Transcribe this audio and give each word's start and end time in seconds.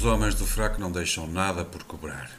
Os 0.00 0.06
homens 0.06 0.34
do 0.34 0.46
fraco 0.46 0.80
não 0.80 0.90
deixam 0.90 1.26
nada 1.26 1.62
por 1.62 1.82
cobrar. 1.82 2.30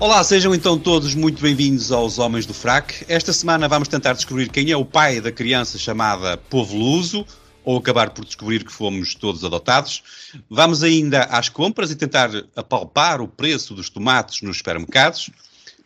Olá, 0.00 0.24
sejam 0.24 0.52
então 0.52 0.76
todos 0.76 1.14
muito 1.14 1.40
bem-vindos 1.40 1.92
aos 1.92 2.18
Homens 2.18 2.44
do 2.44 2.52
Frac. 2.52 3.06
Esta 3.06 3.32
semana 3.32 3.68
vamos 3.68 3.86
tentar 3.86 4.14
descobrir 4.14 4.48
quem 4.48 4.72
é 4.72 4.76
o 4.76 4.84
pai 4.84 5.20
da 5.20 5.30
criança 5.30 5.78
chamada 5.78 6.36
Povo 6.36 6.76
Luso, 6.76 7.24
ou 7.64 7.78
acabar 7.78 8.10
por 8.10 8.24
descobrir 8.24 8.64
que 8.64 8.72
fomos 8.72 9.14
todos 9.14 9.44
adotados. 9.44 10.02
Vamos 10.50 10.82
ainda 10.82 11.22
às 11.26 11.48
compras 11.48 11.92
e 11.92 11.94
tentar 11.94 12.30
apalpar 12.56 13.20
o 13.20 13.28
preço 13.28 13.74
dos 13.74 13.88
tomates 13.88 14.42
nos 14.42 14.58
supermercados. 14.58 15.30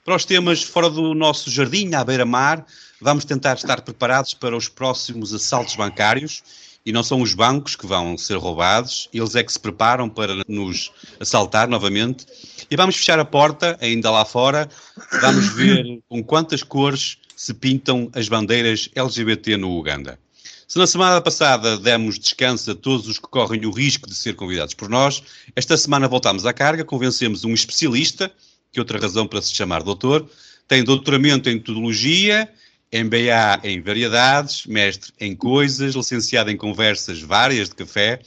Para 0.02 0.16
os 0.16 0.24
temas 0.24 0.62
fora 0.62 0.88
do 0.88 1.12
nosso 1.12 1.50
jardim, 1.50 1.92
à 1.92 2.02
beira-mar, 2.02 2.64
vamos 2.98 3.26
tentar 3.26 3.56
estar 3.56 3.82
preparados 3.82 4.32
para 4.32 4.56
os 4.56 4.66
próximos 4.66 5.34
assaltos 5.34 5.76
bancários 5.76 6.42
e 6.84 6.92
não 6.92 7.02
são 7.02 7.22
os 7.22 7.34
bancos 7.34 7.76
que 7.76 7.86
vão 7.86 8.18
ser 8.18 8.36
roubados, 8.36 9.08
eles 9.12 9.34
é 9.34 9.42
que 9.42 9.52
se 9.52 9.60
preparam 9.60 10.08
para 10.08 10.42
nos 10.48 10.90
assaltar 11.20 11.68
novamente. 11.68 12.26
E 12.70 12.76
vamos 12.76 12.96
fechar 12.96 13.18
a 13.18 13.24
porta, 13.24 13.78
ainda 13.80 14.10
lá 14.10 14.24
fora, 14.24 14.68
vamos 15.20 15.48
ver 15.54 16.00
com 16.08 16.22
quantas 16.22 16.62
cores 16.62 17.18
se 17.36 17.54
pintam 17.54 18.10
as 18.14 18.28
bandeiras 18.28 18.88
LGBT 18.94 19.56
no 19.56 19.78
Uganda. 19.78 20.18
Se 20.66 20.78
na 20.78 20.86
semana 20.86 21.20
passada 21.20 21.76
demos 21.76 22.18
descanso 22.18 22.70
a 22.70 22.74
todos 22.74 23.06
os 23.06 23.18
que 23.18 23.28
correm 23.28 23.66
o 23.66 23.70
risco 23.70 24.08
de 24.08 24.14
ser 24.14 24.34
convidados 24.34 24.72
por 24.72 24.88
nós, 24.88 25.22
esta 25.54 25.76
semana 25.76 26.08
voltamos 26.08 26.46
à 26.46 26.52
carga, 26.52 26.84
convencemos 26.84 27.44
um 27.44 27.52
especialista, 27.52 28.32
que 28.72 28.80
outra 28.80 28.98
razão 28.98 29.26
para 29.26 29.42
se 29.42 29.54
chamar 29.54 29.82
doutor, 29.82 30.26
tem 30.66 30.82
doutoramento 30.82 31.50
em 31.50 31.56
metodologia, 31.56 32.48
MBA 32.92 33.60
em 33.64 33.80
variedades, 33.80 34.66
mestre 34.66 35.12
em 35.18 35.34
coisas, 35.34 35.94
licenciado 35.94 36.50
em 36.50 36.56
conversas 36.56 37.22
várias 37.22 37.68
de 37.68 37.74
café 37.74 38.20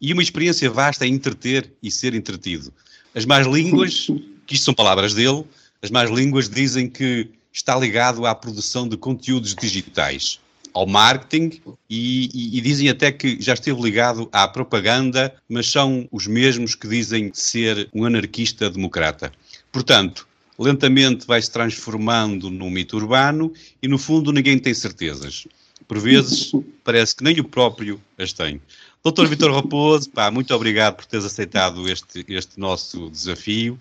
e 0.00 0.12
uma 0.12 0.22
experiência 0.22 0.68
vasta 0.68 1.06
em 1.06 1.14
entreter 1.14 1.72
e 1.82 1.90
ser 1.90 2.14
entretido. 2.14 2.72
As 3.14 3.24
más 3.24 3.46
línguas, 3.46 4.06
que 4.46 4.54
isto 4.54 4.64
são 4.64 4.74
palavras 4.74 5.14
dele, 5.14 5.44
as 5.82 5.90
más 5.90 6.10
línguas 6.10 6.48
dizem 6.48 6.88
que 6.88 7.28
está 7.52 7.76
ligado 7.76 8.26
à 8.26 8.34
produção 8.34 8.88
de 8.88 8.96
conteúdos 8.96 9.54
digitais, 9.54 10.40
ao 10.72 10.86
marketing 10.86 11.60
e, 11.88 12.28
e, 12.32 12.58
e, 12.58 12.60
dizem 12.60 12.88
até 12.88 13.10
que 13.10 13.40
já 13.40 13.54
esteve 13.54 13.80
ligado 13.80 14.28
à 14.32 14.46
propaganda, 14.46 15.34
mas 15.48 15.66
são 15.66 16.08
os 16.12 16.26
mesmos 16.26 16.74
que 16.74 16.86
dizem 16.86 17.30
ser 17.34 17.88
um 17.92 18.04
anarquista 18.04 18.70
democrata. 18.70 19.32
Portanto, 19.72 20.28
lentamente 20.60 21.26
vai 21.26 21.40
se 21.40 21.50
transformando 21.50 22.50
num 22.50 22.68
mito 22.68 22.96
urbano 22.96 23.52
e, 23.82 23.88
no 23.88 23.98
fundo, 23.98 24.30
ninguém 24.30 24.58
tem 24.58 24.74
certezas. 24.74 25.48
Por 25.88 25.98
vezes, 25.98 26.52
parece 26.84 27.16
que 27.16 27.24
nem 27.24 27.40
o 27.40 27.44
próprio 27.44 27.98
as 28.18 28.32
tem. 28.32 28.60
Doutor 29.02 29.26
Vitor 29.26 29.50
Raposo, 29.50 30.10
pá, 30.10 30.30
muito 30.30 30.54
obrigado 30.54 30.96
por 30.96 31.06
teres 31.06 31.24
aceitado 31.24 31.88
este, 31.88 32.24
este 32.28 32.60
nosso 32.60 33.08
desafio. 33.08 33.78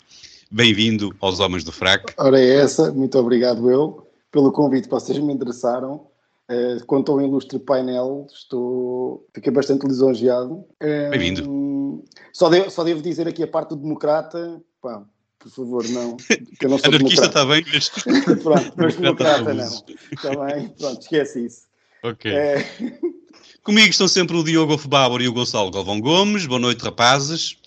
Bem-vindo 0.50 1.14
aos 1.20 1.42
Homens 1.42 1.66
do 1.66 1.74
Frac. 1.74 2.14
Ora, 2.18 2.40
é 2.40 2.56
essa, 2.56 2.92
muito 2.94 3.20
obrigado 3.20 3.70
eu 3.70 4.08
pelo 4.32 4.52
convite 4.52 4.86
que 4.86 4.92
vocês 4.92 5.20
me 5.20 5.34
endereçaram. 5.34 6.08
Uh, 6.50 6.84
quanto 6.88 7.12
ao 7.12 7.22
ilustre 7.22 7.60
painel, 7.60 8.26
estou, 8.34 9.28
fiquei 9.36 9.52
bastante 9.52 9.86
lisonjeado. 9.86 10.64
Bem-vindo. 11.12 12.04
Só, 12.34 12.50
só 12.70 12.84
devo 12.84 13.02
dizer 13.02 13.28
aqui 13.28 13.44
a 13.44 13.48
parte 13.48 13.70
do 13.70 13.76
democrata, 13.76 14.60
pá, 14.82 15.04
por 15.40 15.50
favor, 15.50 15.88
não. 15.90 16.18
Que 16.18 16.66
eu 16.66 16.70
não 16.70 16.78
sou 16.80 16.90
Anarquista 16.90 17.26
está 17.26 17.46
bem, 17.46 17.66
mas... 17.74 17.90
pronto, 18.44 18.74
mas 18.76 18.96
democrata 18.96 19.54
não. 19.54 19.84
Está 20.12 20.46
bem? 20.46 20.68
Pronto, 20.78 21.02
esquece 21.02 21.46
isso. 21.46 21.62
Ok. 22.04 22.32
É... 22.32 22.70
Comigo 23.64 23.90
estão 23.90 24.08
sempre 24.08 24.36
o 24.36 24.44
Diogo 24.44 24.78
Febábor 24.78 25.22
e 25.22 25.28
o 25.28 25.34
Gonçalo 25.34 25.72
Galvão 25.72 26.00
Gomes. 26.00 26.46
Boa 26.46 26.60
noite, 26.60 26.84
rapazes. 26.84 27.58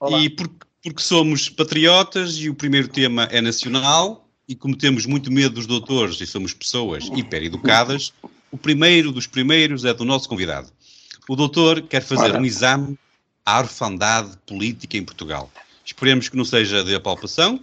Olá. 0.00 0.20
E 0.20 0.30
por, 0.30 0.48
porque 0.82 1.02
somos 1.02 1.48
patriotas 1.48 2.36
e 2.36 2.48
o 2.48 2.54
primeiro 2.54 2.88
tema 2.88 3.24
é 3.30 3.40
nacional, 3.40 4.28
e 4.48 4.54
como 4.54 4.76
temos 4.76 5.06
muito 5.06 5.32
medo 5.32 5.54
dos 5.54 5.66
doutores 5.66 6.20
e 6.20 6.26
somos 6.26 6.52
pessoas 6.52 7.04
hiper-educadas, 7.14 8.12
o 8.50 8.56
primeiro 8.56 9.12
dos 9.12 9.26
primeiros 9.26 9.84
é 9.84 9.92
do 9.92 10.04
nosso 10.04 10.28
convidado. 10.28 10.70
O 11.28 11.36
doutor 11.36 11.82
quer 11.82 12.02
fazer 12.02 12.30
Ora. 12.30 12.40
um 12.40 12.44
exame 12.44 12.98
à 13.44 13.58
orfandade 13.58 14.36
política 14.46 14.96
em 14.96 15.04
Portugal. 15.04 15.50
Esperemos 15.88 16.28
que 16.28 16.36
não 16.36 16.44
seja 16.44 16.84
de 16.84 16.94
apalpação, 16.94 17.58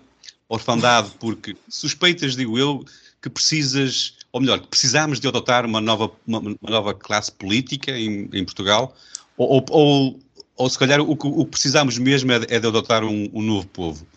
orfandade, 0.50 1.12
porque 1.20 1.56
suspeitas, 1.70 2.36
digo 2.36 2.58
eu, 2.58 2.84
que 3.22 3.30
precisas, 3.30 4.16
ou 4.32 4.42
melhor, 4.42 4.60
que 4.60 4.68
precisamos 4.68 5.20
de 5.20 5.28
adotar 5.28 5.64
uma 5.64 5.80
nova, 5.80 6.12
uma, 6.26 6.40
uma 6.40 6.58
nova 6.64 6.96
classe 6.96 7.32
política 7.32 7.92
em, 7.92 8.28
em 8.34 8.44
Portugal, 8.44 8.96
ou, 9.38 9.48
ou, 9.48 9.66
ou, 9.70 10.20
ou, 10.58 10.70
se 10.70 10.78
calhar 10.80 11.00
o, 11.02 11.12
o 11.12 11.46
que 11.46 11.52
precisamos 11.52 12.00
mesmo 12.00 12.32
é 12.32 12.40
de, 12.40 12.52
é 12.52 12.60
de 12.60 12.68
adotar 12.68 13.04
um, 13.04 13.30
um, 13.32 13.44
novo 13.44 13.68
povo. 13.68 14.08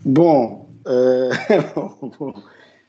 Bom, 0.00 0.70
uh, 0.86 2.34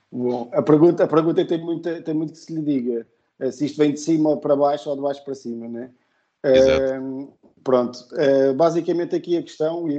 bom, 0.09 0.49
a 0.53 0.61
pergunta, 0.61 1.03
a 1.03 1.07
pergunta 1.07 1.43
tem, 1.43 1.61
muito, 1.61 2.01
tem 2.03 2.13
muito 2.13 2.31
que 2.31 2.39
se 2.39 2.53
lhe 2.55 2.61
diga. 2.61 3.05
Uh, 3.37 3.51
se 3.51 3.65
isto 3.65 3.77
vem 3.77 3.91
de 3.91 3.99
cima 3.99 4.37
para 4.37 4.55
baixo 4.55 4.89
ou 4.89 4.95
de 4.95 5.01
baixo 5.01 5.25
para 5.25 5.35
cima, 5.35 5.67
né? 5.67 5.89
Exato. 6.45 7.01
Uh, 7.01 7.35
Pronto, 7.65 7.97
uh, 8.13 8.53
basicamente 8.53 9.15
aqui 9.15 9.35
a 9.35 9.41
questão, 9.41 9.89
e 9.89 9.95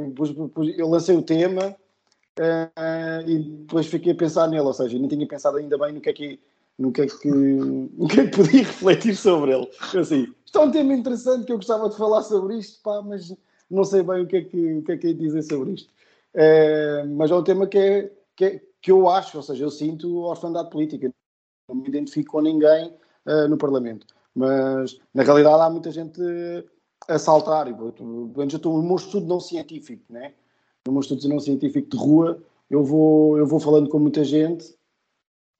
eu 0.78 0.88
lancei 0.88 1.16
o 1.16 1.22
tema 1.22 1.76
uh, 2.38 3.28
e 3.28 3.40
depois 3.40 3.88
fiquei 3.88 4.12
a 4.12 4.14
pensar 4.14 4.46
nele, 4.46 4.62
ou 4.62 4.72
seja, 4.72 4.96
nem 4.96 5.08
tinha 5.08 5.26
pensado 5.26 5.56
ainda 5.56 5.76
bem 5.76 5.92
no 5.92 6.00
que 6.00 6.08
é 6.08 6.12
que, 6.12 6.40
no 6.78 6.92
que, 6.92 7.00
é 7.02 7.06
que, 7.08 7.26
no 7.28 8.06
que, 8.06 8.20
é 8.20 8.24
que 8.28 8.36
podia 8.36 8.62
refletir 8.62 9.16
sobre 9.16 9.50
ele. 9.50 9.68
Assim, 9.98 10.32
isto 10.44 10.58
é 10.58 10.60
um 10.60 10.70
tema 10.70 10.94
interessante 10.94 11.44
que 11.44 11.50
eu 11.50 11.56
gostava 11.56 11.88
de 11.88 11.96
falar 11.96 12.22
sobre 12.22 12.56
isto, 12.56 12.80
pá, 12.84 13.02
mas 13.02 13.34
não 13.68 13.82
sei 13.82 14.04
bem 14.04 14.22
o 14.22 14.28
que 14.28 14.36
é 14.36 14.42
que, 14.42 14.74
o 14.74 14.82
que, 14.84 14.92
é 14.92 14.96
que 14.96 15.12
dizer 15.12 15.42
sobre 15.42 15.72
isto. 15.72 15.92
Uh, 16.36 17.16
mas 17.16 17.32
é 17.32 17.34
um 17.34 17.42
tema 17.42 17.66
que, 17.66 17.78
é, 17.78 18.12
que, 18.36 18.44
é, 18.44 18.62
que 18.80 18.92
eu 18.92 19.08
acho, 19.08 19.38
ou 19.38 19.42
seja, 19.42 19.64
eu 19.64 19.70
sinto 19.70 20.18
orfandade 20.18 20.70
política, 20.70 21.12
não 21.68 21.74
me 21.74 21.88
identifico 21.88 22.30
com 22.30 22.42
ninguém 22.42 22.94
no 23.48 23.58
Parlamento. 23.58 24.06
Mas 24.36 25.00
na 25.14 25.22
realidade 25.22 25.62
há 25.62 25.70
muita 25.70 25.90
gente 25.90 26.20
a 27.08 27.18
saltar. 27.18 27.68
Eu 27.68 27.88
estou 27.88 28.06
no 28.06 28.82
meu 28.82 28.96
estudo 28.96 29.26
não 29.26 29.40
científico, 29.40 30.04
né? 30.12 30.34
no 30.86 30.92
meu 30.92 31.00
estudo 31.00 31.28
não 31.28 31.40
científico 31.40 31.88
de 31.90 31.96
rua, 31.96 32.42
eu 32.70 32.84
vou, 32.84 33.36
eu 33.38 33.46
vou 33.46 33.60
falando 33.60 33.88
com 33.88 33.98
muita 33.98 34.24
gente, 34.24 34.74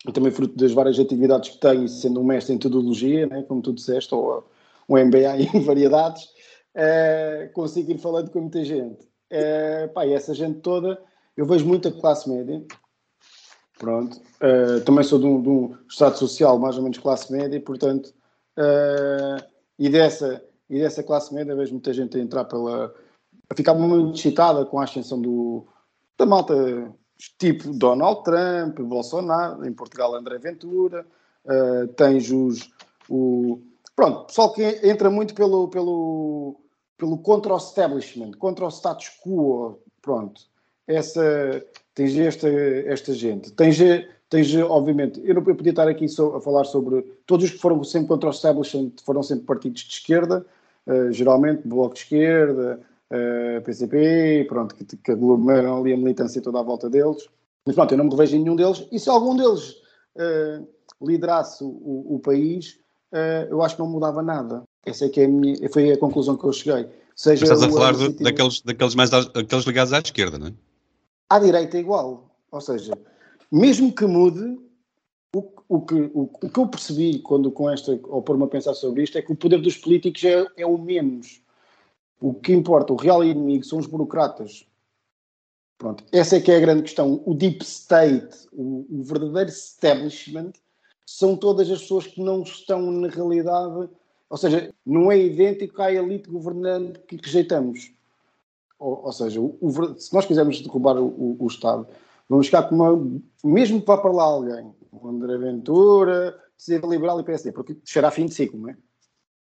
e 0.06 0.12
também 0.12 0.30
fruto 0.30 0.56
das 0.56 0.72
várias 0.72 0.98
atividades 0.98 1.50
que 1.50 1.58
tenho, 1.58 1.88
sendo 1.88 2.20
um 2.20 2.24
mestre 2.24 2.52
em 2.52 2.56
metodologia, 2.56 3.26
né? 3.26 3.42
como 3.42 3.60
tu 3.60 3.72
disseste, 3.72 4.14
ou 4.14 4.46
um 4.88 4.96
MBA 4.96 5.36
em 5.54 5.60
variedades, 5.60 6.28
é, 6.74 7.50
consigo 7.52 7.90
ir 7.90 7.98
falando 7.98 8.30
com 8.30 8.40
muita 8.40 8.64
gente. 8.64 9.08
É, 9.28 9.88
pá, 9.88 10.06
e 10.06 10.12
essa 10.12 10.32
gente 10.32 10.60
toda, 10.60 11.00
eu 11.36 11.44
vejo 11.44 11.66
muita 11.66 11.90
classe 11.90 12.28
média, 12.28 12.64
pronto, 13.78 14.20
é, 14.40 14.80
também 14.80 15.02
sou 15.02 15.18
de 15.18 15.26
um, 15.26 15.42
de 15.42 15.48
um, 15.48 15.76
estado 15.88 16.16
social 16.16 16.58
mais 16.58 16.76
ou 16.76 16.82
menos 16.82 16.98
classe 16.98 17.32
média, 17.32 17.60
portanto, 17.60 18.14
e 19.78 19.88
dessa 19.88 20.42
e 20.68 20.80
dessa 20.80 21.02
classe 21.02 21.32
média 21.32 21.54
vejo 21.54 21.72
muita 21.72 21.92
gente 21.92 22.16
a 22.16 22.20
entrar 22.20 22.44
pela. 22.44 22.94
a 23.48 23.54
ficar 23.54 23.74
muito 23.74 24.18
excitada 24.18 24.64
com 24.66 24.78
a 24.78 24.84
ascensão 24.84 25.20
do, 25.20 25.66
da 26.18 26.26
malta 26.26 26.92
tipo 27.38 27.72
Donald 27.72 28.22
Trump, 28.24 28.78
Bolsonaro, 28.80 29.64
em 29.64 29.72
Portugal 29.72 30.14
André 30.14 30.38
Ventura, 30.38 31.06
uh, 31.44 31.86
tens 31.88 32.30
os. 32.30 32.70
O, 33.08 33.60
pronto, 33.94 34.26
pessoal 34.26 34.52
que 34.52 34.62
entra 34.82 35.08
muito 35.08 35.34
pelo, 35.34 35.68
pelo, 35.68 36.60
pelo 36.98 37.18
contra 37.18 37.54
o 37.54 37.56
establishment, 37.56 38.32
contra 38.32 38.66
o 38.66 38.70
status 38.70 39.10
quo, 39.24 39.78
pronto. 40.02 40.42
Essa, 40.88 41.64
tens 41.94 42.16
esta, 42.16 42.48
esta 42.48 43.12
gente. 43.12 43.52
Tens, 43.52 43.78
tens, 44.28 44.54
obviamente, 44.56 45.20
eu 45.24 45.34
não 45.34 45.42
eu 45.46 45.54
podia 45.54 45.70
estar 45.70 45.88
aqui 45.88 46.08
so, 46.08 46.34
a 46.34 46.40
falar 46.40 46.64
sobre 46.64 47.02
todos 47.26 47.46
os 47.46 47.50
que 47.52 47.58
foram 47.58 47.82
sempre 47.84 48.08
contra 48.08 48.28
o 48.28 48.32
establishment, 48.32 48.92
foram 49.04 49.22
sempre 49.22 49.44
partidos 49.44 49.82
de 49.82 49.94
esquerda, 49.94 50.44
uh, 50.86 51.12
geralmente 51.12 51.66
Bloco 51.66 51.94
de 51.94 52.00
Esquerda, 52.00 52.80
uh, 53.10 53.14
eh, 53.14 53.60
PCP, 53.60 54.46
pronto, 54.48 54.74
que, 54.74 54.84
que 54.84 55.12
aglomeram 55.12 55.78
ali 55.78 55.92
a 55.92 55.96
militância 55.96 56.42
toda 56.42 56.58
à 56.58 56.62
volta 56.62 56.90
deles. 56.90 57.28
Mas 57.64 57.74
pronto, 57.74 57.92
eu 57.92 57.98
não 57.98 58.04
me 58.04 58.10
revejo 58.10 58.36
em 58.36 58.42
nenhum 58.42 58.56
deles, 58.56 58.86
e 58.90 58.98
se 58.98 59.08
algum 59.08 59.36
deles 59.36 59.76
uh, 60.16 60.66
liderasse 61.02 61.62
o, 61.62 62.16
o 62.16 62.20
país, 62.20 62.78
eu 63.48 63.62
acho 63.62 63.76
que 63.76 63.80
não 63.80 63.88
mudava 63.88 64.22
nada. 64.22 64.62
Essa 64.84 65.06
é 65.06 65.08
que 65.08 65.22
é 65.22 65.24
a 65.24 65.28
minha, 65.28 65.56
foi 65.70 65.92
a 65.92 65.96
conclusão 65.96 66.36
que 66.36 66.44
eu 66.44 66.52
cheguei. 66.52 66.86
Seja 67.14 67.44
Estás 67.44 67.62
a 67.62 67.70
falar 67.70 67.94
do, 67.94 68.12
daqueles, 68.12 68.60
daqueles, 68.60 68.94
mais, 68.94 69.08
daqueles 69.08 69.64
ligados 69.64 69.92
à 69.94 70.00
esquerda, 70.00 70.38
não 70.38 70.48
é? 70.48 70.52
À 71.30 71.38
direita 71.38 71.78
é 71.78 71.80
igual. 71.80 72.28
Ou 72.52 72.60
seja, 72.60 72.92
mesmo 73.50 73.92
que 73.92 74.04
mude, 74.06 74.58
o, 75.34 75.52
o, 75.68 75.80
que, 75.80 75.94
o, 75.94 76.30
o, 76.32 76.48
que 76.48 76.58
eu 76.58 76.68
percebi 76.68 77.18
quando 77.20 77.50
com 77.50 77.70
esta, 77.70 77.98
ou 78.04 78.22
por-me 78.22 78.44
a 78.44 78.48
pensar 78.48 78.74
sobre 78.74 79.02
isto, 79.02 79.18
é 79.18 79.22
que 79.22 79.32
o 79.32 79.36
poder 79.36 79.60
dos 79.60 79.76
políticos 79.76 80.24
é, 80.24 80.46
é 80.56 80.66
o 80.66 80.78
menos. 80.78 81.40
O 82.20 82.32
que 82.32 82.52
importa, 82.52 82.92
o 82.92 82.96
real 82.96 83.22
inimigo 83.22 83.64
são 83.64 83.78
os 83.78 83.86
burocratas. 83.86 84.66
Pronto, 85.78 86.04
essa 86.10 86.36
é 86.36 86.40
que 86.40 86.50
é 86.50 86.56
a 86.56 86.60
grande 86.60 86.82
questão. 86.82 87.22
O 87.26 87.34
deep 87.34 87.62
state, 87.62 88.48
o, 88.52 88.86
o, 88.90 89.02
verdadeiro 89.02 89.50
establishment, 89.50 90.52
são 91.04 91.36
todas 91.36 91.70
as 91.70 91.82
pessoas 91.82 92.06
que 92.06 92.20
não 92.22 92.42
estão, 92.42 92.90
na 92.90 93.08
realidade, 93.08 93.90
ou 94.28 94.36
seja, 94.36 94.72
não 94.84 95.12
é 95.12 95.18
idêntico 95.18 95.80
à 95.82 95.92
elite 95.92 96.30
governante 96.30 96.98
que 97.00 97.16
rejeitamos. 97.16 97.92
Ou, 98.78 99.04
ou 99.04 99.12
seja, 99.12 99.40
o, 99.40 99.56
o, 99.60 100.00
se 100.00 100.12
nós 100.14 100.26
quisermos 100.26 100.60
derrubar 100.60 100.96
o, 100.98 101.36
o, 101.38 101.46
Estado, 101.46 101.86
vamos 102.28 102.46
ficar 102.46 102.64
com 102.64 102.74
uma. 102.74 103.20
Mesmo 103.44 103.80
que 103.80 103.86
vá 103.86 103.98
para 103.98 104.12
lá 104.12 104.24
alguém, 104.24 104.74
o 104.92 105.08
André 105.08 105.38
Ventura, 105.38 106.38
ser 106.56 106.84
liberal 106.84 107.20
e 107.20 107.24
PSD, 107.24 107.52
porque 107.52 107.76
será 107.84 108.10
fim 108.10 108.26
de 108.26 108.34
ciclo, 108.34 108.60
não 108.60 108.70
é? 108.70 108.76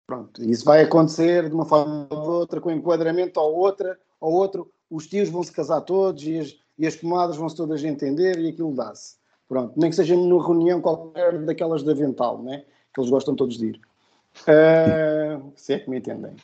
Pronto, 0.06 0.42
isso 0.42 0.64
vai 0.64 0.82
acontecer 0.82 1.48
de 1.48 1.54
uma 1.54 1.64
forma 1.64 2.06
ou 2.10 2.30
outra, 2.30 2.60
com 2.60 2.70
enquadramento 2.70 3.40
ou 3.40 3.54
outra, 3.56 3.98
ou 4.20 4.32
outro, 4.34 4.70
os 4.90 5.06
tios 5.06 5.28
vão 5.28 5.42
se 5.42 5.52
casar 5.52 5.80
todos 5.82 6.22
e 6.24 6.38
as, 6.38 6.54
e 6.78 6.86
as 6.86 6.96
comadres 6.96 7.38
vão-se 7.38 7.56
todas 7.56 7.82
entender 7.82 8.38
e 8.38 8.48
aquilo 8.48 8.74
dá-se. 8.74 9.16
Pronto, 9.48 9.72
nem 9.76 9.90
que 9.90 9.96
seja 9.96 10.14
numa 10.16 10.44
reunião 10.44 10.80
qualquer 10.80 11.38
daquelas 11.44 11.82
de 11.82 11.90
avental, 11.90 12.42
né? 12.42 12.64
que 12.92 13.00
eles 13.00 13.10
gostam 13.10 13.34
todos 13.34 13.56
de 13.56 13.68
ir. 13.68 13.80
Uh, 14.42 15.52
se 15.56 15.74
é 15.74 15.78
que 15.78 15.90
me 15.90 15.98
entendem. 15.98 16.36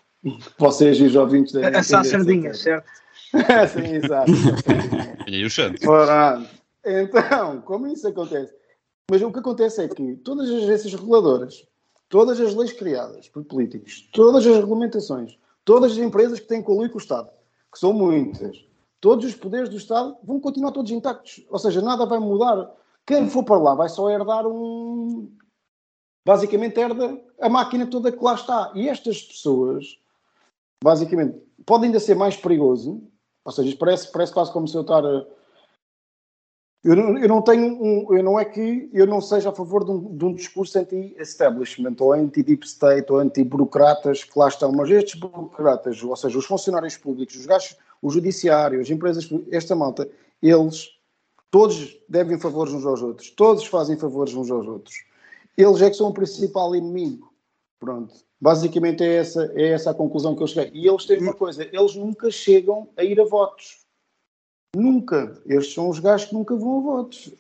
Vocês 0.59 0.99
e 0.99 1.05
os 1.05 1.17
ouvintes 1.17 1.53
devem 1.53 1.69
entender. 1.69 1.85
São 1.85 2.05
sardinhas, 2.05 2.59
certo? 2.61 2.91
Sim, 3.73 3.95
exato. 3.95 4.31
e 5.27 5.45
o 5.45 5.51
Santos. 5.51 5.81
Então, 6.85 7.61
como 7.63 7.87
isso 7.87 8.09
acontece? 8.09 8.55
Mas 9.11 9.23
o 9.23 9.33
que 9.33 9.39
acontece 9.39 9.83
é 9.83 9.89
que 9.89 10.17
todas 10.17 10.49
as 10.51 10.63
agências 10.63 10.93
reguladoras, 10.95 11.67
todas 12.09 12.41
as 12.41 12.55
leis 12.55 12.73
criadas 12.73 13.29
por 13.29 13.45
políticos, 13.45 14.09
todas 14.13 14.47
as 14.47 14.57
regulamentações, 14.57 15.39
todas 15.65 15.93
as 15.93 15.99
empresas 15.99 16.41
que 16.41 16.47
têm 16.47 16.63
coluio 16.63 16.91
com 16.91 16.99
o 16.99 17.01
Estado, 17.01 17.31
que 17.73 17.79
são 17.79 17.93
muitas, 17.93 18.65
todos 19.01 19.25
os 19.25 19.35
poderes 19.35 19.69
do 19.69 19.77
Estado 19.77 20.17
vão 20.23 20.41
continuar 20.41 20.73
todos 20.73 20.91
intactos. 20.91 21.45
Ou 21.49 21.59
seja, 21.59 21.81
nada 21.81 22.07
vai 22.07 22.19
mudar. 22.19 22.71
Quem 23.07 23.29
for 23.29 23.45
para 23.45 23.59
lá 23.59 23.75
vai 23.75 23.89
só 23.89 24.11
herdar 24.11 24.47
um. 24.47 25.31
Basicamente, 26.27 26.79
herda 26.79 27.19
a 27.41 27.49
máquina 27.49 27.87
toda 27.87 28.13
que 28.13 28.23
lá 28.23 28.35
está. 28.35 28.73
E 28.75 28.89
estas 28.89 29.23
pessoas, 29.23 29.99
basicamente, 30.83 31.41
podem 31.65 31.87
ainda 31.87 32.01
ser 32.01 32.15
mais 32.15 32.37
perigoso. 32.37 33.03
Ou 33.49 33.53
seja, 33.53 33.75
parece, 33.79 34.13
parece 34.13 34.31
quase 34.31 34.53
como 34.53 34.69
se 34.69 34.77
eu 34.77 34.83
estar. 34.83 35.03
Eu 36.85 36.95
não, 36.95 37.17
eu 37.17 37.27
não 37.27 37.41
tenho 37.41 37.83
um. 37.83 38.15
Eu 38.15 38.23
não 38.23 38.39
é 38.39 38.45
que 38.45 38.91
eu 38.93 39.07
não 39.07 39.23
seja 39.23 39.49
a 39.49 39.55
favor 39.55 39.87
de 39.87 39.91
um, 39.91 40.15
de 40.15 40.25
um 40.27 40.35
discurso 40.35 40.79
anti-establishment 40.79 41.97
ou 41.99 42.13
anti-deep 42.13 42.67
state 42.67 43.11
ou 43.11 43.21
anti-burocratas 43.21 44.23
que 44.23 44.39
lá 44.39 44.49
estão, 44.49 44.71
mas 44.71 44.91
estes 44.91 45.19
burocratas, 45.19 46.03
ou 46.03 46.15
seja, 46.15 46.37
os 46.37 46.45
funcionários 46.45 46.99
públicos, 46.99 47.37
os 47.37 47.47
gajos 47.47 47.75
o 48.03 48.11
judiciário, 48.11 48.83
as 48.83 48.91
empresas, 48.91 49.27
esta 49.51 49.75
malta, 49.75 50.07
eles 50.43 50.91
todos 51.51 51.99
devem 52.07 52.39
favores 52.39 52.75
uns 52.75 52.85
aos 52.85 53.01
outros, 53.01 53.31
todos 53.31 53.65
fazem 53.65 53.97
favores 53.97 54.35
uns 54.35 54.51
aos 54.51 54.67
outros. 54.67 54.95
Eles 55.57 55.81
é 55.81 55.89
que 55.89 55.97
são 55.97 56.09
o 56.09 56.15
principal 56.15 56.77
inimigo. 56.77 57.33
Pronto. 57.81 58.15
Basicamente 58.41 59.03
é 59.03 59.17
essa, 59.17 59.53
é 59.55 59.71
essa 59.71 59.91
a 59.91 59.95
conclusão 59.95 60.35
que 60.37 60.43
eu 60.43 60.47
cheguei. 60.47 60.71
E 60.81 60.89
eles 60.89 61.05
têm 61.07 61.19
uma 61.19 61.35
coisa, 61.35 61.65
eles 61.65 61.95
nunca 61.97 62.31
chegam 62.31 62.89
a 62.97 63.03
ir 63.03 63.21
a 63.21 63.25
votos. 63.25 63.81
Nunca. 64.77 65.41
Estes 65.47 65.75
são 65.75 65.89
os 65.89 65.99
gajos 65.99 66.29
que 66.29 66.35
nunca 66.35 66.55
vão 66.55 66.79
a 66.79 66.83
votos. 66.83 67.33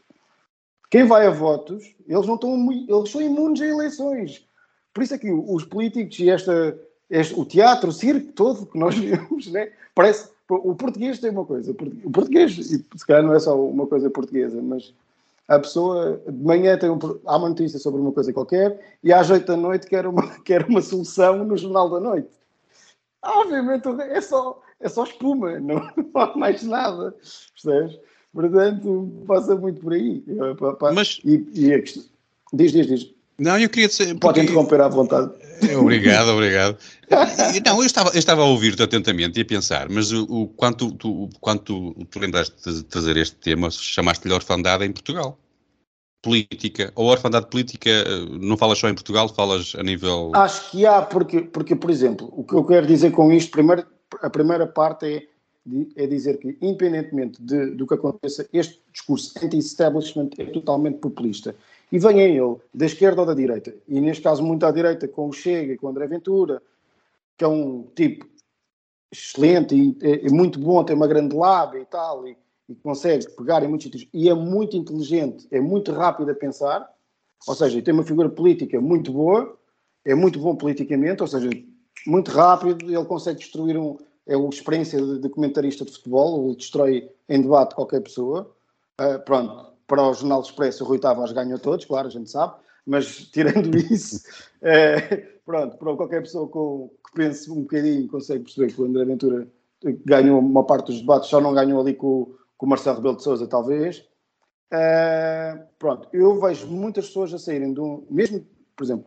Quem 0.91 1.05
vai 1.05 1.27
a 1.27 1.31
votos, 1.31 1.95
eles 2.07 2.27
não 2.27 2.35
estão 2.35 2.73
eles 2.73 3.11
são 3.11 3.21
imunes 3.21 3.61
a 3.61 3.67
eleições. 3.67 4.49
Por 4.93 5.03
isso 5.03 5.15
é 5.15 5.19
que 5.19 5.31
os 5.31 5.65
políticos 5.65 6.19
e 6.19 6.31
esta, 6.31 6.79
este, 7.11 7.39
o 7.39 7.45
teatro, 7.45 7.91
o 7.91 7.93
circo 7.93 8.33
todo 8.33 8.67
que 8.67 8.79
nós 8.79 8.97
vemos, 8.99 9.47
né, 9.49 9.71
parece 9.95 10.31
o 10.51 10.75
português 10.75 11.19
tem 11.19 11.31
uma 11.31 11.45
coisa, 11.45 11.71
o 11.71 12.11
português, 12.11 12.57
e 12.59 12.79
se 12.79 13.07
calhar 13.07 13.23
não 13.23 13.35
é 13.35 13.39
só 13.39 13.55
uma 13.63 13.87
coisa 13.87 14.09
portuguesa, 14.09 14.61
mas 14.63 14.95
a 15.49 15.59
pessoa 15.59 16.23
de 16.29 16.45
manhã 16.45 16.77
tem 16.77 16.91
um, 16.91 16.99
há 17.25 17.37
uma 17.39 17.49
notícia 17.49 17.79
sobre 17.79 18.01
uma 18.01 18.13
coisa 18.13 18.33
qualquer 18.33 18.79
e 19.03 19.13
às 19.13 19.31
oito 19.31 19.47
da 19.47 19.57
noite 19.57 19.87
quer 19.87 20.07
uma, 20.07 20.29
quer 20.45 20.67
uma 20.67 20.83
solução 20.83 21.43
no 21.45 21.57
jornal 21.57 21.89
da 21.89 21.99
noite. 21.99 22.29
Obviamente 23.25 23.89
é 24.03 24.21
só, 24.21 24.61
é 24.79 24.89
só 24.89 25.05
espuma, 25.05 25.59
não, 25.61 25.77
não 25.97 26.21
há 26.23 26.37
mais 26.37 26.63
nada, 26.63 27.15
percebes? 27.55 27.99
Portanto, 28.33 29.25
passa 29.27 29.57
muito 29.57 29.81
por 29.81 29.95
aí. 29.95 30.23
Mas... 30.95 31.19
E, 31.25 31.47
e. 31.55 31.83
Diz, 32.53 32.73
diz, 32.73 32.87
diz. 32.87 33.15
Não, 33.39 33.59
eu 33.59 33.71
queria 33.71 33.89
dizer. 33.89 34.19
Pode 34.19 34.41
interromper 34.41 34.81
à 34.81 34.89
vontade. 34.89 35.33
Obrigado, 35.79 36.29
obrigado. 36.29 36.79
Não, 37.65 37.81
eu 37.81 37.87
estava, 37.87 38.11
eu 38.11 38.19
estava 38.19 38.43
a 38.43 38.45
ouvir-te 38.45 38.83
atentamente 38.83 39.39
e 39.39 39.43
a 39.43 39.45
pensar, 39.45 39.89
mas 39.89 40.13
o, 40.13 40.25
o 40.25 40.49
quanto, 40.49 40.93
tu, 40.93 41.29
quanto 41.41 41.95
tu 42.11 42.19
lembraste 42.19 42.55
de 42.71 42.83
trazer 42.85 43.17
este 43.17 43.37
tema, 43.37 43.71
chamaste-lhe 43.71 44.35
orfandade 44.35 44.85
em 44.85 44.93
Portugal. 44.93 45.39
Política. 46.23 46.93
Ou 46.95 47.07
orfandade 47.07 47.47
política, 47.49 47.91
não 48.41 48.57
falas 48.57 48.79
só 48.79 48.89
em 48.89 48.95
Portugal, 48.95 49.29
falas 49.29 49.75
a 49.77 49.83
nível. 49.83 50.33
Acho 50.35 50.71
que 50.71 50.85
há, 50.85 51.01
porque, 51.01 51.43
porque 51.43 51.77
por 51.77 51.91
exemplo, 51.91 52.33
o 52.37 52.45
que 52.45 52.55
eu 52.55 52.65
quero 52.65 52.87
dizer 52.87 53.13
com 53.13 53.33
isto, 53.33 53.51
primeiro, 53.51 53.87
a 54.21 54.29
primeira 54.29 54.67
parte 54.67 55.07
é 55.07 55.23
é 55.97 56.07
dizer 56.07 56.39
que, 56.39 56.57
independentemente 56.63 57.43
de, 57.43 57.73
do 57.73 57.87
que 57.87 57.95
aconteça, 57.95 58.49
este 58.53 58.81
discurso 58.93 59.33
anti-establishment 59.43 60.31
é 60.39 60.47
totalmente 60.47 60.99
populista 60.99 61.55
e 61.91 61.99
venha 61.99 62.25
ele 62.25 62.57
da 62.73 62.87
esquerda 62.87 63.23
ou 63.23 63.27
da 63.27 63.35
direita, 63.35 63.75
e 63.87 64.01
neste 64.01 64.23
caso 64.23 64.43
muito 64.43 64.65
à 64.67 64.71
direita, 64.71 65.09
com 65.09 65.29
o 65.29 65.33
Chega 65.33 65.73
e 65.73 65.77
com 65.77 65.87
o 65.87 65.91
André 65.91 66.07
Ventura, 66.07 66.63
que 67.37 67.45
é 67.45 67.49
um 67.49 67.85
tipo 67.95 68.27
excelente 69.11 69.75
e 69.75 69.97
é, 70.03 70.27
é 70.27 70.31
muito 70.31 70.59
bom, 70.59 70.85
tem 70.85 70.95
uma 70.95 71.07
grande 71.07 71.35
lábia 71.35 71.81
e 71.81 71.87
tal, 71.87 72.27
e, 72.27 72.37
e, 72.69 72.75
consegue 72.75 73.29
pegar 73.31 73.63
em 73.63 73.69
muitos 73.69 73.85
sítios, 73.85 74.09
e 74.13 74.29
é 74.29 74.35
muito 74.35 74.77
inteligente, 74.77 75.47
é 75.51 75.61
muito 75.61 75.93
rápido 75.93 76.31
a 76.31 76.35
pensar, 76.35 76.89
ou 77.47 77.55
seja, 77.55 77.81
tem 77.81 77.95
uma 77.95 78.05
figura 78.05 78.29
política 78.29 78.81
muito 78.81 79.13
boa, 79.13 79.57
é 80.05 80.15
muito 80.15 80.39
bom 80.39 80.57
politicamente, 80.57 81.23
ou 81.23 81.29
seja, 81.29 81.49
muito 82.07 82.31
rápido, 82.31 82.85
ele 82.85 83.05
consegue 83.05 83.39
destruir 83.39 83.77
um. 83.77 83.97
É 84.27 84.37
uma 84.37 84.51
experiência 84.51 85.01
de, 85.01 85.21
de 85.21 85.29
comentarista 85.31 85.85
de 85.85 85.93
futebol, 85.93 86.47
ele 86.47 86.57
destrói 86.57 87.11
em 87.29 87.41
debate 87.41 87.75
qualquer 87.75 88.03
pessoa. 88.03 88.55
Uh, 89.01 89.19
pronto, 89.25 89.73
para 89.89 90.07
o 90.07 90.13
Jornal 90.13 90.43
Expresso, 90.43 90.85
o 90.85 90.87
Rui 90.87 90.99
Tavares 90.99 91.33
ganhou 91.33 91.59
todos, 91.59 91.87
claro, 91.87 92.07
a 92.07 92.11
gente 92.11 92.31
sabe, 92.31 92.55
mas 92.87 93.25
tirando 93.33 93.75
isso, 93.77 94.23
é, 94.63 95.01
pronto, 95.45 95.77
para 95.79 95.97
qualquer 95.97 96.23
pessoa 96.23 96.47
com, 96.47 96.91
que 97.07 97.13
pense 97.15 97.51
um 97.51 97.63
bocadinho 97.63 98.07
consegue 98.07 98.45
perceber 98.45 98.73
que 98.73 98.81
o 98.81 98.85
André 98.85 99.05
Ventura 99.05 99.49
ganhou 100.05 100.39
uma 100.39 100.65
parte 100.65 100.87
dos 100.87 101.01
debates, 101.01 101.29
só 101.29 101.41
não 101.41 101.55
ganhou 101.55 101.81
ali 101.81 101.95
com, 101.95 102.35
com 102.57 102.67
o 102.67 102.69
Marcelo 102.69 102.97
Rebelo 102.97 103.17
de 103.17 103.23
Sousa, 103.23 103.47
talvez. 103.47 104.05
É, 104.71 105.59
pronto, 105.79 106.09
eu 106.13 106.39
vejo 106.39 106.67
muitas 106.67 107.07
pessoas 107.07 107.33
a 107.33 107.39
saírem 107.39 107.75
um, 107.79 108.05
mesmo, 108.11 108.45
por 108.77 108.85
exemplo, 108.85 109.07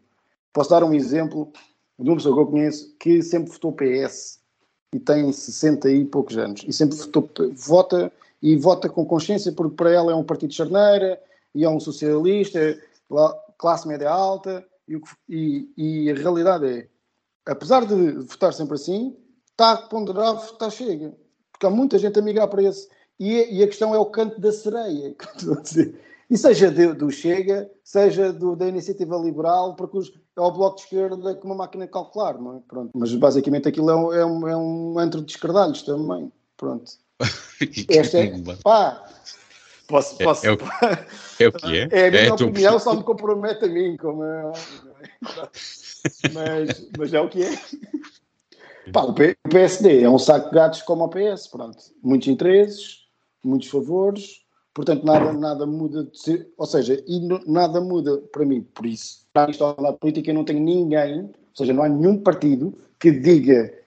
posso 0.51 0.71
dar 0.71 0.83
um 0.83 0.93
exemplo 0.93 1.51
de 2.00 2.09
uma 2.09 2.15
pessoa 2.15 2.35
que 2.35 2.41
eu 2.41 2.47
conheço 2.47 2.95
que 2.97 3.21
sempre 3.21 3.51
votou 3.51 3.71
PS 3.71 4.39
e 4.93 5.00
tem 5.00 5.31
60 5.31 5.91
e 5.91 6.05
poucos 6.05 6.38
anos 6.38 6.65
e 6.67 6.73
sempre 6.73 6.97
votou, 6.97 7.29
vota 7.53 8.11
e 8.41 8.55
vota 8.55 8.89
com 8.89 9.05
consciência 9.05 9.51
porque 9.51 9.75
para 9.75 9.91
ela 9.91 10.12
é 10.12 10.15
um 10.15 10.24
partido 10.24 10.50
de 10.50 10.55
charneira 10.55 11.21
e 11.53 11.63
é 11.63 11.69
um 11.69 11.79
socialista, 11.79 12.79
classe 13.57 13.88
média 13.88 14.10
alta, 14.10 14.65
e, 14.88 15.00
e, 15.29 15.69
e 15.77 16.12
a 16.12 16.15
realidade 16.15 16.65
é, 16.65 16.88
apesar 17.45 17.86
de 17.86 18.13
votar 18.13 18.53
sempre 18.53 18.75
assim, 18.75 19.15
está 19.51 19.71
a 19.74 19.77
ponderar 19.77 20.36
votar 20.36 20.71
chega, 20.71 21.15
porque 21.51 21.65
há 21.65 21.69
muita 21.69 22.00
gente 22.00 22.17
a 22.17 22.21
migrar 22.21 22.48
para 22.48 22.63
esse. 22.63 22.89
E, 23.19 23.60
e 23.60 23.63
a 23.63 23.67
questão 23.67 23.93
é 23.93 24.00
o 24.00 24.05
canto 24.05 24.41
da 24.41 24.51
sereia, 24.51 25.13
que 25.15 25.25
estou 25.25 25.53
a 25.53 25.62
dizer. 25.62 26.00
E 26.29 26.38
seja 26.38 26.71
do, 26.71 26.95
do 26.95 27.12
Chega, 27.12 27.69
seja 27.83 28.31
do, 28.31 28.55
da 28.55 28.65
Iniciativa 28.65 29.17
Liberal, 29.17 29.75
porque 29.75 29.98
os, 29.98 30.13
é 30.38 30.41
o 30.41 30.51
Bloco 30.51 30.77
de 30.77 30.83
Esquerda 30.83 31.36
com 31.36 31.48
uma 31.48 31.55
máquina 31.55 31.86
de 31.86 31.91
calcular, 31.91 32.39
não 32.39 32.55
é? 32.55 32.60
Pronto. 32.67 32.91
Mas 32.95 33.13
basicamente 33.13 33.67
aquilo 33.67 33.89
é 33.89 33.95
um, 33.95 34.13
é 34.13 34.25
um, 34.25 34.48
é 34.48 34.57
um 34.57 34.98
antro 34.98 35.21
de 35.21 35.33
escardalhos 35.33 35.83
também. 35.83 36.31
Pronto. 36.55 36.89
Esta 37.89 38.19
é. 38.19 38.31
Pá! 38.63 39.05
Posso, 39.87 40.17
posso, 40.17 40.45
é, 40.45 40.49
é, 40.49 40.53
o, 40.53 40.57
é 41.39 41.47
o 41.47 41.51
que 41.51 41.77
é? 41.77 41.89
É 41.91 42.07
a 42.07 42.11
minha 42.11 42.23
é 42.27 42.33
opinião, 42.33 42.79
só 42.79 42.95
me 42.95 43.03
compromete 43.03 43.65
a 43.65 43.67
mim, 43.67 43.97
como 43.97 44.23
é, 44.23 44.51
mas, 46.33 46.89
mas 46.97 47.13
é 47.13 47.19
o 47.19 47.27
que 47.27 47.43
é. 47.43 47.59
Pá, 48.93 49.03
o 49.03 49.13
PSD 49.13 50.01
é 50.01 50.09
um 50.09 50.17
saco 50.17 50.49
de 50.49 50.55
gatos 50.55 50.81
como 50.83 51.03
o 51.03 51.09
PS, 51.09 51.47
pronto. 51.47 51.77
Muitos 52.01 52.29
interesses, 52.29 53.01
muitos 53.43 53.69
favores, 53.69 54.41
portanto 54.73 55.05
nada, 55.05 55.33
nada 55.33 55.65
muda, 55.65 56.09
ser, 56.13 56.49
ou 56.57 56.65
seja, 56.65 57.03
e 57.05 57.19
nada 57.45 57.81
muda 57.81 58.17
para 58.31 58.45
mim, 58.45 58.61
por 58.73 58.85
isso, 58.85 59.27
na 59.35 59.49
história 59.49 59.93
política 59.93 60.31
eu 60.31 60.35
não 60.35 60.45
tenho 60.45 60.61
ninguém, 60.61 61.23
ou 61.23 61.31
seja, 61.53 61.73
não 61.73 61.83
há 61.83 61.89
nenhum 61.89 62.17
partido 62.17 62.73
que 62.97 63.11
diga 63.11 63.80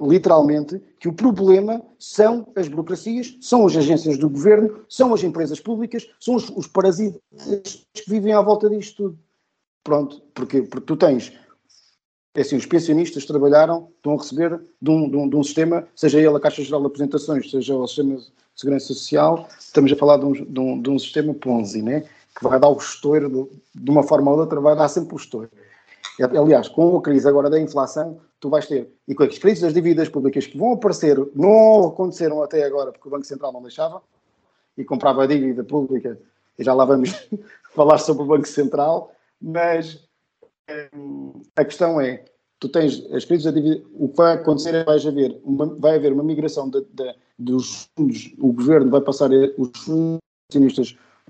literalmente, 0.00 0.80
que 0.98 1.08
o 1.08 1.12
problema 1.12 1.82
são 1.98 2.46
as 2.54 2.68
burocracias, 2.68 3.36
são 3.40 3.66
as 3.66 3.76
agências 3.76 4.18
do 4.18 4.28
governo, 4.28 4.84
são 4.88 5.14
as 5.14 5.22
empresas 5.24 5.60
públicas, 5.60 6.08
são 6.20 6.34
os, 6.34 6.50
os 6.50 6.66
parasitas 6.66 7.20
que 7.94 8.08
vivem 8.08 8.32
à 8.32 8.42
volta 8.42 8.68
disto 8.68 8.96
tudo. 8.96 9.18
Pronto, 9.82 10.22
porque, 10.34 10.62
porque 10.62 10.86
tu 10.86 10.96
tens, 10.96 11.32
é 12.34 12.42
assim, 12.42 12.56
os 12.56 12.66
pensionistas 12.66 13.24
trabalharam, 13.24 13.88
estão 13.96 14.14
a 14.14 14.16
receber 14.16 14.60
de 14.80 14.90
um, 14.90 15.10
de 15.10 15.16
um, 15.16 15.28
de 15.28 15.36
um 15.36 15.42
sistema, 15.42 15.88
seja 15.96 16.18
ele 16.18 16.36
a 16.36 16.40
Caixa 16.40 16.62
Geral 16.62 16.80
de 16.80 16.86
Apresentações, 16.86 17.50
seja 17.50 17.74
o 17.74 17.86
Sistema 17.86 18.16
de 18.16 18.32
Segurança 18.54 18.86
Social, 18.86 19.48
estamos 19.58 19.90
a 19.90 19.96
falar 19.96 20.18
de 20.18 20.26
um, 20.26 20.32
de 20.32 20.60
um, 20.60 20.82
de 20.82 20.90
um 20.90 20.98
sistema 20.98 21.34
Ponzi, 21.34 21.82
né? 21.82 22.04
que 22.34 22.44
vai 22.44 22.58
dar 22.58 22.68
o 22.68 22.76
estouro, 22.76 23.28
de, 23.74 23.82
de 23.82 23.90
uma 23.90 24.02
forma 24.02 24.30
ou 24.30 24.36
de 24.36 24.42
outra, 24.42 24.60
vai 24.60 24.76
dar 24.76 24.88
sempre 24.88 25.14
o 25.14 25.18
estouro. 25.18 25.50
Aliás, 26.20 26.68
com 26.68 26.96
a 26.96 27.02
crise 27.02 27.26
agora 27.26 27.48
da 27.48 27.60
inflação, 27.60 28.18
tu 28.38 28.50
vais 28.50 28.66
ter, 28.66 28.92
e 29.08 29.14
com 29.14 29.22
as 29.22 29.38
crises 29.38 29.62
das 29.62 29.72
dívidas 29.72 30.08
públicas 30.08 30.46
que 30.46 30.58
vão 30.58 30.72
aparecer, 30.72 31.16
não 31.34 31.88
aconteceram 31.88 32.42
até 32.42 32.64
agora, 32.64 32.92
porque 32.92 33.08
o 33.08 33.10
Banco 33.10 33.24
Central 33.24 33.52
não 33.52 33.62
deixava, 33.62 34.02
e 34.76 34.84
comprava 34.84 35.22
a 35.22 35.26
dívida 35.26 35.64
pública, 35.64 36.18
e 36.58 36.64
já 36.64 36.74
lá 36.74 36.84
vamos 36.84 37.28
falar 37.74 37.98
sobre 37.98 38.24
o 38.24 38.26
Banco 38.26 38.46
Central, 38.46 39.12
mas 39.40 40.06
hum, 40.94 41.42
a 41.56 41.64
questão 41.64 42.00
é, 42.00 42.24
tu 42.58 42.68
tens 42.68 43.06
as 43.12 43.24
crises 43.24 43.44
da 43.44 43.50
dívida, 43.50 43.82
o 43.94 44.08
que 44.08 44.16
vai 44.16 44.34
acontecer 44.34 44.74
é 44.74 44.84
vai 44.84 44.98
haver 44.98 45.40
uma, 45.44 45.66
vai 45.66 45.96
haver 45.96 46.12
uma 46.12 46.22
migração 46.22 46.68
de, 46.68 46.80
de, 46.92 47.14
dos 47.38 47.88
fundos, 47.96 48.34
o 48.38 48.52
governo 48.52 48.90
vai 48.90 49.00
passar 49.00 49.30
os 49.56 49.70
fundos 49.78 50.20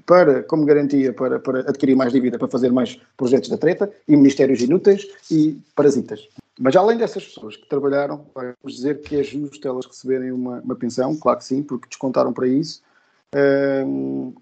para, 0.06 0.42
como 0.42 0.64
garantia 0.64 1.12
para, 1.12 1.38
para 1.38 1.60
adquirir 1.60 1.94
mais 1.94 2.12
dívida, 2.12 2.38
para 2.38 2.48
fazer 2.48 2.72
mais 2.72 2.98
projetos 3.16 3.48
da 3.48 3.56
treta, 3.56 3.90
e 4.08 4.16
ministérios 4.16 4.60
inúteis 4.60 5.06
e 5.30 5.58
parasitas. 5.74 6.28
Mas 6.58 6.76
além 6.76 6.98
dessas 6.98 7.26
pessoas 7.26 7.56
que 7.56 7.66
trabalharam, 7.66 8.26
vamos 8.34 8.76
dizer 8.76 9.00
que 9.00 9.16
é 9.16 9.22
justo 9.22 9.66
elas 9.66 9.86
receberem 9.86 10.32
uma, 10.32 10.60
uma 10.60 10.74
pensão, 10.74 11.16
claro 11.16 11.38
que 11.38 11.44
sim, 11.44 11.62
porque 11.62 11.88
descontaram 11.88 12.32
para 12.32 12.46
isso. 12.46 12.82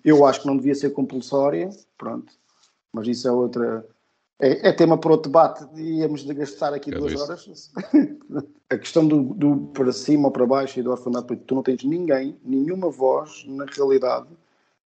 eu 0.04 0.26
acho 0.26 0.42
que 0.42 0.46
não 0.46 0.56
devia 0.56 0.74
ser 0.74 0.90
compulsória, 0.90 1.70
pronto, 1.96 2.32
mas 2.92 3.06
isso 3.06 3.28
é 3.28 3.32
outra. 3.32 3.86
É, 4.42 4.70
é 4.70 4.72
tema 4.72 4.96
para 4.96 5.12
outro 5.12 5.30
debate, 5.30 5.64
íamos 5.76 6.22
de 6.22 6.32
gastar 6.32 6.72
aqui 6.72 6.92
é 6.92 6.98
duas 6.98 7.12
isso. 7.12 7.22
horas. 7.22 7.70
a 8.70 8.78
questão 8.78 9.06
do, 9.06 9.22
do 9.22 9.56
para 9.74 9.92
cima 9.92 10.28
ou 10.28 10.32
para 10.32 10.46
baixo 10.46 10.80
e 10.80 10.82
do 10.82 10.90
orfanato 10.90 11.26
político, 11.26 11.48
tu 11.48 11.54
não 11.54 11.62
tens 11.62 11.84
ninguém, 11.84 12.36
nenhuma 12.42 12.88
voz, 12.88 13.44
na 13.46 13.66
realidade, 13.66 14.28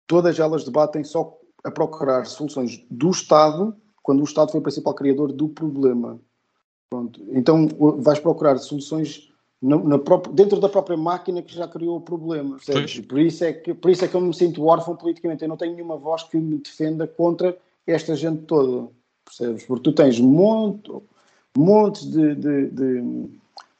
todas 0.07 0.39
elas 0.39 0.65
debatem 0.65 1.05
só 1.05 1.39
a 1.65 1.71
procurar 1.71 2.27
soluções 2.27 2.85
do 2.91 3.11
Estado, 3.11 3.75
quando 4.03 4.21
o 4.21 4.25
Estado 4.25 4.51
foi 4.51 4.61
o 4.61 4.63
principal 4.63 4.95
criador 4.95 5.33
do 5.33 5.49
problema. 5.49 6.21
Pronto. 6.91 7.21
Então 7.31 7.67
vais 7.99 8.19
procurar 8.19 8.59
soluções 8.59 9.33
na, 9.61 9.79
na 9.79 9.99
própria, 9.99 10.33
dentro 10.35 10.61
da 10.61 10.69
própria 10.69 10.97
máquina 10.97 11.41
que 11.41 11.55
já 11.55 11.67
criou 11.67 11.97
o 11.97 12.01
problema. 12.01 12.59
Por 13.09 13.19
isso, 13.19 13.45
é 13.45 13.53
que, 13.53 13.73
por 13.73 13.91
isso 13.91 14.05
é 14.05 14.09
que 14.09 14.15
eu 14.15 14.21
me 14.21 14.35
sinto 14.35 14.65
órfão 14.67 14.95
politicamente. 14.95 15.43
Eu 15.43 15.49
não 15.49 15.57
tenho 15.57 15.75
nenhuma 15.75 15.97
voz 15.97 16.23
que 16.23 16.37
me 16.37 16.59
defenda 16.59 17.07
contra 17.07 17.57
esta 17.87 18.15
gente 18.15 18.43
toda. 18.43 18.89
Percebes? 19.25 19.65
Porque 19.65 19.83
tu 19.83 19.93
tens 19.93 20.21
monte, 20.21 20.93
montes 21.57 22.05
de, 22.11 22.35
de, 22.35 22.67
de, 22.69 23.31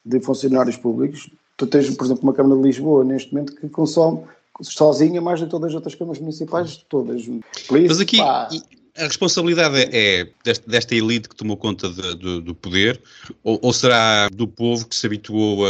de 0.03 0.19
funcionários 0.21 0.75
públicos. 0.75 1.29
Tu 1.55 1.67
tens, 1.67 1.95
por 1.95 2.05
exemplo, 2.05 2.23
uma 2.23 2.33
Câmara 2.33 2.59
de 2.59 2.67
Lisboa 2.67 3.03
neste 3.03 3.31
momento 3.31 3.55
que 3.55 3.69
consome 3.69 4.23
sozinha 4.61 5.21
mais 5.21 5.39
de 5.39 5.47
todas 5.47 5.69
as 5.69 5.75
outras 5.75 5.95
câmaras 5.95 6.19
municipais, 6.19 6.77
todas. 6.89 7.21
Isso, 7.21 7.41
Mas 7.69 7.99
aqui 7.99 8.17
pá, 8.17 8.49
a 8.97 9.03
responsabilidade 9.03 9.75
é, 9.77 10.21
é 10.21 10.29
desta, 10.43 10.69
desta, 10.69 10.95
elite 10.95 11.27
que 11.27 11.35
tomou 11.35 11.57
conta 11.57 11.89
de, 11.89 12.15
de, 12.15 12.41
do 12.41 12.55
poder 12.55 13.01
ou, 13.43 13.59
ou, 13.61 13.73
será 13.73 14.29
do 14.29 14.47
povo 14.47 14.87
que 14.87 14.95
se 14.95 15.05
habituou 15.05 15.65
a, 15.65 15.69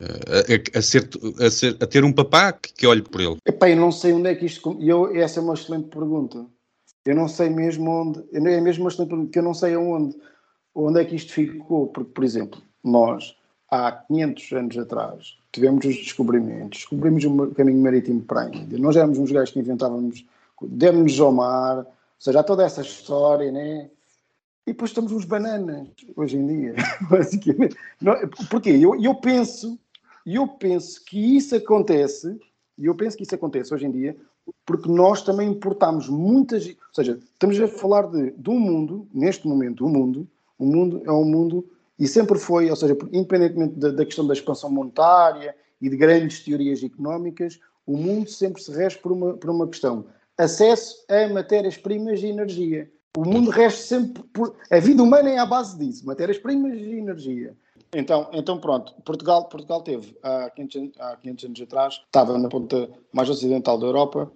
a, 0.00 0.78
a, 0.78 0.82
ser, 0.82 1.08
a, 1.40 1.50
ser, 1.50 1.76
a 1.80 1.86
ter 1.86 2.04
um 2.04 2.12
papá 2.12 2.52
que, 2.52 2.72
que 2.72 2.86
olhe 2.86 3.02
por 3.02 3.20
ele? 3.20 3.36
Epá, 3.46 3.70
eu 3.70 3.76
não 3.76 3.90
sei 3.90 4.12
onde 4.12 4.28
é 4.28 4.34
que 4.34 4.44
isto... 4.44 4.76
Eu, 4.80 5.14
essa 5.16 5.40
é 5.40 5.42
uma 5.42 5.54
excelente 5.54 5.88
pergunta. 5.88 6.44
Eu 7.06 7.14
não 7.14 7.28
sei 7.28 7.48
mesmo 7.48 7.90
onde... 7.90 8.22
É 8.32 8.60
mesmo 8.60 8.84
uma 8.84 8.90
excelente 8.90 9.08
pergunta, 9.08 9.32
que 9.32 9.38
eu 9.38 9.42
não 9.42 9.54
sei 9.54 9.74
aonde. 9.74 10.14
Onde 10.74 11.00
é 11.00 11.04
que 11.04 11.16
isto 11.16 11.32
ficou? 11.32 11.86
Porque, 11.86 12.10
por 12.10 12.24
exemplo, 12.24 12.60
nós, 12.82 13.34
há 13.70 13.92
500 13.92 14.52
anos 14.52 14.78
atrás, 14.78 15.36
tivemos 15.54 15.84
os 15.84 15.94
descobrimentos, 15.94 16.80
descobrimos 16.80 17.24
o 17.24 17.54
caminho 17.54 17.80
marítimo 17.80 18.20
para 18.22 18.42
a 18.42 18.48
Índia. 18.48 18.76
Nós 18.76 18.96
éramos 18.96 19.18
uns 19.18 19.30
gajos 19.30 19.52
que 19.52 19.60
inventávamos, 19.60 20.26
demos-nos 20.60 21.20
ao 21.20 21.32
mar, 21.32 21.78
ou 21.78 21.86
seja, 22.18 22.40
há 22.40 22.42
toda 22.42 22.64
essa 22.64 22.82
história, 22.82 23.52
né? 23.52 23.88
E 24.66 24.72
depois 24.72 24.90
estamos 24.90 25.12
uns 25.12 25.24
bananas, 25.24 25.86
hoje 26.16 26.36
em 26.36 26.46
dia, 26.46 26.74
basicamente. 27.08 27.76
Não, 28.00 28.14
porquê? 28.50 28.70
Eu, 28.70 29.00
eu 29.00 29.14
penso, 29.14 29.78
eu 30.26 30.48
penso 30.48 31.04
que 31.04 31.36
isso 31.36 31.54
acontece, 31.54 32.36
e 32.76 32.86
eu 32.86 32.94
penso 32.96 33.16
que 33.16 33.22
isso 33.22 33.34
acontece 33.34 33.72
hoje 33.72 33.86
em 33.86 33.92
dia, 33.92 34.16
porque 34.66 34.88
nós 34.88 35.22
também 35.22 35.50
importamos 35.50 36.08
muitas, 36.08 36.66
ou 36.66 36.74
seja, 36.94 37.20
estamos 37.32 37.60
a 37.60 37.68
falar 37.68 38.08
de, 38.08 38.32
de 38.32 38.50
um 38.50 38.58
mundo, 38.58 39.06
neste 39.14 39.46
momento, 39.46 39.86
um 39.86 39.90
mundo, 39.90 40.26
o 40.58 40.64
um 40.64 40.66
mundo 40.66 41.02
é 41.04 41.12
um 41.12 41.24
mundo 41.24 41.64
e 41.98 42.06
sempre 42.08 42.38
foi, 42.38 42.70
ou 42.70 42.76
seja, 42.76 42.96
independentemente 43.12 43.74
da, 43.78 43.90
da, 43.90 44.04
questão 44.04 44.26
da 44.26 44.34
expansão 44.34 44.70
monetária 44.70 45.54
e 45.80 45.88
de 45.88 45.96
grandes 45.96 46.44
teorias 46.44 46.82
económicas, 46.82 47.60
o 47.86 47.96
mundo 47.96 48.28
sempre 48.28 48.62
se 48.62 48.72
rege 48.72 48.98
por 48.98 49.12
uma, 49.12 49.34
por 49.34 49.50
uma 49.50 49.66
questão: 49.68 50.06
acesso 50.36 51.04
a 51.08 51.28
matérias-primas 51.28 52.22
e 52.22 52.26
energia. 52.26 52.90
O 53.16 53.24
mundo 53.24 53.50
rege 53.50 53.76
sempre 53.76 54.22
por. 54.32 54.56
A 54.70 54.78
vida 54.80 55.02
humana 55.02 55.30
é 55.30 55.38
à 55.38 55.46
base 55.46 55.78
disso: 55.78 56.04
matérias-primas 56.06 56.74
e 56.74 56.98
energia. 56.98 57.56
Então, 57.94 58.28
então 58.32 58.58
pronto, 58.58 58.92
Portugal, 59.04 59.44
Portugal 59.48 59.80
teve 59.82 60.16
há 60.20 60.50
500, 60.50 61.00
há 61.00 61.16
500 61.16 61.44
anos 61.44 61.60
atrás, 61.60 62.00
estava 62.06 62.36
na 62.36 62.48
ponta 62.48 62.90
mais 63.12 63.30
ocidental 63.30 63.78
da 63.78 63.86
Europa, 63.86 64.32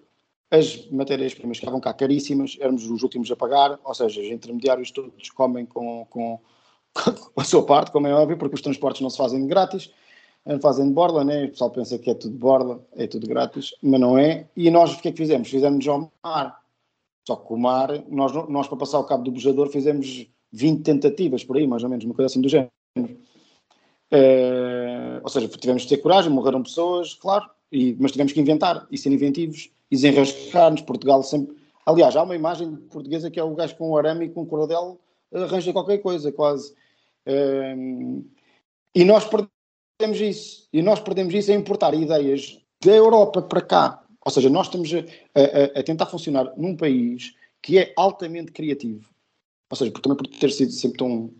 as 0.48 0.88
matérias-primas 0.90 1.56
estavam 1.56 1.80
cá 1.80 1.92
caríssimas, 1.92 2.56
éramos 2.60 2.88
os 2.88 3.02
últimos 3.02 3.28
a 3.32 3.36
pagar, 3.36 3.78
ou 3.84 3.94
seja, 3.94 4.20
os 4.20 4.28
intermediários 4.28 4.92
todos 4.92 5.30
comem 5.30 5.66
com, 5.66 6.06
com 6.08 6.38
a 7.36 7.44
sua 7.44 7.64
parte, 7.64 7.90
como 7.90 8.06
é 8.06 8.14
óbvio, 8.14 8.36
porque 8.36 8.54
os 8.54 8.62
transportes 8.62 9.00
não 9.00 9.10
se 9.10 9.16
fazem 9.16 9.42
de 9.42 9.48
grátis, 9.48 9.92
não 10.44 10.60
fazem 10.60 10.86
de 10.86 10.92
borla, 10.92 11.24
né? 11.24 11.44
o 11.44 11.50
pessoal 11.50 11.70
pensa 11.70 11.98
que 11.98 12.10
é 12.10 12.14
tudo 12.14 12.32
de 12.32 12.38
borla, 12.38 12.80
é 12.96 13.06
tudo 13.06 13.26
grátis, 13.26 13.74
mas 13.82 14.00
não 14.00 14.18
é. 14.18 14.46
E 14.56 14.70
nós 14.70 14.94
o 14.94 15.00
que 15.00 15.08
é 15.08 15.12
que 15.12 15.18
fizemos? 15.18 15.48
Fizemos 15.48 15.86
ao 15.86 16.10
mar. 16.22 16.60
Só 17.26 17.36
que 17.36 17.52
o 17.52 17.56
mar, 17.58 17.90
nós, 18.08 18.32
nós 18.48 18.66
para 18.68 18.78
passar 18.78 18.98
o 18.98 19.04
cabo 19.04 19.24
do 19.24 19.30
bujador 19.30 19.68
fizemos 19.68 20.26
20 20.52 20.82
tentativas 20.82 21.44
por 21.44 21.56
aí, 21.56 21.66
mais 21.66 21.82
ou 21.82 21.90
menos, 21.90 22.04
uma 22.04 22.14
coisa 22.14 22.26
assim 22.26 22.40
do 22.40 22.48
género. 22.48 22.70
É, 24.10 25.20
ou 25.22 25.28
seja, 25.28 25.46
tivemos 25.48 25.82
de 25.82 25.88
ter 25.88 25.98
coragem, 25.98 26.32
morreram 26.32 26.62
pessoas, 26.62 27.14
claro, 27.14 27.48
e, 27.70 27.94
mas 28.00 28.12
tivemos 28.12 28.32
que 28.32 28.40
inventar 28.40 28.86
e 28.90 28.96
ser 28.96 29.12
inventivos 29.12 29.70
e 29.90 29.96
desenrascar-nos. 29.96 30.80
Portugal 30.80 31.22
sempre. 31.22 31.54
Aliás, 31.84 32.16
há 32.16 32.22
uma 32.22 32.36
imagem 32.36 32.74
portuguesa 32.90 33.30
que 33.30 33.38
é 33.38 33.44
o 33.44 33.54
gajo 33.54 33.76
com 33.76 33.90
um 33.90 33.96
arame 33.96 34.26
e 34.26 34.28
com 34.30 34.42
um 34.42 34.46
cordel 34.46 34.98
arranja 35.34 35.72
qualquer 35.72 35.98
coisa, 35.98 36.32
quase. 36.32 36.74
E 38.94 39.04
nós 39.04 39.24
perdemos 39.24 40.20
isso. 40.20 40.68
E 40.72 40.82
nós 40.82 41.00
perdemos 41.00 41.34
isso 41.34 41.50
a 41.50 41.54
importar 41.54 41.94
ideias 41.94 42.58
da 42.84 42.92
Europa 42.92 43.42
para 43.42 43.60
cá. 43.60 44.04
Ou 44.24 44.32
seja, 44.32 44.48
nós 44.48 44.66
estamos 44.66 44.92
a, 44.92 44.98
a, 44.98 45.80
a, 45.80 45.82
tentar 45.82 46.06
funcionar 46.06 46.52
num 46.56 46.76
país 46.76 47.34
que 47.62 47.78
é 47.78 47.92
altamente 47.96 48.52
criativo. 48.52 49.08
Ou 49.70 49.76
seja, 49.76 49.92
também 49.92 50.16
por 50.16 50.26
ter 50.26 50.50
sido 50.50 50.72
sempre 50.72 50.98
tão 50.98 51.30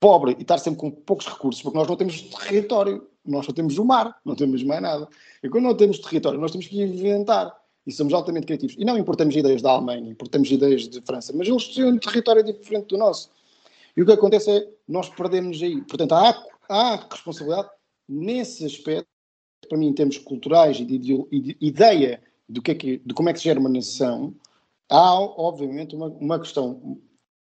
pobre 0.00 0.36
e 0.38 0.42
estar 0.42 0.58
sempre 0.58 0.80
com 0.80 0.90
poucos 0.90 1.26
recursos, 1.26 1.62
porque 1.62 1.76
nós 1.76 1.88
não 1.88 1.96
temos 1.96 2.22
território, 2.22 3.06
nós 3.24 3.44
só 3.44 3.52
temos 3.52 3.78
o 3.78 3.84
mar, 3.84 4.16
não 4.24 4.34
temos 4.34 4.62
mais 4.62 4.80
nada. 4.80 5.08
E 5.42 5.48
quando 5.48 5.64
não 5.64 5.74
temos 5.74 5.98
território, 5.98 6.40
nós 6.40 6.52
temos 6.52 6.66
que 6.66 6.80
inventar. 6.80 7.54
E 7.86 7.92
somos 7.92 8.12
altamente 8.12 8.46
criativos. 8.46 8.76
E 8.78 8.84
não 8.84 8.98
importamos 8.98 9.34
ideias 9.34 9.62
da 9.62 9.70
Alemanha, 9.70 10.10
importamos 10.10 10.50
ideias 10.50 10.86
de 10.86 11.00
França, 11.00 11.32
mas 11.34 11.48
eles 11.48 11.68
têm 11.68 11.86
um 11.86 11.98
território 11.98 12.44
diferente 12.44 12.88
do 12.88 12.98
nosso. 12.98 13.30
E 13.98 14.02
o 14.02 14.06
que 14.06 14.12
acontece 14.12 14.48
é 14.48 14.64
nós 14.86 15.08
perdemos 15.08 15.60
aí. 15.60 15.82
Portanto, 15.82 16.12
há, 16.12 16.46
há 16.68 17.08
responsabilidade 17.10 17.68
nesse 18.08 18.64
aspecto, 18.64 19.08
para 19.68 19.76
mim, 19.76 19.88
em 19.88 19.92
termos 19.92 20.16
culturais 20.18 20.78
e 20.78 20.84
de, 20.84 20.98
de, 20.98 21.16
de 21.28 21.56
ideia 21.60 22.22
do 22.48 22.62
que 22.62 22.70
é 22.70 22.74
que, 22.76 22.98
de 22.98 23.12
como 23.12 23.28
é 23.28 23.32
que 23.32 23.40
se 23.40 23.46
gera 23.46 23.58
uma 23.58 23.68
nação, 23.68 24.32
há, 24.88 25.14
obviamente, 25.20 25.96
uma, 25.96 26.06
uma 26.06 26.38
questão 26.38 27.00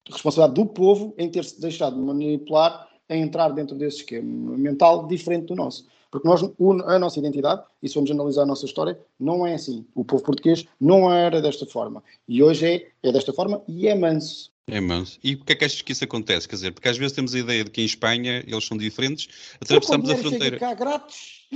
de 0.05 0.13
responsabilidade 0.13 0.61
do 0.61 0.67
povo 0.71 1.15
em 1.17 1.31
ter-se 1.31 1.59
deixado 1.59 1.95
de 1.95 2.01
manipular 2.03 2.89
a 3.09 3.15
entrar 3.15 3.49
dentro 3.49 3.75
desse 3.75 3.97
esquema 3.97 4.55
mental 4.55 5.07
diferente 5.07 5.47
do 5.47 5.55
nosso. 5.55 5.87
Porque 6.11 6.27
nós, 6.27 6.41
a 6.85 6.99
nossa 6.99 7.19
identidade, 7.19 7.63
e 7.81 7.89
se 7.89 7.95
vamos 7.95 8.11
analisar 8.11 8.43
a 8.43 8.45
nossa 8.45 8.65
história, 8.65 8.99
não 9.19 9.45
é 9.45 9.55
assim. 9.55 9.85
O 9.93 10.03
povo 10.03 10.23
português 10.23 10.65
não 10.79 11.11
era 11.11 11.41
desta 11.41 11.65
forma. 11.65 12.03
E 12.27 12.41
hoje 12.41 12.65
é, 12.65 12.87
é 13.03 13.11
desta 13.11 13.33
forma 13.33 13.61
e 13.67 13.87
é 13.87 13.95
manso. 13.95 14.51
É 14.67 14.81
manso. 14.81 15.19
E 15.23 15.35
porquê 15.35 15.53
é 15.53 15.55
que 15.55 15.65
achas 15.65 15.81
que 15.81 15.91
isso 15.91 16.03
acontece? 16.03 16.47
Quer 16.47 16.55
dizer, 16.55 16.71
porque 16.71 16.89
às 16.89 16.97
vezes 16.97 17.13
temos 17.13 17.35
a 17.35 17.39
ideia 17.39 17.63
de 17.63 17.69
que 17.69 17.81
em 17.81 17.85
Espanha 17.85 18.43
eles 18.47 18.65
são 18.65 18.77
diferentes, 18.77 19.27
atravessamos 19.61 20.09
a 20.09 20.17
fronteira. 20.17 20.57
Chega 20.57 20.59
cá 20.59 20.73
grátis. 20.73 21.47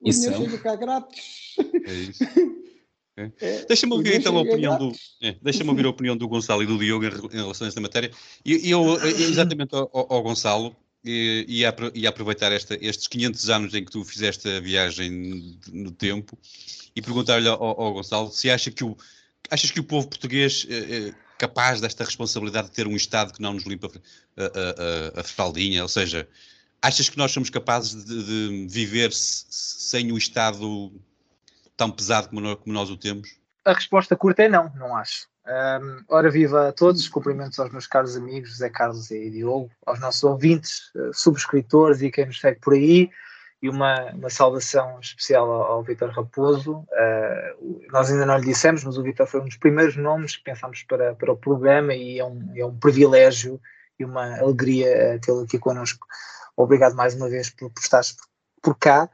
O 0.00 0.08
isso 0.08 0.20
dinheiro 0.22 0.44
chega 0.44 0.58
cá 0.62 0.76
grátis. 0.76 1.56
É 1.86 1.92
isso. 1.92 2.24
É. 3.14 3.30
É, 3.40 3.64
deixa-me 3.66 3.92
ouvir 3.92 4.14
então 4.14 4.34
a 4.38 4.40
opinião 4.40 4.78
do 4.78 4.90
é, 5.20 5.36
deixa-me 5.42 5.68
ouvir 5.68 5.84
a 5.84 5.90
opinião 5.90 6.16
do 6.16 6.26
Gonçalo 6.26 6.62
e 6.62 6.66
do 6.66 6.78
Diogo 6.78 7.04
em, 7.04 7.08
em 7.08 7.42
relação 7.42 7.66
a 7.66 7.68
esta 7.68 7.78
matéria. 7.78 8.10
E 8.42 8.70
eu, 8.70 8.96
exatamente 9.04 9.74
ao, 9.74 9.90
ao 9.92 10.22
Gonçalo, 10.22 10.74
e, 11.04 11.44
e, 11.48 11.66
a, 11.66 11.74
e 11.94 12.06
a 12.06 12.10
aproveitar 12.10 12.52
esta, 12.52 12.76
estes 12.80 13.06
500 13.06 13.50
anos 13.50 13.74
em 13.74 13.84
que 13.84 13.90
tu 13.90 14.04
fizeste 14.04 14.48
a 14.48 14.60
viagem 14.60 15.58
no 15.72 15.90
tempo 15.90 16.38
e 16.94 17.02
perguntar-lhe 17.02 17.48
ao, 17.48 17.62
ao, 17.62 17.92
Gonçalo 17.94 18.30
se 18.30 18.50
acha 18.50 18.70
que 18.70 18.84
o, 18.84 18.96
achas 19.50 19.70
que 19.70 19.80
o 19.80 19.84
povo 19.84 20.08
português 20.08 20.66
é, 20.70 21.12
capaz 21.38 21.80
desta 21.80 22.04
responsabilidade 22.04 22.68
de 22.68 22.74
ter 22.74 22.86
um 22.86 22.94
Estado 22.94 23.32
que 23.32 23.42
não 23.42 23.54
nos 23.54 23.64
limpa 23.64 23.90
a, 24.36 25.18
a, 25.18 25.20
a, 25.20 25.24
fraldinha? 25.24 25.82
Ou 25.82 25.88
seja, 25.88 26.28
achas 26.80 27.08
que 27.08 27.18
nós 27.18 27.32
somos 27.32 27.50
capazes 27.50 28.04
de, 28.04 28.24
de 28.24 28.66
viver 28.68 29.12
sem 29.12 30.12
o 30.12 30.18
Estado 30.18 30.92
tão 31.76 31.90
pesado 31.90 32.28
como 32.28 32.40
nós, 32.40 32.58
como 32.58 32.72
nós 32.72 32.90
o 32.90 32.96
temos? 32.96 33.36
A 33.64 33.72
resposta 33.72 34.14
curta 34.14 34.42
é 34.44 34.48
não, 34.48 34.72
não 34.76 34.96
acho. 34.96 35.28
Um, 35.44 36.04
ora 36.08 36.30
viva 36.30 36.68
a 36.68 36.72
todos, 36.72 37.08
cumprimentos 37.08 37.58
aos 37.58 37.72
meus 37.72 37.86
caros 37.86 38.16
amigos 38.16 38.50
José 38.50 38.70
Carlos 38.70 39.10
e 39.10 39.28
Diogo, 39.28 39.70
aos 39.84 39.98
nossos 39.98 40.22
ouvintes, 40.22 40.92
uh, 40.94 41.12
subscritores 41.12 42.00
e 42.00 42.12
quem 42.12 42.26
nos 42.26 42.40
segue 42.40 42.60
por 42.60 42.74
aí, 42.74 43.10
e 43.60 43.68
uma, 43.68 44.12
uma 44.12 44.30
saudação 44.30 45.00
especial 45.00 45.50
ao, 45.50 45.62
ao 45.62 45.82
Vitor 45.82 46.10
Raposo. 46.10 46.86
Uh, 46.92 47.82
nós 47.90 48.10
ainda 48.10 48.24
não 48.24 48.36
lhe 48.36 48.46
dissemos, 48.46 48.84
mas 48.84 48.96
o 48.96 49.02
Vitor 49.02 49.26
foi 49.26 49.40
um 49.40 49.44
dos 49.44 49.56
primeiros 49.56 49.96
nomes 49.96 50.36
que 50.36 50.44
pensámos 50.44 50.84
para, 50.84 51.14
para 51.14 51.32
o 51.32 51.36
programa 51.36 51.92
e 51.92 52.20
é 52.20 52.24
um, 52.24 52.52
é 52.54 52.64
um 52.64 52.76
privilégio 52.76 53.60
e 53.98 54.04
uma 54.04 54.38
alegria 54.38 55.18
tê-lo 55.20 55.42
aqui 55.42 55.58
connosco. 55.58 56.06
Obrigado 56.56 56.94
mais 56.94 57.14
uma 57.14 57.28
vez 57.28 57.50
por, 57.50 57.70
por 57.70 57.80
estares 57.80 58.12
por, 58.12 58.26
por 58.62 58.78
cá. 58.78 59.10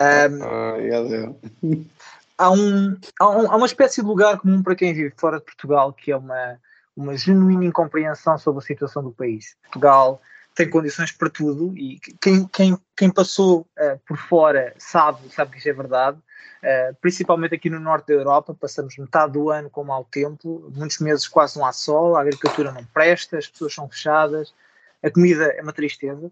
Um, 0.00 1.86
há, 2.42 2.50
um, 2.50 2.96
há, 3.20 3.28
um, 3.30 3.52
há 3.52 3.56
uma 3.56 3.66
espécie 3.66 4.00
de 4.00 4.06
lugar 4.06 4.38
comum 4.38 4.62
para 4.62 4.74
quem 4.74 4.92
vive 4.92 5.14
fora 5.16 5.38
de 5.38 5.44
Portugal, 5.44 5.92
que 5.92 6.10
é 6.10 6.16
uma, 6.16 6.58
uma 6.96 7.16
genuína 7.16 7.64
incompreensão 7.64 8.36
sobre 8.36 8.62
a 8.62 8.66
situação 8.66 9.02
do 9.02 9.12
país. 9.12 9.56
Portugal 9.62 10.20
tem 10.54 10.68
condições 10.68 11.12
para 11.12 11.30
tudo 11.30 11.76
e 11.78 11.98
quem, 12.20 12.46
quem, 12.48 12.78
quem 12.96 13.10
passou 13.10 13.60
uh, 13.60 13.98
por 14.06 14.16
fora 14.16 14.74
sabe, 14.76 15.32
sabe 15.32 15.52
que 15.52 15.58
isto 15.58 15.68
é 15.68 15.72
verdade. 15.72 16.18
Uh, 16.18 16.94
principalmente 17.00 17.54
aqui 17.54 17.70
no 17.70 17.80
norte 17.80 18.08
da 18.08 18.14
Europa, 18.14 18.54
passamos 18.54 18.96
metade 18.96 19.32
do 19.32 19.50
ano 19.50 19.70
com 19.70 19.82
mau 19.82 20.04
tempo, 20.04 20.70
muitos 20.74 20.98
meses 20.98 21.26
quase 21.26 21.58
não 21.58 21.66
há 21.66 21.72
sol, 21.72 22.16
a 22.16 22.20
agricultura 22.20 22.70
não 22.70 22.84
presta, 22.84 23.38
as 23.38 23.48
pessoas 23.48 23.74
são 23.74 23.88
fechadas, 23.88 24.54
a 25.02 25.10
comida 25.10 25.46
é 25.46 25.60
uma 25.60 25.72
tristeza, 25.72 26.30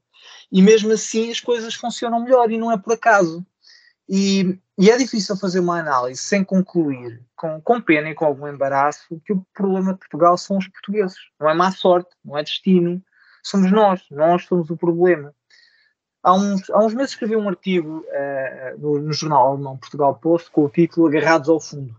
e 0.53 0.63
mesmo 0.63 0.93
assim 0.93 1.31
as 1.31 1.41
coisas 1.41 1.75
funcionam 1.75 2.23
melhor 2.23 2.51
e 2.51 2.59
não 2.59 2.71
é 2.71 2.79
por 2.79 2.93
acaso. 2.93 3.45
E, 4.13 4.59
e, 4.77 4.91
é 4.91 4.99
difícil 4.99 5.37
fazer 5.37 5.61
uma 5.61 5.79
análise 5.79 6.21
sem 6.21 6.43
concluir, 6.43 7.23
com, 7.37 7.61
com 7.61 7.81
pena 7.81 8.11
e 8.11 8.15
com 8.15 8.25
algum 8.25 8.49
embaraço, 8.49 9.21
que 9.25 9.33
o 9.33 9.47
problema 9.55 9.93
de 9.93 10.01
Portugal 10.01 10.37
são 10.37 10.59
os 10.59 10.67
portugueses. 10.67 11.17
Não 11.39 11.49
é 11.49 11.55
má 11.55 11.71
sorte, 11.71 12.11
não 12.25 12.37
é 12.37 12.43
destino, 12.43 13.01
somos 13.41 13.71
nós, 13.71 14.03
nós 14.11 14.45
somos 14.47 14.69
o 14.69 14.77
problema. 14.77 15.33
Há 16.25 16.35
uns, 16.35 16.69
há 16.71 16.85
uns 16.85 16.93
meses 16.93 17.13
escrevi 17.13 17.37
um 17.37 17.49
artigo 17.49 18.05
uh, 18.09 18.81
no, 18.81 18.99
no, 18.99 19.13
jornal 19.13 19.53
alemão 19.53 19.77
Portugal 19.77 20.17
Post 20.17 20.51
com 20.51 20.65
o 20.65 20.69
título 20.69 21.07
Agarrados 21.07 21.49
ao 21.49 21.61
Fundo. 21.61 21.95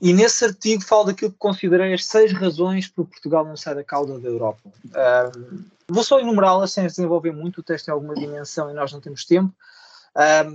E 0.00 0.12
nesse 0.12 0.44
artigo 0.44 0.84
falo 0.84 1.06
daquilo 1.06 1.32
que 1.32 1.38
considerei 1.38 1.92
as 1.92 2.06
seis 2.06 2.32
razões 2.32 2.86
para 2.86 3.04
Portugal 3.04 3.44
não 3.44 3.56
sair 3.56 3.74
da 3.74 3.82
cauda 3.82 4.20
da 4.20 4.28
Europa. 4.28 4.60
Uh, 4.84 5.64
vou 5.88 6.04
só 6.04 6.20
enumerá-las 6.20 6.72
sem 6.72 6.86
desenvolver 6.86 7.32
muito, 7.32 7.58
o 7.58 7.64
texto 7.64 7.86
tem 7.86 7.92
alguma 7.92 8.14
dimensão 8.14 8.70
e 8.70 8.74
nós 8.74 8.92
não 8.92 9.00
temos 9.00 9.24
tempo 9.24 9.52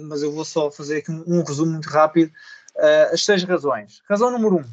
mas 0.08 0.24
eu 0.24 0.32
vou 0.32 0.44
só 0.44 0.72
fazer 0.72 0.98
aqui 0.98 1.12
um, 1.12 1.24
um 1.28 1.44
resumo 1.44 1.74
muito 1.74 1.90
rápido. 1.90 2.32
Uh, 2.76 3.14
as 3.14 3.24
seis 3.24 3.44
razões. 3.44 4.02
Razão 4.10 4.32
número 4.32 4.58
um: 4.58 4.66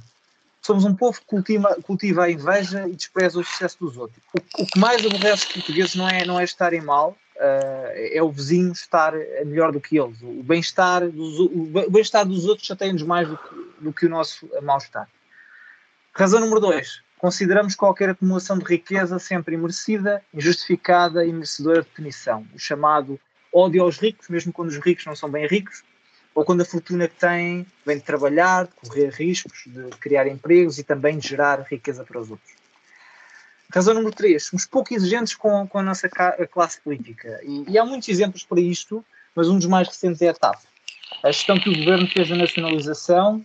somos 0.62 0.85
um 0.85 0.95
povo 0.95 1.21
que 1.21 1.26
cultiva, 1.26 1.76
cultiva 1.83 2.25
a 2.25 2.30
inveja 2.30 2.88
e 2.88 2.95
despreza 2.95 3.38
o 3.38 3.45
sucesso 3.45 3.76
dos 3.80 3.97
outros. 3.97 4.23
O, 4.35 4.62
o, 4.62 4.66
que 4.66 4.78
mais 4.78 5.04
aborrece 5.04 5.47
os 5.47 5.52
portugueses 5.52 5.95
não 5.95 6.09
é, 6.09 6.25
não 6.25 6.40
é 6.40 6.45
estarem 6.45 6.80
mal, 6.80 7.16
uh, 7.37 7.92
é 7.95 8.23
o 8.23 8.30
vizinho 8.30 8.73
estar 8.73 9.12
melhor 9.45 9.73
do 9.73 9.80
que 9.80 9.99
eles. 9.99 10.21
O 10.23 10.42
bem-estar 10.42 11.09
dos, 11.09 11.38
o 11.40 11.90
bem-estar 11.90 12.25
dos 12.25 12.47
outros 12.47 12.66
chateia-nos 12.66 13.02
mais 13.02 13.28
do 13.28 13.37
que, 13.37 13.54
do 13.80 13.92
que 13.92 14.07
o 14.07 14.11
nosso 14.11 14.49
mal-estar. 14.62 15.09
Razão 16.14 16.40
número 16.40 16.61
dois: 16.61 17.02
consideramos 17.18 17.75
qualquer 17.75 18.11
acumulação 18.11 18.59
de 18.59 18.64
riqueza 18.64 19.18
sempre 19.18 19.54
imerecida, 19.54 20.23
injustificada 20.33 21.26
e 21.26 21.33
merecedora 21.33 21.83
de 21.83 21.88
punição. 21.88 22.47
O 22.54 22.59
chamado 22.59 23.21
ódio 23.52 23.83
aos 23.83 23.99
ricos, 23.99 24.28
mesmo 24.28 24.52
quando 24.52 24.69
os 24.69 24.76
ricos 24.78 25.05
não 25.07 25.17
são 25.17 25.31
bem 25.31 25.47
ricos, 25.47 25.83
ou 26.35 26.45
quando 26.45 26.61
a 26.61 26.64
fortuna 26.64 27.09
que 27.09 27.17
têm 27.17 27.67
vem 27.85 27.99
de 27.99 28.05
trabalhar, 28.05 28.67
de 28.67 28.73
correr 28.75 29.11
riscos, 29.11 29.64
de 29.67 29.88
criar 29.99 30.26
empregos 30.28 30.78
e 30.78 30.85
também 30.85 31.19
de 31.19 31.28
gerar 31.28 31.61
riqueza 31.69 32.05
para 32.05 32.21
os 32.21 32.31
outros. 32.31 32.52
Razão 33.73 33.93
número 33.93 34.14
3. 34.14 34.43
Somos 34.43 34.64
pouco 34.64 34.95
exigentes 34.95 35.34
com, 35.34 35.67
com 35.67 35.78
a 35.78 35.82
nossa 35.82 36.08
classe 36.08 36.80
política. 36.80 37.41
E, 37.43 37.73
e, 37.73 37.78
há 37.78 37.84
muitos 37.84 38.08
exemplos 38.08 38.43
para 38.43 38.61
isto, 38.61 39.04
mas 39.34 39.49
um 39.49 39.58
dos 39.58 39.67
mais 39.67 39.89
recentes 39.89 40.23
é 40.23 40.28
a 40.28 40.34
TAP. 40.34 40.61
A 41.23 41.30
gestão 41.30 41.58
que 41.58 41.69
o 41.69 41.76
governo 41.76 42.06
fez 42.06 42.28
da 42.28 42.37
nacionalização, 42.37 43.45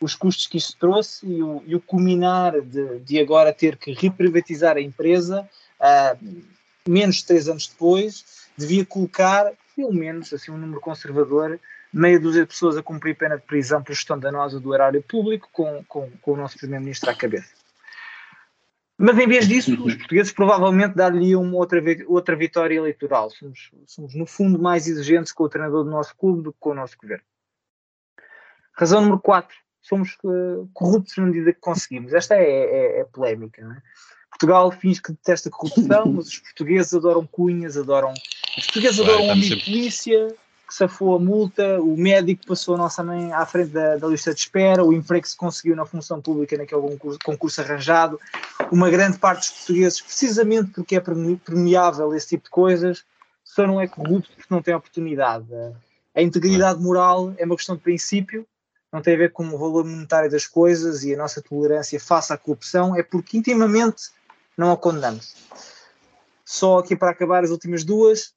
os 0.00 0.14
custos 0.14 0.46
que 0.46 0.58
isso 0.58 0.76
trouxe 0.78 1.26
e 1.26 1.42
o, 1.42 1.62
e 1.66 1.74
o 1.74 1.80
culminar 1.80 2.60
de, 2.60 3.00
de, 3.00 3.18
agora 3.18 3.52
ter 3.52 3.76
que 3.76 3.92
reprivatizar 3.92 4.76
a 4.76 4.80
empresa, 4.80 5.48
uh, 5.80 6.44
menos 6.86 7.16
de 7.16 7.24
três 7.24 7.48
anos 7.48 7.66
depois, 7.68 8.43
devia 8.56 8.84
colocar, 8.84 9.52
pelo 9.74 9.92
menos, 9.92 10.32
assim, 10.32 10.50
um 10.50 10.58
número 10.58 10.80
conservador, 10.80 11.58
meia 11.92 12.18
dúzia 12.18 12.42
de 12.42 12.48
pessoas 12.48 12.76
a 12.76 12.82
cumprir 12.82 13.16
pena 13.16 13.36
de 13.36 13.42
prisão 13.42 13.82
por 13.82 13.94
gestão 13.94 14.18
danosa 14.18 14.58
do 14.58 14.74
erário 14.74 15.02
público, 15.02 15.48
com, 15.52 15.84
com, 15.88 16.10
com 16.22 16.32
o 16.32 16.36
nosso 16.36 16.58
Primeiro-Ministro 16.58 17.10
à 17.10 17.14
cabeça. 17.14 17.64
Mas 18.96 19.18
em 19.18 19.26
vez 19.26 19.48
disso, 19.48 19.72
os 19.84 19.94
portugueses 19.96 20.32
provavelmente 20.32 20.94
dar-lhe-iam 20.94 21.52
outra, 21.52 21.82
outra 22.06 22.36
vitória 22.36 22.76
eleitoral. 22.76 23.28
Somos, 23.30 23.70
somos, 23.86 24.14
no 24.14 24.24
fundo, 24.24 24.58
mais 24.58 24.86
exigentes 24.86 25.32
com 25.32 25.44
o 25.44 25.48
treinador 25.48 25.82
do 25.82 25.90
nosso 25.90 26.16
clube 26.16 26.42
do 26.42 26.52
que 26.52 26.58
com 26.60 26.70
o 26.70 26.74
nosso 26.74 26.96
governo. 26.96 27.24
Razão 28.72 29.00
número 29.00 29.20
4. 29.20 29.56
Somos 29.82 30.16
uh, 30.24 30.68
corruptos 30.72 31.16
na 31.16 31.26
medida 31.26 31.52
que 31.52 31.60
conseguimos. 31.60 32.14
Esta 32.14 32.36
é, 32.36 32.42
é, 32.42 33.00
é 33.00 33.04
polémica. 33.04 33.62
É? 33.62 33.82
Portugal 34.30 34.70
finge 34.70 35.02
que 35.02 35.12
detesta 35.12 35.50
corrupção, 35.50 36.06
mas 36.06 36.28
os 36.28 36.38
portugueses 36.38 36.94
adoram 36.94 37.26
cunhas, 37.26 37.76
adoram. 37.76 38.14
Os 38.56 38.64
portugueses 38.66 38.98
Vai, 38.98 39.14
adoram 39.14 39.30
a 39.32 39.34
sempre... 39.36 39.64
polícia 39.64 40.34
que 40.66 40.74
safou 40.74 41.16
a 41.16 41.18
multa, 41.18 41.80
o 41.80 41.96
médico 41.96 42.46
passou 42.46 42.74
a 42.74 42.78
nossa 42.78 43.02
mãe 43.02 43.32
à 43.32 43.44
frente 43.44 43.70
da, 43.70 43.96
da, 43.96 44.06
lista 44.06 44.32
de 44.32 44.40
espera, 44.40 44.82
o 44.82 44.92
emprego 44.92 45.22
que 45.22 45.30
se 45.30 45.36
conseguiu 45.36 45.76
na 45.76 45.84
função 45.84 46.22
pública 46.22 46.56
naquele 46.56 46.80
concurso, 46.80 47.18
concurso 47.22 47.60
arranjado. 47.60 48.18
Uma 48.72 48.88
grande 48.88 49.18
parte 49.18 49.40
dos 49.40 49.58
portugueses, 49.58 50.00
precisamente 50.00 50.70
porque 50.70 50.96
é 50.96 51.00
premiável 51.00 52.14
esse 52.14 52.28
tipo 52.28 52.44
de 52.44 52.50
coisas, 52.50 53.04
só 53.44 53.66
não 53.66 53.80
é 53.80 53.86
corrupto 53.86 54.30
porque 54.34 54.52
não 54.52 54.62
tem 54.62 54.74
oportunidade. 54.74 55.46
A 56.14 56.22
integridade 56.22 56.80
moral 56.80 57.34
é 57.36 57.44
uma 57.44 57.56
questão 57.56 57.76
de 57.76 57.82
princípio, 57.82 58.46
não 58.92 59.02
tem 59.02 59.14
a 59.14 59.18
ver 59.18 59.32
com 59.32 59.44
o 59.46 59.58
valor 59.58 59.84
monetário 59.84 60.30
das 60.30 60.46
coisas 60.46 61.04
e 61.04 61.12
a 61.12 61.18
nossa 61.18 61.42
tolerância 61.42 62.00
face 62.00 62.32
à 62.32 62.38
corrupção, 62.38 62.96
é 62.96 63.02
porque 63.02 63.36
intimamente 63.36 64.10
não 64.56 64.72
a 64.72 64.76
condenamos. 64.76 65.34
Só 66.44 66.78
aqui 66.78 66.94
para 66.94 67.10
acabar 67.10 67.42
as 67.42 67.50
últimas 67.50 67.84
duas, 67.84 68.32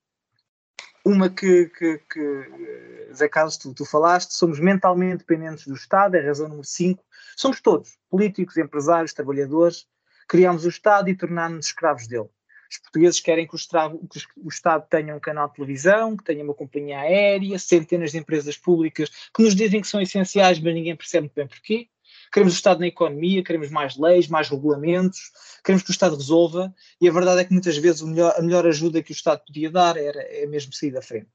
uma 1.07 1.29
que, 1.29 1.67
que, 1.69 1.99
que 1.99 3.11
Zé 3.13 3.29
Carlos, 3.29 3.55
tu, 3.55 3.73
tu, 3.73 3.85
falaste, 3.85 4.33
somos 4.33 4.59
mentalmente 4.59 5.19
dependentes 5.19 5.65
do 5.65 5.73
Estado, 5.73 6.15
é 6.15 6.19
a 6.19 6.25
razão 6.25 6.49
número 6.49 6.67
5. 6.67 7.03
Somos 7.37 7.61
todos, 7.61 7.97
políticos, 8.09 8.57
empresários, 8.57 9.13
trabalhadores, 9.13 9.87
criamos 10.27 10.65
o 10.65 10.69
Estado 10.69 11.09
e 11.09 11.15
tornámos-nos 11.15 11.67
escravos 11.67 12.07
dele. 12.07 12.27
Os 12.69 12.79
portugueses 12.79 13.21
querem 13.21 13.47
que 13.47 13.55
o, 13.55 13.57
Estado, 13.57 13.97
que 13.97 14.19
o 14.35 14.49
Estado 14.49 14.85
tenha 14.89 15.15
um 15.15 15.19
canal 15.21 15.47
de 15.47 15.55
televisão, 15.55 16.17
que 16.17 16.25
tenha 16.25 16.43
uma 16.43 16.53
companhia 16.53 16.99
aérea, 16.99 17.57
centenas 17.57 18.11
de 18.11 18.17
empresas 18.17 18.57
públicas 18.57 19.09
que 19.33 19.41
nos 19.41 19.55
dizem 19.55 19.79
que 19.79 19.87
são 19.87 20.01
essenciais, 20.01 20.59
mas 20.59 20.73
ninguém 20.73 20.95
percebe 20.95 21.27
muito 21.27 21.35
bem 21.35 21.47
porquê 21.47 21.87
queremos 22.31 22.53
o 22.53 22.55
Estado 22.55 22.79
na 22.79 22.87
economia, 22.87 23.43
queremos 23.43 23.69
mais 23.69 23.97
leis, 23.97 24.27
mais 24.27 24.49
regulamentos, 24.49 25.31
queremos 25.63 25.83
que 25.83 25.89
o 25.89 25.91
Estado 25.91 26.15
resolva, 26.15 26.73
e 26.99 27.07
a 27.07 27.11
verdade 27.11 27.41
é 27.41 27.43
que 27.45 27.53
muitas 27.53 27.77
vezes 27.77 28.01
melhor, 28.01 28.33
a 28.37 28.41
melhor 28.41 28.65
ajuda 28.65 29.01
que 29.03 29.11
o 29.11 29.13
Estado 29.13 29.41
podia 29.45 29.69
dar 29.69 29.97
era 29.97 30.21
é 30.21 30.45
mesmo 30.45 30.73
sair 30.73 30.91
da 30.91 31.01
frente. 31.01 31.27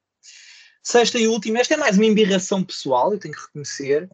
Sexta 0.85 1.17
e 1.17 1.29
última, 1.29 1.61
esta 1.61 1.75
é 1.75 1.77
mais 1.77 1.97
uma 1.97 2.07
embirração 2.07 2.65
pessoal, 2.65 3.13
eu 3.13 3.19
tenho 3.19 3.33
que 3.33 3.41
reconhecer. 3.41 4.11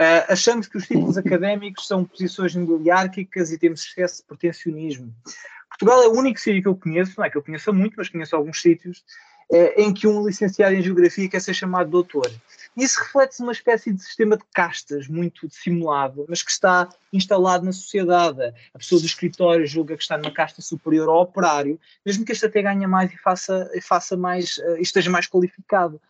Uh, 0.00 0.24
achamos 0.28 0.66
que 0.66 0.78
os 0.78 0.86
títulos 0.86 1.18
académicos 1.18 1.86
são 1.86 2.02
posições 2.02 2.54
nobiliárquicas 2.54 3.52
e 3.52 3.58
temos 3.58 3.84
excesso 3.84 4.22
de 4.22 4.26
protecionismo. 4.26 5.14
Portugal 5.68 6.02
é 6.02 6.08
o 6.08 6.18
único 6.18 6.40
sítio 6.40 6.62
que 6.62 6.68
eu 6.68 6.76
conheço, 6.76 7.12
não 7.18 7.26
é 7.26 7.30
que 7.30 7.36
eu 7.36 7.42
conheça 7.42 7.72
muito, 7.72 7.94
mas 7.98 8.08
conheço 8.08 8.34
alguns 8.34 8.62
sítios, 8.62 9.04
uh, 9.50 9.80
em 9.80 9.92
que 9.92 10.06
um 10.06 10.26
licenciado 10.26 10.74
em 10.74 10.82
Geografia 10.82 11.28
quer 11.28 11.40
ser 11.40 11.54
chamado 11.54 11.90
doutor. 11.90 12.30
Isso 12.76 13.00
reflete-se 13.00 13.40
numa 13.40 13.52
espécie 13.52 13.92
de 13.92 14.00
sistema 14.00 14.36
de 14.36 14.44
castas 14.54 15.08
muito 15.08 15.48
dissimulado, 15.48 16.24
mas 16.28 16.42
que 16.42 16.50
está 16.50 16.88
instalado 17.12 17.64
na 17.64 17.72
sociedade. 17.72 18.40
A 18.72 18.78
pessoa 18.78 19.00
do 19.00 19.06
escritório 19.06 19.66
julga 19.66 19.96
que 19.96 20.02
está 20.02 20.16
numa 20.16 20.30
casta 20.30 20.62
superior 20.62 21.08
ao 21.08 21.22
operário, 21.22 21.80
mesmo 22.06 22.24
que 22.24 22.30
este 22.30 22.46
até 22.46 22.62
ganhe 22.62 22.86
mais 22.86 23.12
e 23.12 23.18
faça, 23.18 23.68
e 23.74 23.80
faça 23.80 24.16
mais, 24.16 24.58
uh, 24.58 24.76
esteja 24.80 25.10
mais 25.10 25.26
qualificado. 25.26 26.00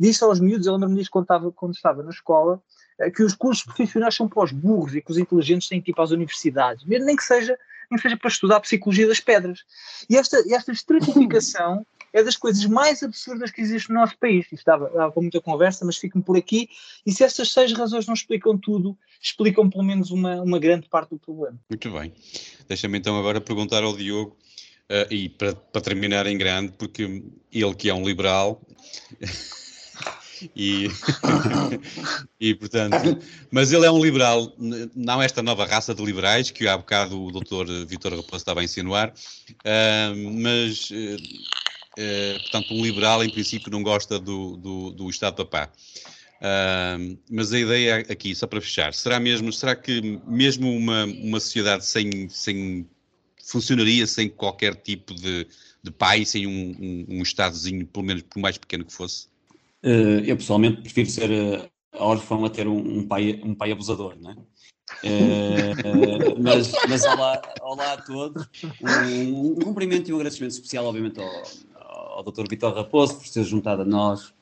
Disse 0.00 0.24
aos 0.24 0.40
miúdos, 0.40 0.66
eu 0.66 0.72
lembro-me 0.72 0.96
disso 0.96 1.10
quando 1.10 1.24
estava, 1.24 1.52
quando 1.52 1.74
estava 1.74 2.02
na 2.02 2.10
escola, 2.10 2.58
uh, 3.00 3.10
que 3.12 3.22
os 3.22 3.34
cursos 3.34 3.64
profissionais 3.64 4.14
são 4.14 4.26
para 4.26 4.44
os 4.44 4.52
burros 4.52 4.94
e 4.94 5.02
que 5.02 5.10
os 5.10 5.18
inteligentes 5.18 5.68
têm 5.68 5.82
que 5.82 5.90
ir 5.90 5.94
para 5.94 6.04
as 6.04 6.10
universidades, 6.10 6.84
mesmo 6.84 7.04
nem 7.04 7.16
que 7.16 7.24
seja, 7.24 7.58
nem 7.90 7.98
que 7.98 8.02
seja 8.02 8.16
para 8.16 8.28
estudar 8.30 8.56
a 8.56 8.60
psicologia 8.60 9.06
das 9.06 9.20
pedras. 9.20 9.62
E 10.08 10.16
esta, 10.16 10.42
esta 10.50 10.72
estratificação 10.72 11.84
é 12.14 12.22
das 12.22 12.36
coisas 12.36 12.64
mais 12.64 13.02
absurdas 13.02 13.50
que 13.50 13.60
existe 13.60 13.90
no 13.90 13.96
nosso 13.96 14.16
país. 14.16 14.46
Isto 14.52 14.64
dava, 14.64 14.88
dava 14.88 15.20
muita 15.20 15.40
conversa, 15.40 15.84
mas 15.84 15.96
fico-me 15.96 16.22
por 16.22 16.36
aqui. 16.36 16.68
E 17.04 17.10
se 17.10 17.24
estas 17.24 17.52
seis 17.52 17.72
razões 17.72 18.06
não 18.06 18.14
explicam 18.14 18.56
tudo, 18.56 18.96
explicam 19.20 19.68
pelo 19.68 19.82
menos 19.82 20.12
uma, 20.12 20.40
uma 20.40 20.60
grande 20.60 20.88
parte 20.88 21.10
do 21.10 21.18
problema. 21.18 21.58
Muito 21.68 21.90
bem. 21.90 22.12
Deixa-me 22.68 22.98
então 22.98 23.18
agora 23.18 23.40
perguntar 23.40 23.82
ao 23.82 23.96
Diogo, 23.96 24.36
uh, 24.90 25.12
e 25.12 25.28
para, 25.28 25.54
para 25.56 25.80
terminar 25.80 26.26
em 26.26 26.38
grande, 26.38 26.72
porque 26.78 27.24
ele 27.52 27.74
que 27.74 27.88
é 27.88 27.94
um 27.94 28.06
liberal. 28.06 28.62
E, 30.54 30.88
e 32.40 32.54
portanto, 32.54 33.18
mas 33.50 33.72
ele 33.72 33.86
é 33.86 33.90
um 33.90 34.02
liberal, 34.02 34.52
não 34.94 35.22
esta 35.22 35.42
nova 35.42 35.64
raça 35.64 35.94
de 35.94 36.04
liberais 36.04 36.50
que 36.50 36.66
há 36.66 36.76
bocado 36.76 37.22
o 37.22 37.30
doutor 37.30 37.66
Vitor 37.86 38.14
Raposo 38.14 38.36
estava 38.36 38.60
a 38.60 38.64
insinuar, 38.64 39.08
uh, 39.10 40.32
mas 40.40 40.90
uh, 40.90 42.40
portanto 42.42 42.74
um 42.74 42.84
liberal 42.84 43.24
em 43.24 43.30
princípio 43.30 43.70
não 43.70 43.82
gosta 43.82 44.18
do, 44.18 44.56
do, 44.56 44.90
do 44.90 45.10
Estado 45.10 45.36
papá. 45.36 45.70
Uh, 46.40 47.18
mas 47.30 47.52
a 47.52 47.58
ideia 47.58 47.98
aqui, 48.10 48.34
só 48.34 48.46
para 48.46 48.60
fechar, 48.60 48.92
será 48.92 49.18
mesmo, 49.18 49.52
será 49.52 49.74
que 49.74 50.20
mesmo 50.26 50.70
uma, 50.76 51.04
uma 51.04 51.40
sociedade 51.40 51.86
sem, 51.86 52.28
sem 52.28 52.86
funcionaria 53.44 54.06
sem 54.06 54.28
qualquer 54.28 54.74
tipo 54.74 55.14
de, 55.14 55.46
de 55.82 55.90
pai, 55.90 56.24
sem 56.24 56.46
um, 56.46 56.76
um, 56.78 57.18
um 57.18 57.22
Estadozinho, 57.22 57.86
pelo 57.86 58.04
menos 58.04 58.22
por 58.22 58.40
mais 58.40 58.58
pequeno 58.58 58.84
que 58.84 58.92
fosse? 58.92 59.28
Uh, 59.84 60.24
eu 60.24 60.34
pessoalmente 60.34 60.80
prefiro 60.80 61.10
ser 61.10 61.30
uh, 61.30 61.68
órfão 61.98 62.42
a 62.46 62.48
ter 62.48 62.66
um, 62.66 63.00
um, 63.00 63.06
pai, 63.06 63.38
um 63.44 63.54
pai 63.54 63.70
abusador, 63.70 64.16
não 64.18 64.30
é? 64.30 64.34
Uh, 65.04 66.40
mas, 66.42 66.72
mas 66.88 67.04
olá, 67.04 67.42
olá 67.60 67.92
a 67.92 67.96
todos. 68.00 68.48
Um, 68.82 69.50
um, 69.50 69.54
cumprimento 69.56 70.08
e 70.08 70.12
um 70.12 70.16
agradecimento 70.16 70.52
especial, 70.52 70.86
obviamente, 70.86 71.20
ao, 71.20 72.16
ao 72.16 72.22
Dr. 72.22 72.44
Vitor 72.48 72.74
Raposo 72.74 73.16
por 73.16 73.28
ter 73.28 73.44
juntado 73.44 73.82
a 73.82 73.84
nós 73.84 74.32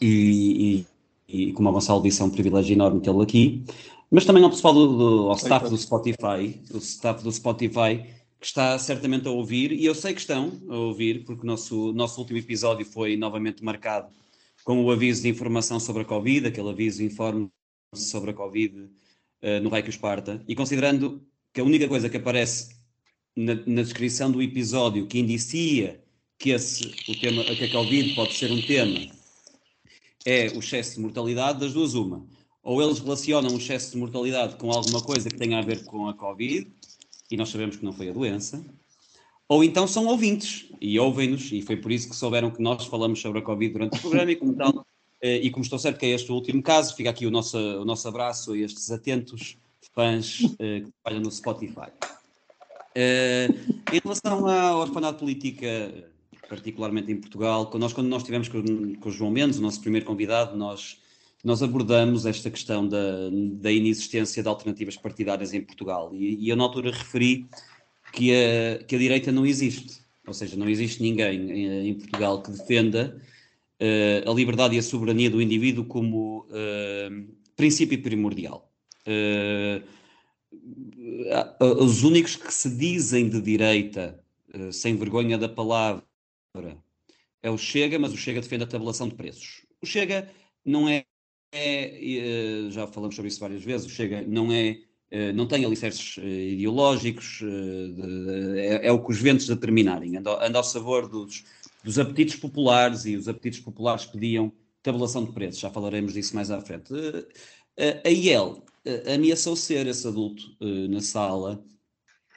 e, 0.00 0.86
e, 1.28 1.48
e, 1.48 1.52
como 1.52 1.68
a 1.68 1.72
Gonçalo 1.72 2.02
disse, 2.02 2.22
é 2.22 2.24
um 2.24 2.30
privilégio 2.30 2.72
enorme 2.72 3.00
tê-lo 3.00 3.20
aqui. 3.20 3.62
Mas 4.10 4.24
também 4.24 4.42
ao 4.42 4.50
pessoal 4.50 4.72
do, 4.72 4.96
do 4.96 5.30
ao 5.30 5.36
staff 5.36 5.68
do 5.68 5.76
Spotify, 5.76 6.60
o 6.72 6.78
staff 6.78 7.22
do 7.22 7.30
Spotify, 7.30 8.06
que 8.40 8.46
está 8.46 8.78
certamente 8.78 9.28
a 9.28 9.30
ouvir, 9.30 9.72
e 9.72 9.84
eu 9.84 9.94
sei 9.94 10.14
que 10.14 10.20
estão 10.20 10.52
a 10.70 10.76
ouvir, 10.76 11.24
porque 11.24 11.42
o 11.42 11.46
nosso, 11.46 11.92
nosso 11.92 12.20
último 12.20 12.38
episódio 12.38 12.86
foi 12.86 13.16
novamente 13.16 13.62
marcado 13.62 14.08
com 14.66 14.84
o 14.84 14.90
aviso 14.90 15.22
de 15.22 15.28
informação 15.28 15.78
sobre 15.78 16.02
a 16.02 16.04
Covid, 16.04 16.48
aquele 16.48 16.68
aviso 16.68 17.00
informe 17.00 17.48
sobre 17.94 18.32
a 18.32 18.34
Covid 18.34 18.76
uh, 18.76 19.62
no 19.62 19.70
Raio 19.70 19.88
Esparta, 19.88 20.42
e 20.48 20.56
considerando 20.56 21.24
que 21.52 21.60
a 21.60 21.64
única 21.64 21.86
coisa 21.86 22.10
que 22.10 22.16
aparece 22.16 22.74
na, 23.36 23.54
na, 23.54 23.82
descrição 23.82 24.28
do 24.28 24.42
episódio 24.42 25.06
que 25.06 25.20
indicia 25.20 26.02
que, 26.36 26.50
esse, 26.50 26.84
o 27.08 27.14
tema, 27.20 27.44
que 27.44 27.62
a 27.62 27.70
Covid 27.70 28.12
pode 28.16 28.34
ser 28.34 28.50
um 28.50 28.60
tema 28.60 29.08
é 30.26 30.48
o 30.48 30.58
excesso 30.58 30.96
de 30.96 31.00
mortalidade, 31.00 31.60
das 31.60 31.72
duas 31.72 31.94
uma. 31.94 32.26
Ou 32.60 32.82
eles 32.82 32.98
relacionam 32.98 33.54
o 33.54 33.58
excesso 33.58 33.92
de 33.92 33.98
mortalidade 33.98 34.56
com 34.56 34.72
alguma 34.72 35.00
coisa 35.00 35.30
que 35.30 35.36
tenha 35.36 35.60
a 35.60 35.62
ver 35.62 35.84
com 35.84 36.08
a 36.08 36.14
Covid, 36.14 36.66
e 37.30 37.36
nós 37.36 37.50
sabemos 37.50 37.76
que 37.76 37.84
não 37.84 37.92
foi 37.92 38.08
a 38.08 38.12
doença, 38.12 38.60
ou 39.48 39.62
então 39.62 39.86
são 39.86 40.06
ouvintes 40.06 40.66
e 40.80 40.98
ouvem-nos, 40.98 41.52
e 41.52 41.62
foi 41.62 41.76
por 41.76 41.92
isso 41.92 42.08
que 42.08 42.16
souberam 42.16 42.50
que 42.50 42.60
nós 42.60 42.86
falamos 42.86 43.20
sobre 43.20 43.38
a 43.38 43.42
Covid 43.42 43.72
durante 43.72 43.98
o 43.98 44.00
programa 44.00 44.30
e 44.30 44.36
como 44.36 44.54
tal, 44.54 44.86
eh, 45.20 45.38
e 45.38 45.50
como 45.50 45.62
estou 45.62 45.78
certo 45.78 45.98
que 45.98 46.06
é 46.06 46.10
este 46.10 46.30
o 46.30 46.34
último 46.34 46.62
caso, 46.62 46.94
fica 46.94 47.10
aqui 47.10 47.26
o 47.26 47.30
nosso, 47.30 47.56
o 47.58 47.84
nosso 47.84 48.06
abraço 48.08 48.52
a 48.52 48.58
estes 48.58 48.90
atentos 48.90 49.56
fãs 49.94 50.40
eh, 50.58 50.80
que 50.80 50.92
trabalham 51.02 51.22
no 51.22 51.30
Spotify. 51.30 51.90
Eh, 52.94 53.48
em 53.92 54.00
relação 54.02 54.46
à 54.46 54.76
orfanato 54.76 55.18
política, 55.20 55.66
particularmente 56.48 57.12
em 57.12 57.16
Portugal, 57.16 57.70
nós, 57.74 57.92
quando 57.92 58.08
nós 58.08 58.22
estivemos 58.22 58.48
com, 58.48 58.62
com 58.94 59.08
o 59.08 59.12
João 59.12 59.30
Mendes, 59.30 59.58
o 59.58 59.62
nosso 59.62 59.80
primeiro 59.80 60.06
convidado, 60.06 60.56
nós, 60.56 60.98
nós 61.44 61.62
abordamos 61.62 62.26
esta 62.26 62.50
questão 62.50 62.86
da, 62.86 63.30
da 63.52 63.70
inexistência 63.70 64.42
de 64.42 64.48
alternativas 64.48 64.96
partidárias 64.96 65.54
em 65.54 65.60
Portugal. 65.60 66.10
E, 66.14 66.44
e 66.44 66.48
eu, 66.48 66.56
na 66.56 66.64
altura, 66.64 66.90
referi 66.90 67.46
que 68.16 68.32
a, 68.32 68.82
que 68.82 68.96
a 68.96 68.98
direita 68.98 69.30
não 69.30 69.44
existe. 69.44 70.00
Ou 70.26 70.32
seja, 70.32 70.56
não 70.56 70.68
existe 70.68 71.02
ninguém 71.02 71.50
em, 71.50 71.88
em 71.90 71.94
Portugal 71.94 72.42
que 72.42 72.50
defenda 72.50 73.20
uh, 73.80 74.30
a 74.30 74.34
liberdade 74.34 74.74
e 74.74 74.78
a 74.78 74.82
soberania 74.82 75.30
do 75.30 75.40
indivíduo 75.40 75.84
como 75.84 76.46
uh, 76.46 77.36
princípio 77.54 78.02
primordial. 78.02 78.72
Uh, 79.06 79.84
os 81.60 82.02
únicos 82.02 82.36
que 82.36 82.52
se 82.52 82.74
dizem 82.74 83.28
de 83.28 83.40
direita, 83.40 84.18
sem 84.72 84.96
vergonha 84.96 85.36
da 85.36 85.48
palavra, 85.48 86.02
é 87.42 87.50
o 87.50 87.58
Chega, 87.58 87.98
mas 87.98 88.12
o 88.12 88.16
Chega 88.16 88.40
defende 88.40 88.64
a 88.64 88.66
tabulação 88.66 89.08
de 89.08 89.14
preços. 89.14 89.66
O 89.82 89.86
Chega 89.86 90.28
não 90.64 90.88
é, 90.88 91.04
é 91.52 92.68
já 92.70 92.86
falamos 92.86 93.14
sobre 93.14 93.28
isso 93.28 93.40
várias 93.40 93.62
vezes, 93.62 93.86
o 93.86 93.90
Chega 93.90 94.22
não 94.22 94.50
é 94.50 94.68
eh, 94.70 94.80
não 95.34 95.46
tem 95.46 95.64
alicerces 95.64 96.18
eh, 96.18 96.50
ideológicos, 96.50 97.40
eh, 97.42 98.80
é, 98.82 98.88
é, 98.88 98.92
o 98.92 99.02
que 99.02 99.12
os 99.12 99.20
ventos 99.20 99.46
determinarem, 99.46 100.16
anda, 100.16 100.44
anda 100.44 100.58
ao 100.58 100.64
sabor 100.64 101.08
dos, 101.08 101.44
dos 101.84 101.98
apetites 101.98 102.36
populares 102.36 103.04
e 103.06 103.16
os 103.16 103.28
apetites 103.28 103.60
populares 103.60 104.04
pediam 104.04 104.52
tabulação 104.82 105.24
de 105.24 105.32
preços, 105.32 105.60
já 105.60 105.70
falaremos 105.70 106.12
disso 106.12 106.34
mais 106.34 106.50
à 106.50 106.60
frente. 106.60 106.92
A 108.04 108.08
IEL 108.08 108.64
ameaçou 109.12 109.56
ser 109.56 109.86
esse 109.88 110.06
adulto 110.06 110.44
na 110.88 111.00
sala, 111.00 111.60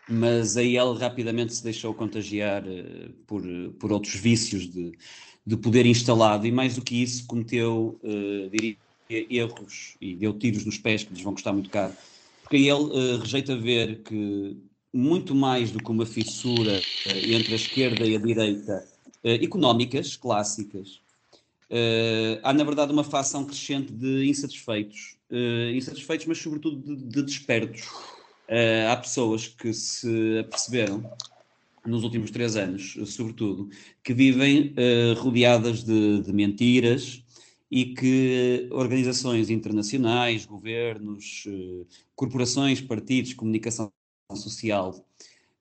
mas 0.10 0.58
a 0.58 0.64
IEL 0.64 0.96
rapidamente 0.96 1.54
se 1.54 1.64
deixou 1.64 1.94
contagiar 1.94 2.64
por, 3.28 3.44
por 3.80 3.92
outros 3.92 4.16
vícios 4.16 4.68
de, 4.68 4.98
de 5.46 5.58
poder 5.58 5.86
instalado 5.86 6.48
e 6.48 6.52
mais 6.52 6.76
do 6.76 6.82
que 6.82 7.04
isso 7.04 7.28
cometeu, 7.28 8.00
diria, 8.52 8.76
erros 9.10 9.96
e 10.02 10.16
deu 10.16 10.34
tiros 10.34 10.66
nos 10.66 10.80
pés 10.80 11.04
que 11.04 11.14
lhes 11.14 11.22
vão 11.22 11.34
custar 11.34 11.54
muito 11.54 11.70
caro 11.70 11.94
porque 12.50 12.56
ele 12.56 12.72
uh, 12.72 13.20
rejeita 13.20 13.56
ver 13.56 14.02
que 14.02 14.58
muito 14.92 15.36
mais 15.36 15.70
do 15.70 15.78
que 15.78 15.92
uma 15.92 16.06
fissura 16.06 16.80
uh, 17.06 17.32
entre 17.32 17.54
a 17.54 17.56
esquerda 17.56 18.08
e 18.08 18.16
a 18.16 18.20
direita, 18.20 18.84
uh, 19.24 19.44
económicas, 19.44 20.16
clássicas, 20.18 21.00
há 22.42 22.52
na 22.52 22.64
verdade 22.64 22.92
uma 22.92 23.04
facção 23.04 23.46
crescente 23.46 23.94
de 23.94 24.28
insatisfeitos, 24.28 25.16
insatisfeitos, 25.72 26.26
mas 26.26 26.40
sobretudo 26.40 26.82
de, 26.82 26.96
de 26.96 27.22
despertos. 27.22 27.84
há 28.92 28.98
pessoas 28.98 29.48
que 29.48 29.72
se 29.72 30.40
aperceberam 30.40 31.08
nos 31.86 32.04
últimos 32.04 32.32
três 32.32 32.56
anos, 32.56 32.98
sobretudo, 33.06 33.70
que 34.04 34.16
vivem 34.16 34.74
rodeadas 35.18 35.84
de, 35.84 36.24
de 36.24 36.34
mentiras, 36.34 37.24
e 37.72 37.94
que 37.94 38.68
organizações 38.72 39.50
internacionais, 39.50 40.46
governos, 40.46 41.44
eh, 41.48 41.86
corporações, 42.16 42.82
partidos, 42.82 43.34
comunicação 43.34 43.92
social, 44.36 45.06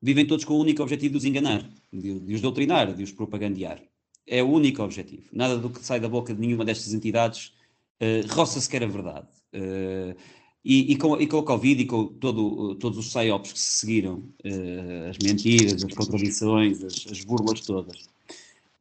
vivem 0.00 0.26
todos 0.26 0.44
com 0.44 0.54
o 0.54 0.60
único 0.60 0.82
objetivo 0.82 1.12
de 1.12 1.18
os 1.18 1.24
enganar, 1.24 1.68
de, 1.92 2.20
de 2.20 2.34
os 2.34 2.40
doutrinar, 2.40 2.94
de 2.94 3.02
os 3.02 3.12
propagandear. 3.12 3.82
É 4.26 4.42
o 4.42 4.48
único 4.48 4.82
objetivo. 4.82 5.28
Nada 5.32 5.58
do 5.58 5.70
que 5.70 5.84
sai 5.84 6.00
da 6.00 6.08
boca 6.08 6.34
de 6.34 6.40
nenhuma 6.40 6.64
destas 6.64 6.94
entidades 6.94 7.52
uh, 8.00 8.34
roça 8.34 8.60
sequer 8.60 8.84
a 8.84 8.86
verdade. 8.86 9.28
Uh, 9.54 10.16
e, 10.64 10.92
e, 10.92 10.96
com, 10.96 11.18
e, 11.20 11.26
com, 11.26 11.38
a 11.38 11.44
Covid 11.44 11.82
e 11.82 11.86
com 11.86 12.06
todo, 12.06 12.74
todos 12.74 12.98
os 12.98 13.08
psyops 13.08 13.52
que 13.52 13.58
se 13.58 13.78
seguiram, 13.80 14.16
uh, 14.44 15.08
as 15.10 15.16
mentiras, 15.22 15.82
as 15.82 15.94
contradições, 15.94 16.82
as, 16.84 17.06
as 17.10 17.24
burlas 17.24 17.60
todas, 17.60 18.08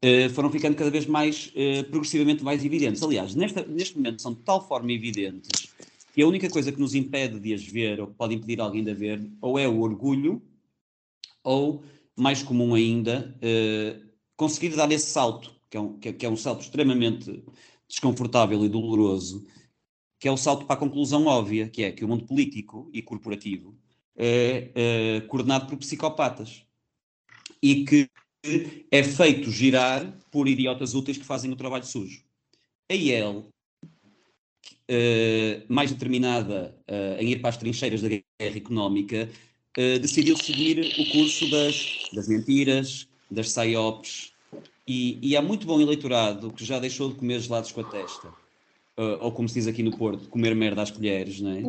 uh, 0.04 0.30
foram 0.34 0.50
ficando 0.50 0.76
cada 0.76 0.90
vez 0.90 1.06
mais, 1.06 1.48
uh, 1.56 1.84
progressivamente 1.90 2.44
mais 2.44 2.64
evidentes. 2.64 3.02
Aliás, 3.04 3.36
nesta, 3.36 3.66
neste 3.66 3.96
momento 3.98 4.22
são 4.22 4.34
de 4.34 4.42
tal 4.42 4.68
forma 4.68 4.92
evidentes 4.92 5.74
que 6.18 6.24
a 6.24 6.28
única 6.28 6.50
coisa 6.50 6.72
que 6.72 6.80
nos 6.80 6.96
impede 6.96 7.40
de 7.40 7.54
as 7.54 7.64
ver, 7.64 8.02
ou 8.02 8.08
que 8.08 8.16
pode 8.16 8.34
impedir 8.34 8.60
alguém 8.60 8.84
de 8.84 8.90
a 8.90 8.94
ver, 8.96 9.32
ou 9.40 9.60
é 9.60 9.68
o 9.68 9.82
orgulho, 9.82 10.42
ou, 11.44 11.84
mais 12.16 12.42
comum 12.42 12.74
ainda, 12.74 13.38
uh, 13.38 14.08
conseguir 14.36 14.76
dar 14.76 14.92
esse 14.92 15.12
salto, 15.12 15.54
que 15.70 15.78
é, 15.78 15.80
um, 15.80 16.00
que, 16.00 16.10
é, 16.10 16.14
que 16.14 16.26
é 16.26 16.30
um 16.30 16.36
salto 16.36 16.62
extremamente 16.62 17.44
desconfortável 17.88 18.66
e 18.66 18.68
doloroso, 18.68 19.46
que 20.20 20.28
é 20.28 20.32
o 20.32 20.38
salto 20.38 20.66
para 20.66 20.76
a 20.76 20.80
conclusão 20.80 21.28
óbvia, 21.28 21.70
que 21.70 21.84
é 21.84 21.92
que 21.92 22.04
o 22.04 22.08
mundo 22.08 22.26
político 22.26 22.90
e 22.92 23.04
corporativo 23.04 23.78
é, 24.16 24.72
é 24.74 25.22
coordenado 25.22 25.68
por 25.68 25.78
psicopatas 25.78 26.66
e 27.62 27.86
que 27.86 28.10
é 28.92 29.04
feito 29.04 29.52
girar 29.52 30.12
por 30.32 30.48
idiotas 30.48 30.94
úteis 30.94 31.18
que 31.18 31.26
fazem 31.26 31.52
o 31.52 31.56
trabalho 31.56 31.86
sujo. 31.86 32.24
A 32.90 32.94
IEL, 32.94 33.50
uh, 34.90 35.66
mais 35.68 35.92
determinada 35.92 36.76
uh, 36.90 37.22
em 37.22 37.32
ir 37.32 37.40
para 37.40 37.50
as 37.50 37.58
trincheiras 37.58 38.02
da 38.02 38.10
guerra 38.10 38.24
económica, 38.40 39.30
uh, 39.78 40.00
decidiu 40.00 40.38
seguir 40.38 40.80
o 40.80 41.12
curso 41.12 41.50
das, 41.50 42.10
das 42.14 42.28
mentiras, 42.28 43.08
das 43.30 43.52
psyops, 43.52 44.32
e, 44.88 45.20
e 45.22 45.36
há 45.36 45.42
muito 45.42 45.68
bom 45.68 45.82
eleitorado 45.82 46.54
que 46.54 46.64
já 46.64 46.80
deixou 46.80 47.10
de 47.10 47.16
comer 47.16 47.42
gelados 47.42 47.72
com 47.72 47.82
a 47.82 47.84
testa. 47.84 48.34
Ou 49.20 49.32
como 49.32 49.48
se 49.48 49.54
diz 49.56 49.68
aqui 49.68 49.84
no 49.84 49.96
Porto, 49.96 50.28
comer 50.28 50.56
merda 50.56 50.82
às 50.82 50.90
colheres, 50.90 51.40
não 51.40 51.52
é? 51.52 51.62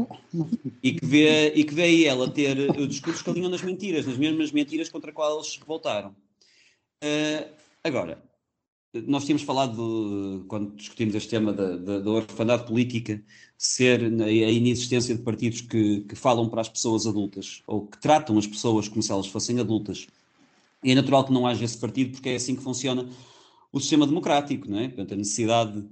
E 0.83 0.93
que 0.93 1.05
vê, 1.05 1.53
e 1.55 1.63
que 1.63 1.75
vê 1.75 2.05
ela 2.05 2.31
ter 2.31 2.57
discursos 2.87 3.21
que 3.21 3.29
alinham 3.29 3.51
nas 3.51 3.61
mentiras, 3.61 4.07
nas 4.07 4.17
mesmas 4.17 4.51
mentiras 4.51 4.89
contra 4.89 5.11
as 5.11 5.15
quais 5.15 5.35
eles 5.35 5.47
se 5.49 5.59
revoltaram. 5.59 6.17
Uh, 7.03 7.55
agora, 7.85 8.23
nós 9.07 9.25
tínhamos 9.25 9.43
falado, 9.43 10.45
quando 10.49 10.75
discutimos 10.75 11.15
este 11.15 11.31
tema 11.31 11.53
da, 11.53 11.77
da, 11.77 11.99
da 12.01 12.11
orfandade 12.11 12.67
política, 12.67 13.23
ser 13.57 14.03
a 14.23 14.31
inexistência 14.31 15.15
de 15.15 15.23
partidos 15.23 15.61
que, 15.61 16.03
que 16.03 16.17
falam 16.17 16.49
para 16.49 16.61
as 16.61 16.69
pessoas 16.69 17.07
adultas, 17.07 17.63
ou 17.67 17.87
que 17.87 18.01
tratam 18.01 18.39
as 18.39 18.47
pessoas 18.47 18.89
como 18.89 19.03
se 19.03 19.13
elas 19.13 19.27
fossem 19.27 19.61
adultas. 19.61 20.07
E 20.83 20.93
é 20.93 20.95
natural 20.95 21.25
que 21.25 21.33
não 21.33 21.47
haja 21.47 21.65
esse 21.65 21.79
partido, 21.79 22.13
porque 22.13 22.31
é 22.31 22.37
assim 22.37 22.57
que 22.57 22.63
funciona 22.63 23.09
o 23.73 23.81
sistema 23.81 24.07
democrático, 24.07 24.71
não 24.71 24.79
é? 24.79 24.89
Portanto, 24.89 25.15
a 25.15 25.17
necessidade 25.17 25.89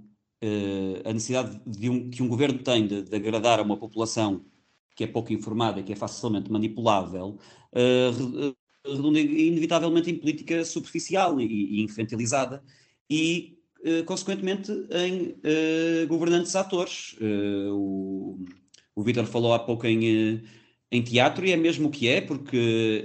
a 1.04 1.12
necessidade 1.12 1.60
de 1.66 1.88
um, 1.88 2.10
que 2.10 2.22
um 2.22 2.28
governo 2.28 2.58
tem 2.62 2.86
de, 2.86 3.02
de, 3.02 3.16
agradar 3.16 3.58
a 3.58 3.62
uma 3.62 3.76
população 3.76 4.44
que 4.94 5.04
é 5.04 5.06
pouco 5.06 5.32
informada 5.32 5.82
que 5.82 5.92
é 5.92 5.96
facilmente 5.96 6.50
manipulável, 6.50 7.38
redunda 8.88 9.20
inevitavelmente 9.20 10.10
em 10.10 10.18
política 10.18 10.64
superficial 10.64 11.40
e, 11.40 11.46
e 11.78 11.82
infantilizada 11.82 12.62
e, 13.08 13.58
consequentemente, 14.04 14.72
em 14.90 15.36
governantes 16.06 16.56
atores. 16.56 17.16
o, 17.70 18.38
o 18.94 19.02
Vítor 19.02 19.26
falou 19.26 19.54
há 19.54 19.58
pouco 19.58 19.86
em, 19.86 20.42
em 20.90 21.02
teatro 21.02 21.46
e 21.46 21.52
é 21.52 21.56
mesmo 21.56 21.88
o 21.88 21.90
que 21.90 22.08
é, 22.08 22.20
porque 22.20 23.04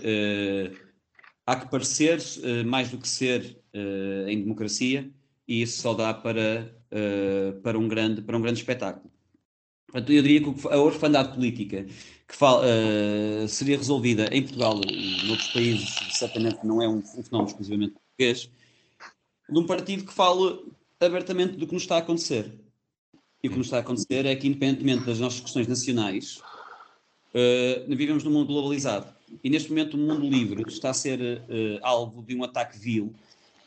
há 1.45 1.55
que 1.55 1.69
parecer 1.69 2.19
mais 2.65 2.89
do 2.89 2.97
que 2.97 3.07
ser 3.07 3.61
em 4.27 4.41
democracia 4.41 5.11
e 5.47 5.61
isso 5.61 5.81
só 5.81 5.93
dá 5.93 6.13
para, 6.13 6.75
para, 7.61 7.77
um, 7.77 7.87
grande, 7.87 8.21
para 8.21 8.37
um 8.37 8.41
grande 8.41 8.59
espetáculo. 8.59 9.10
Eu 9.93 10.01
diria 10.01 10.41
que 10.41 10.67
a 10.67 10.77
orfandade 10.77 11.33
política 11.33 11.85
que 12.31 12.35
fala, 12.37 12.65
uh, 12.65 13.47
seria 13.47 13.77
resolvida 13.77 14.29
em 14.31 14.41
Portugal 14.41 14.79
e 14.89 15.27
noutros 15.27 15.49
países, 15.49 15.89
certamente 16.11 16.65
não 16.65 16.81
é 16.81 16.87
um, 16.87 16.99
um 16.99 17.23
fenómeno 17.23 17.49
exclusivamente 17.49 17.93
português, 17.93 18.49
de 19.49 19.59
um 19.59 19.65
partido 19.65 20.05
que 20.05 20.13
fala 20.13 20.59
abertamente 20.99 21.57
do 21.57 21.67
que 21.67 21.73
nos 21.73 21.83
está 21.83 21.95
a 21.95 21.99
acontecer. 21.99 22.49
E 23.43 23.47
o 23.47 23.51
que 23.51 23.57
nos 23.57 23.67
está 23.67 23.77
a 23.77 23.79
acontecer 23.81 24.25
é 24.25 24.35
que, 24.35 24.47
independentemente 24.47 25.05
das 25.05 25.19
nossas 25.19 25.41
questões 25.41 25.67
nacionais, 25.67 26.37
uh, 27.33 27.85
vivemos 27.95 28.23
num 28.23 28.31
mundo 28.31 28.47
globalizado. 28.47 29.13
E 29.43 29.49
neste 29.49 29.69
momento 29.69 29.95
o 29.95 29.97
mundo 29.97 30.25
livre 30.29 30.63
está 30.67 30.91
a 30.91 30.93
ser 30.93 31.19
uh, 31.19 31.79
alvo 31.81 32.21
de 32.21 32.35
um 32.35 32.43
ataque 32.43 32.77
vil 32.77 33.13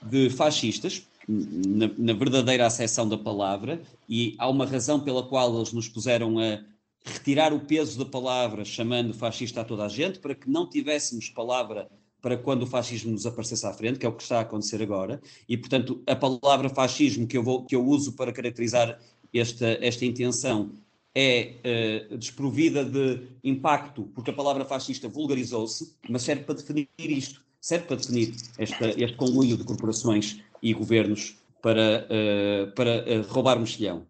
de 0.03 0.31
fascistas, 0.31 1.07
na, 1.29 1.91
na, 1.97 2.13
verdadeira 2.13 2.67
acessão 2.67 3.09
da 3.09 3.19
palavra, 3.19 3.83
e 4.09 4.35
há 4.39 4.49
uma 4.49 4.67
razão 4.67 5.01
pela 5.01 5.23
qual 5.23 5.57
eles 5.57 5.73
nos 5.73 5.89
puseram 5.89 6.39
a 6.39 6.61
retirar 7.05 7.53
o 7.53 7.61
peso 7.61 7.99
da 7.99 8.05
palavra, 8.05 8.65
chamando 8.65 9.13
fascista 9.13 9.61
a 9.61 9.65
toda 9.65 9.85
a 9.85 9.89
gente, 9.89 10.19
para 10.19 10.35
que 10.35 10.49
não 10.49 10.69
tivéssemos 10.69 11.29
palavra 11.29 11.89
para 12.21 12.39
quando 12.39 12.63
o 12.63 12.67
fascismo 12.67 13.13
nos 13.13 13.27
aparecesse 13.27 13.67
à 13.67 13.73
frente, 13.75 13.99
que 13.99 14.07
é 14.07 14.09
o 14.09 14.13
que 14.13 14.23
está 14.23 14.39
a 14.39 14.41
acontecer 14.41 14.81
agora, 14.83 15.21
e 15.47 15.59
portanto 15.59 16.03
a 16.07 16.17
palavra 16.17 16.71
fascismo 16.71 17.27
que 17.27 17.37
eu, 17.37 17.43
vou, 17.43 17.67
que 17.67 17.77
eu 17.77 17.85
uso 17.85 18.15
para 18.15 18.33
caracterizar 18.33 18.99
esta, 19.35 19.79
esta 19.83 20.07
intenção 20.07 20.73
é 21.15 22.09
uh, 22.11 22.17
desprovida 22.17 22.85
de 22.85 23.29
impacto, 23.45 24.11
porque 24.15 24.31
a 24.31 24.35
palavra 24.35 24.65
fascista 24.65 25.07
vulgarizou-se, 25.07 25.95
mas 26.09 26.23
serve 26.23 26.45
para 26.45 26.55
definir 26.55 26.89
isto, 26.99 27.45
serve 27.61 27.87
para 27.87 27.97
definir 27.97 28.35
esta, 28.59 28.89
este 28.89 29.17
conluio 29.17 29.57
de 29.57 29.65
corporações 29.65 30.41
e 30.65 30.73
governos 30.73 31.37
para, 31.61 32.09
uh, 32.09 32.73
para 32.73 33.05
uh, 33.05 33.23
roubar 33.29 33.61
mexilhão. 33.61 34.07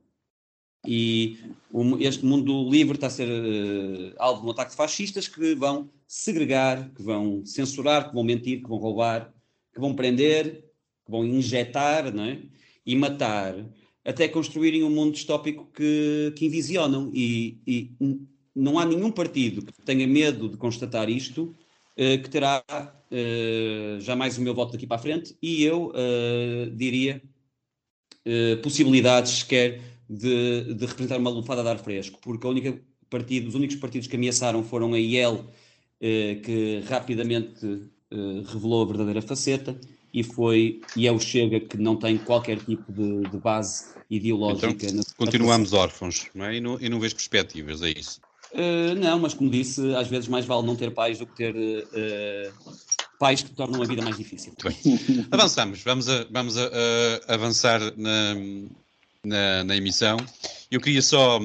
E 0.87 1.38
este 1.99 2.25
mundo 2.25 2.71
livre 2.71 2.95
está 2.95 3.09
a 3.09 3.11
ser 3.11 3.29
uh, 3.29 4.14
alvo 4.19 4.43
de 4.43 4.47
um 4.47 4.51
ataque 4.53 4.71
de 4.71 4.77
fascistas 4.77 5.27
que 5.27 5.55
vão 5.57 5.90
segregar, 6.07 6.90
que 6.95 7.03
vão 7.03 7.45
censurar, 7.45 8.09
que 8.09 8.14
vão 8.14 8.23
mentir, 8.23 8.62
que 8.62 8.69
vão 8.69 8.79
roubar, 8.79 9.35
que 9.75 9.81
vão 9.81 9.95
prender, 9.95 10.64
que 11.05 11.11
vão 11.11 11.25
injetar 11.25 12.07
é? 12.17 12.38
e 12.87 12.95
matar, 12.95 13.57
até 14.05 14.29
construírem 14.29 14.85
um 14.85 14.90
mundo 14.90 15.14
distópico 15.14 15.67
que, 15.75 16.33
que 16.37 16.47
envisionam. 16.47 17.11
E, 17.12 17.59
e 17.67 17.90
não 18.55 18.79
há 18.79 18.87
nenhum 18.87 19.11
partido 19.11 19.67
que 19.67 19.83
tenha 19.83 20.07
medo 20.07 20.49
de 20.49 20.57
constatar 20.57 21.11
isto 21.11 21.53
que 21.96 22.28
terá 22.28 22.62
uh, 22.68 24.00
jamais 24.00 24.37
o 24.37 24.42
meu 24.42 24.54
voto 24.54 24.72
daqui 24.72 24.87
para 24.87 24.96
a 24.96 25.00
frente 25.00 25.37
e 25.40 25.62
eu 25.62 25.90
uh, 25.90 26.70
diria 26.74 27.22
possibilidades 28.62 29.40
sequer 29.40 29.83
de, 30.09 30.72
de, 30.72 30.87
representar 30.87 31.18
uma 31.18 31.28
lufada 31.28 31.62
de 31.62 31.68
ar 31.68 31.78
fresco, 31.78 32.18
porque 32.22 32.46
a 32.46 32.48
única 32.48 32.80
partido, 33.11 33.48
os 33.48 33.54
únicos 33.54 33.76
partidos 33.76 34.09
que 34.09 34.16
ameaçaram 34.16 34.64
foram 34.64 34.94
a 34.94 34.98
IEL, 34.98 35.44
que 36.00 36.83
rapidamente 36.88 37.83
revelou 38.46 38.83
a 38.83 38.87
verdadeira 38.87 39.20
faceta, 39.20 39.78
e 40.11 40.22
foi 40.22 40.80
e 40.96 41.07
é 41.07 41.12
o 41.12 41.20
Chega 41.20 41.61
que 41.61 41.76
não 41.76 41.96
tem 41.96 42.16
qualquer 42.16 42.59
tipo 42.61 42.90
de, 42.90 43.28
de 43.28 43.37
base 43.37 43.92
ideológica. 44.09 44.87
Então, 44.87 45.04
continuamos 45.18 45.74
órfãos, 45.74 46.26
não 46.35 46.46
é? 46.46 46.57
E 46.57 46.61
não, 46.61 46.80
e 46.80 46.88
não 46.88 46.98
vês 46.98 47.12
perspectivas, 47.12 47.83
é 47.83 47.90
isso? 47.90 48.22
Uh, 48.55 48.95
não, 49.01 49.19
mas 49.19 49.35
como 49.35 49.51
disse, 49.51 49.95
às 49.97 50.07
vezes 50.07 50.29
mais 50.29 50.47
vale 50.47 50.64
não 50.64 50.77
ter 50.77 50.93
pais 50.93 51.19
do 51.19 51.27
que 51.27 51.35
ter 51.35 51.55
uh, 51.57 52.75
pais 53.19 53.43
que 53.43 53.51
tornam 53.51 53.83
a 53.83 53.85
vida 53.85 54.01
mais 54.01 54.17
difícil. 54.17 54.53
Muito 54.53 54.69
bem. 54.69 55.27
Avançamos, 55.31 55.83
vamos, 55.83 56.09
a, 56.09 56.25
vamos 56.31 56.57
a, 56.57 56.71
a 57.27 57.35
avançar 57.35 57.81
na, 57.97 58.35
na, 59.25 59.65
na, 59.65 59.77
emissão. 59.77 60.17
Eu 60.71 60.81
queria 60.81 61.03
só, 61.03 61.41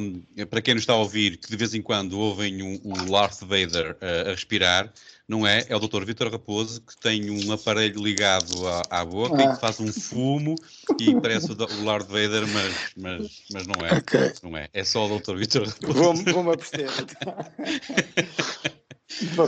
para 0.49 0.61
quem 0.61 0.73
nos 0.73 0.83
está 0.83 0.93
a 0.93 0.97
ouvir, 0.97 1.37
que 1.37 1.49
de 1.49 1.57
vez 1.57 1.73
em 1.73 1.81
quando 1.81 2.19
ouvem 2.19 2.61
o, 2.61 2.79
o 2.83 3.05
Darth 3.05 3.41
Vader 3.41 3.97
a 4.01 4.31
respirar, 4.31 4.91
não 5.29 5.45
é? 5.45 5.63
É 5.69 5.75
o 5.75 5.79
Dr. 5.79 6.03
Vitor 6.03 6.31
Raposo 6.31 6.81
que 6.81 6.99
tem 6.99 7.29
um 7.29 7.51
aparelho 7.51 8.01
ligado 8.01 8.67
à, 8.67 9.01
à 9.01 9.05
boca 9.05 9.35
ah. 9.37 9.43
e 9.43 9.53
que 9.53 9.61
faz 9.61 9.79
um 9.79 9.93
fumo 9.93 10.55
e 10.99 11.13
parece 11.21 11.51
o, 11.51 11.55
o 11.55 11.83
Lord 11.83 12.07
Vader, 12.07 12.47
mas, 12.47 12.73
mas, 12.97 13.31
mas 13.53 13.67
não 13.67 13.85
é. 13.85 13.93
Okay. 13.99 14.33
Não 14.41 14.57
é. 14.57 14.67
É 14.73 14.83
só 14.83 15.05
o 15.05 15.19
Dr. 15.19 15.35
Vitor 15.35 15.67
Raposo. 15.67 15.93
Vou-me 15.93 16.23
vou 16.33 16.51
abster. 16.51 16.89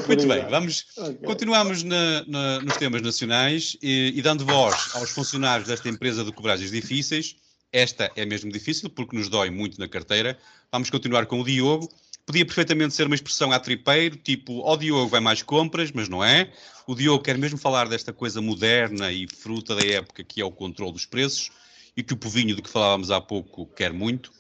Muito 0.08 0.28
bem, 0.28 0.46
vamos, 0.50 0.86
okay. 0.98 1.14
continuamos 1.26 1.84
na, 1.84 2.26
na, 2.28 2.60
nos 2.62 2.78
temas 2.78 3.02
nacionais 3.02 3.78
e, 3.82 4.12
e, 4.16 4.22
dando 4.22 4.46
voz 4.46 4.90
aos 4.96 5.12
funcionários 5.12 5.68
desta 5.68 5.88
empresa 5.88 6.26
de 6.26 6.32
cobragens 6.32 6.72
difíceis. 6.72 7.36
Esta 7.72 8.12
é 8.16 8.26
mesmo 8.26 8.52
difícil 8.52 8.90
porque 8.90 9.16
nos 9.16 9.30
dói 9.30 9.50
muito 9.50 9.80
na 9.80 9.88
carteira. 9.88 10.38
Vamos 10.72 10.90
continuar 10.90 11.26
com 11.26 11.40
o 11.40 11.44
Diogo 11.44 11.90
Podia 12.26 12.46
perfeitamente 12.46 12.94
ser 12.94 13.08
uma 13.08 13.16
expressão 13.16 13.52
a 13.52 13.60
tripeiro, 13.60 14.16
tipo, 14.16 14.60
ó 14.60 14.74
oh, 14.74 14.78
Diogo 14.78 15.08
vai 15.08 15.20
mais 15.20 15.42
compras, 15.42 15.92
mas 15.92 16.08
não 16.08 16.24
é. 16.24 16.52
O 16.88 16.96
Diogo 16.96 17.24
quer 17.24 17.38
mesmo 17.38 17.58
falar 17.58 17.90
desta 17.90 18.14
coisa 18.14 18.42
moderna 18.42 19.12
e 19.12 19.28
fruta 19.28 19.76
da 19.76 19.86
época 19.86 20.24
que 20.24 20.40
é 20.40 20.46
o 20.46 20.52
controle 20.52 20.94
dos 20.94 21.06
preços 21.06 21.50
e 21.96 22.04
que 22.04 22.14
o 22.14 22.18
povinho 22.18 22.56
do 22.56 22.62
que 22.62 22.70
falávamos 22.70 23.12
há 23.12 23.20
pouco 23.20 23.66
quer 23.76 23.92
muito, 23.92 24.32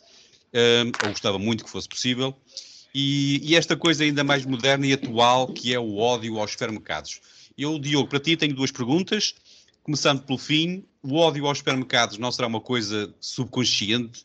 um, 0.54 1.06
ou 1.06 1.10
gostava 1.10 1.40
muito 1.40 1.64
que 1.64 1.70
fosse 1.70 1.90
possível. 1.90 2.36
E, 2.94 3.42
e, 3.44 3.56
esta 3.56 3.76
coisa 3.76 4.04
ainda 4.04 4.24
mais 4.24 4.46
moderna 4.46 4.86
e 4.86 4.94
atual 4.94 5.48
que 5.48 5.74
é 5.74 5.80
o 5.80 5.98
ódio 5.98 6.40
aos 6.40 6.52
supermercados. 6.52 7.20
Eu, 7.58 7.80
Diogo, 7.80 8.10
para 8.10 8.20
ti 8.20 8.38
tenho 8.38 8.54
duas 8.54 8.72
perguntas. 8.72 9.34
Começando 9.84 10.24
pelo 10.24 10.38
fim, 10.38 10.86
o 11.02 11.16
ódio 11.16 11.48
aos 11.48 11.58
supermercados 11.58 12.18
não 12.18 12.32
será 12.32 12.48
uma 12.48 12.62
coisa 12.62 13.14
subconsciente? 13.20 14.24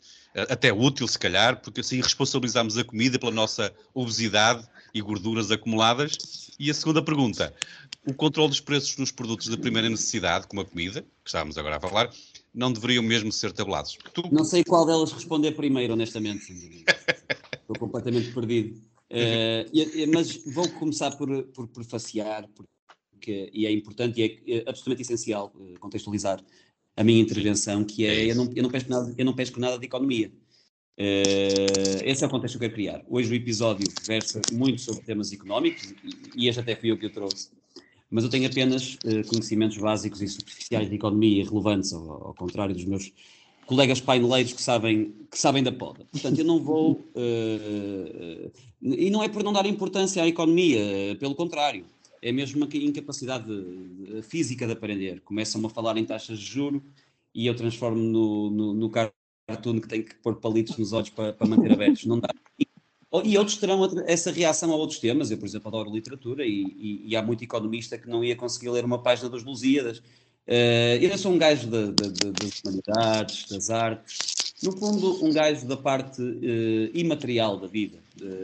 até 0.49 0.71
útil, 0.71 1.07
se 1.07 1.17
calhar, 1.17 1.59
porque 1.61 1.81
assim 1.81 1.99
responsabilizamos 2.01 2.77
a 2.77 2.83
comida 2.83 3.17
pela 3.17 3.31
nossa 3.31 3.73
obesidade 3.93 4.67
e 4.93 5.01
gorduras 5.01 5.49
acumuladas. 5.51 6.51
E 6.59 6.69
a 6.69 6.73
segunda 6.73 7.01
pergunta: 7.01 7.53
o 8.05 8.13
controle 8.13 8.49
dos 8.49 8.59
preços 8.59 8.97
nos 8.97 9.11
produtos 9.11 9.49
de 9.49 9.57
primeira 9.57 9.89
necessidade, 9.89 10.47
como 10.47 10.61
a 10.61 10.65
comida, 10.65 11.01
que 11.01 11.29
estávamos 11.29 11.57
agora 11.57 11.77
a 11.77 11.79
falar, 11.79 12.09
não 12.53 12.71
deveriam 12.71 13.03
mesmo 13.03 13.31
ser 13.31 13.51
tabulados? 13.51 13.97
Tu... 14.13 14.23
Não 14.31 14.43
sei 14.43 14.63
qual 14.63 14.85
delas 14.85 15.11
responder 15.11 15.53
primeiro, 15.53 15.93
honestamente. 15.93 16.53
Estou 17.53 17.77
completamente 17.79 18.31
perdido. 18.31 18.81
Uh, 19.09 19.67
mas 20.13 20.37
vou 20.45 20.69
começar 20.69 21.15
por, 21.15 21.43
por 21.47 21.67
prefaciar, 21.67 22.47
porque, 22.55 22.71
e 23.25 23.65
é 23.65 23.71
importante 23.71 24.21
e 24.21 24.23
é, 24.47 24.57
é 24.57 24.63
absolutamente 24.67 25.01
essencial 25.01 25.51
uh, 25.55 25.79
contextualizar 25.79 26.43
a 26.97 27.03
minha 27.03 27.21
intervenção, 27.21 27.83
que 27.83 28.05
é, 28.05 28.25
é 28.25 28.31
eu, 28.31 28.35
não, 28.35 28.51
eu, 28.55 28.63
não 28.63 28.69
pesco 28.71 28.89
nada, 28.89 29.13
eu 29.15 29.25
não 29.25 29.33
pesco 29.33 29.59
nada 29.59 29.77
de 29.77 29.85
economia. 29.85 30.31
Uh, 30.99 32.01
esse 32.03 32.23
é 32.23 32.27
o 32.27 32.29
contexto 32.29 32.57
que 32.57 32.65
eu 32.65 32.69
quero 32.69 32.73
criar. 32.73 33.05
Hoje 33.07 33.31
o 33.31 33.35
episódio 33.35 33.87
versa 34.03 34.41
muito 34.51 34.81
sobre 34.81 35.03
temas 35.03 35.31
económicos, 35.31 35.93
e, 36.03 36.45
e 36.45 36.47
este 36.49 36.59
até 36.59 36.75
fui 36.75 36.89
eu 36.89 36.97
que 36.97 37.05
eu 37.05 37.11
trouxe, 37.11 37.51
mas 38.09 38.23
eu 38.23 38.31
tenho 38.31 38.47
apenas 38.47 38.95
uh, 38.95 39.27
conhecimentos 39.27 39.77
básicos 39.77 40.23
e 40.23 40.27
superficiais 40.27 40.89
de 40.89 40.95
economia 40.95 41.45
relevantes, 41.45 41.93
ao, 41.93 42.27
ao, 42.29 42.33
contrário 42.33 42.73
dos 42.73 42.85
meus 42.85 43.13
colegas 43.67 44.01
paineleiros 44.01 44.53
que 44.53 44.61
sabem, 44.61 45.13
que 45.29 45.37
sabem 45.37 45.61
da 45.61 45.71
poda. 45.71 46.03
Portanto, 46.11 46.39
eu 46.39 46.45
não 46.45 46.59
vou. 46.59 46.93
Uh, 47.15 48.51
e 48.81 49.11
não 49.11 49.23
é 49.23 49.29
por 49.29 49.43
não 49.43 49.53
dar 49.53 49.67
importância 49.67 50.23
à 50.23 50.27
economia, 50.27 51.15
pelo 51.19 51.35
contrário 51.35 51.85
é 52.27 52.31
mesmo 52.31 52.57
uma 52.57 52.67
incapacidade 52.73 53.47
física 54.23 54.65
de 54.65 54.73
aprender. 54.73 55.21
Começam 55.21 55.65
a 55.65 55.69
falar 55.69 55.97
em 55.97 56.03
taxas 56.03 56.37
de 56.37 56.45
juro 56.45 56.83
e 57.33 57.47
eu 57.47 57.55
transformo 57.55 57.97
no, 57.97 58.49
no, 58.49 58.73
no 58.73 58.89
cartoon 58.89 59.79
que 59.79 59.87
tem 59.87 60.03
que 60.03 60.13
pôr 60.15 60.35
palitos 60.35 60.77
nos 60.77 60.91
olhos 60.91 61.09
para, 61.09 61.31
para 61.31 61.47
manter 61.47 61.71
abertos. 61.71 62.05
Não 62.05 62.19
dá. 62.19 62.27
E, 63.23 63.37
outros 63.37 63.55
terão 63.55 63.81
essa 64.05 64.29
reação 64.29 64.73
a 64.73 64.75
outros 64.75 64.99
temas. 64.99 65.31
Eu, 65.31 65.37
por 65.37 65.45
exemplo, 65.45 65.69
adoro 65.69 65.89
literatura 65.89 66.45
e, 66.45 66.63
e, 66.63 67.07
e 67.07 67.15
há 67.15 67.21
muito 67.21 67.45
economista 67.45 67.97
que 67.97 68.09
não 68.09 68.21
ia 68.21 68.35
conseguir 68.35 68.69
ler 68.71 68.83
uma 68.83 69.01
página 69.01 69.29
dos 69.29 69.45
Lusíadas. 69.45 69.99
Uh, 69.99 70.99
eu 71.01 71.17
sou 71.17 71.31
um 71.31 71.37
gajo 71.37 71.67
de, 71.67 71.91
de, 71.93 72.31
das 72.31 72.61
humanidades, 72.61 73.45
das 73.49 73.69
artes, 73.69 74.53
no 74.61 74.77
fundo, 74.77 75.25
um 75.25 75.31
gajo 75.31 75.65
da 75.65 75.77
parte 75.77 76.21
uh, 76.21 76.91
imaterial 76.93 77.57
da 77.57 77.67
vida, 77.67 77.99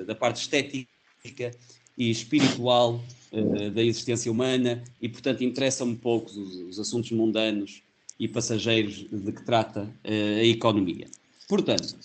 da 0.05 0.15
parte 0.15 0.37
estética 0.37 1.51
e 1.97 2.09
espiritual 2.09 3.01
uh, 3.33 3.71
da 3.71 3.83
existência 3.83 4.31
humana 4.31 4.83
e, 5.01 5.09
portanto, 5.09 5.43
interessam-me 5.43 5.95
pouco 5.95 6.29
os, 6.29 6.55
os, 6.55 6.79
assuntos 6.79 7.11
mundanos 7.11 7.81
e 8.19 8.27
passageiros 8.27 9.05
de 9.11 9.31
que 9.31 9.43
trata 9.43 9.83
uh, 9.83 10.39
a 10.39 10.43
economia. 10.45 11.07
Portanto, 11.49 11.95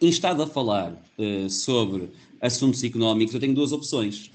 instado 0.00 0.42
a 0.42 0.46
falar 0.46 0.92
uh, 1.18 1.50
sobre 1.50 2.10
assuntos 2.40 2.84
económicos, 2.84 3.34
eu 3.34 3.40
tenho 3.40 3.54
duas 3.54 3.72
opções. 3.72 4.30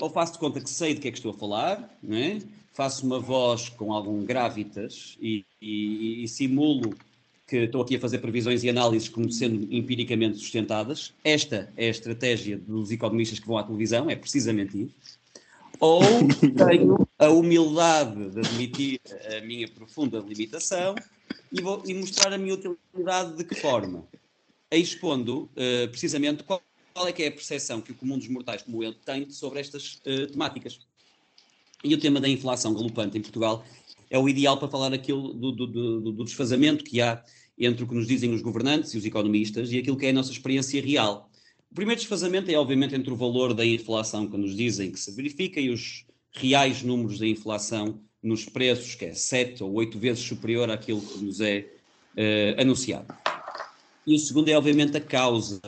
Ou 0.00 0.10
faço 0.10 0.32
de 0.32 0.38
conta 0.40 0.60
que 0.60 0.68
sei 0.68 0.92
de 0.92 1.00
que 1.00 1.06
é 1.06 1.10
que 1.12 1.18
estou 1.18 1.30
a 1.30 1.34
falar, 1.34 1.98
não 2.02 2.16
é? 2.16 2.40
faço 2.72 3.06
uma 3.06 3.18
voz 3.18 3.68
com 3.68 3.92
algum 3.92 4.24
gravitas 4.24 5.16
e, 5.20 5.44
e, 5.60 6.24
e 6.24 6.28
simulo 6.28 6.94
que 7.46 7.56
estou 7.56 7.82
aqui 7.82 7.96
a 7.96 8.00
fazer 8.00 8.18
previsões 8.18 8.62
e 8.62 8.70
análises 8.70 9.08
como 9.08 9.30
sendo 9.30 9.66
empiricamente 9.72 10.38
sustentadas. 10.38 11.12
Esta 11.24 11.72
é 11.76 11.86
a 11.86 11.90
estratégia 11.90 12.58
dos 12.58 12.90
economistas 12.90 13.38
que 13.38 13.46
vão 13.46 13.58
à 13.58 13.62
televisão, 13.62 14.08
é 14.08 14.16
precisamente 14.16 14.80
isso. 14.80 15.20
Ou 15.80 16.00
tenho 16.56 17.08
a 17.18 17.28
humildade 17.28 18.30
de 18.30 18.40
admitir 18.40 19.00
a 19.36 19.40
minha 19.44 19.68
profunda 19.68 20.18
limitação 20.20 20.94
e, 21.52 21.60
vou, 21.60 21.82
e 21.84 21.92
mostrar 21.94 22.32
a 22.32 22.38
minha 22.38 22.54
utilidade 22.54 23.36
de 23.36 23.44
que 23.44 23.54
forma? 23.54 24.06
Expondo 24.70 25.50
uh, 25.52 25.88
precisamente 25.90 26.44
qual, 26.44 26.62
qual, 26.94 27.06
é 27.08 27.12
que 27.12 27.22
é 27.22 27.26
a 27.26 27.32
percepção 27.32 27.80
que 27.80 27.92
o 27.92 27.94
comum 27.94 28.16
dos 28.16 28.28
mortais 28.28 28.62
como 28.62 28.82
eu 28.82 28.94
tem 28.94 29.28
sobre 29.30 29.60
estas 29.60 30.00
uh, 30.06 30.28
temáticas. 30.28 30.80
E 31.84 31.94
o 31.94 31.98
tema 31.98 32.20
da 32.20 32.28
inflação 32.28 32.72
galopante 32.72 33.18
em 33.18 33.20
Portugal 33.20 33.64
é 34.12 34.18
o 34.18 34.28
ideal 34.28 34.58
para 34.58 34.68
falar 34.68 34.92
aquilo 34.92 35.32
do, 35.32 35.50
do, 35.50 35.66
do, 35.66 36.12
do 36.12 36.24
desfazamento 36.24 36.84
que 36.84 37.00
há 37.00 37.24
entre 37.58 37.82
o 37.82 37.88
que 37.88 37.94
nos 37.94 38.06
dizem 38.06 38.32
os 38.34 38.42
governantes 38.42 38.92
e 38.92 38.98
os 38.98 39.06
economistas 39.06 39.72
e 39.72 39.78
aquilo 39.78 39.96
que 39.96 40.04
é 40.04 40.10
a 40.10 40.12
nossa 40.12 40.30
experiência 40.30 40.82
real. 40.82 41.30
O 41.70 41.74
primeiro 41.74 41.98
desfazamento 41.98 42.50
é, 42.50 42.54
obviamente, 42.54 42.94
entre 42.94 43.10
o 43.10 43.16
valor 43.16 43.54
da 43.54 43.64
inflação 43.64 44.28
que 44.28 44.36
nos 44.36 44.54
dizem 44.54 44.92
que 44.92 45.00
se 45.00 45.10
verifica 45.12 45.58
e 45.58 45.70
os 45.70 46.04
reais 46.30 46.82
números 46.82 47.18
da 47.18 47.26
inflação 47.26 48.00
nos 48.22 48.44
preços, 48.44 48.94
que 48.94 49.06
é 49.06 49.14
sete 49.14 49.64
ou 49.64 49.72
oito 49.72 49.98
vezes 49.98 50.22
superior 50.22 50.70
àquilo 50.70 51.00
que 51.00 51.24
nos 51.24 51.40
é 51.40 51.66
uh, 52.14 52.60
anunciado. 52.60 53.14
E 54.06 54.14
o 54.14 54.18
segundo 54.18 54.50
é, 54.50 54.56
obviamente, 54.58 54.94
a 54.94 55.00
causa 55.00 55.58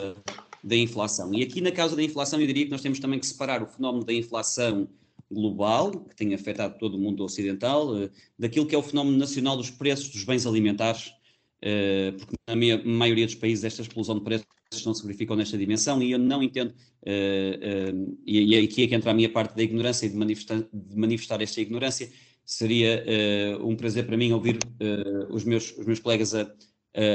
da 0.62 0.76
inflação. 0.76 1.32
E 1.32 1.42
aqui, 1.42 1.62
na 1.62 1.72
causa 1.72 1.96
da 1.96 2.02
inflação, 2.02 2.38
eu 2.38 2.46
diria 2.46 2.66
que 2.66 2.70
nós 2.70 2.82
temos 2.82 3.00
também 3.00 3.18
que 3.18 3.26
separar 3.26 3.62
o 3.62 3.66
fenómeno 3.66 4.04
da 4.04 4.12
inflação 4.12 4.86
global, 5.30 5.90
que 5.90 6.16
tem 6.16 6.34
afetado 6.34 6.78
todo 6.78 6.96
o 6.96 7.00
mundo 7.00 7.24
ocidental, 7.24 7.94
uh, 7.94 8.10
daquilo 8.38 8.66
que 8.66 8.74
é 8.74 8.78
o 8.78 8.82
fenómeno 8.82 9.16
nacional 9.16 9.56
dos 9.56 9.70
preços 9.70 10.08
dos 10.08 10.24
bens 10.24 10.46
alimentares, 10.46 11.08
uh, 11.62 12.16
porque 12.18 12.34
na 12.48 12.56
minha, 12.56 12.82
maioria 12.84 13.26
dos 13.26 13.34
países 13.34 13.64
esta 13.64 13.82
explosão 13.82 14.18
de 14.18 14.24
preços 14.24 14.46
não 14.84 14.94
se 14.94 15.02
verificam 15.02 15.36
nesta 15.36 15.56
dimensão 15.56 16.02
e 16.02 16.12
eu 16.12 16.18
não 16.18 16.42
entendo, 16.42 16.70
uh, 16.70 18.16
e, 18.26 18.54
e, 18.54 18.64
aqui 18.64 18.82
é 18.82 18.86
que 18.86 18.94
entra 18.94 19.10
a 19.10 19.14
minha 19.14 19.30
parte 19.30 19.54
da 19.54 19.62
ignorância 19.62 20.06
e 20.06 20.08
de 20.08 20.16
manifestar, 20.16 20.58
de 20.72 20.96
manifestar 20.96 21.40
esta 21.42 21.60
ignorância, 21.60 22.10
seria 22.44 23.02
um 23.62 23.74
prazer 23.74 24.04
para 24.04 24.18
mim 24.18 24.30
ouvir 24.30 24.58
os, 25.30 25.44
meus, 25.44 25.74
os 25.78 25.86
meus 25.86 25.98
colegas 25.98 26.34
a, 26.34 26.42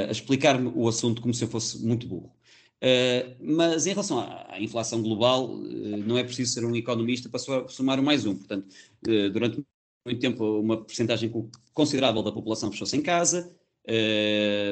a 0.08 0.10
explicar-me 0.10 0.72
o 0.74 0.88
assunto 0.88 1.22
como 1.22 1.32
se 1.32 1.44
eu 1.44 1.48
fosse 1.48 1.86
muito 1.86 2.08
burro. 2.08 2.34
Uh, 2.82 3.36
mas 3.38 3.86
em 3.86 3.90
relação 3.90 4.18
à, 4.20 4.58
inflação 4.58 5.02
global, 5.02 5.50
uh, 5.50 5.96
não 5.98 6.16
é 6.16 6.24
preciso 6.24 6.54
ser 6.54 6.64
um 6.64 6.74
economista 6.74 7.28
para 7.28 7.68
somar 7.68 8.00
um 8.00 8.02
mais 8.02 8.24
um. 8.24 8.34
Portanto, 8.34 8.68
uh, 9.06 9.30
durante 9.30 9.62
muito 10.06 10.20
tempo, 10.20 10.60
uma 10.60 10.82
percentagem 10.82 11.30
considerável 11.74 12.22
da 12.22 12.32
população 12.32 12.70
fechou-se 12.70 12.96
em 12.96 13.02
casa, 13.02 13.54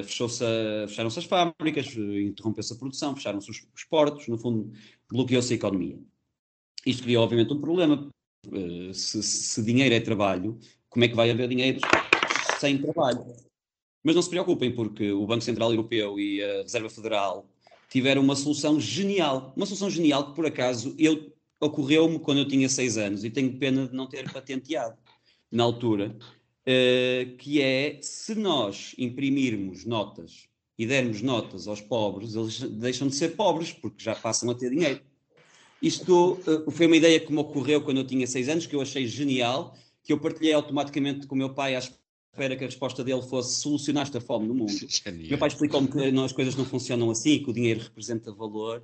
fechou-se 0.05 0.43
fecharam-se 0.89 1.19
as 1.19 1.25
fábricas, 1.27 1.95
interrompeu-se 1.95 2.73
a 2.73 2.77
produção, 2.77 3.15
fecharam-se 3.15 3.51
os, 3.51 3.67
os, 3.75 3.85
portos, 3.85 4.27
no 4.27 4.39
fundo, 4.39 4.73
bloqueou-se 5.11 5.53
a 5.53 5.57
economia. 5.57 5.99
Isto 6.87 7.03
cria, 7.03 7.21
obviamente, 7.21 7.53
um 7.53 7.61
problema. 7.61 8.09
Se, 8.95 9.23
se 9.23 9.63
dinheiro 9.63 9.95
é 9.95 10.01
trabalho, 10.01 10.59
como 10.89 11.05
é 11.05 11.09
que 11.09 11.15
vai 11.15 11.31
haver 11.31 11.49
dinheiro 11.49 11.79
sem 12.59 12.79
trabalho? 12.81 13.27
Mas 14.03 14.15
não 14.15 14.23
se 14.23 14.31
preocupem, 14.31 14.75
porque 14.75 15.13
o 15.13 15.27
Banco 15.27 15.45
Central 15.45 15.73
Europeu 15.73 16.19
e 16.19 16.43
a 16.43 16.63
Reserva 16.63 16.89
Federal 16.89 17.47
tiveram 17.89 18.23
uma 18.23 18.37
solução 18.37 18.79
genial. 18.81 19.53
Uma 19.57 19.67
solução 19.67 19.91
genial 19.91 20.29
que, 20.29 20.35
por 20.35 20.47
acaso, 20.47 20.95
eu 20.99 21.33
ocorreu-me 21.61 22.19
quando 22.19 22.39
eu 22.39 22.49
tinha 22.49 22.69
seis 22.69 22.97
anos 22.97 23.25
e 23.25 23.31
tenho 23.31 23.59
pena 23.59 23.89
de 23.89 23.95
não 23.95 24.07
ter 24.07 24.31
patenteado 24.31 24.97
na 25.51 25.65
altura, 25.65 26.17
uh, 26.17 27.37
que 27.37 27.61
é 27.61 27.99
se 28.01 28.35
nós 28.35 28.95
imprimirmos 28.99 29.85
notas 29.85 30.49
e 30.79 30.87
dermos 30.87 31.21
notas 31.23 31.67
aos 31.67 31.81
pobres, 31.81 32.35
eles 32.35 32.61
deixam 32.61 33.09
de 33.09 33.17
ser 33.17 33.31
pobres 33.31 33.73
porque 33.73 34.05
já 34.05 34.15
passam 34.15 34.49
a 34.51 34.55
ter 34.55 34.71
dinheiro. 34.71 35.01
Isto 35.83 36.35
uh, 36.35 36.71
foi 36.71 36.87
uma 36.87 36.97
ideia 36.97 37.19
que 37.19 37.33
me 37.33 37.39
ocorreu 37.39 37.81
quando 37.83 37.99
eu 37.99 38.07
tinha 38.07 38.27
seis 38.27 38.49
anos, 38.49 38.67
que 38.67 38.77
eu 38.77 38.83
achei 38.83 39.07
genial, 39.07 39.77
que 40.03 40.13
eu 40.13 40.21
partilhei 40.21 40.53
automaticamente 40.53 41.27
com 41.27 41.35
o 41.35 41.39
meu 41.39 41.55
pai 41.55 41.75
às 41.75 41.89
espera 42.39 42.57
que 42.57 42.65
a 42.65 42.69
resposta 42.69 43.03
dele 43.03 43.23
fosse 43.23 43.61
solucionaste 43.61 44.17
a 44.17 44.21
fome 44.21 44.47
no 44.47 44.55
mundo. 44.55 44.73
Genial. 44.89 45.29
Meu 45.29 45.39
pai 45.39 45.49
explicou-me 45.49 45.89
que 45.89 46.13
não, 46.13 46.25
as 46.25 46.33
coisas 46.33 46.55
não 46.55 46.65
funcionam 46.65 47.11
assim, 47.11 47.43
que 47.43 47.51
o 47.51 47.53
dinheiro 47.53 47.81
representa 47.81 48.33
valor. 48.33 48.83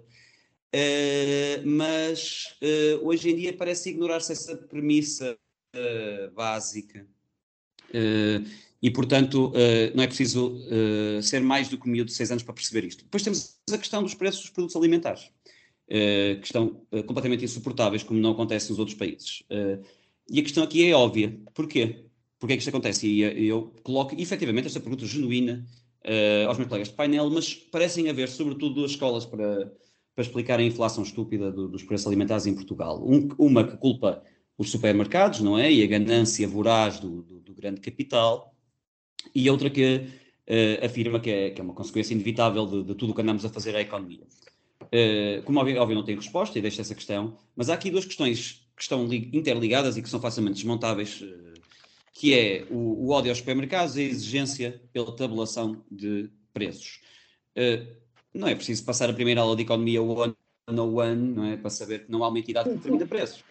Uh, 0.75 1.65
mas 1.65 2.57
uh, 2.61 3.07
hoje 3.07 3.31
em 3.31 3.37
dia 3.37 3.53
parece 3.57 3.91
ignorar-se 3.91 4.33
essa 4.33 4.57
premissa 4.57 5.37
uh, 5.77 6.35
básica. 6.35 7.07
e, 8.83 8.91
portanto, 8.91 9.53
não 9.95 10.03
é 10.03 10.07
preciso 10.07 10.59
ser 11.23 11.41
mais 11.41 11.69
do 11.69 11.79
que 11.79 11.89
um 11.89 11.93
miúdo 11.93 12.11
de 12.11 12.17
6 12.17 12.33
anos 12.33 12.43
para 12.43 12.53
perceber 12.53 12.85
isto. 12.85 13.05
Depois 13.05 13.23
temos 13.23 13.57
a 13.73 13.79
questão 13.79 14.03
dos 14.03 14.15
preços 14.15 14.41
dos 14.41 14.51
produtos 14.51 14.75
alimentares, 14.75 15.31
que 15.87 16.45
estão 16.45 16.85
completamente 17.07 17.45
insuportáveis, 17.45 18.03
como 18.03 18.19
não 18.19 18.33
acontece 18.33 18.69
nos 18.71 18.81
outros 18.81 18.97
países. 18.99 19.45
e 20.29 20.41
a 20.41 20.43
questão 20.43 20.65
aqui 20.65 20.91
é 20.91 20.93
óbvia. 20.93 21.39
Porquê? 21.55 22.05
Porquê 22.45 22.53
é 22.53 22.57
que 22.59 22.61
isto 22.61 22.69
acontece? 22.69 23.07
E 23.07 23.25
eh, 23.25 23.41
eu 23.45 23.73
coloco 23.83 24.15
efetivamente 24.21 24.67
esta 24.67 24.79
pergunta 24.79 25.07
genuína 25.07 25.65
uh, 26.05 26.47
aos 26.47 26.59
meus 26.59 26.69
colegas 26.69 26.89
de 26.89 26.95
painel, 26.95 27.31
mas 27.31 27.55
parecem 27.55 28.11
haver, 28.11 28.29
sobretudo, 28.29 28.75
duas 28.75 28.91
escolas 28.91 29.25
para, 29.25 29.73
para 30.15 30.23
explicar 30.23 30.59
a 30.61 30.63
inflação 30.63 31.03
estúpida 31.03 31.51
do, 31.51 31.69
dos 31.69 31.83
preços 31.85 32.07
alimentares 32.07 32.45
em 32.45 32.55
Portugal. 32.55 33.03
Um, 33.03 33.31
uma 33.39 33.65
que 33.67 33.79
culpa 33.79 34.23
os 34.59 34.71
supermercados, 34.71 35.41
não 35.41 35.59
é? 35.59 35.73
E 35.73 35.83
a 35.83 35.87
ganância 35.87 36.47
voraz 36.47 37.01
do, 37.01 37.23
do, 37.23 37.41
do 37.41 37.55
grande 37.55 37.81
capital, 37.81 38.55
e 39.35 39.49
outra 39.49 39.71
que 39.71 40.03
uh, 40.47 40.85
afirma 40.85 41.21
que 41.21 41.31
é, 41.31 41.49
que 41.49 41.63
é, 41.63 41.65
uma 41.65 41.73
consequência 41.73 42.13
inevitável 42.13 42.67
de, 42.67 42.83
de 42.83 42.95
tudo 42.95 43.13
o 43.13 43.15
que 43.15 43.23
andamos 43.23 43.43
a 43.43 43.49
fazer 43.49 43.75
à 43.75 43.81
economia. 43.81 44.27
Uh, 44.83 45.43
como 45.45 45.61
óbvio, 45.61 45.81
óbvio, 45.81 45.97
não 45.97 46.05
tenho 46.05 46.19
resposta 46.19 46.59
e 46.59 46.61
deixo 46.61 46.83
essa 46.83 46.95
questão, 46.95 47.39
mas 47.57 47.71
há 47.71 47.73
aqui 47.73 47.91
duas 47.91 48.05
questões 48.05 48.69
que 48.77 48.83
estão 48.83 49.11
interligadas 49.11 49.97
e 49.97 50.03
que 50.03 50.11
são 50.11 50.21
facilmente 50.21 50.57
desmontáveis 50.57 51.23
uh, 51.23 51.55
que 52.15 52.33
é 52.33 52.65
o, 52.71 53.07
o 53.07 53.11
ódio 53.11 53.31
aos 53.31 53.39
supermercados 53.39 53.97
e 53.97 54.01
a 54.01 54.05
exigência 54.05 54.81
pela 54.93 55.15
tabulação 55.15 55.85
de 55.91 56.31
preços. 56.53 57.01
Uh, 57.59 57.87
não 58.33 58.47
é 58.47 58.55
preciso 58.55 58.85
passar 58.85 59.11
a 59.11 59.13
primeira 59.13 59.41
aula 59.41 59.57
de 59.57 59.63
economia 59.63 60.01
one 60.01 60.35
on 60.69 60.95
one, 60.95 61.35
não 61.35 61.45
é? 61.45 61.57
Para 61.57 61.71
saber 61.71 62.07
que 62.07 62.11
não 62.11 62.25
há 62.25 62.29
uma 62.29 62.39
entidade 62.39 62.71
que 62.71 62.77
determina 62.77 63.07
preços. 63.07 63.45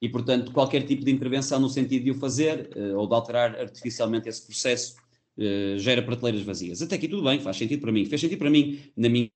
E, 0.00 0.08
portanto, 0.08 0.50
qualquer 0.52 0.84
tipo 0.84 1.04
de 1.04 1.12
intervenção 1.12 1.60
no 1.60 1.68
sentido 1.68 2.04
de 2.04 2.10
o 2.10 2.14
fazer 2.14 2.70
uh, 2.76 2.98
ou 2.98 3.06
de 3.06 3.14
alterar 3.14 3.54
artificialmente 3.54 4.28
esse 4.28 4.44
processo 4.44 4.96
uh, 5.38 5.78
gera 5.78 6.02
prateleiras 6.02 6.42
vazias. 6.42 6.82
Até 6.82 6.96
aqui 6.96 7.06
tudo 7.06 7.22
bem, 7.22 7.38
faz 7.40 7.56
sentido 7.56 7.80
para 7.80 7.92
mim. 7.92 8.04
Fez 8.04 8.20
sentido 8.20 8.38
para 8.38 8.50
mim 8.50 8.80
na 8.96 9.08
minha 9.08 9.30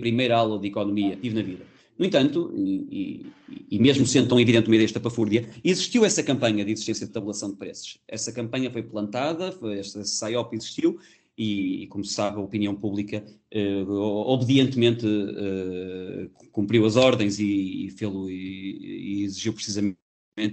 primeira 0.00 0.36
aula 0.36 0.58
de 0.58 0.66
economia, 0.66 1.14
tive 1.14 1.36
na 1.36 1.42
vida. 1.42 1.64
No 1.98 2.06
entanto, 2.06 2.52
e, 2.54 3.26
e, 3.50 3.66
e, 3.72 3.78
mesmo 3.78 4.06
sendo 4.06 4.28
tão 4.28 4.38
evidente 4.38 4.68
uma 4.68 4.76
ideia 4.76 4.86
estapafúrdia, 4.86 5.50
existiu 5.64 6.04
essa 6.04 6.22
campanha 6.22 6.64
de 6.64 6.70
existência 6.70 7.06
de 7.06 7.12
tabulação 7.12 7.50
de 7.50 7.56
preços. 7.56 7.98
Essa 8.06 8.30
campanha 8.32 8.70
foi 8.70 8.82
plantada, 8.84 9.50
foi, 9.50 9.80
esta 9.80 10.04
SIOP 10.04 10.54
existiu, 10.54 11.00
e, 11.36 11.86
como 11.88 12.04
se 12.04 12.14
sabe, 12.14 12.36
a 12.36 12.40
opinião 12.40 12.74
pública 12.74 13.24
eh, 13.50 13.84
obedientemente 13.86 15.06
eh, 15.06 16.28
cumpriu 16.50 16.84
as 16.84 16.96
ordens 16.96 17.38
e, 17.38 17.88
e, 17.88 18.28
e 18.30 19.22
exigiu 19.22 19.52
precisamente 19.52 19.96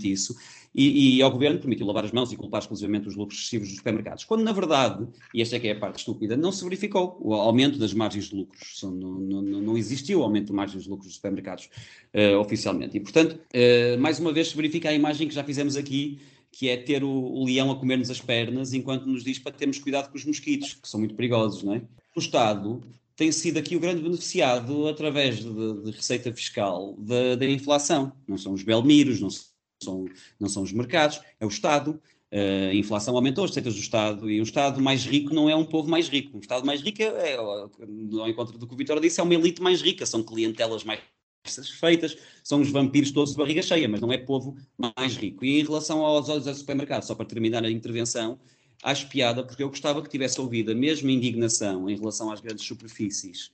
isso, 0.04 0.36
e, 0.76 1.18
e, 1.18 1.22
ao 1.22 1.32
governo 1.32 1.58
permitiu 1.58 1.88
lavar 1.88 2.04
as 2.04 2.12
mãos 2.12 2.34
e 2.34 2.36
culpar 2.36 2.60
exclusivamente 2.60 3.08
os 3.08 3.16
lucros 3.16 3.40
excessivos 3.40 3.70
dos 3.70 3.78
supermercados. 3.78 4.26
Quando, 4.26 4.44
na 4.44 4.52
verdade, 4.52 5.08
e 5.34 5.42
esta 5.42 5.56
é 5.56 5.60
que 5.60 5.70
é 5.70 5.72
a 5.72 5.80
parte 5.80 6.00
estúpida, 6.00 6.36
não 6.36 6.52
se 6.52 6.66
verificou 6.66 7.18
o 7.22 7.34
aumento 7.34 7.80
das 7.80 7.94
margens 7.94 8.26
de 8.26 8.36
lucros. 8.36 8.82
Não, 8.84 8.92
não, 8.92 9.42
não 9.42 9.78
existiu 9.78 10.22
aumento 10.22 10.48
de 10.48 10.54
margens 10.54 10.84
de 10.84 10.90
lucros 10.90 11.08
dos 11.08 11.16
supermercados 11.16 11.70
uh, 12.14 12.38
oficialmente. 12.40 12.98
E, 12.98 13.00
portanto, 13.00 13.40
uh, 13.40 13.98
mais 14.02 14.20
uma 14.20 14.34
vez 14.34 14.50
se 14.50 14.56
verifica 14.58 14.90
a 14.90 14.94
imagem 14.94 15.30
que 15.30 15.34
já 15.34 15.46
fizemos 15.46 15.78
aqui, 15.78 16.20
que 16.52 16.68
é 16.68 16.76
ter 16.76 17.06
o, 17.06 17.10
o 17.10 17.46
leão 17.46 17.72
a 17.72 17.76
comer-nos 17.78 18.12
as 18.12 18.20
pernas, 18.20 18.74
enquanto 18.74 19.06
nos 19.06 19.24
diz 19.24 19.40
para 19.40 19.54
termos 19.54 19.80
cuidado 19.80 20.12
com 20.12 20.18
os 20.18 20.26
mosquitos, 20.26 20.74
que 20.74 20.90
são 20.90 21.00
muito 21.00 21.16
perigosos, 21.16 21.64
não 21.64 21.76
é? 21.76 21.82
O 22.14 22.20
Estado 22.20 22.82
tem 23.16 23.32
sido 23.32 23.58
aqui 23.58 23.78
o 23.78 23.80
grande 23.80 24.02
beneficiado 24.02 24.90
através 24.90 25.38
de, 25.38 25.84
de 25.84 25.92
receita 25.92 26.34
fiscal 26.34 26.98
da 27.38 27.46
inflação. 27.46 28.12
Não 28.28 28.38
são 28.38 28.52
os 28.52 28.62
belmiros, 28.62 29.22
não 29.22 29.30
são 29.30 29.55
são, 29.82 30.06
não 30.40 30.50
são 30.50 30.64
os 30.64 30.72
mercados, 30.72 31.22
é 31.40 31.46
o 31.46 31.50
Estado. 31.50 32.02
Uh, 32.32 32.72
a 32.72 32.74
inflação 32.74 33.16
aumentou, 33.16 33.44
as 33.44 33.52
receitas 33.52 33.76
do 33.76 33.80
Estado, 33.80 34.30
e 34.30 34.40
um 34.40 34.44
Estado 34.44 34.82
mais 34.82 35.06
rico 35.06 35.34
não 35.34 35.50
é 35.50 35.56
um 35.56 35.66
povo 35.66 35.90
mais 35.90 36.10
rico. 36.10 36.38
Um 36.38 36.40
Estado 36.40 36.66
mais 36.66 36.82
rico, 36.82 37.02
é, 37.02 37.34
é 37.34 37.36
ao 37.36 38.30
encontro 38.30 38.58
do 38.58 38.68
que 38.68 38.74
o 38.74 38.78
Vitor 38.78 39.00
disse, 39.00 39.20
é 39.20 39.24
uma 39.24 39.34
elite 39.34 39.62
mais 39.62 39.82
rica, 39.82 40.06
são 40.06 40.24
clientelas 40.24 40.84
mais 40.84 41.00
satisfeitas, 41.46 42.18
são 42.44 42.60
os 42.60 42.72
vampiros 42.72 43.12
todos 43.12 43.32
de 43.32 43.38
barriga 43.38 43.62
cheia, 43.62 43.88
mas 43.88 44.02
não 44.02 44.12
é 44.12 44.18
povo 44.18 44.58
mais 44.78 45.16
rico. 45.16 45.46
E 45.46 45.60
em 45.60 45.64
relação 45.64 46.04
aos 46.04 46.28
olhos 46.28 46.48
ao 46.48 46.56
supermercado, 46.56 47.04
só 47.04 47.14
para 47.14 47.26
terminar 47.26 47.64
a 47.64 47.70
intervenção, 47.70 48.40
acho 48.84 49.08
piada 49.08 49.44
porque 49.44 49.64
eu 49.64 49.70
gostava 49.70 50.02
que 50.02 50.10
tivesse 50.10 50.42
ouvido 50.42 50.72
a 50.72 50.76
mesma 50.76 51.12
indignação 51.12 51.90
em 51.90 51.96
relação 51.96 52.32
às 52.32 52.42
grandes 52.42 52.66
superfícies 52.66 53.52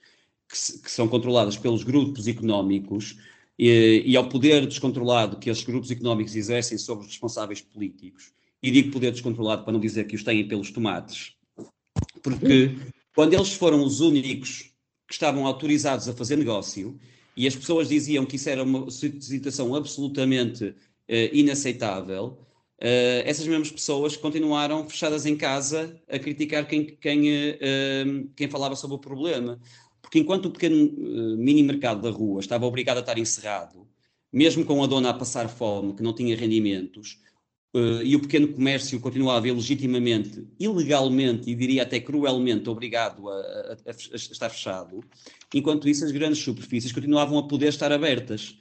que, 0.47 0.79
que 0.79 0.91
são 0.91 1.07
controladas 1.07 1.57
pelos 1.57 1.83
grupos 1.83 2.27
económicos 2.27 3.17
e, 3.57 4.03
e, 4.05 4.17
ao 4.17 4.27
poder 4.27 4.65
descontrolado 4.65 5.37
que 5.37 5.49
esses 5.49 5.63
grupos 5.63 5.91
económicos 5.91 6.35
exercem 6.35 6.77
sobre 6.77 7.05
os 7.05 7.11
responsáveis 7.11 7.61
políticos. 7.61 8.31
E 8.63 8.71
digo 8.71 8.91
poder 8.91 9.11
descontrolado 9.11 9.63
para 9.63 9.73
não 9.73 9.79
dizer 9.79 10.05
que 10.05 10.15
os 10.15 10.23
têm 10.23 10.47
pelos 10.47 10.71
tomates, 10.71 11.35
porque 12.21 12.75
quando 13.15 13.33
eles 13.33 13.53
foram 13.53 13.83
os 13.83 13.99
únicos 13.99 14.71
que 15.07 15.13
estavam 15.13 15.45
autorizados 15.45 16.07
a 16.07 16.13
fazer 16.13 16.37
negócio 16.37 16.99
e 17.35 17.47
as 17.47 17.55
pessoas 17.55 17.89
diziam 17.89 18.25
que 18.25 18.35
isso 18.35 18.49
era 18.49 18.63
uma 18.63 18.89
situação 18.89 19.73
absolutamente 19.75 20.65
uh, 20.65 20.75
inaceitável, 21.33 22.37
uh, 22.81 23.21
essas 23.25 23.47
mesmas 23.47 23.71
pessoas 23.71 24.15
continuaram 24.15 24.87
fechadas 24.87 25.25
em 25.25 25.35
casa 25.35 25.99
a 26.09 26.19
criticar 26.19 26.67
quem, 26.67 26.85
quem, 26.85 27.29
uh, 27.29 28.29
quem 28.35 28.49
falava 28.49 28.75
sobre 28.75 28.95
o 28.95 28.99
problema. 28.99 29.59
Porque 30.01 30.19
enquanto 30.19 30.45
o 30.45 30.51
pequeno 30.51 30.75
mini 31.37 31.63
mercado 31.63 32.01
da 32.01 32.09
rua 32.09 32.39
estava 32.39 32.65
obrigado 32.65 32.97
a 32.97 33.01
estar 33.01 33.17
encerrado, 33.17 33.87
mesmo 34.31 34.65
com 34.65 34.83
a 34.83 34.87
dona 34.87 35.09
a 35.09 35.13
passar 35.13 35.47
fome, 35.47 35.93
que 35.93 36.03
não 36.03 36.13
tinha 36.13 36.35
rendimentos, 36.35 37.19
Uh, 37.73 38.03
e 38.03 38.17
o 38.17 38.21
pequeno 38.21 38.49
comércio 38.49 38.99
continuava 38.99 39.49
legitimamente, 39.49 40.45
ilegalmente 40.59 41.49
e 41.49 41.55
diria 41.55 41.83
até 41.83 42.01
cruelmente 42.01 42.69
obrigado 42.69 43.29
a, 43.29 43.33
a, 43.33 43.73
a, 43.73 43.91
a, 43.91 44.15
estar 44.15 44.49
fechado, 44.49 44.99
enquanto 45.55 45.87
isso 45.87 46.03
as 46.03 46.11
grandes 46.11 46.39
superfícies 46.39 46.91
continuavam 46.91 47.39
a 47.39 47.47
poder 47.47 47.69
estar 47.69 47.89
abertas. 47.93 48.57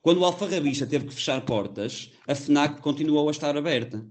Quando 0.00 0.20
o 0.20 0.24
Alfarrabista 0.24 0.86
teve 0.86 1.08
que 1.08 1.12
fechar 1.12 1.44
portas, 1.44 2.12
a 2.26 2.34
FNAC 2.34 2.80
continuou 2.80 3.28
a 3.28 3.30
estar 3.30 3.54
aberta. 3.58 4.02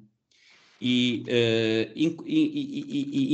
E, 0.82 1.26
uh, 1.28 2.00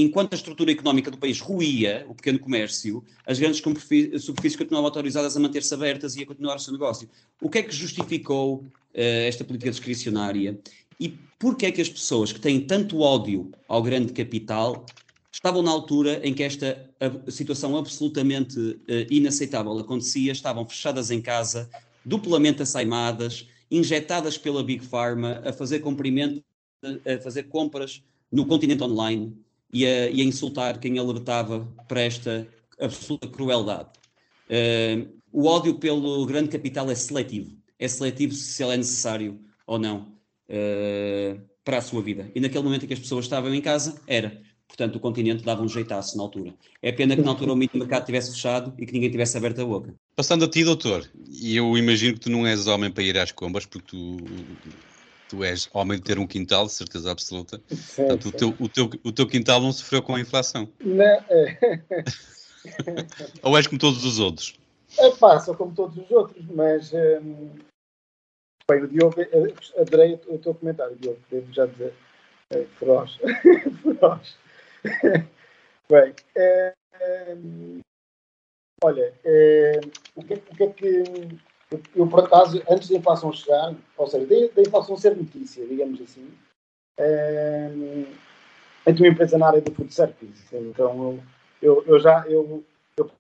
enquanto 0.01 0.33
a 0.33 0.35
estrutura 0.35 0.71
económica 0.71 1.11
do 1.11 1.17
país 1.17 1.39
ruía 1.39 2.05
o 2.09 2.15
pequeno 2.15 2.39
comércio, 2.39 3.03
as 3.25 3.37
grandes 3.37 3.59
superfícies 3.59 4.55
continuavam 4.55 4.87
autorizadas 4.87 5.37
a 5.37 5.39
manter-se 5.39 5.73
abertas 5.73 6.15
e 6.15 6.23
a 6.23 6.25
continuar 6.25 6.55
o 6.55 6.59
seu 6.59 6.73
negócio. 6.73 7.07
O 7.39 7.49
que 7.49 7.59
é 7.59 7.63
que 7.63 7.73
justificou 7.73 8.55
uh, 8.55 8.65
esta 8.93 9.43
política 9.43 9.69
discricionária? 9.69 10.59
E 10.99 11.09
porquê 11.37 11.67
é 11.67 11.71
que 11.71 11.81
as 11.81 11.89
pessoas 11.89 12.31
que 12.31 12.39
têm 12.39 12.61
tanto 12.61 12.99
ódio 12.99 13.51
ao 13.67 13.83
grande 13.83 14.11
capital 14.11 14.85
estavam 15.31 15.61
na 15.61 15.69
altura 15.69 16.21
em 16.23 16.33
que 16.33 16.41
esta 16.41 16.89
situação 17.27 17.77
absolutamente 17.77 18.57
uh, 18.59 18.79
inaceitável 19.09 19.77
acontecia, 19.77 20.31
estavam 20.31 20.67
fechadas 20.67 21.11
em 21.11 21.21
casa, 21.21 21.69
duplamente 22.03 22.61
assaimadas, 22.63 23.47
injetadas 23.69 24.37
pela 24.37 24.63
Big 24.63 24.83
Pharma, 24.85 25.41
a 25.45 25.51
fazer 25.51 25.79
cumprimento, 25.79 26.41
a 27.05 27.21
fazer 27.21 27.43
compras 27.43 28.03
no 28.31 28.45
continente 28.45 28.83
online 28.83 29.36
e 29.71 29.86
a, 29.86 30.09
e 30.09 30.21
a 30.21 30.23
insultar 30.23 30.79
quem 30.79 30.97
alertava 30.97 31.67
para 31.88 32.01
esta 32.01 32.47
absoluta 32.79 33.27
crueldade. 33.27 33.89
Uh, 34.49 35.07
o 35.31 35.47
ódio 35.47 35.75
pelo 35.75 36.25
grande 36.25 36.49
capital 36.49 36.89
é 36.89 36.95
seletivo. 36.95 37.57
É 37.77 37.88
seletivo 37.88 38.33
se 38.33 38.63
ele 38.63 38.73
é 38.73 38.77
necessário 38.77 39.39
ou 39.67 39.77
não 39.77 40.13
uh, 40.49 41.41
para 41.63 41.79
a 41.79 41.81
sua 41.81 42.01
vida. 42.01 42.31
E 42.33 42.39
naquele 42.39 42.63
momento 42.63 42.83
em 42.83 42.88
que 42.88 42.93
as 42.93 42.99
pessoas 42.99 43.25
estavam 43.25 43.53
em 43.53 43.61
casa, 43.61 43.99
era. 44.07 44.41
Portanto, 44.67 44.95
o 44.95 44.99
continente 44.99 45.43
dava 45.43 45.61
um 45.61 45.69
jeitaço 45.69 46.17
na 46.17 46.23
altura. 46.23 46.53
É 46.81 46.91
pena 46.91 47.15
que 47.15 47.21
na 47.21 47.31
altura 47.31 47.53
o 47.53 47.55
mito 47.55 47.77
mercado 47.77 48.05
tivesse 48.05 48.31
fechado 48.31 48.73
e 48.79 48.86
que 48.86 48.93
ninguém 48.93 49.11
tivesse 49.11 49.38
aberto 49.38 49.61
a 49.61 49.65
boca. 49.65 49.93
Passando 50.15 50.45
a 50.45 50.49
ti, 50.49 50.63
doutor, 50.63 51.09
e 51.29 51.55
eu 51.55 51.77
imagino 51.77 52.15
que 52.15 52.21
tu 52.21 52.29
não 52.29 52.45
és 52.47 52.67
homem 52.67 52.91
para 52.91 53.03
ir 53.03 53.17
às 53.17 53.31
combas, 53.31 53.65
porque 53.65 53.88
tu, 53.88 54.17
tu 55.36 55.43
és 55.43 55.69
homem 55.73 55.97
de 55.97 56.03
ter 56.03 56.17
um 56.17 56.27
quintal, 56.27 56.65
de 56.65 56.71
certeza 56.71 57.11
absoluta. 57.11 57.61
Sim, 57.69 58.07
Portanto, 58.07 58.23
sim. 58.23 58.29
O, 58.29 58.31
teu, 58.31 58.55
o, 58.59 58.69
teu, 58.69 58.89
o 59.03 59.11
teu 59.11 59.27
quintal 59.27 59.61
não 59.61 59.71
sofreu 59.71 60.01
com 60.01 60.15
a 60.15 60.19
inflação. 60.19 60.67
Não. 60.79 61.03
É. 61.03 61.57
Ou 63.43 63.57
és 63.57 63.67
como 63.67 63.79
todos 63.79 64.03
os 64.05 64.19
outros? 64.19 64.57
É 64.97 65.39
sou 65.39 65.55
como 65.55 65.73
todos 65.75 65.97
os 65.97 66.09
outros, 66.09 66.45
mas 66.51 66.91
hum, 66.93 67.49
Bem, 68.67 68.81
o 68.81 68.88
Diogo, 68.88 69.15
adorei 69.79 70.19
o 70.27 70.39
teu 70.39 70.55
comentário, 70.55 70.95
Diogo, 70.95 71.19
devo 71.29 71.53
já 71.53 71.67
dizer. 71.67 71.93
É, 72.51 72.63
feroz. 72.79 73.19
feroz. 73.83 74.38
Bem, 75.88 76.15
é, 76.36 76.73
é, 76.99 77.38
olha, 78.83 79.13
é, 79.23 79.81
o, 80.15 80.23
que, 80.23 80.33
o 80.33 80.55
que 80.55 80.63
é 80.63 80.67
que. 80.69 81.03
Eu, 81.95 82.07
por 82.07 82.21
acaso, 82.21 82.61
antes 82.69 82.89
da 82.89 82.97
inflação 82.97 83.32
chegar, 83.32 83.73
ou 83.97 84.07
seja, 84.07 84.26
da, 84.26 84.61
inflação 84.61 84.97
ser 84.97 85.15
notícia, 85.15 85.65
digamos 85.65 86.01
assim, 86.01 86.28
é, 86.97 87.71
eu 88.86 88.95
tenho 88.95 89.09
uma 89.09 89.13
empresa 89.13 89.38
na 89.38 89.47
área 89.47 89.61
do 89.61 89.73
food 89.73 89.93
service, 89.93 90.55
então 90.55 91.19
eu, 91.61 91.84
eu 91.88 91.99
já. 91.99 92.26
Eu, 92.28 92.63
eu, 92.97 93.11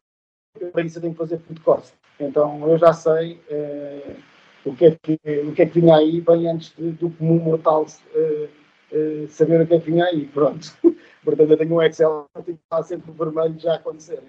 eu 0.59 0.71
para 0.71 0.83
isso 0.83 0.97
eu 0.97 1.01
tenho 1.01 1.13
que 1.13 1.19
fazer 1.19 1.39
food 1.39 1.59
cost. 1.61 1.93
Então 2.19 2.69
eu 2.69 2.77
já 2.77 2.93
sei. 2.93 3.41
É, 3.49 4.15
o 4.65 4.75
que 4.75 4.85
é 4.85 4.97
que, 5.01 5.13
o 5.47 5.53
que, 5.53 5.61
é 5.61 5.65
que 5.67 5.79
vinha 5.79 5.95
aí, 5.95 6.21
bem 6.21 6.49
antes 6.49 6.73
de, 6.75 6.91
do 6.91 7.11
comum 7.11 7.39
mortal 7.39 7.85
uh, 7.85 8.95
uh, 8.97 9.27
saber 9.29 9.61
o 9.61 9.67
que 9.67 9.75
é 9.75 9.79
que 9.79 9.91
vinha 9.91 10.05
aí. 10.05 10.25
Pronto. 10.25 10.75
Portanto, 11.23 11.51
eu 11.51 11.57
tenho 11.57 11.75
um 11.75 11.81
Excel 11.81 12.27
que 12.43 12.51
está 12.51 12.81
sempre 12.81 13.11
vermelho 13.11 13.59
já 13.59 13.73
a 13.73 13.75
acontecer. 13.75 14.21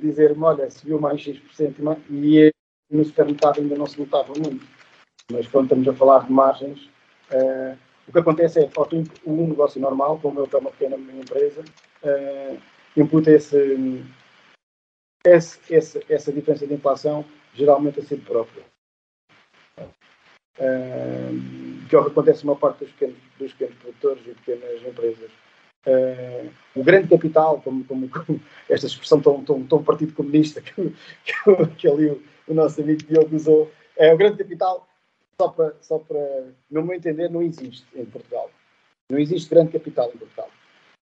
Dizer-me, 0.00 0.40
olha, 0.44 0.70
subiu 0.70 1.00
mais 1.00 1.20
X% 1.20 1.98
e 2.08 2.52
no 2.96 3.04
supermercado 3.04 3.60
ainda 3.60 3.76
não 3.76 3.86
se 3.86 3.98
notava 3.98 4.32
muito. 4.34 4.66
Mas 5.30 5.46
quando 5.48 5.64
estamos 5.64 5.88
a 5.88 5.94
falar 5.94 6.26
de 6.26 6.32
margens, 6.32 6.90
uh, 7.32 7.76
o 8.06 8.12
que 8.12 8.18
acontece 8.18 8.60
é 8.60 8.66
que 8.68 9.00
um 9.26 9.48
negócio 9.48 9.80
normal, 9.80 10.18
como 10.20 10.40
eu 10.40 10.46
tenho 10.46 10.62
uma 10.62 10.70
pequena 10.70 10.96
empresa, 10.96 11.62
uh, 12.02 12.58
imputa 12.96 13.30
esse, 13.30 14.04
esse, 15.26 15.58
esse, 15.70 16.04
essa 16.08 16.32
diferença 16.32 16.66
de 16.66 16.74
inflação 16.74 17.24
geralmente 17.54 18.00
a 18.00 18.02
si 18.02 18.16
próprio 18.16 18.62
que 21.88 21.96
é 21.96 21.98
o 21.98 22.04
que 22.04 22.10
acontece 22.10 22.44
uma 22.44 22.56
parte 22.56 22.80
dos 22.80 22.90
pequenos, 22.92 23.16
dos 23.38 23.52
pequenos 23.52 23.74
produtores 23.76 24.26
e 24.26 24.34
pequenas 24.34 24.82
empresas. 24.82 25.30
Uh, 25.86 26.50
o 26.74 26.82
grande 26.82 27.08
capital, 27.08 27.60
como, 27.60 27.84
como, 27.84 28.08
como, 28.08 28.40
esta 28.70 28.86
expressão 28.86 29.20
tão, 29.20 29.44
tão, 29.44 29.62
tão 29.64 29.84
partido 29.84 30.14
comunista 30.14 30.60
que, 30.62 30.72
que, 31.24 31.66
que 31.76 31.88
ali 31.88 32.22
o, 32.48 32.54
nosso 32.54 32.80
amigo 32.80 33.02
Diogo 33.04 33.34
usou, 33.34 33.70
é, 33.96 34.12
o 34.12 34.16
grande 34.16 34.38
capital, 34.38 34.88
só 35.40 35.48
para, 35.48 35.74
só 35.80 35.98
para, 35.98 36.46
no 36.70 36.82
meu 36.82 36.94
entender, 36.94 37.30
não 37.30 37.42
existe 37.42 37.86
em 37.94 38.04
Portugal. 38.04 38.50
Não 39.10 39.18
existe 39.18 39.50
grande 39.50 39.72
capital 39.72 40.10
em 40.14 40.18
Portugal. 40.18 40.50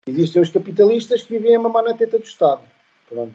Existem 0.07 0.43
os 0.43 0.51
capitalistas 0.51 1.23
que 1.23 1.39
vivem 1.39 1.57
a 1.57 1.61
mamar 1.61 1.85
na 1.85 1.95
teta 1.95 2.19
do 2.19 2.25
Estado. 2.25 2.63
Pronto. 3.09 3.35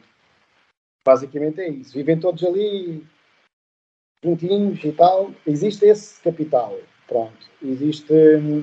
Basicamente 1.04 1.60
é 1.60 1.68
isso. 1.68 1.94
Vivem 1.94 2.20
todos 2.20 2.44
ali 2.44 3.04
juntinhos 4.22 4.84
e 4.84 4.92
tal, 4.92 5.32
existe 5.46 5.86
esse 5.86 6.20
capital. 6.22 6.78
Pronto. 7.08 7.50
Existe, 7.62 8.12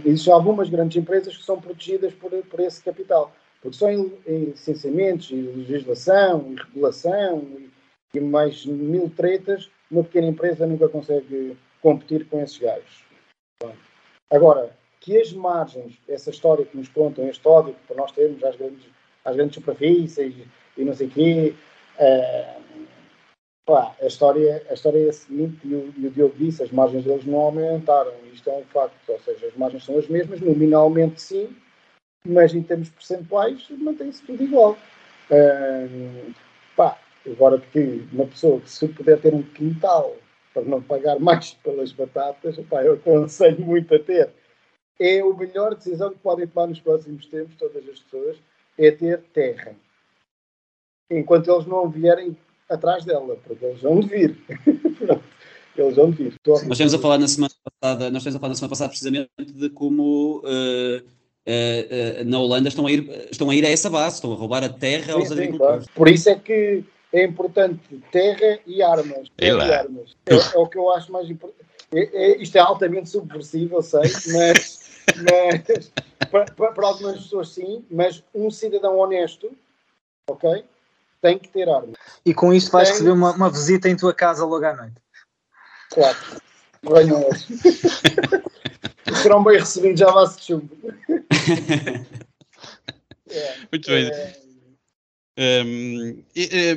existem 0.06 0.34
algumas 0.34 0.70
grandes 0.70 0.98
empresas 0.98 1.36
que 1.36 1.44
são 1.44 1.60
protegidas 1.60 2.14
por, 2.14 2.32
por 2.32 2.60
esse 2.60 2.82
capital. 2.82 3.34
Porque 3.62 3.78
só 3.78 3.90
em, 3.90 4.14
em 4.26 4.46
licenciamentos, 4.46 5.32
e 5.32 5.36
legislação, 5.36 6.54
e 6.54 6.56
regulação 6.56 7.46
e, 7.60 7.70
e, 8.14 8.20
mais 8.20 8.66
mil 8.66 9.10
tretas, 9.10 9.70
uma 9.90 10.04
pequena 10.04 10.28
empresa 10.28 10.66
nunca 10.66 10.88
consegue 10.90 11.58
competir 11.82 12.26
com 12.28 12.42
esses 12.42 12.58
gajos. 12.58 13.04
Pronto. 13.60 13.78
Agora, 14.32 14.76
que 15.00 15.18
as 15.18 15.32
margens, 15.32 15.98
essa 16.08 16.30
história 16.30 16.66
que 16.66 16.76
nos 16.76 16.90
contam, 16.90 17.28
este 17.28 17.48
ódio 17.48 17.76
que 17.88 17.94
nós 17.96 18.12
temos 18.12 18.44
às 18.44 18.56
grandes, 18.56 18.86
às 19.24 19.36
grandes 19.36 19.56
superfícies 19.56 20.36
e 20.78 20.84
não 20.84 20.94
sei 20.94 21.08
o 21.08 21.12
quê, 21.12 21.56
uh, 22.00 22.58
Pá, 23.68 23.94
a, 24.02 24.06
história, 24.06 24.66
a 24.70 24.74
história 24.74 25.08
é 25.08 25.10
a 25.10 25.14
seguinte, 25.14 25.60
e 25.66 25.76
o, 25.76 25.94
e 25.98 26.08
o 26.08 26.10
Diogo 26.10 26.34
disse, 26.38 26.64
as 26.64 26.72
margens 26.72 27.04
deles 27.04 27.26
não 27.26 27.38
aumentaram, 27.40 28.14
isto 28.32 28.50
é 28.50 28.54
um 28.54 28.64
facto, 28.64 28.96
ou 29.10 29.20
seja, 29.20 29.46
as 29.46 29.56
margens 29.58 29.84
são 29.84 29.98
as 29.98 30.08
mesmas, 30.08 30.40
nominalmente 30.40 31.22
sim, 31.22 31.54
mas 32.26 32.54
em 32.56 32.64
termos 32.64 32.90
percentuais 32.90 33.68
mantém-se 33.72 34.24
tudo 34.24 34.42
igual. 34.42 34.78
Uh, 35.30 36.34
pá, 36.78 36.98
agora 37.32 37.60
que 37.60 38.08
uma 38.12 38.26
pessoa 38.26 38.60
que 38.60 38.70
se 38.70 38.88
puder 38.88 39.20
ter 39.20 39.34
um 39.34 39.44
quintal 39.44 40.16
para 40.54 40.64
não 40.64 40.82
pagar 40.82 41.20
mais 41.20 41.54
pelas 41.64 41.92
batatas, 41.92 42.58
pá, 42.70 42.84
eu 42.84 42.94
aconselho 42.94 43.64
muito 43.64 43.94
a 43.94 44.00
ter. 44.00 44.30
É 45.00 45.20
a 45.20 45.34
melhor 45.34 45.76
decisão 45.76 46.12
que 46.12 46.20
podem 46.20 46.48
tomar 46.48 46.68
nos 46.68 46.80
próximos 46.80 47.28
tempos, 47.28 47.56
todas 47.58 47.88
as 47.88 48.00
pessoas, 48.00 48.38
é 48.78 48.90
ter 48.90 49.22
terra. 49.34 49.76
Enquanto 51.12 51.52
eles 51.52 51.68
não 51.68 51.90
vierem 51.90 52.36
atrás 52.70 53.06
dela, 53.06 53.38
porque 53.46 53.64
eles 53.64 53.82
vão 53.82 54.02
vir. 54.02 54.36
eles 55.78 55.96
vão 55.96 56.12
vir. 56.12 56.34
Nós 56.46 56.64
estamos 56.72 56.94
a 56.94 57.00
falar 57.00 57.20
na 57.20 57.28
semana 57.28 57.54
passada, 57.64 58.10
nós 58.10 58.22
estamos 58.22 58.36
a 58.36 58.40
falar 58.40 58.50
na 58.50 58.56
semana 58.56 58.70
passada 58.70 58.90
precisamente 58.90 59.30
de 59.38 59.70
como 59.70 60.40
uh, 60.40 60.98
uh, 60.98 62.22
uh, 62.22 62.26
na 62.26 62.40
Holanda 62.40 62.70
estão 62.70 62.88
a, 62.88 62.92
ir, 62.92 63.28
estão 63.32 63.50
a 63.52 63.56
ir 63.56 63.64
a 63.64 63.70
essa 63.70 63.90
base, 63.90 64.16
estão 64.16 64.34
a 64.34 64.36
roubar 64.36 64.64
a 64.64 64.70
terra 64.70 65.06
sim, 65.06 65.12
aos 65.12 65.28
sim, 65.28 65.34
agricultores. 65.34 65.86
Claro. 65.86 65.96
Por 65.96 66.08
isso 66.08 66.30
é 66.30 66.36
que 66.36 66.84
é 67.14 67.24
importante 67.24 68.04
terra 68.12 68.60
e 68.66 68.82
armas. 68.82 69.30
Terra 69.38 69.68
e 69.68 69.74
armas. 69.74 70.16
É, 70.26 70.36
é, 70.36 70.58
o 70.58 70.68
que 70.68 70.78
eu 70.78 70.90
acho 70.92 71.12
mais 71.12 71.30
importante. 71.30 71.66
É, 71.94 72.00
é, 72.00 72.38
isto 72.38 72.56
é 72.58 72.60
altamente 72.60 73.10
subversivo, 73.10 73.78
eu 73.78 73.82
sei, 73.82 74.02
mas 74.34 74.88
mas 75.16 75.92
para, 76.30 76.46
para, 76.46 76.72
para, 76.74 76.88
algumas 76.88 77.22
pessoas 77.22 77.50
sim, 77.50 77.86
mas 77.90 78.24
um 78.34 78.52
cidadão 78.52 78.98
honesto, 78.98 79.56
ok, 80.30 80.66
tem 81.22 81.40
que 81.40 81.48
ter 81.50 81.70
arma. 81.70 81.94
E 82.26 82.34
com 82.34 82.54
isto 82.54 82.72
vais 82.72 82.90
tem... 82.90 82.98
receber 82.98 83.12
uma, 83.12 83.32
uma, 83.32 83.50
visita 83.50 83.88
em 83.88 83.96
tua 83.96 84.14
casa 84.14 84.44
logo 84.46 84.66
à 84.66 84.76
noite. 84.76 85.02
Claro, 85.92 86.18
venham 86.84 87.26
hoje. 87.26 87.48
Serão 89.22 89.44
bem 89.44 89.58
recebidos, 89.58 90.00
já 90.00 90.26
de 90.26 90.44
chumbo. 90.44 90.78
é, 93.30 93.56
Muito 93.72 93.88
bem. 93.88 94.47
É... 95.38 95.64
Um, 95.64 96.24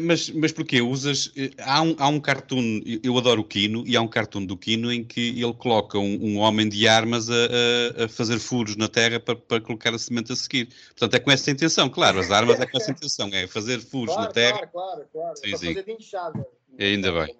mas, 0.02 0.28
mas 0.30 0.52
porquê? 0.52 0.82
Usas. 0.82 1.32
Eh, 1.34 1.50
há 1.58 1.80
um, 1.80 1.96
há 1.98 2.08
um 2.08 2.20
cartoon, 2.20 2.82
eu 3.02 3.16
adoro 3.16 3.40
o 3.40 3.44
Kino, 3.44 3.82
e 3.86 3.96
há 3.96 4.02
um 4.02 4.06
cartoon 4.06 4.44
do 4.44 4.54
Kino 4.54 4.92
em 4.92 5.02
que 5.02 5.30
ele 5.42 5.54
coloca 5.54 5.98
um, 5.98 6.18
um 6.22 6.38
homem 6.38 6.68
de 6.68 6.86
armas 6.86 7.30
a, 7.30 7.34
a, 7.34 8.04
a, 8.04 8.08
fazer 8.08 8.38
furos 8.38 8.76
na 8.76 8.86
terra 8.86 9.18
para, 9.18 9.34
para 9.34 9.62
colocar 9.62 9.94
a 9.94 9.98
semente 9.98 10.30
a 10.30 10.36
seguir. 10.36 10.68
Portanto, 10.88 11.14
é 11.14 11.18
com 11.18 11.30
essa 11.30 11.50
intenção, 11.50 11.88
claro, 11.88 12.20
as 12.20 12.30
armas 12.30 12.60
é 12.60 12.66
com 12.66 12.76
essa 12.76 12.90
intenção, 12.90 13.30
é 13.32 13.46
fazer 13.46 13.80
furos 13.80 14.14
claro, 14.14 14.28
na 14.28 14.32
terra. 14.32 14.66
Claro, 14.66 14.70
claro, 14.70 15.08
claro. 15.10 15.36
Sim, 15.36 15.54
é 15.54 15.56
sim. 15.56 15.66
fazer 15.68 15.84
de 15.84 15.92
inchada. 15.92 16.46
Ainda 16.78 17.12
bem. 17.12 17.36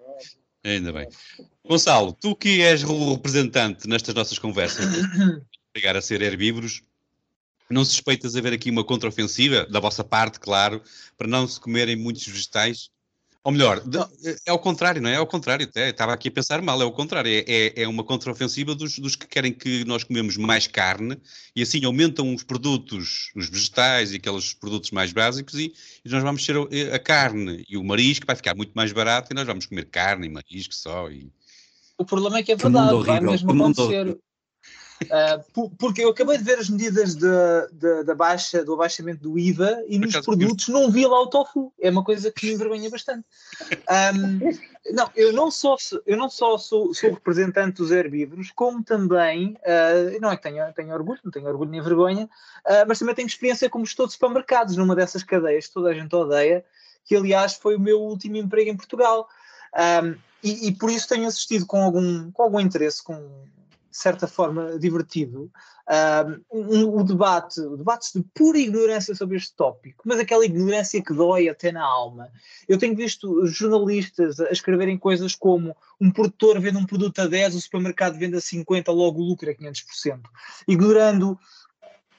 Ainda 0.63 0.91
bem. 0.91 1.07
Gonçalo, 1.67 2.13
tu 2.13 2.35
que 2.35 2.61
és 2.61 2.83
o 2.83 3.13
representante 3.13 3.87
nestas 3.87 4.15
nossas 4.15 4.39
conversas, 4.39 4.85
obrigar 5.69 5.95
a 5.95 6.01
ser 6.01 6.21
herbívoros, 6.21 6.83
não 7.71 7.85
suspeitas 7.85 8.35
haver 8.35 8.53
aqui 8.53 8.69
uma 8.69 8.83
contraofensiva, 8.83 9.65
da 9.65 9.79
vossa 9.79 10.03
parte, 10.03 10.39
claro, 10.39 10.81
para 11.17 11.27
não 11.27 11.47
se 11.47 11.59
comerem 11.59 11.95
muitos 11.95 12.25
vegetais? 12.27 12.89
Ou 13.43 13.51
melhor, 13.51 13.81
é 14.45 14.51
ao 14.51 14.59
contrário, 14.59 15.01
não 15.01 15.09
é? 15.09 15.13
É 15.13 15.17
ao 15.17 15.25
contrário, 15.25 15.65
até 15.65 15.89
estava 15.89 16.13
aqui 16.13 16.27
a 16.27 16.31
pensar 16.31 16.61
mal, 16.61 16.79
é 16.79 16.83
ao 16.83 16.91
contrário, 16.91 17.31
é, 17.31 17.43
é, 17.47 17.81
é 17.81 17.87
uma 17.87 18.03
contraofensiva 18.03 18.75
dos, 18.75 18.99
dos 18.99 19.15
que 19.15 19.25
querem 19.25 19.51
que 19.51 19.83
nós 19.83 20.03
comemos 20.03 20.37
mais 20.37 20.67
carne 20.67 21.17
e 21.55 21.63
assim 21.63 21.83
aumentam 21.83 22.35
os 22.35 22.43
produtos, 22.43 23.31
os 23.35 23.49
vegetais 23.49 24.11
e 24.11 24.17
aqueles 24.17 24.53
produtos 24.53 24.91
mais 24.91 25.11
básicos 25.11 25.55
e, 25.55 25.73
e 26.05 26.09
nós 26.09 26.21
vamos 26.21 26.45
ser 26.45 26.55
a, 26.55 26.95
a, 26.95 26.99
carne 26.99 27.65
e 27.67 27.77
o 27.77 27.83
marisco 27.83 28.27
vai 28.27 28.35
ficar 28.35 28.53
muito 28.53 28.73
mais 28.73 28.91
barato 28.91 29.29
e 29.31 29.35
nós 29.35 29.47
vamos 29.47 29.65
comer 29.65 29.85
carne 29.85 30.27
e 30.27 30.29
marisco 30.29 30.75
só. 30.75 31.09
E... 31.09 31.27
O 31.97 32.05
problema 32.05 32.37
é 32.37 32.43
que 32.43 32.51
é 32.51 32.55
verdade, 32.55 33.03
vai 33.03 33.21
mesmo 33.21 33.51
acontecer. 33.51 34.19
Uh, 35.03 35.69
porque 35.77 36.03
eu 36.03 36.09
acabei 36.09 36.37
de 36.37 36.43
ver 36.43 36.59
as 36.59 36.69
medidas 36.69 37.15
de, 37.15 37.27
de, 37.71 38.03
da 38.03 38.13
baixa, 38.13 38.63
do 38.63 38.73
abaixamento 38.73 39.21
do 39.21 39.37
IVA 39.37 39.83
e 39.87 39.97
nos 39.97 40.15
produtos 40.19 40.67
não 40.67 40.91
vi 40.91 41.05
lá 41.05 41.19
o 41.21 41.27
tofu. 41.27 41.73
É 41.79 41.89
uma 41.89 42.03
coisa 42.03 42.31
que 42.31 42.47
me 42.47 42.53
envergonha 42.53 42.89
bastante. 42.89 43.25
Um, 43.71 44.93
não, 44.93 45.09
eu 45.15 45.33
não 45.33 45.49
só, 45.49 45.75
eu 46.05 46.17
não 46.17 46.29
só 46.29 46.57
sou, 46.57 46.93
sou 46.93 47.11
representante 47.11 47.77
dos 47.77 47.91
herbívoros, 47.91 48.51
como 48.51 48.83
também, 48.83 49.57
uh, 49.61 50.21
não 50.21 50.31
é 50.31 50.37
que 50.37 50.43
tenho, 50.43 50.73
tenho 50.73 50.93
orgulho, 50.93 51.19
não 51.23 51.31
tenho 51.31 51.47
orgulho 51.47 51.71
nem 51.71 51.81
vergonha, 51.81 52.25
uh, 52.25 52.85
mas 52.87 52.99
também 52.99 53.15
tenho 53.15 53.27
experiência 53.27 53.69
como 53.69 53.83
estou 53.83 54.05
de 54.05 54.13
supermercados, 54.13 54.77
numa 54.77 54.95
dessas 54.95 55.23
cadeias 55.23 55.67
que 55.67 55.73
toda 55.73 55.89
a 55.89 55.93
gente 55.93 56.15
odeia, 56.15 56.63
que 57.05 57.15
aliás 57.15 57.55
foi 57.55 57.75
o 57.75 57.79
meu 57.79 57.99
último 58.01 58.37
emprego 58.37 58.69
em 58.69 58.77
Portugal. 58.77 59.27
Um, 60.03 60.15
e, 60.43 60.67
e, 60.67 60.71
por 60.75 60.89
isso 60.89 61.07
tenho 61.07 61.27
assistido 61.27 61.65
com 61.65 61.83
algum, 61.83 62.31
com 62.31 62.43
algum 62.43 62.59
interesse, 62.59 63.03
com, 63.03 63.13
de 63.91 63.97
certa 63.97 64.25
forma, 64.25 64.79
divertido, 64.79 65.51
um, 66.49 66.99
o 66.99 67.03
debate, 67.03 67.59
o 67.59 67.75
debate 67.75 68.13
de 68.15 68.23
pura 68.33 68.57
ignorância 68.57 69.13
sobre 69.13 69.35
este 69.35 69.53
tópico, 69.53 70.03
mas 70.05 70.17
aquela 70.17 70.45
ignorância 70.45 71.03
que 71.03 71.13
dói 71.13 71.49
até 71.49 71.73
na 71.73 71.83
alma. 71.83 72.29
Eu 72.67 72.77
tenho 72.77 72.95
visto 72.95 73.45
jornalistas 73.45 74.39
a 74.39 74.49
escreverem 74.49 74.97
coisas 74.97 75.35
como 75.35 75.75
um 75.99 76.09
produtor 76.09 76.59
vende 76.61 76.77
um 76.77 76.85
produto 76.85 77.19
a 77.19 77.27
10, 77.27 77.55
o 77.55 77.61
supermercado 77.61 78.17
vende 78.17 78.37
a 78.37 78.41
50, 78.41 78.89
logo 78.91 79.21
lucra 79.21 79.53
500%, 79.53 80.21
ignorando 80.67 81.37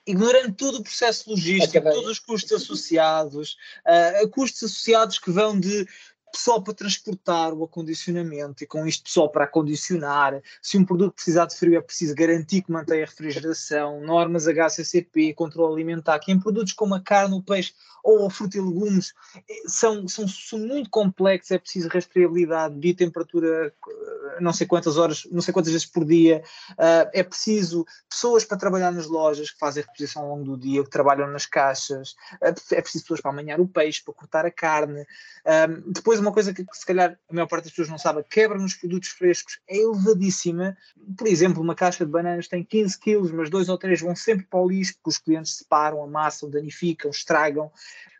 ignorando 0.05 0.53
todo 0.55 0.79
o 0.79 0.83
processo 0.83 1.31
logístico, 1.31 1.89
todos 1.89 2.09
os 2.09 2.19
custos 2.19 2.61
associados, 2.61 3.57
uh, 3.87 4.29
custos 4.31 4.65
associados 4.65 5.19
que 5.19 5.31
vão 5.31 5.59
de 5.59 5.87
pessoal 6.33 6.63
para 6.63 6.75
transportar 6.75 7.53
o 7.53 7.65
acondicionamento 7.65 8.65
e 8.65 8.67
com 8.67 8.87
isto 8.87 9.05
pessoal 9.05 9.31
para 9.31 9.45
acondicionar. 9.45 10.41
Se 10.61 10.79
um 10.79 10.85
produto 10.85 11.15
precisar 11.15 11.47
de 11.47 11.55
frio 11.55 11.77
é 11.77 11.81
preciso 11.81 12.15
garantir 12.15 12.63
que 12.63 12.73
mantém 12.73 13.03
a 13.03 13.07
refrigeração, 13.07 14.01
normas 14.01 14.49
HACCP, 14.49 15.35
controle 15.35 15.75
alimentar, 15.75 16.19
que 16.19 16.33
em 16.33 16.41
produtos 16.41 16.73
como 16.73 16.95
a 16.95 17.01
carne, 17.01 17.37
o 17.37 17.43
peixe 17.43 17.75
ou 18.03 18.27
a 18.27 18.31
fruta 18.31 18.57
e 18.57 18.61
legumes 18.61 19.15
eh, 19.49 19.63
são, 19.67 20.09
são, 20.09 20.27
são 20.27 20.59
muito 20.59 20.91
complexos, 20.91 21.53
é 21.53 21.59
preciso 21.59 21.89
rastreabilidade 21.89 22.75
de 22.79 22.95
temperatura 22.95 23.73
eh, 23.89 24.41
não 24.41 24.53
sei 24.53 24.67
quantas 24.67 24.97
horas, 24.97 25.27
não 25.31 25.41
sei 25.41 25.55
quantas 25.55 25.73
vezes 25.73 25.87
por 25.87 26.05
dia, 26.05 26.43
uh, 26.73 27.09
é 27.13 27.23
preciso 27.23 27.87
pessoas 28.09 28.45
para 28.45 28.57
trabalhar 28.57 28.91
nas 28.91 29.07
lojas 29.07 29.51
que 29.51 29.59
fazem 29.59 29.85
reposição 29.85 30.23
ao 30.23 30.29
longo 30.31 30.45
do 30.45 30.57
dia, 30.57 30.83
que 30.83 30.91
trabalham 30.91 31.29
nas 31.29 31.47
caixas, 31.47 32.13
uh, 32.43 32.55
é 32.73 32.81
preciso 32.81 33.05
pessoas 33.05 33.21
para 33.21 33.31
amanhar 33.31 33.61
o 33.61 33.69
peixe, 33.69 34.03
para 34.03 34.15
cortar 34.15 34.47
a 34.47 34.51
carne. 34.51 35.05
Um, 35.47 35.93
depois 35.93 36.21
uma 36.23 36.33
coisa 36.33 36.55
que, 36.55 36.65
que, 36.65 36.77
se 36.77 36.87
calhar 36.87 37.19
a 37.29 37.35
maior 37.35 37.47
parte 37.47 37.65
das 37.65 37.73
pessoas 37.73 37.89
não 37.89 37.99
sabe, 37.99 38.21
a 38.21 38.25
quebra 38.25 38.59
nos 38.59 38.75
produtos 38.75 39.11
frescos 39.11 39.61
é 39.69 39.77
elevadíssima. 39.77 40.77
Por 41.17 41.27
exemplo, 41.27 41.63
uma 41.63 41.75
caixa 41.75 42.05
de 42.05 42.11
bananas 42.11 42.49
tem 42.49 42.65
15 42.65 42.99
quilos, 42.99 43.31
mas 43.31 43.51
dois 43.51 43.69
ou 43.69 43.77
três 43.77 44.01
vão 44.01 44.17
sempre 44.17 44.47
para 44.47 44.61
o 44.61 44.69
lixo, 44.69 44.95
porque 44.95 45.11
os 45.11 45.19
clientes 45.19 45.57
separam, 45.57 46.03
amassam, 46.03 46.51
danificam, 46.51 47.11
estragam. 47.11 47.71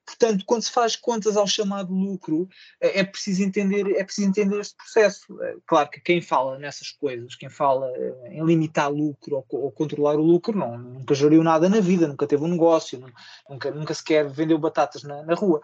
Portanto, 0.05 0.45
quando 0.45 0.63
se 0.63 0.73
faz 0.73 0.97
contas 0.97 1.37
ao 1.37 1.47
chamado 1.47 1.95
lucro, 1.95 2.49
é, 2.81 3.01
é 3.01 3.05
preciso 3.05 3.43
entender, 3.43 3.89
é 3.97 4.05
preciso 4.05 4.29
entender 4.29 4.59
este 4.61 4.77
processo. 4.77 5.43
É, 5.43 5.57
claro 5.67 5.89
que 5.91 6.01
quem 6.01 6.21
fala 6.21 6.59
nessas 6.59 6.91
coisas, 6.91 7.37
quem 7.37 7.49
fala 7.49 7.91
eh, 7.97 8.31
em 8.33 8.45
limitar 8.45 8.91
lucro 8.91 9.37
ou, 9.37 9.47
ou 9.51 9.71
controlar 9.71 10.17
o 10.17 10.23
lucro, 10.23 10.59
não, 10.59 10.77
nunca 10.77 11.15
geriu 11.15 11.43
nada 11.43 11.69
na 11.69 11.81
vida, 11.81 12.09
nunca 12.09 12.27
teve 12.27 12.43
um 12.43 12.49
negócio, 12.49 13.03
nunca, 13.49 13.71
nunca 13.71 13.95
sequer 13.95 14.29
vendeu 14.29 14.59
batatas 14.59 15.05
na, 15.05 15.23
na 15.23 15.35
rua. 15.35 15.61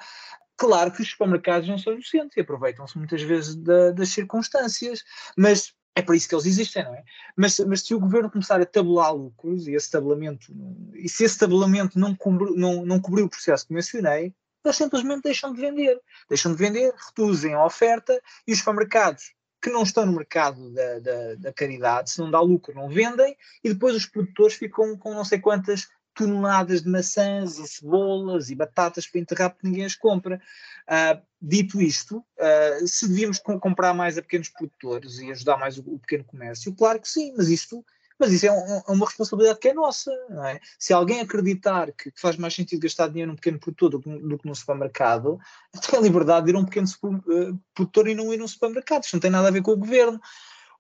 Claro 0.59 0.91
que 0.91 1.01
os 1.01 1.09
supermercados 1.09 1.69
não 1.69 1.79
são 1.79 1.93
inocentes 1.93 2.37
e 2.37 2.41
aproveitam-se 2.41 2.99
muitas 2.99 3.23
vezes 3.23 3.55
da, 3.55 3.93
das 3.93 4.09
circunstâncias, 4.09 5.05
mas 5.37 5.73
é 5.95 6.03
para 6.03 6.17
isso 6.17 6.29
que 6.29 6.35
eles 6.35 6.47
existem, 6.47 6.85
não 6.85 6.95
é? 6.95 7.05
Mas, 7.37 7.61
mas 7.61 7.83
se 7.83 7.95
o 7.95 8.01
governo 8.01 8.31
começar 8.31 8.61
a 8.61 8.67
tabular 8.67 9.15
lucros 9.15 9.69
e 9.69 9.75
esse 9.75 9.89
tabulamento, 9.89 10.53
e 10.95 11.09
se 11.09 11.25
esse 11.25 11.39
tabulamento 11.39 11.97
não, 11.97 12.15
cobri, 12.15 12.57
não, 12.57 12.85
não 12.85 13.01
cobriu 13.01 13.27
o 13.27 13.31
processo 13.31 13.69
que 13.69 13.73
mencionei, 13.73 14.35
eles 14.65 14.77
simplesmente 14.77 15.23
deixam 15.23 15.53
de 15.53 15.61
vender. 15.61 16.01
Deixam 16.29 16.53
de 16.53 16.59
vender, 16.59 16.93
reduzem 17.07 17.55
a 17.55 17.65
oferta 17.65 18.21
e 18.45 18.53
os 18.53 18.59
supermercados 18.59 19.33
que 19.63 19.71
não 19.71 19.83
estão 19.83 20.07
no 20.07 20.13
mercado 20.13 20.73
da, 20.73 20.99
da, 20.99 21.35
da 21.37 21.53
caridade, 21.53 22.11
se 22.11 22.19
não 22.21 22.31
dá 22.31 22.41
lucro, 22.41 22.75
não 22.75 22.89
vendem, 22.89 23.37
e 23.63 23.73
depois 23.73 23.95
os 23.95 24.07
produtores 24.07 24.55
ficam 24.55 24.97
com 24.97 25.15
não 25.15 25.25
sei 25.25 25.41
quantas 25.41 25.89
toneladas 26.19 26.83
de 26.83 26.89
maçãs 26.89 27.59
e 27.59 27.67
cebolas 27.67 28.51
e 28.51 28.57
batatas 28.57 29.07
para 29.07 29.21
enterrar 29.21 29.51
porque 29.51 29.67
ninguém 29.67 29.85
as 29.85 29.95
compra. 29.95 30.43
Uh, 30.89 31.23
dito 31.41 31.81
isto, 31.81 32.19
uh, 32.19 32.87
se 32.87 33.09
devíamos 33.09 33.39
comprar 33.39 33.95
mais 33.95 34.19
a 34.19 34.23
pequenos 34.23 34.49
produtores 34.49 35.19
e 35.19 35.31
ajudar 35.31 35.57
mais 35.57 35.79
o, 35.79 35.83
o 35.83 35.99
pequeno 36.01 36.25
comércio, 36.25 36.75
claro 36.75 37.01
que 37.01 37.09
sim, 37.09 37.33
mas 37.37 37.49
isto 37.49 37.85
mas 38.19 38.33
isso 38.33 38.47
é, 38.47 38.51
um, 38.51 38.57
é, 38.57 38.83
uma 38.89 39.07
responsabilidade 39.07 39.61
que 39.61 39.69
é 39.69 39.75
nossa, 39.75 40.11
é? 40.47 40.59
Se 40.77 40.93
alguém 40.93 41.21
acreditar 41.21 41.93
que, 41.93 42.13
faz 42.17 42.37
mais 42.37 42.53
sentido 42.53 42.81
gastar 42.81 43.07
dinheiro 43.07 43.31
num 43.31 43.37
pequeno 43.37 43.61
produtor 43.61 43.91
do, 43.91 43.99
do 43.99 44.39
que 44.39 44.47
num 44.49 44.55
supermercado, 44.55 45.39
tem 45.89 45.99
a 45.99 46.03
liberdade 46.03 46.47
de 46.47 46.51
ir 46.51 46.57
a 46.57 46.59
um 46.59 46.65
pequeno 46.65 46.89
uh, 47.05 47.61
produtor 47.73 48.09
e 48.09 48.15
não 48.17 48.35
ir 48.35 48.41
a 48.41 48.45
um 48.45 48.49
supermercado. 48.49 49.05
Isto 49.05 49.15
não 49.15 49.21
tem 49.21 49.31
nada 49.31 49.47
a 49.47 49.53
ver 49.53 49.63
com 49.63 49.71
o 49.71 49.77
governo. 49.77 50.21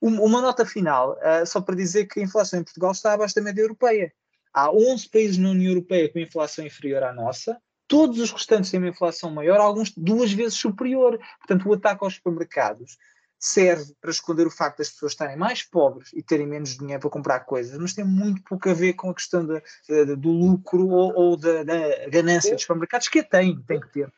Um, 0.02 0.20
uma 0.20 0.40
nota 0.40 0.66
final, 0.66 1.12
uh, 1.12 1.46
só 1.46 1.60
para 1.60 1.76
dizer 1.76 2.06
que 2.06 2.18
a 2.18 2.22
inflação 2.24 2.58
em 2.58 2.64
Portugal 2.64 2.90
está 2.90 3.12
abaixo 3.12 3.36
da 3.36 3.42
média 3.42 3.62
europeia. 3.62 4.12
Há 4.52 4.70
11 4.72 5.08
países 5.08 5.38
na 5.38 5.50
União 5.50 5.70
Europeia 5.70 6.08
com 6.10 6.18
inflação 6.18 6.64
inferior 6.64 7.02
à 7.02 7.12
nossa, 7.12 7.60
todos 7.86 8.20
os 8.20 8.30
restantes 8.30 8.70
têm 8.70 8.78
uma 8.78 8.88
inflação 8.88 9.30
maior, 9.30 9.58
alguns 9.60 9.92
duas 9.96 10.32
vezes 10.32 10.54
superior. 10.54 11.18
Portanto, 11.38 11.68
o 11.68 11.72
ataque 11.72 12.04
aos 12.04 12.14
supermercados 12.14 12.98
serve 13.38 13.94
para 14.00 14.10
esconder 14.10 14.46
o 14.46 14.50
facto 14.50 14.78
das 14.78 14.90
pessoas 14.90 15.12
estarem 15.12 15.36
mais 15.36 15.62
pobres 15.62 16.12
e 16.12 16.22
terem 16.22 16.46
menos 16.46 16.76
dinheiro 16.76 17.00
para 17.00 17.10
comprar 17.10 17.40
coisas, 17.40 17.78
mas 17.78 17.94
tem 17.94 18.04
muito 18.04 18.42
pouco 18.42 18.68
a 18.68 18.74
ver 18.74 18.94
com 18.94 19.10
a 19.10 19.14
questão 19.14 19.46
de, 19.46 19.62
de, 19.88 20.16
do 20.16 20.30
lucro 20.30 20.88
ou, 20.88 21.14
ou 21.14 21.36
da, 21.36 21.62
da, 21.62 22.08
ganância 22.08 22.52
dos 22.52 22.62
supermercados, 22.62 23.08
que 23.08 23.22
tem, 23.22 23.56
tem 23.62 23.80
que 23.80 23.92
ter. 23.92 24.12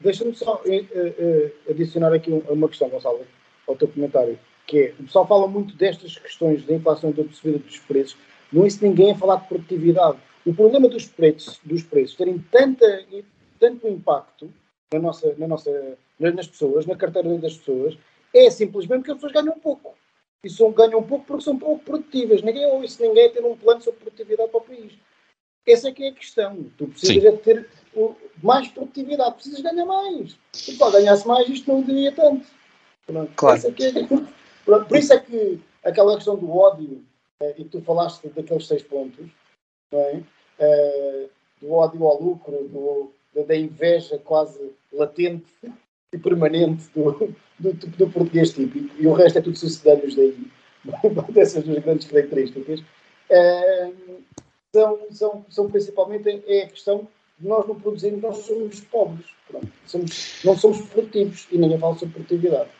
Deixa-me 0.00 0.34
só 0.34 0.62
uh, 0.64 0.68
uh, 0.68 1.70
adicionar 1.70 2.12
aqui 2.12 2.30
uma 2.48 2.68
questão, 2.68 2.88
Gonçalo, 2.88 3.26
ao 3.66 3.76
teu 3.76 3.88
comentário, 3.88 4.38
que 4.66 4.78
é, 4.78 4.94
o 5.00 5.04
pessoal 5.04 5.26
fala 5.26 5.48
muito 5.48 5.74
destas 5.74 6.16
questões 6.18 6.64
da 6.64 6.74
inflação 6.74 7.10
e 7.10 7.12
da 7.12 7.32
subida 7.32 7.58
dos 7.58 7.78
preços, 7.78 8.16
não 8.54 8.62
ouço 8.62 8.78
ninguém 8.84 9.10
a 9.10 9.16
falar 9.16 9.36
de 9.36 9.48
produtividade. 9.48 10.16
O 10.46 10.54
problema 10.54 10.88
dos 10.88 11.06
preços, 11.06 11.58
dos 11.64 11.82
preços 11.82 12.16
terem 12.16 12.38
tanta, 12.52 13.04
tanto 13.58 13.88
impacto 13.88 14.48
na 14.92 15.00
nossa, 15.00 15.34
na 15.36 15.48
nossa, 15.48 15.98
nas 16.20 16.46
pessoas, 16.46 16.86
na 16.86 16.94
carteira 16.94 17.36
das 17.38 17.56
pessoas, 17.56 17.98
é 18.32 18.48
simplesmente 18.50 19.04
que 19.04 19.10
as 19.10 19.16
pessoas 19.16 19.32
ganham 19.32 19.58
pouco. 19.58 19.94
E 20.44 20.50
são, 20.50 20.70
ganham 20.70 21.02
pouco 21.02 21.24
porque 21.24 21.42
são 21.42 21.58
pouco 21.58 21.84
produtivas. 21.84 22.42
Ninguém 22.42 22.66
ouve 22.66 22.86
ninguém 23.00 23.30
ter 23.30 23.44
um 23.44 23.56
plano 23.56 23.82
sobre 23.82 24.00
produtividade 24.00 24.50
para 24.50 24.58
o 24.58 24.64
país. 24.64 24.92
Essa 25.66 25.88
é 25.88 25.92
que 25.92 26.04
é 26.04 26.08
a 26.10 26.12
questão. 26.12 26.70
Tu 26.76 26.86
precisas 26.86 27.24
é 27.24 27.32
ter 27.32 27.68
mais 28.40 28.68
produtividade, 28.68 29.34
precisas 29.34 29.62
ganhar 29.62 29.86
mais. 29.86 30.36
Se 30.52 30.76
só 30.76 30.90
ganhasse 30.90 31.26
mais, 31.26 31.48
isto 31.48 31.72
não 31.72 31.82
diria 31.82 32.12
tanto. 32.12 32.46
Pronto. 33.06 33.32
Claro. 33.34 33.60
É, 33.66 34.70
é, 34.74 34.78
por 34.84 34.96
isso 34.96 35.12
é 35.12 35.18
que 35.18 35.58
aquela 35.82 36.14
questão 36.16 36.36
do 36.36 36.50
ódio 36.50 37.02
e 37.56 37.64
tu 37.64 37.80
falaste 37.82 38.28
daqueles 38.28 38.66
seis 38.66 38.82
pontos, 38.82 39.26
é? 39.92 40.22
Uh, 40.58 41.30
do 41.60 41.72
ódio 41.72 42.04
ao 42.04 42.22
lucro, 42.22 42.68
do, 42.68 43.12
da 43.42 43.56
inveja 43.56 44.18
quase 44.18 44.72
latente 44.92 45.46
e 46.12 46.18
permanente 46.18 46.88
do, 46.94 47.34
do, 47.58 47.72
do, 47.72 48.10
português 48.10 48.52
típico, 48.52 48.94
e 48.98 49.06
o 49.06 49.12
resto 49.12 49.38
é 49.38 49.42
tudo 49.42 49.56
sucedâneos 49.56 50.14
daí, 50.14 50.36
dessas 51.32 51.64
duas 51.64 51.82
grandes 51.82 52.06
características, 52.06 52.80
uh, 52.80 54.22
são, 54.72 54.98
são, 55.10 55.46
são 55.48 55.70
principalmente 55.70 56.42
é 56.46 56.62
a 56.62 56.68
questão 56.68 57.08
de 57.38 57.48
nós 57.48 57.66
não 57.66 57.78
produzirmos, 57.78 58.22
nós 58.22 58.38
somos 58.38 58.80
pobres, 58.80 59.26
somos, 59.86 60.44
não 60.44 60.56
somos 60.56 60.82
produtivos, 60.88 61.48
e 61.50 61.58
nem 61.58 61.74
a 61.74 61.78
falo 61.78 61.98
sobre 61.98 62.14
produtividade. 62.14 62.70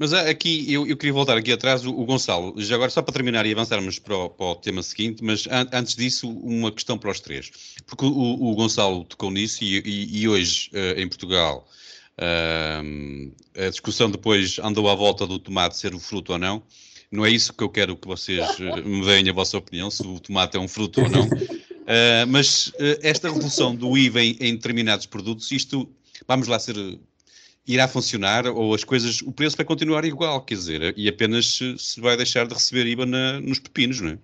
Mas 0.00 0.14
ah, 0.14 0.30
aqui, 0.30 0.64
eu, 0.72 0.86
eu, 0.86 0.96
queria 0.96 1.12
voltar 1.12 1.36
aqui 1.36 1.52
atrás, 1.52 1.84
o, 1.84 1.90
o, 1.90 2.06
Gonçalo, 2.06 2.54
já 2.56 2.74
agora 2.74 2.90
só 2.90 3.02
para 3.02 3.12
terminar 3.12 3.44
e 3.44 3.52
avançarmos 3.52 3.98
para 3.98 4.16
o, 4.16 4.30
para 4.30 4.46
o 4.46 4.54
tema 4.54 4.82
seguinte, 4.82 5.22
mas 5.22 5.46
an, 5.46 5.68
antes 5.74 5.94
disso, 5.94 6.26
uma 6.26 6.72
questão 6.72 6.96
para 6.96 7.10
os 7.10 7.20
três. 7.20 7.50
Porque 7.84 8.06
o, 8.06 8.08
o 8.08 8.54
Gonçalo 8.54 9.04
tocou 9.04 9.30
nisso 9.30 9.62
e, 9.62 9.78
e, 9.84 10.22
e 10.22 10.26
hoje, 10.26 10.70
uh, 10.72 10.98
em 10.98 11.06
Portugal, 11.06 11.68
uh, 12.16 13.62
a 13.62 13.68
discussão 13.68 14.10
depois 14.10 14.58
andou 14.60 14.88
à 14.88 14.94
volta 14.94 15.26
do 15.26 15.38
tomate 15.38 15.76
ser 15.76 15.94
o 15.94 15.98
fruto 15.98 16.32
ou 16.32 16.38
não. 16.38 16.62
Não 17.12 17.26
é 17.26 17.30
isso 17.30 17.52
que 17.52 17.62
eu 17.62 17.68
quero 17.68 17.94
que 17.94 18.08
vocês 18.08 18.58
uh, 18.58 18.80
me 18.88 19.04
deem 19.04 19.28
a 19.28 19.34
vossa 19.34 19.58
opinião, 19.58 19.90
se 19.90 20.02
o 20.02 20.18
tomate 20.18 20.56
é 20.56 20.60
um 20.60 20.66
fruto 20.66 21.02
ou 21.02 21.10
não. 21.10 21.28
mas 22.26 22.72
esta 23.02 23.30
redução 23.30 23.76
do 23.76 23.98
IVA 23.98 24.22
em, 24.22 24.36
em 24.40 24.54
determinados 24.54 25.04
produtos, 25.04 25.52
isto, 25.52 25.86
vamos 26.26 26.48
lá 26.48 26.58
ser 26.58 26.74
irá 27.66 27.86
funcionar 27.86 28.46
ou 28.46 28.74
as 28.74 28.84
coisas, 28.84 29.20
o 29.22 29.32
preço 29.32 29.56
vai 29.56 29.66
continuar 29.66 30.04
igual, 30.04 30.40
quer 30.42 30.54
dizer, 30.54 30.94
e 30.96 31.08
apenas 31.08 31.54
se, 31.54 31.78
se 31.78 32.00
vai 32.00 32.16
deixar 32.16 32.46
de 32.46 32.54
receber 32.54 32.86
IVA 32.86 33.06
na, 33.06 33.40
nos 33.40 33.58
pepinos, 33.58 34.00
não 34.00 34.10
é? 34.10 34.18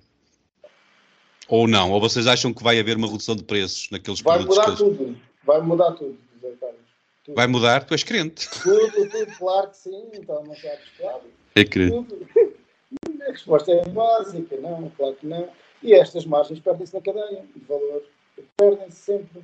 Ou 1.48 1.68
não? 1.68 1.92
Ou 1.92 2.00
vocês 2.00 2.26
acham 2.26 2.52
que 2.52 2.62
vai 2.62 2.78
haver 2.80 2.96
uma 2.96 3.06
redução 3.06 3.36
de 3.36 3.44
preços 3.44 3.88
naqueles 3.90 4.20
vai 4.20 4.38
produtos? 4.38 4.56
Vai 4.56 4.66
mudar 4.66 4.76
tudo, 4.76 5.20
vai 5.44 5.60
mudar 5.60 5.92
tudo, 5.92 6.18
tudo. 7.26 7.34
Vai 7.34 7.46
mudar? 7.46 7.84
Tu 7.84 7.94
és 7.94 8.04
crente. 8.04 8.48
Tudo, 8.62 9.08
tudo, 9.10 9.38
claro 9.38 9.70
que 9.70 9.76
sim, 9.76 10.10
então 10.14 10.44
não 10.44 10.54
sabes, 10.54 10.88
claro. 10.96 11.22
É 11.54 11.64
crente. 11.64 12.14
A 13.26 13.32
resposta 13.32 13.72
é 13.72 13.84
básica, 13.88 14.56
não, 14.58 14.88
claro 14.90 15.16
que 15.16 15.26
não. 15.26 15.48
E 15.82 15.92
estas 15.92 16.24
margens 16.24 16.60
perdem-se 16.60 16.94
na 16.94 17.00
cadeia 17.00 17.44
de 17.54 17.64
valor. 17.64 18.02
Perdem-se 18.56 18.96
sempre. 18.96 19.42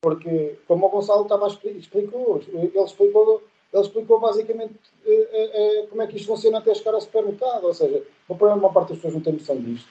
Porque, 0.00 0.56
como 0.66 0.86
o 0.86 0.90
Gonçalo 0.90 1.22
estava 1.22 1.48
explicou, 1.48 2.40
ele 2.52 2.84
explicou, 2.84 3.42
ele 3.72 3.82
explicou 3.82 4.20
basicamente 4.20 4.74
eh, 5.04 5.28
eh, 5.32 5.50
eh, 5.54 5.86
como 5.88 6.02
é 6.02 6.06
que 6.06 6.16
isto 6.16 6.28
funciona 6.28 6.58
até 6.58 6.72
chegar 6.74 6.94
ao 6.94 7.00
supermercado. 7.00 7.64
Ou 7.64 7.74
seja, 7.74 8.02
uma 8.28 8.72
parte 8.72 8.90
das 8.90 8.98
pessoas 8.98 9.14
não 9.14 9.20
tem 9.20 9.32
noção 9.32 9.60
disto. 9.60 9.88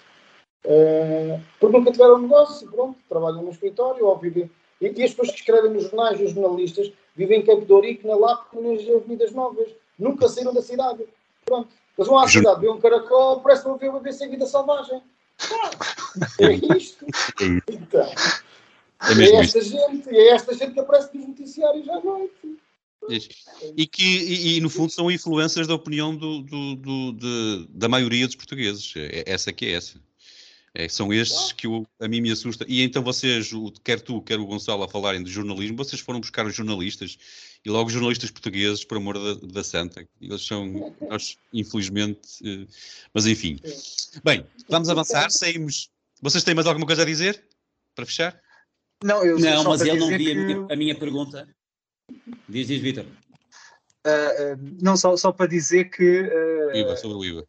Uh, 0.66 1.39
porque 1.60 1.78
nunca 1.78 1.91
tiveram 1.91 2.20
negócio, 2.20 2.70
pronto, 2.70 2.97
trabalham 3.08 3.41
no 3.41 3.51
escritório 3.51 4.05
ou 4.05 4.18
vivem. 4.18 4.49
E, 4.82 4.86
e 4.88 5.03
as 5.03 5.12
pessoas 5.12 5.32
que 5.32 5.39
escrevem 5.39 5.72
nos 5.72 5.84
jornais, 5.84 6.20
os 6.20 6.32
jornalistas, 6.32 6.91
vivem 7.16 7.39
em 7.39 7.45
Campo 7.45 7.66
de 7.66 7.74
Ourique, 7.74 8.08
na 8.08 8.16
Lapa, 8.16 8.60
nas 8.60 8.82
Avenidas 8.82 9.32
Novas. 9.34 9.70
Nunca 9.99 10.28
saíram 10.28 10.53
da 10.53 10.62
cidade. 10.62 11.05
Pronto. 11.45 11.70
Eles 11.97 12.08
vão 12.08 12.20
à 12.20 12.28
cidade, 12.28 12.62
vêem 12.62 12.72
um 12.72 12.80
caracol, 12.80 13.41
parece 13.41 13.64
que 13.64 13.70
vão 13.70 13.78
ver 13.78 13.89
uma 13.89 13.99
vez 13.99 14.16
sem 14.18 14.30
vida 14.30 14.45
selvagem. 14.45 15.01
Ah, 15.51 15.72
é 16.45 16.78
isto. 16.78 17.05
Então. 17.68 18.08
É, 19.02 19.24
é 19.24 19.36
esta 19.36 19.60
isso. 19.60 19.70
gente, 19.70 20.10
é 20.10 20.30
esta 20.30 20.54
gente 20.56 20.74
que 20.74 20.80
aparece 20.80 21.16
nos 21.16 21.28
noticiários 21.28 21.88
à 21.89 22.00
noite. 22.00 22.58
E 23.76 23.88
que, 23.88 24.04
e, 24.04 24.58
e, 24.58 24.62
no 24.62 24.70
fundo, 24.70 24.91
são 24.91 25.10
influências 25.10 25.68
da 25.68 25.76
opinião 25.76 26.16
do, 26.16 26.41
do, 26.41 26.76
do 26.76 27.12
de, 27.14 27.68
da 27.70 27.88
maioria 27.88 28.26
dos 28.26 28.36
portugueses. 28.36 28.93
É, 28.98 29.24
essa 29.26 29.54
que 29.54 29.66
é 29.66 29.72
essa. 29.74 30.02
É, 30.74 30.88
são 30.89 31.12
estes 31.12 31.52
que 31.54 31.66
eu, 31.66 31.88
a 32.00 32.08
mim 32.08 32.22
me 32.22 32.32
assusta. 32.32 32.66
E 32.68 32.82
então 32.82 33.02
vocês, 33.02 33.52
quer 33.84 34.02
tu, 34.02 34.22
quer 34.22 34.39
o 34.39 34.45
Gonçalo, 34.45 34.84
a 34.84 34.88
falarem 34.88 35.24
de 35.24 35.32
jornalismo, 35.32 35.78
vocês 35.78 36.02
foram 36.02 36.20
buscar 36.20 36.45
os 36.45 36.56
jornalistas 36.56 37.18
e 37.66 37.70
logo 37.70 37.89
jornalistas 37.89 38.30
portugueses, 38.30 38.84
por 38.84 38.98
amor 38.98 39.18
da, 39.18 39.48
da 39.48 39.64
santa. 39.64 40.08
Eles 40.22 40.45
são, 40.45 40.93
nós, 41.10 41.36
infelizmente, 41.52 42.20
eh, 42.43 42.68
mas 43.14 43.26
enfim. 43.26 43.60
Bem, 44.24 44.45
vamos 44.70 44.88
avançar, 44.89 45.32
saímos. 45.32 45.89
Vocês 46.22 46.43
têm 46.43 46.54
mais 46.54 46.68
alguma 46.68 46.86
coisa 46.86 47.02
a 47.02 47.06
dizer? 47.06 47.43
Para 47.95 48.06
fechar? 48.06 48.39
Não, 49.04 49.24
eu 49.24 49.38
não 49.38 49.64
mas 49.66 49.82
ele 49.82 50.00
não 50.00 50.08
via 50.08 50.18
que... 50.18 50.32
a, 50.32 50.36
minha, 50.36 50.68
a 50.72 50.76
minha 50.76 50.98
pergunta. 50.98 51.48
Diz, 52.48 52.68
diz, 52.68 52.82
Vitor. 52.82 53.06
Uh, 54.06 54.54
uh, 54.54 54.78
não, 54.82 54.95
só, 54.95 55.16
só 55.18 55.32
para 55.32 55.48
dizer 55.48 55.86
que. 55.86 56.22
Uh, 56.22 56.76
IVA, 56.76 56.95
sobre 56.95 57.18
o 57.18 57.26
IVA. 57.26 57.48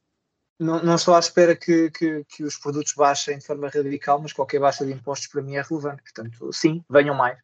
Não, 0.61 0.83
não 0.83 0.97
estou 0.97 1.15
à 1.15 1.21
espera 1.21 1.55
que, 1.55 1.91
que, 1.93 2.25
que, 2.25 2.43
os 2.43 2.59
produtos 2.59 2.93
baixem 2.95 3.39
de 3.39 3.47
forma 3.47 3.69
radical, 3.69 4.21
mas 4.21 4.33
qualquer 4.33 4.59
baixa 4.59 4.85
de 4.85 4.93
impostos 4.93 5.29
para 5.29 5.43
mim 5.43 5.55
é 5.55 5.63
relevante. 5.63 6.03
Portanto, 6.03 6.53
sim, 6.53 6.85
venham 6.91 7.15
mais. 7.15 7.39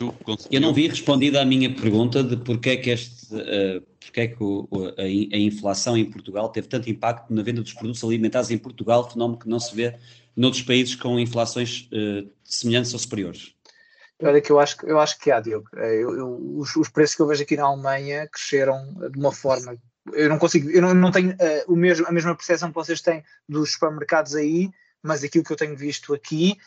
Tu, 0.00 0.14
eu 0.50 0.62
não 0.62 0.72
vi 0.72 0.88
respondida 0.88 1.42
a 1.42 1.44
minha 1.44 1.74
pergunta 1.74 2.24
de 2.24 2.34
porque 2.38 2.70
é 2.70 2.76
que, 2.78 2.88
este, 2.88 3.34
uh, 3.34 3.82
porque 4.00 4.20
é 4.22 4.28
que 4.28 4.42
o, 4.42 4.66
a, 4.96 5.02
a, 5.02 5.38
inflação 5.38 5.94
em 5.94 6.10
Portugal 6.10 6.48
teve 6.48 6.68
tanto 6.68 6.88
impacto 6.88 7.30
na 7.30 7.42
venda 7.42 7.60
dos 7.60 7.74
produtos 7.74 8.02
alimentares 8.02 8.50
em 8.50 8.56
Portugal, 8.56 9.10
fenómeno 9.10 9.38
que 9.38 9.46
não 9.46 9.60
se 9.60 9.76
vê 9.76 9.98
noutros 10.34 10.62
países 10.62 10.94
com 10.94 11.20
inflações 11.20 11.86
uh, 11.92 12.26
semelhantes 12.42 12.94
ou 12.94 12.98
superiores? 12.98 13.54
Olha 14.22 14.40
que 14.40 14.50
eu 14.50 14.58
acho, 14.58 14.78
eu 14.86 14.98
acho 14.98 15.18
que 15.18 15.30
há, 15.30 15.38
Diogo. 15.38 15.68
Eh, 15.76 15.96
eu, 15.96 16.16
eu, 16.16 16.56
os, 16.56 16.74
os, 16.76 16.88
preços 16.88 17.14
que 17.14 17.20
eu 17.20 17.26
vejo 17.26 17.42
aqui 17.42 17.56
na 17.56 17.64
Alemanha 17.64 18.26
cresceram 18.26 18.94
de 19.10 19.18
uma 19.18 19.32
forma. 19.32 19.76
Eu 20.14 20.30
não 20.30 20.38
consigo, 20.38 20.70
eu 20.70 20.80
não, 20.80 20.94
não 20.94 21.10
tenho 21.10 21.32
uh, 21.32 21.72
o 21.72 21.76
mesmo, 21.76 22.06
a 22.06 22.12
mesma 22.12 22.34
percepção 22.34 22.70
que 22.70 22.74
vocês 22.74 23.02
têm 23.02 23.22
dos 23.46 23.72
supermercados 23.72 24.34
aí, 24.34 24.70
mas 25.02 25.24
aquilo 25.24 25.44
que 25.44 25.52
eu 25.52 25.56
tenho 25.56 25.76
visto 25.76 26.12
aqui, 26.12 26.58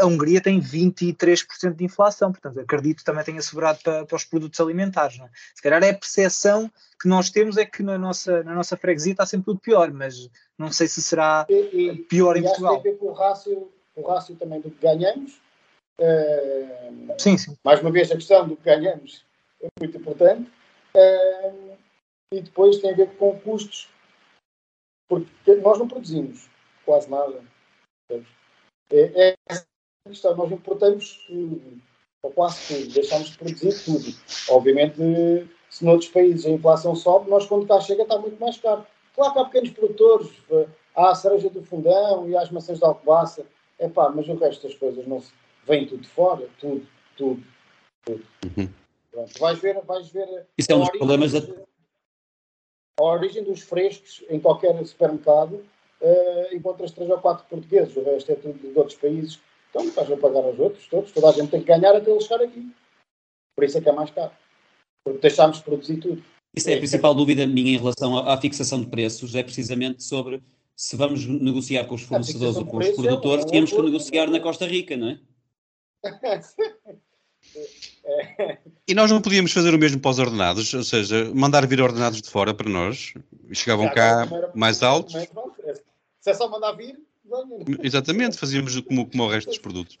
a 0.00 0.06
Hungria 0.06 0.40
tem 0.40 0.60
23% 0.60 1.74
de 1.74 1.84
inflação, 1.84 2.32
portanto 2.32 2.60
acredito 2.60 2.98
que 2.98 3.04
também 3.04 3.24
tenha 3.24 3.42
sobrado 3.42 3.80
para, 3.82 4.06
para 4.06 4.16
os 4.16 4.24
produtos 4.24 4.60
alimentares. 4.60 5.18
É? 5.20 5.28
Se 5.54 5.62
calhar 5.62 5.82
é 5.82 5.90
a 5.90 5.94
percepção 5.94 6.70
que 7.00 7.08
nós 7.08 7.30
temos 7.30 7.56
é 7.56 7.64
que 7.64 7.82
na 7.82 7.98
nossa, 7.98 8.42
na 8.42 8.54
nossa 8.54 8.76
freguesia 8.76 9.12
está 9.12 9.26
sempre 9.26 9.46
tudo 9.46 9.60
pior, 9.60 9.92
mas 9.92 10.30
não 10.58 10.72
sei 10.72 10.88
se 10.88 11.02
será 11.02 11.46
e, 11.48 11.90
e, 11.90 11.96
pior 12.04 12.36
e 12.36 12.40
em 12.40 12.42
Portugal. 12.44 12.80
Tem 12.80 12.92
a 12.92 12.94
ver 12.94 12.98
com 12.98 13.06
o 13.06 13.12
rácio, 13.12 13.70
o 13.94 14.02
rácio 14.02 14.34
também 14.36 14.60
do 14.60 14.70
que 14.70 14.80
ganhamos. 14.80 15.40
Uh, 16.00 17.14
sim, 17.18 17.36
sim. 17.36 17.56
Mais 17.62 17.80
uma 17.80 17.90
vez 17.90 18.10
a 18.10 18.14
questão 18.14 18.48
do 18.48 18.56
que 18.56 18.64
ganhamos 18.64 19.24
é 19.60 19.68
muito 19.78 19.98
importante. 19.98 20.50
Uh, 20.94 21.76
e 22.32 22.40
depois 22.40 22.78
tem 22.78 22.92
a 22.92 22.96
ver 22.96 23.14
com 23.16 23.38
custos, 23.40 23.90
porque 25.06 25.54
nós 25.56 25.78
não 25.78 25.86
produzimos 25.86 26.48
quase 26.84 27.10
nada 27.10 27.42
é, 28.90 29.28
é 29.28 29.36
a 29.50 30.08
questão, 30.08 30.36
nós 30.36 30.50
importamos 30.50 31.24
tudo, 31.26 31.80
ou 32.22 32.30
quase 32.32 32.68
tudo, 32.68 32.94
deixamos 32.94 33.30
de 33.30 33.38
produzir 33.38 33.84
tudo. 33.84 34.16
Obviamente, 34.50 34.96
se 35.70 35.84
noutros 35.84 36.10
países 36.10 36.46
a 36.46 36.50
inflação 36.50 36.94
sobe, 36.94 37.30
nós 37.30 37.46
quando 37.46 37.66
cá 37.66 37.80
chega 37.80 38.02
está 38.02 38.18
muito 38.18 38.38
mais 38.38 38.58
caro. 38.58 38.86
Claro 39.14 39.32
que 39.32 39.38
há 39.38 39.44
pequenos 39.44 39.70
produtores, 39.70 40.30
há 40.94 41.10
a 41.10 41.14
cereja 41.14 41.48
do 41.50 41.62
fundão 41.62 42.28
e 42.28 42.36
há 42.36 42.42
as 42.42 42.50
maçãs 42.50 42.78
de 42.78 42.84
alcobaça, 42.84 43.46
é 43.78 43.88
pá, 43.88 44.10
mas 44.10 44.28
o 44.28 44.34
resto 44.34 44.66
das 44.66 44.76
coisas 44.76 45.06
não 45.06 45.20
se... 45.20 45.32
vem 45.66 45.86
tudo 45.86 46.02
de 46.02 46.08
fora, 46.08 46.48
tudo, 46.58 46.86
tudo, 47.16 47.42
tudo. 48.04 48.24
Uhum. 48.44 48.68
Pronto, 49.10 49.38
vais 49.38 49.58
ver, 49.58 49.80
vais 49.82 50.08
ver. 50.10 50.46
Isso 50.56 50.72
é 50.72 50.74
um 50.74 50.80
dos 50.80 50.90
problemas 50.90 51.32
da. 51.32 51.40
A 53.00 53.04
origem 53.04 53.42
dos 53.42 53.62
frescos 53.62 54.22
em 54.28 54.38
qualquer 54.38 54.84
supermercado 54.86 55.64
uh, 56.02 56.54
encontras 56.54 56.90
três 56.90 57.08
ou 57.08 57.18
quatro 57.18 57.46
portugueses, 57.46 57.96
o 57.96 58.02
resto 58.02 58.32
é 58.32 58.34
tudo 58.34 58.58
de 58.58 58.78
outros 58.78 58.98
países. 58.98 59.40
Então 59.70 59.86
estás 59.86 60.10
a 60.10 60.16
pagar 60.16 60.44
aos 60.44 60.58
outros, 60.58 60.86
todos, 60.88 61.12
toda 61.12 61.30
a 61.30 61.32
gente 61.32 61.50
tem 61.50 61.60
que 61.60 61.66
ganhar 61.66 61.96
até 61.96 62.10
ele 62.10 62.20
chegar 62.20 62.42
aqui. 62.42 62.70
Por 63.56 63.64
isso 63.64 63.78
é 63.78 63.80
que 63.80 63.88
é 63.88 63.92
mais 63.92 64.10
caro. 64.10 64.32
Porque 65.04 65.20
deixámos 65.20 65.58
de 65.58 65.64
produzir 65.64 65.96
tudo. 65.96 66.22
Isso 66.54 66.68
é 66.68 66.74
a 66.74 66.78
principal 66.78 67.14
dúvida 67.14 67.46
minha 67.46 67.72
em 67.72 67.78
relação 67.78 68.18
à, 68.18 68.36
fixação 68.38 68.80
de 68.80 68.88
preços, 68.88 69.34
é 69.34 69.42
precisamente 69.42 70.02
sobre 70.04 70.42
se 70.76 70.96
vamos 70.96 71.24
negociar 71.26 71.84
com 71.86 71.94
os 71.94 72.02
fornecedores 72.02 72.56
ou 72.56 72.66
com 72.66 72.76
os 72.76 72.90
produtores, 72.90 73.44
é 73.46 73.48
tínhamos 73.48 73.70
que 73.70 73.80
negociar 73.80 74.28
na 74.28 74.40
Costa 74.40 74.66
Rica, 74.66 74.96
não 74.96 75.08
é? 75.08 75.18
E 78.86 78.94
nós 78.94 79.10
não 79.10 79.20
podíamos 79.20 79.52
fazer 79.52 79.74
o 79.74 79.78
mesmo 79.78 80.00
para 80.00 80.10
os 80.10 80.18
ordenados, 80.18 80.72
ou 80.74 80.82
seja, 80.82 81.30
mandar 81.34 81.66
vir 81.66 81.80
ordenados 81.80 82.20
de 82.20 82.28
fora 82.28 82.52
para 82.52 82.68
nós, 82.68 83.14
chegavam 83.52 83.88
cá 83.90 84.28
mais 84.54 84.82
altos. 84.82 85.14
Se 86.22 86.30
é 86.30 86.34
só 86.34 86.48
mandar 86.48 86.72
vir. 86.72 86.96
Exatamente, 87.82 88.38
fazíamos 88.38 88.78
como, 88.80 89.06
como 89.06 89.24
o 89.24 89.28
resto 89.28 89.48
dos 89.48 89.58
produtos. 89.58 89.98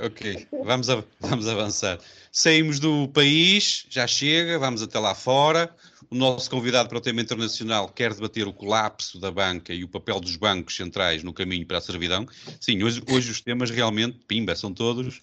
Ok, 0.00 0.48
vamos, 0.64 0.88
a, 0.88 1.04
vamos 1.20 1.46
avançar. 1.46 1.98
Saímos 2.30 2.80
do 2.80 3.08
país, 3.08 3.84
já 3.90 4.06
chega, 4.06 4.58
vamos 4.58 4.80
até 4.80 4.98
lá 4.98 5.14
fora. 5.14 5.74
O 6.08 6.14
nosso 6.14 6.48
convidado 6.48 6.88
para 6.88 6.98
o 6.98 7.00
tema 7.00 7.20
internacional 7.20 7.88
quer 7.88 8.14
debater 8.14 8.46
o 8.46 8.52
colapso 8.52 9.18
da 9.18 9.30
banca 9.30 9.74
e 9.74 9.84
o 9.84 9.88
papel 9.88 10.18
dos 10.18 10.36
bancos 10.36 10.76
centrais 10.76 11.22
no 11.22 11.32
caminho 11.32 11.66
para 11.66 11.78
a 11.78 11.80
servidão. 11.80 12.26
Sim, 12.60 12.82
hoje, 12.82 13.02
hoje 13.10 13.30
os 13.30 13.40
temas 13.40 13.70
realmente, 13.70 14.18
pimba, 14.26 14.56
são 14.56 14.72
todos. 14.72 15.20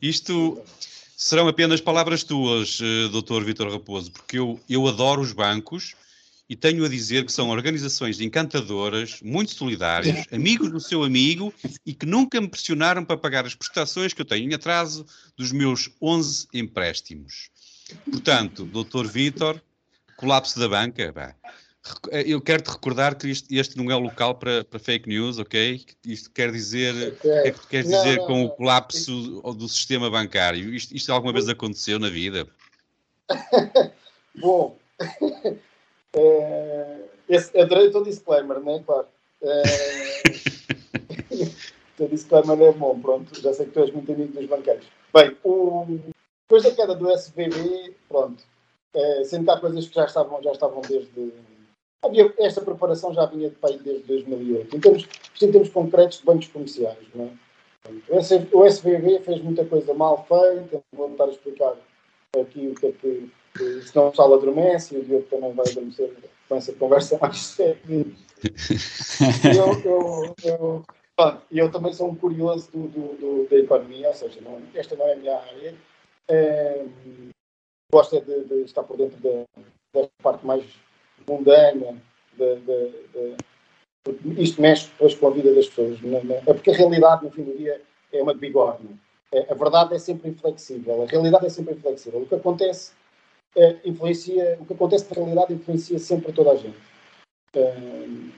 Isto 0.00 0.62
serão 1.16 1.48
apenas 1.48 1.80
palavras 1.80 2.22
tuas, 2.22 2.78
eh, 2.80 3.08
Dr. 3.08 3.42
Vitor 3.44 3.72
Raposo, 3.72 4.12
porque 4.12 4.38
eu, 4.38 4.60
eu 4.68 4.86
adoro 4.86 5.20
os 5.20 5.32
bancos 5.32 5.94
e 6.52 6.56
tenho 6.56 6.84
a 6.84 6.88
dizer 6.88 7.24
que 7.24 7.32
são 7.32 7.48
organizações 7.48 8.20
encantadoras, 8.20 9.22
muito 9.22 9.54
solidárias, 9.54 10.26
amigos 10.30 10.70
do 10.70 10.78
seu 10.78 11.02
amigo 11.02 11.50
e 11.86 11.94
que 11.94 12.04
nunca 12.04 12.38
me 12.42 12.46
pressionaram 12.46 13.06
para 13.06 13.16
pagar 13.16 13.46
as 13.46 13.54
prestações 13.54 14.12
que 14.12 14.20
eu 14.20 14.26
tenho 14.26 14.50
em 14.50 14.54
atraso 14.54 15.06
dos 15.34 15.50
meus 15.50 15.88
11 15.98 16.48
empréstimos. 16.52 17.48
Portanto, 18.04 18.66
Dr. 18.66 19.06
Vítor, 19.06 19.62
colapso 20.14 20.60
da 20.60 20.68
banca, 20.68 21.10
pá. 21.10 21.34
Eh, 22.10 22.24
eu 22.26 22.38
quero 22.38 22.62
te 22.62 22.70
recordar 22.70 23.14
que 23.14 23.28
isto, 23.28 23.50
este 23.50 23.78
não 23.78 23.90
é 23.90 23.96
o 23.96 24.00
local 24.00 24.34
para, 24.34 24.62
para, 24.62 24.78
fake 24.78 25.08
news, 25.08 25.38
ok? 25.38 25.82
Isto 26.04 26.30
quer 26.32 26.52
dizer. 26.52 27.14
Okay. 27.14 27.30
É 27.30 27.50
que 27.50 27.60
tu 27.60 27.66
queres 27.66 27.86
dizer 27.86 28.18
não, 28.18 28.26
com 28.26 28.34
não. 28.34 28.44
o 28.44 28.50
colapso 28.50 29.40
do 29.56 29.68
sistema 29.70 30.10
bancário? 30.10 30.74
Isto, 30.74 30.94
isto 30.94 31.10
alguma 31.10 31.32
vez 31.32 31.48
aconteceu 31.48 31.98
na 31.98 32.10
vida? 32.10 32.46
Bom, 34.38 34.78
é, 36.14 37.04
esse, 37.28 37.58
adorei 37.58 37.88
o 37.88 37.92
teu 37.92 38.04
disclaimer, 38.04 38.60
não 38.60 38.74
é? 38.74 38.80
Claro. 38.80 39.06
É, 39.42 39.62
o 41.34 41.96
teu 41.96 42.08
disclaimer 42.08 42.60
é 42.60 42.72
bom, 42.72 42.98
pronto. 43.00 43.40
Já 43.40 43.52
sei 43.52 43.66
que 43.66 43.72
tu 43.72 43.80
és 43.80 43.90
muito 43.92 44.12
amigo 44.12 44.32
dos 44.32 44.46
banqueiros. 44.46 44.86
Bem, 45.14 45.36
o, 45.44 45.86
depois 46.48 46.64
da 46.64 46.70
queda 46.70 46.94
do 46.94 47.10
SVB, 47.10 47.96
pronto. 48.08 48.44
É, 48.94 49.22
há 49.22 49.60
coisas 49.60 49.88
que 49.88 49.94
já 49.94 50.04
estavam, 50.04 50.42
já 50.42 50.52
estavam 50.52 50.82
desde. 50.82 51.32
Havia, 52.04 52.34
esta 52.38 52.60
preparação 52.60 53.14
já 53.14 53.24
vinha 53.26 53.48
de 53.48 53.56
país 53.56 53.80
desde 53.80 54.02
2008. 54.02 54.76
Em 54.76 54.80
termos, 54.80 55.08
em 55.40 55.50
termos 55.50 55.70
concretos 55.70 56.18
de 56.18 56.24
bancos 56.24 56.48
comerciais, 56.48 56.98
não 57.14 57.26
é? 57.26 57.30
O 58.52 58.64
SVB 58.64 59.20
fez 59.20 59.42
muita 59.42 59.64
coisa 59.64 59.92
mal 59.94 60.24
feita, 60.26 60.82
vou 60.92 61.08
tentar 61.08 61.28
explicar 61.28 61.74
aqui 62.38 62.68
o 62.68 62.74
que 62.74 62.86
é 62.86 62.92
que 62.92 63.30
senão 63.56 64.08
o 64.08 64.10
pessoal 64.10 64.34
adormece 64.34 64.94
e 64.94 64.98
o 64.98 65.04
Diogo 65.04 65.26
também 65.28 65.52
vai 65.52 65.68
adormecer 65.68 66.10
com 66.48 66.56
essa 66.56 66.72
conversa 66.72 67.18
mais 67.18 67.38
séria. 67.38 67.78
eu, 69.54 69.82
eu, 69.84 70.34
eu, 70.44 70.84
eu, 71.50 71.70
também 71.70 71.92
sou 71.92 72.10
um 72.10 72.14
curioso 72.14 72.70
do, 72.72 72.88
do, 72.88 73.00
do, 73.16 73.48
da 73.48 73.56
economia, 73.56 74.08
ou 74.08 74.14
seja, 74.14 74.40
não, 74.40 74.60
esta 74.74 74.96
não 74.96 75.06
é 75.06 75.12
a 75.12 75.16
minha 75.16 75.36
área. 75.36 75.74
É, 76.28 76.84
gosto 77.92 78.20
de, 78.20 78.44
de, 78.44 78.62
estar 78.62 78.82
por 78.82 78.96
dentro 78.96 79.18
da, 79.20 80.08
parte 80.22 80.46
mais 80.46 80.64
mundana, 81.28 82.00
de, 82.36 82.56
de, 82.56 83.36
isto 84.38 84.60
mexe 84.60 84.88
depois 84.88 85.14
com 85.14 85.28
a 85.28 85.30
vida 85.30 85.54
das 85.54 85.68
pessoas. 85.68 85.98
É 86.46 86.52
porque 86.52 86.70
a 86.70 86.74
realidade, 86.74 87.24
no 87.24 87.30
fim 87.30 87.44
do 87.44 87.56
dia, 87.56 87.80
é 88.12 88.22
uma 88.22 88.34
de 88.34 88.40
bigorna. 88.40 88.90
É, 89.32 89.50
a 89.50 89.54
verdade 89.54 89.94
é 89.94 89.98
sempre 89.98 90.30
inflexível, 90.30 91.02
a 91.02 91.06
realidade 91.06 91.46
é 91.46 91.48
sempre 91.48 91.74
inflexível. 91.74 92.20
O 92.20 92.26
que 92.26 92.34
acontece 92.34 92.92
é, 93.56 93.76
influencia, 93.84 94.58
o 94.60 94.64
que 94.64 94.72
acontece 94.72 95.06
na 95.10 95.22
realidade 95.22 95.54
influencia 95.54 95.98
sempre 95.98 96.32
toda 96.32 96.52
a 96.52 96.56
gente. 96.56 96.78
Uh, 97.54 98.30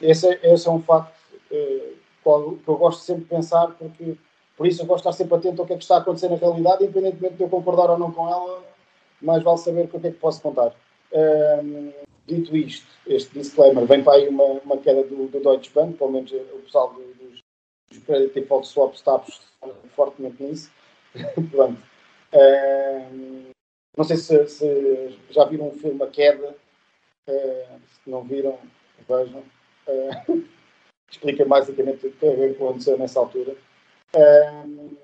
esse, 0.00 0.28
esse 0.42 0.68
é 0.68 0.70
um 0.70 0.82
facto 0.82 1.14
uh, 1.50 2.58
que 2.58 2.68
eu 2.68 2.76
gosto 2.76 3.02
sempre 3.02 3.22
de 3.22 3.30
pensar, 3.30 3.68
porque 3.68 4.16
por 4.56 4.66
isso 4.66 4.82
eu 4.82 4.86
gosto 4.86 5.04
de 5.04 5.10
estar 5.10 5.24
sempre 5.24 5.36
atento 5.36 5.62
ao 5.62 5.66
que 5.66 5.72
é 5.72 5.76
que 5.76 5.82
está 5.82 5.96
a 5.96 5.98
acontecer 6.00 6.28
na 6.28 6.36
realidade, 6.36 6.84
independentemente 6.84 7.36
de 7.36 7.42
eu 7.42 7.48
concordar 7.48 7.90
ou 7.90 7.98
não 7.98 8.12
com 8.12 8.28
ela, 8.28 8.62
mais 9.20 9.42
vale 9.42 9.58
saber 9.58 9.84
o 9.84 9.88
que 9.88 9.96
é 9.96 10.10
que 10.10 10.18
posso 10.18 10.42
contar. 10.42 10.74
Dito 12.26 12.56
isto, 12.56 12.86
este 13.06 13.38
disclaimer, 13.38 13.84
vem 13.86 14.04
para 14.04 14.14
aí 14.14 14.28
uma, 14.28 14.44
uma 14.64 14.78
queda 14.78 15.02
do, 15.02 15.26
do 15.26 15.40
Deutsche 15.40 15.72
Bank, 15.74 15.96
pelo 15.96 16.12
menos 16.12 16.30
o 16.30 16.62
pessoal 16.62 16.94
dos, 16.94 17.40
dos 17.90 18.04
credit 18.04 18.34
default 18.34 18.66
swaps 18.66 18.98
está 18.98 19.20
fortemente 19.94 20.42
nisso. 20.42 20.70
Pronto. 21.50 21.82
Não 23.96 24.04
sei 24.04 24.16
se, 24.16 24.46
se, 24.48 25.18
já 25.30 25.44
viram 25.44 25.68
o 25.68 25.72
filme 25.72 26.02
A 26.02 26.06
Queda. 26.06 26.56
Uh, 27.28 27.80
se 27.86 28.10
não 28.10 28.22
viram, 28.22 28.58
vejam. 29.08 29.42
Uh, 29.86 30.44
explica 31.10 31.44
basicamente 31.44 32.06
o 32.06 32.12
que 32.12 32.26
aconteceu 32.26 32.98
nessa 32.98 33.20
altura. 33.20 33.54
Uh, 34.16 34.96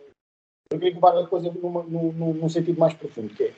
eu 0.70 0.78
queria 0.78 0.94
comparar 0.94 1.20
a 1.20 1.26
coisa 1.26 1.50
numa, 1.50 1.82
num, 1.82 2.12
num, 2.12 2.48
sentido 2.48 2.78
mais 2.78 2.94
profundo, 2.94 3.34
que 3.34 3.44
é 3.44 3.54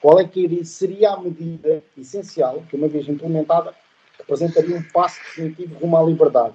qual 0.00 0.20
é 0.20 0.28
que 0.28 0.64
seria 0.64 1.12
a 1.12 1.20
medida 1.20 1.82
essencial 1.96 2.62
que, 2.68 2.76
uma 2.76 2.88
vez 2.88 3.08
implementada, 3.08 3.74
representaria 4.18 4.76
um 4.76 4.82
passo 4.90 5.18
definitivo 5.22 5.78
rumo 5.78 5.96
à 5.96 6.02
liberdade. 6.02 6.54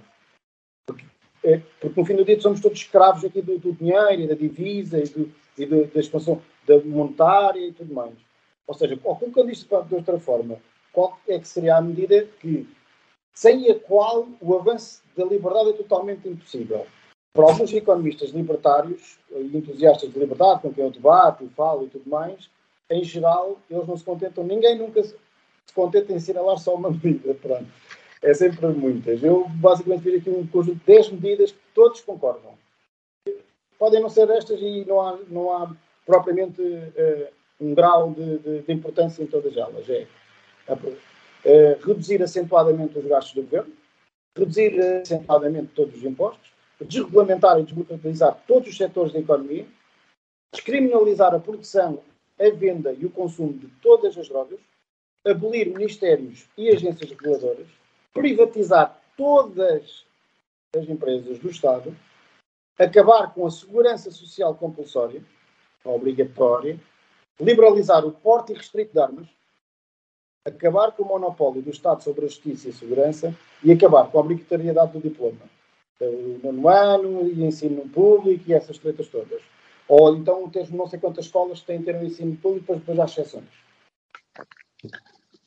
Porque, 0.86 1.06
é, 1.44 1.62
porque 1.80 2.00
no 2.00 2.06
fim 2.06 2.16
do 2.16 2.26
dia 2.26 2.40
somos 2.40 2.60
todos 2.60 2.80
escravos 2.80 3.26
aqui 3.26 3.42
do, 3.42 3.58
do 3.58 3.74
dinheiro 3.74 4.22
e 4.22 4.28
da 4.28 4.36
divisa 4.36 5.00
e, 5.00 5.04
do, 5.06 5.32
e 5.58 5.66
da 5.66 6.00
expansão 6.00 6.40
da 6.70 6.80
monetária 6.86 7.66
e 7.66 7.74
tudo 7.74 7.94
mais. 7.94 8.14
Ou 8.68 8.76
seja, 8.76 8.96
colocando 8.96 9.50
isto 9.50 9.68
de 9.84 9.96
outra 9.96 10.20
forma, 10.20 10.60
qual 10.94 11.18
é 11.28 11.40
que 11.40 11.48
seria 11.48 11.78
a 11.78 11.82
medida 11.82 12.26
que, 12.40 12.70
sem 13.34 13.70
a 13.72 13.80
qual 13.80 14.28
o 14.40 14.56
avanço 14.56 15.02
da 15.18 15.26
liberdade 15.26 15.72
é 15.72 15.74
totalmente 15.74 16.30
impossível? 16.30 16.86
Para 17.34 17.46
alguns 17.46 17.74
economistas 17.74 18.30
libertários 18.30 19.18
e 19.32 19.58
entusiastas 19.58 20.12
de 20.12 20.20
liberdade, 20.20 20.62
com 20.62 20.74
quem 20.74 20.84
eu 20.84 20.92
debato, 20.92 21.50
falo 21.56 21.86
e 21.86 21.90
tudo 21.90 22.08
mais, 22.08 22.50
em 22.90 23.04
geral, 23.04 23.60
eles 23.70 23.88
não 23.88 23.98
se 23.98 24.04
contentam, 24.04 24.44
ninguém 24.44 24.78
nunca 24.78 25.02
se 25.04 25.16
contenta 25.74 26.12
em 26.12 26.18
assinalar 26.18 26.58
só 26.58 26.76
uma 26.76 26.90
medida. 26.92 27.34
Pronto. 27.34 27.68
É 28.22 28.34
sempre 28.34 28.68
muitas. 28.68 29.24
Eu 29.24 29.48
basicamente 29.48 30.04
fiz 30.04 30.22
aqui 30.22 30.30
um 30.30 30.46
conjunto 30.48 30.80
de 30.80 30.86
10 30.86 31.12
medidas 31.12 31.52
que 31.52 31.60
todos 31.74 32.02
concordam. 32.02 32.54
Podem 33.78 34.02
não 34.02 34.10
ser 34.10 34.30
estas 34.30 34.60
e 34.60 34.84
não 34.86 35.02
há, 35.02 35.18
não 35.30 35.52
há 35.52 35.76
propriamente 36.10 36.60
uh, 36.60 37.28
um 37.62 37.76
grau 37.76 38.12
de, 38.12 38.40
de, 38.40 38.62
de, 38.62 38.74
importância 38.74 39.22
em 39.22 39.28
todas 39.28 39.56
elas. 39.56 39.88
É 39.88 40.08
uh, 40.68 41.86
reduzir 41.86 42.24
acentuadamente 42.24 42.98
os 42.98 43.06
gastos 43.06 43.36
do 43.36 43.44
governo, 43.44 43.72
reduzir 44.36 44.82
acentuadamente 44.82 45.68
todos 45.76 45.96
os 45.98 46.04
impostos, 46.04 46.52
desregulamentar 46.82 47.60
e 47.60 47.64
desburocratizar 47.64 48.44
todos 48.48 48.70
os 48.70 48.78
setores 48.78 49.14
da 49.14 49.20
economia, 49.20 49.68
descriminalizar 50.52 51.36
a 51.36 51.40
produção, 51.40 52.02
a 52.40 52.50
venda 52.50 52.92
e 52.92 53.06
o 53.06 53.12
consumo 53.12 53.54
de 53.54 53.68
todas 53.80 54.18
as 54.18 54.28
drogas, 54.28 54.60
abolir 55.24 55.70
ministérios 55.70 56.50
e 56.58 56.70
agências 56.70 57.12
reguladoras, 57.12 57.68
privatizar 58.12 59.00
todas 59.16 60.06
as 60.76 60.90
empresas 60.90 61.38
do 61.38 61.52
Estado, 61.52 61.96
acabar 62.80 63.32
com 63.32 63.46
a 63.46 63.52
segurança 63.52 64.10
social 64.10 64.56
compulsória, 64.56 65.22
obrigatória, 65.86 66.80
liberalizar 67.40 68.06
o 68.06 68.12
porte 68.12 68.54
restrito 68.54 68.94
de 68.94 69.00
armas, 69.00 69.28
acabar 70.46 70.92
com 70.92 71.04
o 71.04 71.08
monopólio 71.08 71.62
do 71.62 71.70
Estado 71.70 72.04
sobre 72.04 72.26
a 72.26 72.28
justiça 72.28 72.70
e 72.70 72.74
segurança 72.74 73.36
e 73.64 73.72
acabar 73.72 74.10
com 74.10 74.18
a 74.18 74.22
obrigatoriedade 74.22 74.94
do 74.94 75.00
diploma. 75.00 75.50
O 76.02 76.40
nono 76.44 76.70
ano 76.70 77.28
e 77.28 77.44
ensino 77.44 77.88
público 77.90 78.46
e 78.48 78.54
essas 78.54 78.78
tretas 78.78 79.08
todas. 79.08 79.42
Ou 79.88 80.16
então 80.16 80.50
ter 80.50 80.72
não 80.72 80.88
sei 80.88 81.00
quantas 81.00 81.26
escolas 81.26 81.62
têm 81.62 81.80
que 81.80 81.86
ter 81.86 81.96
um 81.96 82.04
ensino 82.04 82.36
público, 82.38 82.62
depois, 82.62 82.80
depois 82.80 83.00
há 83.00 83.06
exceções. 83.06 83.50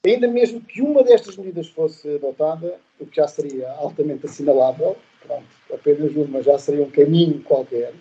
Ainda 0.04 0.26
mesmo 0.26 0.60
que 0.60 0.82
uma 0.82 1.04
destas 1.04 1.36
medidas 1.36 1.68
fosse 1.68 2.16
adotada, 2.16 2.78
o 2.98 3.06
que 3.06 3.16
já 3.16 3.28
seria 3.28 3.70
altamente 3.74 4.26
assinalável, 4.26 4.96
pronto, 5.24 5.46
apenas 5.72 6.14
uma 6.16 6.42
já 6.42 6.58
seria 6.58 6.82
um 6.82 6.90
caminho 6.90 7.40
qualquer, 7.44 7.94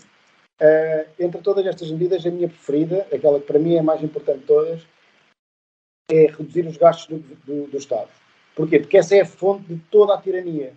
Uh, 0.61 1.09
entre 1.17 1.41
todas 1.41 1.65
estas 1.65 1.89
medidas, 1.89 2.23
a 2.23 2.29
minha 2.29 2.47
preferida, 2.47 3.07
aquela 3.11 3.39
que 3.39 3.47
para 3.47 3.57
mim 3.57 3.73
é 3.73 3.79
a 3.79 3.83
mais 3.83 4.03
importante 4.03 4.41
de 4.41 4.45
todas, 4.45 4.87
é 6.11 6.27
reduzir 6.27 6.67
os 6.67 6.77
gastos 6.77 7.07
do, 7.07 7.35
do, 7.45 7.67
do 7.67 7.77
Estado. 7.77 8.11
Porquê? 8.55 8.79
Porque 8.79 8.97
essa 8.97 9.15
é 9.15 9.21
a 9.21 9.25
fonte 9.25 9.73
de 9.73 9.81
toda 9.89 10.13
a 10.13 10.21
tirania. 10.21 10.73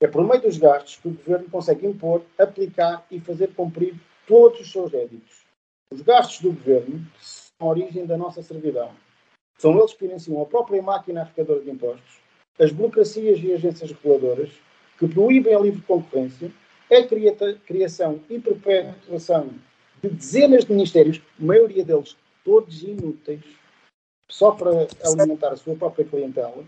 É 0.00 0.06
por 0.06 0.26
meio 0.26 0.40
dos 0.40 0.56
gastos 0.56 0.96
que 0.96 1.08
o 1.08 1.12
governo 1.12 1.50
consegue 1.50 1.86
impor, 1.86 2.22
aplicar 2.38 3.04
e 3.10 3.20
fazer 3.20 3.52
cumprir 3.54 3.94
todos 4.26 4.60
os 4.60 4.72
seus 4.72 4.94
éditos. 4.94 5.44
Os 5.92 6.00
gastos 6.00 6.40
do 6.40 6.52
governo 6.52 7.06
são 7.20 7.68
a 7.68 7.70
origem 7.70 8.06
da 8.06 8.16
nossa 8.16 8.42
servidão. 8.42 8.90
São 9.58 9.76
eles 9.78 9.92
que 9.92 10.00
financiam 10.00 10.40
a 10.40 10.46
própria 10.46 10.82
máquina 10.82 11.22
arrecadora 11.22 11.60
de 11.60 11.70
impostos, 11.70 12.20
as 12.58 12.72
burocracias 12.72 13.38
e 13.42 13.52
agências 13.52 13.90
reguladoras, 13.90 14.50
que 14.98 15.08
proíbem 15.08 15.54
a 15.54 15.58
livre 15.58 15.82
concorrência 15.82 16.50
a 16.90 17.54
criação 17.66 18.20
e 18.28 18.38
perpetuação 18.38 19.50
de 20.02 20.10
dezenas 20.10 20.64
de 20.64 20.72
ministérios, 20.72 21.20
a 21.40 21.44
maioria 21.44 21.84
deles 21.84 22.16
todos 22.44 22.82
inúteis, 22.82 23.42
só 24.30 24.52
para 24.52 24.70
alimentar 25.04 25.52
a 25.52 25.56
sua 25.56 25.74
própria 25.74 26.04
clientela 26.04 26.64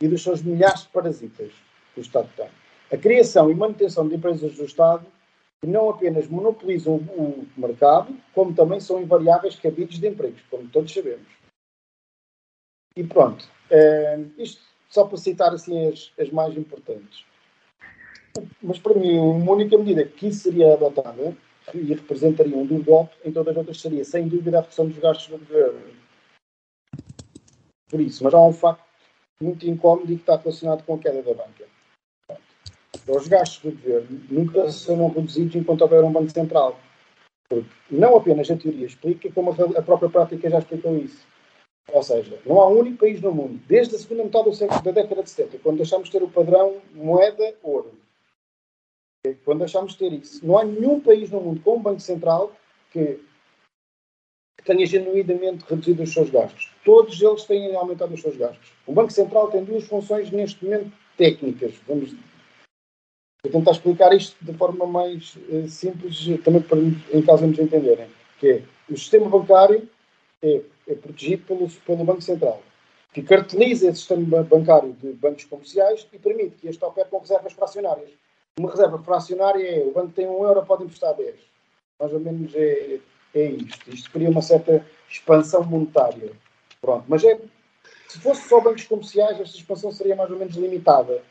e 0.00 0.08
dos 0.08 0.22
seus 0.22 0.42
milhares 0.42 0.82
de 0.82 0.88
parasitas 0.88 1.52
que 1.94 2.00
o 2.00 2.02
Estado 2.02 2.28
tem. 2.36 2.48
A 2.92 2.96
criação 2.96 3.50
e 3.50 3.54
manutenção 3.54 4.08
de 4.08 4.14
empresas 4.14 4.54
do 4.54 4.64
Estado 4.64 5.06
que 5.60 5.66
não 5.66 5.90
apenas 5.90 6.28
monopolizam 6.28 6.96
o 6.96 7.46
mercado, 7.56 8.16
como 8.32 8.54
também 8.54 8.78
são 8.78 9.02
invariáveis 9.02 9.56
cabides 9.56 9.98
de 9.98 10.06
empregos, 10.06 10.40
como 10.48 10.68
todos 10.68 10.92
sabemos. 10.92 11.26
E 12.96 13.02
pronto, 13.02 13.44
é, 13.70 14.20
isto 14.38 14.62
só 14.88 15.04
para 15.04 15.18
citar 15.18 15.52
assim 15.52 15.88
as, 15.88 16.12
as 16.18 16.30
mais 16.30 16.56
importantes. 16.56 17.24
Mas 18.62 18.78
para 18.78 18.94
mim, 18.94 19.18
uma 19.18 19.52
única 19.52 19.76
medida 19.76 20.04
que 20.04 20.32
seria 20.32 20.74
adotada 20.74 21.36
e 21.74 21.94
representaria 21.94 22.56
um 22.56 22.66
duro 22.66 22.84
golpe, 22.84 23.14
em 23.24 23.32
todas 23.32 23.52
as 23.52 23.58
outras 23.58 23.80
seria, 23.80 24.04
sem 24.04 24.28
dúvida, 24.28 24.58
a 24.58 24.60
redução 24.62 24.86
dos 24.86 24.98
gastos 24.98 25.28
do 25.28 25.38
governo. 25.38 25.80
por 27.90 28.00
isso, 28.00 28.24
mas 28.24 28.34
há 28.34 28.40
um 28.40 28.52
facto 28.52 28.84
muito 29.40 29.68
incómodo 29.68 30.12
e 30.12 30.16
que 30.16 30.22
está 30.22 30.36
relacionado 30.36 30.84
com 30.84 30.94
a 30.94 30.98
queda 30.98 31.22
da 31.22 31.34
banca. 31.34 31.64
Os 33.06 33.28
gastos 33.28 33.62
do 33.62 33.76
governo 33.76 34.20
nunca 34.30 34.70
serão 34.70 35.08
reduzidos 35.08 35.54
enquanto 35.54 35.82
houver 35.82 36.04
um 36.04 36.12
Banco 36.12 36.30
Central. 36.30 36.78
Porque 37.48 37.66
não 37.90 38.16
apenas 38.16 38.50
a 38.50 38.56
teoria 38.56 38.86
explica, 38.86 39.32
como 39.32 39.50
a 39.50 39.82
própria 39.82 40.10
prática 40.10 40.50
já 40.50 40.58
explicou 40.58 40.96
isso. 40.98 41.26
Ou 41.90 42.02
seja, 42.02 42.38
não 42.44 42.60
há 42.60 42.68
um 42.68 42.80
único 42.80 42.98
país 42.98 43.20
no 43.22 43.32
mundo, 43.32 43.58
desde 43.66 43.96
a 43.96 43.98
segunda 43.98 44.24
metade 44.24 44.50
do 44.50 44.54
século 44.54 44.82
da 44.82 44.90
década 44.90 45.22
de 45.22 45.30
70, 45.30 45.58
quando 45.60 45.78
deixámos 45.78 46.08
de 46.08 46.12
ter 46.12 46.22
o 46.22 46.28
padrão 46.28 46.76
moeda-ouro, 46.92 47.92
quando 49.44 49.60
deixámos 49.60 49.92
de 49.92 49.98
ter 49.98 50.12
isso, 50.12 50.44
não 50.46 50.58
há 50.58 50.64
nenhum 50.64 51.00
país 51.00 51.30
no 51.30 51.40
mundo 51.40 51.60
com 51.60 51.76
um 51.76 51.82
Banco 51.82 52.00
Central 52.00 52.52
que 52.90 53.20
tenha 54.64 54.86
genuinamente 54.86 55.64
reduzido 55.68 56.02
os 56.02 56.12
seus 56.12 56.30
gastos. 56.30 56.72
Todos 56.84 57.20
eles 57.20 57.44
têm 57.44 57.74
aumentado 57.74 58.14
os 58.14 58.20
seus 58.20 58.36
gastos. 58.36 58.72
O 58.86 58.92
Banco 58.92 59.12
Central 59.12 59.50
tem 59.50 59.64
duas 59.64 59.84
funções 59.84 60.30
neste 60.30 60.64
momento 60.64 60.92
técnicas. 61.16 61.74
Vamos 61.86 62.14
Vou 63.40 63.52
tentar 63.52 63.70
explicar 63.70 64.12
isto 64.12 64.36
de 64.44 64.52
forma 64.52 64.84
mais 64.84 65.36
uh, 65.48 65.68
simples, 65.68 66.26
também 66.42 66.60
para, 66.60 66.78
em 66.78 67.22
caso 67.22 67.44
de 67.44 67.50
nos 67.50 67.58
entenderem. 67.60 68.08
Que 68.40 68.50
é, 68.50 68.62
o 68.90 68.96
sistema 68.96 69.28
bancário 69.28 69.88
é, 70.42 70.60
é, 70.88 70.94
protegido 70.94 71.44
pelo, 71.44 71.68
pelo 71.68 72.04
Banco 72.04 72.20
Central, 72.20 72.60
que 73.12 73.22
carteliza 73.22 73.88
esse 73.88 73.98
sistema 73.98 74.42
bancário 74.42 74.92
de 74.94 75.12
bancos 75.12 75.44
comerciais 75.44 76.06
e 76.12 76.18
permite 76.18 76.56
que 76.56 76.68
este 76.68 76.84
opere 76.84 77.08
com 77.08 77.18
reservas 77.18 77.52
fracionárias. 77.52 78.10
Uma 78.58 78.70
reserva 78.70 78.98
fracionária 79.02 79.62
é, 79.62 79.84
o 79.84 79.92
banco 79.92 80.12
tem 80.12 80.26
um 80.26 80.44
euro, 80.44 80.64
pode 80.66 80.84
emprestar 80.84 81.14
10. 81.14 81.34
Mais 82.00 82.12
ou 82.12 82.20
menos 82.20 82.54
é, 82.54 83.00
é 83.34 83.44
isto. 83.50 83.90
Isto 83.90 84.10
cria 84.10 84.30
uma 84.30 84.42
certa 84.42 84.84
expansão 85.08 85.64
monetária. 85.64 86.32
Pronto, 86.80 87.04
mas 87.08 87.22
é, 87.24 87.40
se 88.08 88.20
fosse 88.20 88.48
só 88.48 88.60
bancos 88.60 88.84
comerciais, 88.84 89.40
esta 89.40 89.56
expansão 89.56 89.92
seria 89.92 90.16
mais 90.16 90.30
ou 90.30 90.38
menos 90.38 90.56
limitada. 90.56 91.22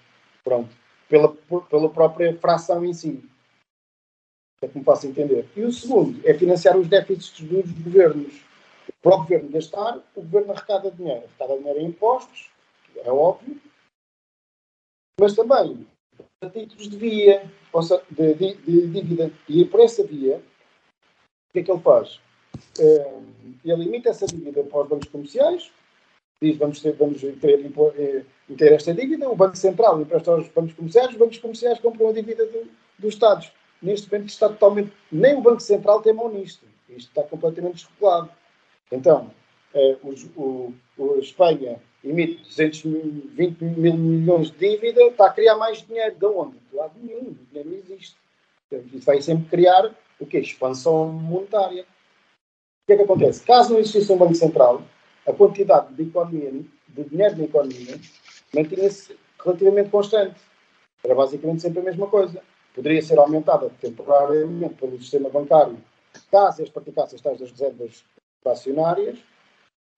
Pronto 0.44 0.70
pela, 1.08 1.34
pela 1.70 1.90
própria 1.90 2.38
fração 2.38 2.84
em 2.86 2.94
si. 2.94 3.24
É 4.62 4.68
como 4.68 4.84
posso 4.84 5.08
entender. 5.08 5.48
E 5.56 5.62
o 5.62 5.72
segundo 5.72 6.20
é 6.28 6.34
financiar 6.34 6.78
os 6.78 6.88
déficits 6.88 7.42
dos 7.42 7.72
governos. 7.72 8.46
Para 9.02 9.16
o 9.16 9.18
governo 9.20 9.50
gastar, 9.50 9.98
o 10.16 10.22
governo 10.22 10.54
arrecada 10.54 10.92
dinheiro. 10.92 11.24
Arrecada 11.26 11.58
dinheiro 11.58 11.80
em 11.80 11.86
impostos, 11.86 12.50
é 12.96 13.12
óbvio, 13.12 13.62
mas 15.20 15.36
também 15.36 15.86
a 16.42 16.50
títulos 16.50 16.90
de 16.90 16.98
via, 16.98 17.52
de, 18.12 18.34
de, 18.34 18.54
de, 18.56 18.88
dívida. 18.88 19.32
E 19.48 19.66
por 19.66 19.80
essa 19.80 20.04
via, 20.04 20.38
o 20.38 21.54
que 21.54 21.60
é 21.60 21.64
que 21.64 21.72
ele 21.72 21.82
faz? 21.82 22.20
Eh, 22.80 23.14
ele 23.66 23.84
limita 23.84 24.10
essa 24.10 24.26
dívida 24.26 24.64
para 24.64 24.82
os 24.82 24.88
bancos 24.88 25.10
comerciais, 25.10 25.72
diz 26.42 26.58
vamos 26.58 26.82
ter, 26.82 26.94
vamos 26.94 27.22
ter, 27.22 27.72
eh, 27.98 28.24
ter 28.56 28.72
esta 28.72 28.94
dívida, 28.94 29.30
o 29.30 29.36
Banco 29.36 29.58
Central 29.58 30.02
empresta 30.02 30.32
aos 30.32 30.48
bancos 30.50 30.74
comerciais, 30.74 31.10
os 31.10 31.18
bancos 31.18 31.38
comerciais 31.40 31.80
compram 31.80 32.10
a 32.10 32.14
dívida 32.14 32.46
do, 32.46 32.70
dos 33.00 33.14
Estados. 33.14 33.52
Neste 33.82 34.12
momento 34.12 34.30
está 34.30 34.50
totalmente. 34.50 34.92
Nem 35.12 35.36
o 35.36 35.42
Banco 35.42 35.62
Central 35.62 36.02
tem 36.02 36.14
mão 36.14 36.30
nisto. 36.30 36.66
Isto 36.90 37.10
está 37.10 37.24
completamente 37.24 37.76
desregulado. 37.76 38.32
Então, 38.92 39.32
eh, 39.74 39.98
o, 40.02 40.74
o, 40.98 41.14
a 41.16 41.20
Espanha 41.20 41.80
emite 42.04 42.44
220 42.44 43.62
mil 43.62 43.94
milhões 43.96 44.52
de 44.52 44.58
dívida, 44.58 45.02
está 45.04 45.28
a 45.28 45.34
criar 45.34 45.56
mais 45.56 45.82
dinheiro. 45.82 46.16
De 46.16 46.26
onde? 46.26 46.58
De 46.70 46.76
lado 46.76 46.94
nenhum. 47.02 47.32
O 47.32 47.46
dinheiro 47.50 47.70
não 47.70 47.78
existe. 47.78 48.16
Isso 48.72 49.06
vai 49.06 49.22
sempre 49.22 49.50
criar 49.50 49.96
o 50.20 50.26
quê? 50.26 50.40
Expansão 50.40 51.08
monetária. 51.08 51.84
O 51.84 52.88
que 52.88 52.94
é 52.94 52.98
que 52.98 53.04
acontece? 53.04 53.44
Caso 53.44 53.74
não 53.74 53.80
existisse 53.80 54.12
um 54.12 54.18
Banco 54.18 54.36
Central, 54.36 54.82
a 55.26 55.34
quantidade 55.34 55.94
de 55.94 56.04
economia, 56.04 56.52
de 56.52 57.04
dinheiro 57.04 57.38
na 57.38 57.44
economia, 57.44 58.00
mantinha-se 58.54 59.18
relativamente 59.44 59.90
constante. 59.90 60.40
Era 61.04 61.14
basicamente 61.14 61.62
sempre 61.62 61.80
a 61.80 61.84
mesma 61.84 62.08
coisa. 62.08 62.42
Poderia 62.74 63.02
ser 63.02 63.18
aumentada 63.20 63.70
temporariamente 63.82 64.76
pelo 64.76 64.98
sistema 64.98 65.30
bancário, 65.30 65.78
caso 66.32 66.62
eles 66.62 66.72
praticassem 66.72 67.16
as 67.16 67.22
tais 67.22 67.40
das 67.40 67.52
reservas 67.52 68.06
fracionárias, 68.42 69.18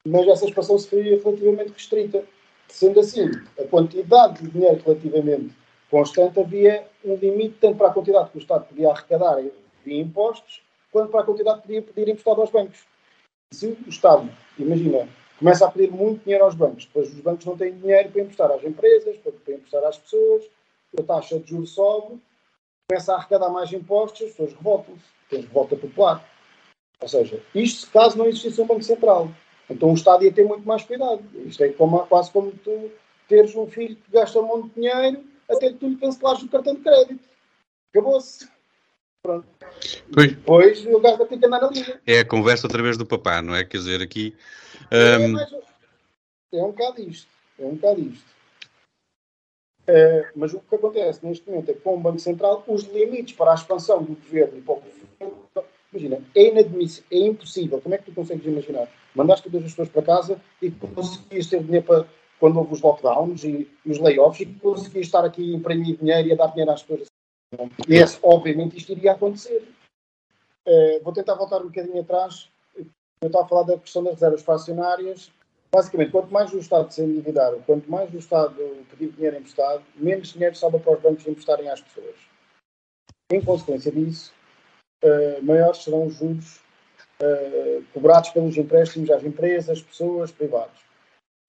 mas 0.06 0.28
essa 0.28 0.46
expansão 0.46 0.78
seria 0.78 1.18
relativamente 1.22 1.72
restrita. 1.72 2.24
Sendo 2.68 3.00
assim, 3.00 3.30
a 3.60 3.64
quantidade 3.66 4.44
de 4.44 4.52
dinheiro 4.52 4.82
relativamente 4.86 5.56
constante, 5.90 6.40
havia 6.40 6.88
um 7.04 7.16
limite 7.16 7.56
tanto 7.60 7.78
para 7.78 7.88
a 7.88 7.94
quantidade 7.94 8.30
que 8.30 8.38
o 8.38 8.42
Estado 8.42 8.66
podia 8.66 8.90
arrecadar 8.90 9.42
via 9.84 10.02
impostos, 10.02 10.62
quanto 10.92 11.10
para 11.10 11.22
a 11.22 11.24
quantidade 11.24 11.62
que 11.62 11.68
podia 11.68 11.82
pedir 11.82 12.12
emprestado 12.12 12.42
aos 12.42 12.52
bancos. 12.52 12.86
Se 13.52 13.68
o 13.68 13.90
Estado, 13.90 14.30
imagina, 14.58 15.10
começa 15.40 15.66
a 15.66 15.72
pedir 15.72 15.92
muito 15.92 16.24
dinheiro 16.24 16.46
aos 16.46 16.54
bancos. 16.54 16.86
Depois 16.86 17.12
os 17.12 17.20
bancos 17.22 17.46
não 17.46 17.58
têm 17.58 17.76
dinheiro 17.76 18.10
para 18.10 18.22
emprestar 18.22 18.52
às 18.52 18.64
empresas, 18.64 19.18
para, 19.18 19.32
para 19.32 19.54
emprestar 19.56 19.84
às 19.86 19.98
pessoas, 19.98 20.46
a 20.98 21.04
taxa 21.04 21.40
de 21.40 21.50
juros 21.50 21.72
sobe, 21.72 22.20
começa 22.90 23.14
a 23.14 23.18
arrecadar 23.18 23.50
mais 23.50 23.72
impostos, 23.72 24.22
as 24.22 24.32
pessoas 24.32 24.54
revoltam-se, 24.54 25.06
tem 25.30 25.42
revolta 25.42 25.76
popular. 25.76 26.28
Ou 27.02 27.08
seja, 27.08 27.42
isto 27.56 27.90
caso 27.92 28.18
não 28.18 28.28
existisse 28.28 28.62
um 28.62 28.68
Banco 28.68 28.84
Central. 28.84 29.30
Então 29.70 29.92
o 29.92 29.94
Estado 29.94 30.24
ia 30.24 30.32
ter 30.32 30.46
muito 30.46 30.68
mais 30.68 30.84
cuidado. 30.84 31.24
Isto 31.46 31.64
é 31.64 31.70
como, 31.70 32.00
quase 32.08 32.32
como 32.32 32.52
tu 32.52 32.92
teres 33.28 33.56
um 33.56 33.68
filho 33.68 33.96
que 33.96 34.12
gasta 34.12 34.40
um 34.40 34.48
monte 34.48 34.70
de 34.70 34.76
dinheiro 34.76 35.24
até 35.50 35.70
que 35.70 35.78
tu 35.78 35.88
lhe 35.88 35.98
cancelares 35.98 36.44
o 36.44 36.50
cartão 36.50 36.76
de 36.76 36.82
crédito. 36.82 37.24
Acabou-se. 37.92 38.50
Pronto. 39.22 39.48
Pois. 40.14 40.30
Depois 40.34 40.86
o 40.86 41.00
gajo 41.00 41.18
vai 41.18 41.28
ter 41.28 41.38
que 41.40 41.46
andar 41.46 41.62
na. 41.62 41.70
É 42.08 42.20
a 42.20 42.26
conversa 42.26 42.68
outra 42.68 42.82
vez 42.82 42.98
do 42.98 43.06
papá, 43.06 43.42
não 43.42 43.54
é? 43.54 43.64
Quer 43.64 43.78
dizer, 43.78 44.02
aqui 44.02 44.36
um... 44.92 45.40
É, 45.40 45.60
é 46.54 46.64
um 46.64 46.72
bocado 46.72 47.02
isto. 47.02 47.28
É 47.60 47.66
um 47.66 47.76
bocado 47.76 48.02
isto. 48.02 48.30
É, 49.92 50.32
mas 50.36 50.54
o 50.54 50.60
que 50.60 50.76
acontece 50.76 51.26
neste 51.26 51.50
momento 51.50 51.72
é 51.72 51.74
que 51.74 51.82
com 51.82 51.96
o 51.96 52.00
Banco 52.00 52.20
Central, 52.20 52.64
os 52.68 52.84
limites 52.84 53.36
para 53.36 53.52
a 53.52 53.56
expansão 53.56 54.04
do 54.04 54.14
governo 54.14 54.60
e 54.60 54.62
para 54.62 54.74
o 54.74 54.82
governo, 54.82 55.66
imagina, 55.92 56.22
é 56.36 56.48
inadmissível, 56.48 57.08
é 57.12 57.18
impossível. 57.18 57.82
Como 57.82 57.96
é 57.96 57.98
que 57.98 58.06
tu 58.06 58.12
consegues 58.14 58.46
imaginar? 58.46 58.88
Mandaste 59.20 59.50
todas 59.50 59.66
as 59.66 59.72
pessoas 59.72 59.90
para 59.90 60.02
casa 60.02 60.42
e 60.62 60.72
conseguias 60.72 61.48
ter 61.48 61.64
dinheiro 61.64 61.86
para 61.86 62.06
quando 62.40 62.58
houve 62.58 62.74
os 62.74 62.82
lockdowns 62.82 63.44
e, 63.44 63.70
e 63.86 63.92
os 63.92 64.00
layoffs 64.00 64.42
e 64.42 64.46
conseguias 64.46 65.06
estar 65.06 65.26
aqui 65.26 65.54
a 65.54 65.58
imprimir 65.58 65.98
dinheiro 65.98 66.30
e 66.30 66.32
a 66.32 66.36
dar 66.36 66.48
dinheiro 66.48 66.72
às 66.72 66.84
pessoas. 66.84 67.08
E 67.88 67.96
esse, 67.96 68.18
obviamente 68.24 68.78
isto 68.78 68.92
iria 68.94 69.12
acontecer. 69.12 69.68
É, 70.66 71.00
vou 71.02 71.12
tentar 71.12 71.36
voltar 71.36 71.58
um 71.62 71.68
bocadinho 71.68 72.00
atrás 72.00 72.50
eu 73.22 73.28
estava 73.28 73.46
a 73.46 73.48
falar 73.48 73.64
da 73.64 73.78
questão 73.78 74.04
das 74.04 74.14
reservas 74.14 74.42
fracionárias. 74.44 75.32
Basicamente, 75.72 76.12
quanto 76.12 76.32
mais 76.32 76.54
o 76.54 76.58
Estado 76.58 76.92
se 76.92 77.02
endividar, 77.02 77.54
quanto 77.66 77.92
mais 77.92 78.12
o 78.14 78.18
Estado 78.18 78.56
pedir 78.90 79.12
dinheiro 79.12 79.38
emprestado, 79.38 79.84
menos 79.96 80.34
dinheiro 80.34 80.56
sobra 80.56 80.80
para 80.80 80.94
os 80.94 81.02
bancos 81.02 81.28
emprestarem 81.28 81.70
às 81.70 81.82
pessoas. 81.82 82.16
Em 83.32 83.44
consequência 83.44 83.92
disso, 83.92 84.34
uh, 85.04 85.44
maiores 85.44 85.84
serão 85.84 86.08
os 86.08 86.16
juros 86.16 86.62
uh, 87.22 87.84
cobrados 87.94 88.30
pelos 88.30 88.58
empréstimos 88.58 89.10
às 89.10 89.24
empresas, 89.24 89.82
pessoas, 89.82 90.32
privados. 90.32 90.80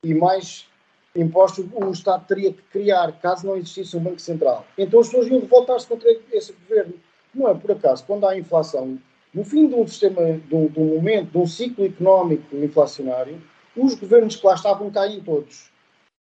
E 0.05 0.15
mais 0.15 0.67
impostos 1.15 1.67
o 1.73 1.91
Estado 1.91 2.27
teria 2.27 2.53
que 2.53 2.63
criar, 2.63 3.13
caso 3.21 3.47
não 3.47 3.57
existisse 3.57 3.97
um 3.97 4.01
Banco 4.01 4.21
Central. 4.21 4.65
Então 4.79 5.01
as 5.01 5.09
pessoas 5.09 5.29
iam 5.29 5.41
revoltar-se 5.41 5.87
contra 5.87 6.09
esse 6.33 6.53
governo. 6.53 6.95
Não 7.35 7.49
é 7.49 7.55
por 7.55 7.73
acaso, 7.73 8.05
quando 8.07 8.27
há 8.27 8.37
inflação, 8.37 8.99
no 9.33 9.45
fim 9.45 9.69
de 9.69 9.75
um 9.75 9.87
sistema, 9.87 10.21
de 10.39 10.55
um, 10.55 10.67
de 10.67 10.79
um 10.81 10.97
momento, 10.97 11.31
de 11.31 11.39
um 11.39 11.47
ciclo 11.47 11.85
económico 11.85 12.57
inflacionário, 12.57 13.41
os 13.77 13.95
governos 13.95 14.37
que 14.37 14.47
lá 14.47 14.55
estavam 14.55 14.91
caem 14.91 15.21
todos. 15.21 15.71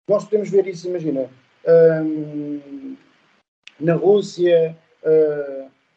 Nós 0.08 0.26
podemos 0.26 0.50
ver 0.50 0.68
isso, 0.68 0.90
imagina, 0.90 1.30
na 3.80 3.96
Rússia, 3.96 4.78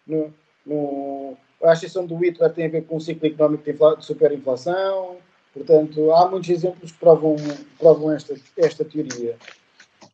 no, 0.07 0.33
no, 0.65 1.37
a 1.65 1.73
exceção 1.73 2.07
do 2.07 2.17
Hitler 2.17 2.53
tem 2.53 2.67
a 2.67 2.69
ver 2.69 2.85
com 2.85 2.97
um 2.97 3.01
ciclo 3.01 3.27
económico 3.27 3.65
de, 3.65 4.05
superinflação. 4.05 5.17
Portanto, 5.53 6.13
há 6.13 6.29
muitos 6.29 6.51
exemplos 6.51 6.93
que 6.93 6.99
provam, 6.99 7.37
provam 7.79 8.13
esta, 8.13 8.35
esta 8.57 8.85
teoria. 8.85 9.37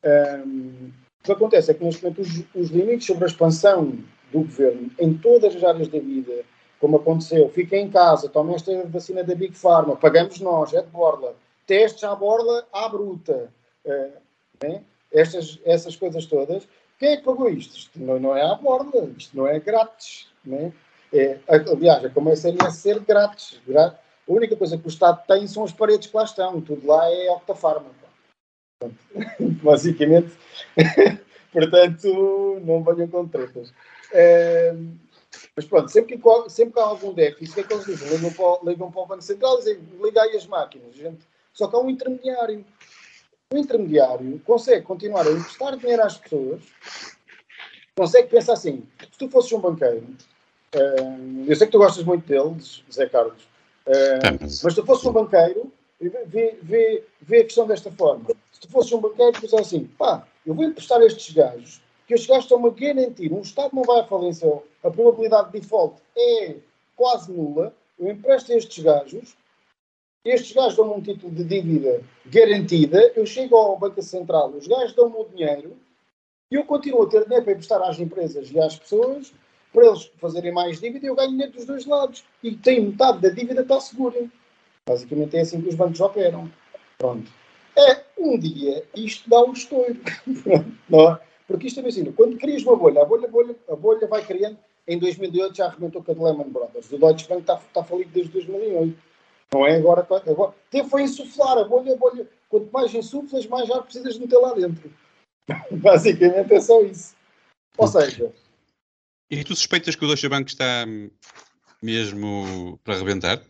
Um, 0.05 0.91
o 1.21 1.25
que 1.25 1.33
acontece 1.33 1.71
é 1.71 1.75
que, 1.75 1.85
neste 1.85 2.03
momento, 2.03 2.21
os, 2.21 2.45
os 2.55 2.71
limites 2.71 3.07
sobre 3.07 3.25
a 3.25 3.27
expansão 3.27 3.99
do 4.33 4.41
governo 4.41 4.91
em 4.99 5.15
todas 5.15 5.57
as 5.57 5.65
áreas 5.65 5.89
da 5.89 5.99
vida 5.99 6.45
como 6.81 6.97
aconteceu, 6.97 7.49
fiquem 7.51 7.85
em 7.85 7.91
casa, 7.91 8.29
tomem 8.29 8.55
esta 8.55 8.87
vacina 8.87 9.23
da 9.23 9.35
Big 9.35 9.55
Pharma, 9.55 9.97
pagamos 9.97 10.41
nós, 10.41 10.73
é 10.73 10.81
de 10.81 10.89
borla, 10.89 11.35
testes 11.67 12.03
à 12.05 12.15
borla 12.15 12.67
à 12.73 12.89
bruta, 12.89 13.53
uh? 13.85 14.81
Estas, 15.13 15.59
essas 15.65 15.97
coisas 15.97 16.25
todas. 16.27 16.69
Quem 16.99 17.11
é 17.11 17.17
que 17.17 17.25
pagou 17.25 17.49
isto? 17.49 17.77
Isto 17.77 17.99
não, 17.99 18.21
não 18.21 18.37
é 18.37 18.43
à 18.43 18.55
borla, 18.55 19.11
isto 19.17 19.37
não 19.37 19.47
é 19.47 19.59
grátis. 19.59 20.29
Né? 20.45 20.73
É, 21.13 21.39
aliás, 21.49 22.05
a 22.05 22.71
ser 22.71 23.01
grátis. 23.01 23.61
grátis. 23.67 23.99
A 24.29 24.33
única 24.33 24.57
coisa 24.57 24.79
que 24.79 24.87
o 24.87 24.89
Estado 24.89 25.23
tem 25.27 25.47
são 25.47 25.65
as 25.65 25.73
paredes 25.73 26.09
que 26.09 26.17
lá 26.17 26.25
estão, 26.25 26.61
tudo 26.61 26.87
lá 26.87 27.11
é 27.11 27.31
Octafarma. 27.33 27.91
Basicamente, 29.63 30.33
portanto, 31.53 32.61
não 32.65 32.83
venham 32.83 33.09
com 33.09 33.29
tretas. 33.29 33.73
É, 34.13 34.75
mas 35.55 35.65
pronto, 35.65 35.91
sempre 35.91 36.17
que, 36.17 36.51
sempre 36.51 36.75
que 36.75 36.81
há 36.81 36.85
algum 36.85 37.13
déficit, 37.13 37.51
o 37.51 37.55
que 37.55 37.61
é 37.61 37.65
que 37.65 37.73
eles 37.75 37.87
dizem? 37.87 38.09
Ligam 38.09 38.33
para, 38.33 38.71
ligam 38.71 38.91
para 38.91 39.03
o 39.03 39.07
Banco 39.07 39.23
Central 39.23 39.57
e 39.57 39.59
dizem, 39.59 39.81
ligai 40.03 40.37
as 40.37 40.47
máquinas. 40.47 40.95
Gente 40.95 41.27
Só 41.53 41.69
que 41.69 41.77
há 41.77 41.79
um 41.79 41.91
intermediário. 41.91 42.65
O 43.53 43.59
intermediário 43.59 44.41
consegue 44.45 44.87
continuar 44.87 45.27
a 45.27 45.33
emprestar 45.33 45.77
dinheiro 45.77 46.05
às 46.05 46.17
pessoas, 46.17 46.63
consegue 47.97 48.29
pensar 48.29 48.53
assim: 48.53 48.87
se 49.01 49.19
tu 49.19 49.29
fosses 49.29 49.53
um 49.53 49.61
banqueiro, 49.61 50.07
uh, 50.75 51.45
eu 51.47 51.57
sei 51.57 51.67
que 51.67 51.73
tu 51.73 51.79
gostas 51.79 52.05
muito 52.05 52.27
dele, 52.27 52.57
Zé 52.93 53.09
Carlos, 53.09 53.43
uh, 53.87 54.39
mas 54.41 54.75
se 54.75 54.75
tu 54.75 54.87
fosses 54.87 55.05
um 55.07 55.13
banqueiro, 55.13 55.73
vê, 56.01 56.59
vê, 56.63 57.05
vê 57.21 57.41
a 57.41 57.45
questão 57.45 57.67
desta 57.67 57.91
forma. 57.93 58.31
Se 58.53 58.61
tu 58.61 58.69
fosses 58.69 58.93
um 58.93 59.01
banqueiro, 59.01 59.33
tu 59.33 59.41
pensas 59.43 59.61
assim: 59.61 59.85
pá, 59.99 60.27
eu 60.47 60.55
vou 60.55 60.65
emprestar 60.65 61.01
estes 61.03 61.35
gajos, 61.35 61.81
que 62.07 62.15
estes 62.15 62.29
gajos 62.29 62.45
estão-me 62.45 62.69
a 62.69 62.71
garantir, 62.71 63.33
um 63.33 63.41
Estado 63.41 63.75
não 63.75 63.83
vai 63.83 64.01
à 64.01 64.05
falência, 64.05 64.63
a 64.83 64.91
probabilidade 64.91 65.53
de 65.53 65.61
default 65.61 65.97
é 66.17 66.57
quase 66.97 67.33
nula, 67.33 67.75
eu 67.99 68.11
empresto 68.11 68.53
a 68.53 68.57
estes 68.57 68.83
gajos, 68.83 69.37
estes 70.25 70.53
gajos 70.53 70.77
dão-me 70.77 70.95
um 70.95 71.01
título 71.01 71.33
de 71.33 71.45
dívida 71.45 72.03
garantida, 72.27 73.13
eu 73.17 73.25
chego 73.25 73.57
ao 73.57 73.79
Banco 73.79 74.03
Central, 74.03 74.51
os 74.51 74.67
gajos 74.67 74.95
dão-me 74.95 75.17
o 75.17 75.25
dinheiro 75.25 75.77
e 76.51 76.57
eu 76.57 76.65
continuo 76.65 77.05
a 77.05 77.09
ter 77.09 77.25
dinheiro 77.25 77.45
para 77.45 77.53
emprestar 77.53 77.81
às 77.83 77.99
empresas 77.99 78.51
e 78.51 78.59
às 78.59 78.77
pessoas 78.77 79.33
para 79.73 79.87
eles 79.87 80.11
fazerem 80.19 80.53
mais 80.53 80.81
dívida 80.81 81.07
eu 81.07 81.15
ganho 81.15 81.31
dinheiro 81.31 81.53
dos 81.53 81.65
dois 81.65 81.87
lados. 81.87 82.25
E 82.43 82.57
tem 82.57 82.81
metade 82.81 83.21
da 83.21 83.29
dívida 83.29 83.63
está 83.63 83.81
segura. 83.81 84.29
Basicamente 84.87 85.37
é 85.37 85.41
assim 85.41 85.61
que 85.61 85.69
os 85.69 85.75
bancos 85.75 86.01
operam. 86.01 86.51
Pronto. 86.99 87.31
É, 87.77 88.03
um 88.19 88.39
dia 88.39 88.85
isto 88.95 89.29
dá 89.29 89.43
um 89.43 89.53
estouro. 89.53 89.97
não 90.89 91.13
é? 91.13 91.21
Porque 91.47 91.67
isto 91.67 91.81
é 91.81 91.87
assim, 91.87 92.05
quando 92.13 92.39
crias 92.39 92.63
uma 92.63 92.77
bolha, 92.77 93.03
a 93.03 93.05
bolha, 93.05 93.27
a 93.27 93.31
bolha, 93.31 93.57
a 93.69 93.77
bolha 93.77 94.07
vai 94.07 94.25
criando. 94.25 94.59
Em 94.87 94.99
2008 94.99 95.57
já 95.57 95.67
arrebentou 95.67 96.03
com 96.03 96.13
a 96.13 96.31
Lehman 96.31 96.49
Brothers. 96.49 96.91
O 96.91 96.99
Deutsche 96.99 97.29
Bank 97.29 97.43
está, 97.43 97.55
está 97.55 97.85
falido 97.85 98.11
desde 98.13 98.33
2008. 98.33 98.97
Não 99.53 99.67
é 99.67 99.77
agora. 99.77 100.07
agora 100.27 100.55
até 100.69 100.85
foi 100.85 101.03
insuflar 101.03 101.59
a 101.59 101.65
bolha, 101.65 101.93
a 101.93 101.97
bolha. 101.97 102.27
Quanto 102.49 102.71
mais 102.73 102.95
insuflas, 102.95 103.47
mais 103.47 103.71
ar 103.71 103.83
precisas 103.83 104.19
meter 104.19 104.39
lá 104.39 104.55
dentro. 104.55 104.91
Basicamente 105.71 106.55
é 106.55 106.61
só 106.61 106.81
isso. 106.83 107.15
Ou 107.77 107.87
seja. 107.87 108.33
E 109.31 109.45
tu 109.45 109.55
suspeitas 109.55 109.95
que 109.95 110.05
o 110.05 110.09
Deutsche 110.09 110.29
Bank 110.29 110.51
está 110.51 110.85
mesmo 111.81 112.79
para 112.83 112.95
arrebentar? 112.95 113.41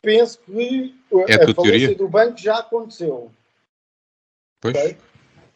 Penso 0.00 0.40
que 0.40 0.94
é 1.28 1.34
a, 1.34 1.50
a 1.50 1.54
falência 1.54 1.54
teoria? 1.54 1.94
do 1.94 2.08
banco 2.08 2.38
já 2.38 2.58
aconteceu. 2.58 3.30
Pois. 4.60 4.76
Okay? 4.76 4.96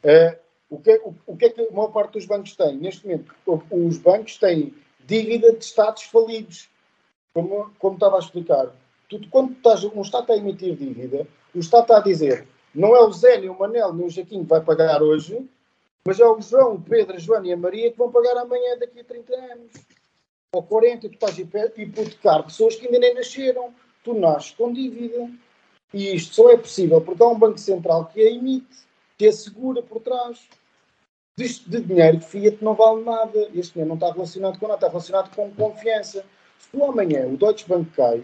Uh, 0.04 0.38
o, 0.70 0.78
que, 0.78 0.96
o, 0.98 1.14
o, 1.26 1.36
que 1.36 1.44
é 1.46 1.50
que 1.50 1.60
a 1.60 1.70
maior 1.72 1.88
parte 1.88 2.12
dos 2.12 2.26
bancos 2.26 2.54
tem? 2.54 2.76
Neste 2.76 3.04
momento, 3.04 3.34
os 3.70 3.98
bancos 3.98 4.36
têm 4.36 4.72
dívida 5.04 5.52
de 5.52 5.64
Estados 5.64 6.04
falidos. 6.04 6.68
Como, 7.34 7.70
como 7.78 7.96
estava 7.96 8.16
a 8.16 8.20
explicar. 8.20 8.72
Tu, 9.08 9.28
quando 9.28 9.52
estás, 9.52 9.84
um 9.84 10.00
Estado 10.00 10.22
está 10.22 10.34
a 10.34 10.38
emitir 10.38 10.74
dívida, 10.76 11.26
o 11.54 11.58
Estado 11.58 11.82
está 11.82 11.96
a 11.98 12.00
dizer 12.00 12.46
não 12.76 12.94
é 12.94 13.00
o 13.00 13.10
Zé, 13.10 13.38
nem 13.38 13.48
o 13.48 13.58
Manel, 13.58 13.94
nem 13.94 14.06
o 14.06 14.10
Jaquim 14.10 14.42
que 14.42 14.50
vai 14.50 14.60
pagar 14.60 15.02
hoje, 15.02 15.48
mas 16.06 16.20
é 16.20 16.26
o 16.26 16.40
João, 16.40 16.74
o 16.74 16.80
Pedro, 16.80 17.16
a 17.16 17.18
Joana 17.18 17.48
e 17.48 17.52
a 17.52 17.56
Maria 17.56 17.90
que 17.90 17.98
vão 17.98 18.12
pagar 18.12 18.36
amanhã 18.36 18.78
daqui 18.78 19.00
a 19.00 19.04
30 19.04 19.34
anos. 19.34 19.72
Ou 20.54 20.62
40, 20.62 21.08
tu 21.08 21.14
estás 21.14 21.36
a 21.36 21.80
hipotecar 21.82 22.44
pessoas 22.44 22.76
que 22.76 22.86
ainda 22.86 23.00
nem 23.00 23.14
nasceram. 23.14 23.74
Tu 24.04 24.14
nasces 24.14 24.52
com 24.52 24.72
dívida. 24.72 25.28
E 25.92 26.14
isto 26.14 26.34
só 26.36 26.50
é 26.50 26.56
possível 26.56 27.00
porque 27.00 27.22
há 27.22 27.26
um 27.26 27.38
Banco 27.38 27.58
Central 27.58 28.06
que 28.06 28.20
a 28.20 28.30
emite, 28.30 28.86
que 29.18 29.26
assegura 29.26 29.82
por 29.82 30.00
trás. 30.00 30.48
Disto 31.36 31.68
de 31.68 31.80
dinheiro 31.80 32.18
de 32.18 32.26
Fiat 32.26 32.62
não 32.62 32.74
vale 32.74 33.02
nada. 33.02 33.50
Este 33.52 33.72
dinheiro 33.72 33.88
não 33.88 33.96
está 33.96 34.12
relacionado 34.12 34.60
com 34.60 34.68
nada, 34.68 34.76
está 34.76 34.88
relacionado 34.88 35.34
com 35.34 35.52
confiança. 35.54 36.24
Se 36.58 36.68
tu 36.70 36.84
amanhã 36.84 37.26
o 37.26 37.36
Deutsche 37.36 37.68
Bank 37.68 37.90
cai, 37.96 38.22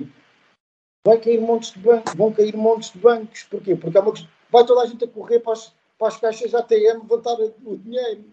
vai 1.05 1.19
cair 1.19 1.41
montes 1.41 1.73
de 1.73 1.81
bancos, 1.81 2.15
vão 2.15 2.33
cair 2.33 2.57
montes 2.57 2.93
de 2.93 2.99
bancos. 2.99 3.43
Porquê? 3.43 3.75
Porque 3.75 3.99
há 3.99 4.01
uma 4.01 4.15
vai 4.53 4.65
toda 4.65 4.83
a 4.83 4.87
gente 4.87 5.05
a 5.05 5.09
correr 5.09 5.41
para 5.41 5.55
as, 5.55 5.75
para 6.03 6.09
as 6.09 6.17
caixas 6.17 6.53
ATM 6.53 7.03
levantar 7.03 7.37
o 7.65 7.77
dinheiro. 7.77 8.25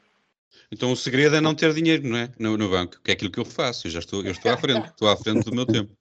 Então 0.72 0.92
o 0.92 0.96
segredo 0.96 1.36
é 1.36 1.42
não 1.42 1.54
ter 1.54 1.72
dinheiro, 1.72 2.08
não 2.08 2.18
é? 2.18 2.32
No, 2.40 2.58
no 2.58 2.68
banco, 2.68 3.00
que 3.04 3.12
é 3.12 3.14
aquilo 3.14 3.32
que 3.32 3.40
eu 3.40 3.46
faço. 3.46 3.86
Eu 3.86 3.92
já 3.92 4.00
estou, 4.00 4.24
eu 4.24 4.32
estou 4.32 4.52
à 4.52 4.58
frente, 4.58 4.88
estou 4.88 5.08
à 5.08 5.16
frente 5.16 5.46
do 5.46 5.54
meu 5.54 5.68
tempo. 5.68 5.92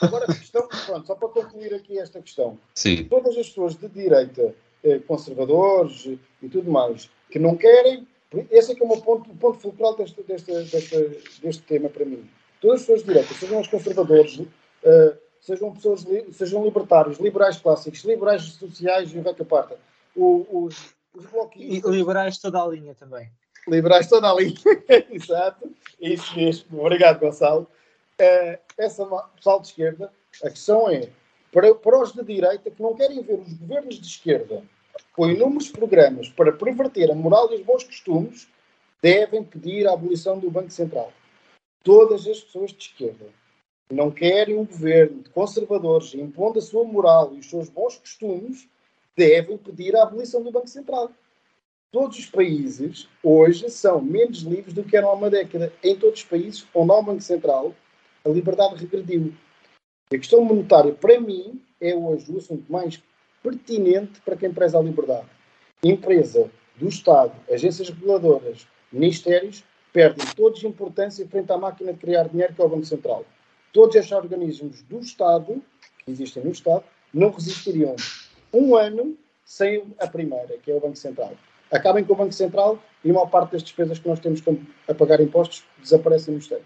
Agora, 0.00 0.26
a 0.26 0.34
questão, 0.34 0.68
pronto, 0.86 1.06
só 1.08 1.16
para 1.16 1.28
concluir 1.28 1.74
aqui 1.74 1.98
esta 1.98 2.22
questão. 2.22 2.56
Sim. 2.76 3.08
Todas 3.08 3.36
as 3.36 3.48
pessoas 3.48 3.74
de 3.74 3.88
direita, 3.88 4.54
eh, 4.84 5.00
conservadores 5.00 6.06
e 6.40 6.48
tudo 6.48 6.70
mais, 6.70 7.10
que 7.28 7.40
não 7.40 7.56
querem, 7.56 8.06
esse 8.52 8.70
é 8.70 8.74
que 8.76 8.82
é 8.82 8.86
o 8.86 8.88
meu 8.88 9.00
ponto, 9.00 9.28
o 9.28 9.34
ponto 9.34 9.58
fulcral 9.58 9.96
deste, 9.96 10.22
deste, 10.22 10.52
deste, 10.52 11.40
deste 11.42 11.62
tema 11.64 11.88
para 11.88 12.04
mim. 12.04 12.24
Todas 12.60 12.76
as 12.76 12.86
pessoas 12.86 13.00
de 13.00 13.08
direita, 13.08 13.34
sejam 13.34 13.60
os 13.60 13.66
conservadores, 13.66 14.40
eh, 14.84 15.16
sejam 15.40 15.72
pessoas, 15.72 16.06
sejam 16.30 16.64
libertários, 16.64 17.18
liberais 17.18 17.56
clássicos, 17.56 18.04
liberais 18.04 18.42
sociais 18.42 19.12
e 19.12 19.18
o 19.18 19.34
que 19.34 19.44
parta. 19.44 19.76
Os, 20.16 20.94
os 21.14 21.26
bloquistas. 21.26 21.92
E 21.92 21.96
liberais 21.96 22.38
toda 22.38 22.62
a 22.62 22.68
linha 22.68 22.94
também. 22.94 23.30
Liberais 23.68 24.08
toda 24.08 24.30
a 24.30 24.34
linha, 24.34 24.54
exato. 25.10 25.70
Isso 26.00 26.34
mesmo. 26.36 26.80
Obrigado, 26.80 27.20
Gonçalo. 27.20 27.66
Uh, 28.20 28.58
essa 28.76 29.06
pessoal 29.34 29.60
de 29.60 29.68
esquerda, 29.68 30.12
a 30.44 30.50
questão 30.50 30.90
é 30.90 31.08
para, 31.52 31.74
para 31.74 32.02
os 32.02 32.12
de 32.12 32.22
direita 32.22 32.70
que 32.70 32.82
não 32.82 32.94
querem 32.94 33.22
ver 33.22 33.40
os 33.40 33.52
governos 33.54 33.98
de 33.98 34.06
esquerda 34.06 34.62
com 35.12 35.28
inúmeros 35.28 35.70
programas 35.70 36.28
para 36.28 36.52
perverter 36.52 37.10
a 37.10 37.14
moral 37.14 37.50
e 37.52 37.56
os 37.56 37.62
bons 37.62 37.84
costumes, 37.84 38.48
devem 39.02 39.42
pedir 39.42 39.86
a 39.86 39.92
abolição 39.92 40.38
do 40.38 40.50
Banco 40.50 40.70
Central. 40.70 41.12
Todas 41.82 42.26
as 42.26 42.40
pessoas 42.40 42.72
de 42.72 42.84
esquerda 42.84 43.26
não 43.90 44.10
querem 44.10 44.56
um 44.56 44.64
governo 44.64 45.22
de 45.22 45.30
conservadores 45.30 46.14
impondo 46.14 46.58
a 46.58 46.62
sua 46.62 46.84
moral 46.84 47.34
e 47.34 47.40
os 47.40 47.50
seus 47.50 47.68
bons 47.68 47.96
costumes, 47.96 48.68
devem 49.20 49.58
pedir 49.58 49.94
a 49.94 50.02
abolição 50.02 50.42
do 50.42 50.50
Banco 50.50 50.66
Central. 50.66 51.10
Todos 51.92 52.18
os 52.18 52.24
países 52.24 53.06
hoje 53.22 53.68
são 53.68 54.00
menos 54.00 54.38
livres 54.38 54.72
do 54.72 54.82
que 54.82 54.96
eram 54.96 55.10
há 55.10 55.12
uma 55.12 55.28
década. 55.28 55.70
Em 55.82 55.94
todos 55.94 56.20
os 56.20 56.24
países 56.24 56.66
onde 56.74 56.90
há 56.90 56.96
um 56.96 57.04
Banco 57.04 57.20
Central, 57.20 57.74
a 58.24 58.30
liberdade 58.30 58.76
regrediu. 58.76 59.34
A 60.10 60.16
questão 60.16 60.42
monetária, 60.42 60.94
para 60.94 61.20
mim, 61.20 61.60
é 61.78 61.94
hoje 61.94 62.32
o 62.32 62.38
assunto 62.38 62.72
mais 62.72 63.02
pertinente 63.42 64.22
para 64.22 64.36
quem 64.36 64.50
preza 64.50 64.78
a 64.78 64.82
liberdade. 64.82 65.26
Empresa 65.84 66.50
do 66.76 66.88
Estado, 66.88 67.34
agências 67.52 67.90
reguladoras, 67.90 68.66
ministérios, 68.90 69.62
perdem 69.92 70.26
todos 70.34 70.64
importância 70.64 71.28
frente 71.28 71.52
à 71.52 71.58
máquina 71.58 71.92
de 71.92 71.98
criar 71.98 72.28
dinheiro 72.28 72.54
que 72.54 72.62
é 72.62 72.64
o 72.64 72.68
Banco 72.68 72.86
Central 72.86 73.26
todos 73.72 73.96
estes 73.96 74.12
organismos 74.12 74.82
do 74.82 75.00
Estado, 75.00 75.62
que 76.04 76.10
existem 76.10 76.44
no 76.44 76.50
Estado, 76.50 76.84
não 77.12 77.30
resistiriam 77.30 77.94
um 78.52 78.76
ano 78.76 79.16
sem 79.44 79.82
a 79.98 80.06
primeira, 80.06 80.56
que 80.62 80.70
é 80.70 80.74
o 80.74 80.80
Banco 80.80 80.96
Central. 80.96 81.36
Acabem 81.70 82.04
com 82.04 82.12
o 82.12 82.16
Banco 82.16 82.32
Central 82.32 82.82
e 83.04 83.10
uma 83.10 83.26
parte 83.26 83.52
das 83.52 83.62
despesas 83.62 83.98
que 83.98 84.08
nós 84.08 84.20
temos 84.20 84.42
a 84.88 84.94
pagar 84.94 85.20
impostos 85.20 85.64
desaparecem 85.80 86.34
no 86.34 86.40
Estado. 86.40 86.62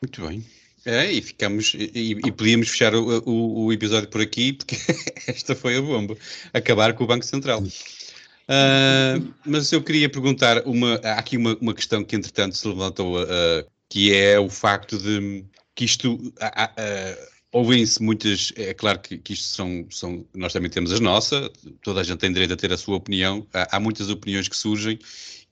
Muito 0.00 0.26
bem. 0.26 0.44
É, 0.84 1.10
e 1.10 1.22
ficamos 1.22 1.74
e, 1.74 2.18
e 2.24 2.32
podíamos 2.32 2.68
fechar 2.68 2.92
o, 2.94 3.22
o, 3.24 3.64
o, 3.66 3.72
episódio 3.72 4.08
por 4.08 4.20
aqui 4.20 4.52
porque 4.52 4.76
esta 5.28 5.54
foi 5.54 5.76
a 5.76 5.80
bomba. 5.82 6.16
Acabar 6.52 6.92
com 6.92 7.04
o 7.04 7.06
Banco 7.06 7.24
Central. 7.24 7.62
Uh, 7.62 9.32
mas 9.46 9.70
eu 9.70 9.82
queria 9.82 10.08
perguntar 10.08 10.66
uma, 10.66 11.00
há 11.04 11.14
aqui 11.14 11.36
uma, 11.36 11.56
uma 11.60 11.72
questão 11.72 12.02
que 12.02 12.16
entretanto 12.16 12.56
se 12.56 12.66
levantou, 12.66 13.22
uh, 13.22 13.64
que 13.88 14.12
é 14.12 14.40
o 14.40 14.50
facto 14.50 14.98
de 14.98 15.44
que 15.74 15.84
isto. 15.84 16.14
Uh, 16.14 17.31
Ouvem-se 17.52 18.02
muitas, 18.02 18.50
é 18.56 18.72
claro 18.72 18.98
que, 18.98 19.18
que, 19.18 19.34
isto 19.34 19.44
são, 19.44 19.86
são, 19.90 20.24
nós 20.34 20.54
também 20.54 20.70
temos 20.70 20.90
as 20.90 21.00
nossas, 21.00 21.50
toda 21.82 22.00
a 22.00 22.02
gente 22.02 22.18
tem 22.18 22.32
direito 22.32 22.54
a 22.54 22.56
ter 22.56 22.72
a 22.72 22.78
sua 22.78 22.96
opinião, 22.96 23.46
há, 23.52 23.76
há 23.76 23.80
muitas 23.80 24.08
opiniões 24.08 24.48
que 24.48 24.56
surgem 24.56 24.98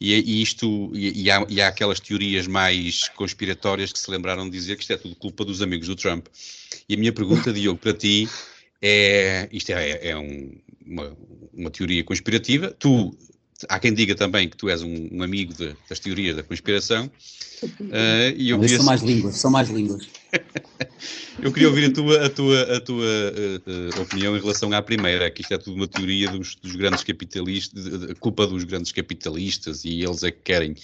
e, 0.01 0.15
e 0.15 0.41
isto, 0.41 0.91
e, 0.95 1.25
e, 1.25 1.31
há, 1.31 1.45
e, 1.47 1.61
há, 1.61 1.69
aquelas 1.69 2.01
teorias 2.01 2.47
mais 2.47 3.09
conspiratórias 3.11 3.93
que 3.93 3.99
se 3.99 4.11
lembraram 4.11 4.47
de 4.47 4.51
dizer 4.53 4.77
que 4.77 4.83
isto 4.83 4.95
é 4.95 4.97
tudo 4.97 5.15
culpa 5.15 5.45
dos 5.45 5.61
amigos 5.61 5.89
do 5.89 5.95
Trump. 5.95 6.27
E 6.89 6.95
a 6.95 6.97
minha 6.97 7.13
pergunta, 7.13 7.53
Diogo, 7.53 7.79
para 7.79 7.93
ti 7.93 8.27
é, 8.81 9.47
isto 9.53 9.71
é, 9.71 10.09
é 10.09 10.17
um, 10.17 10.53
uma, 10.87 11.17
uma 11.53 11.71
teoria 11.71 12.03
conspirativa, 12.03 12.75
tu 12.79 13.15
há 13.69 13.79
quem 13.79 13.93
diga 13.93 14.15
também 14.15 14.49
que 14.49 14.57
tu 14.57 14.71
és 14.71 14.81
um, 14.81 15.09
um 15.13 15.23
amigo 15.23 15.53
de, 15.53 15.77
das 15.87 15.99
teorias 15.99 16.35
da 16.35 16.43
conspiração. 16.43 17.11
Uh, 17.63 18.33
e 18.37 18.49
eu 18.49 18.59
queria... 18.59 18.79
São 18.79 18.87
mais 18.87 19.03
línguas, 19.03 19.37
são 19.37 19.51
mais 19.51 19.69
línguas. 19.69 20.09
eu 21.43 21.53
queria 21.53 21.69
ouvir 21.69 21.91
a 21.91 21.93
tua, 21.93 22.27
a 22.27 22.31
tua, 22.31 22.77
a 22.77 22.81
tua 22.81 23.05
uh, 23.05 23.99
uh, 23.99 24.03
opinião 24.03 24.37
em 24.37 24.41
relação 24.41 24.73
à 24.73 24.83
primeira, 24.83 25.31
que 25.31 25.43
isto 25.43 25.55
é 25.55 25.59
tudo 25.59 25.77
uma 25.77 25.89
teoria 25.89 26.29
dos, 26.31 26.55
dos 26.57 26.77
grandes 26.77 27.05
capitalistas, 27.05 27.85
de, 27.85 28.15
culpa 28.17 28.47
dos 28.47 28.65
grandes 28.65 28.93
capitalistas 28.93 29.85
e 29.85 30.03
eles 30.03 30.23
é 30.23 30.31
que 30.31 30.43
querem 30.43 30.75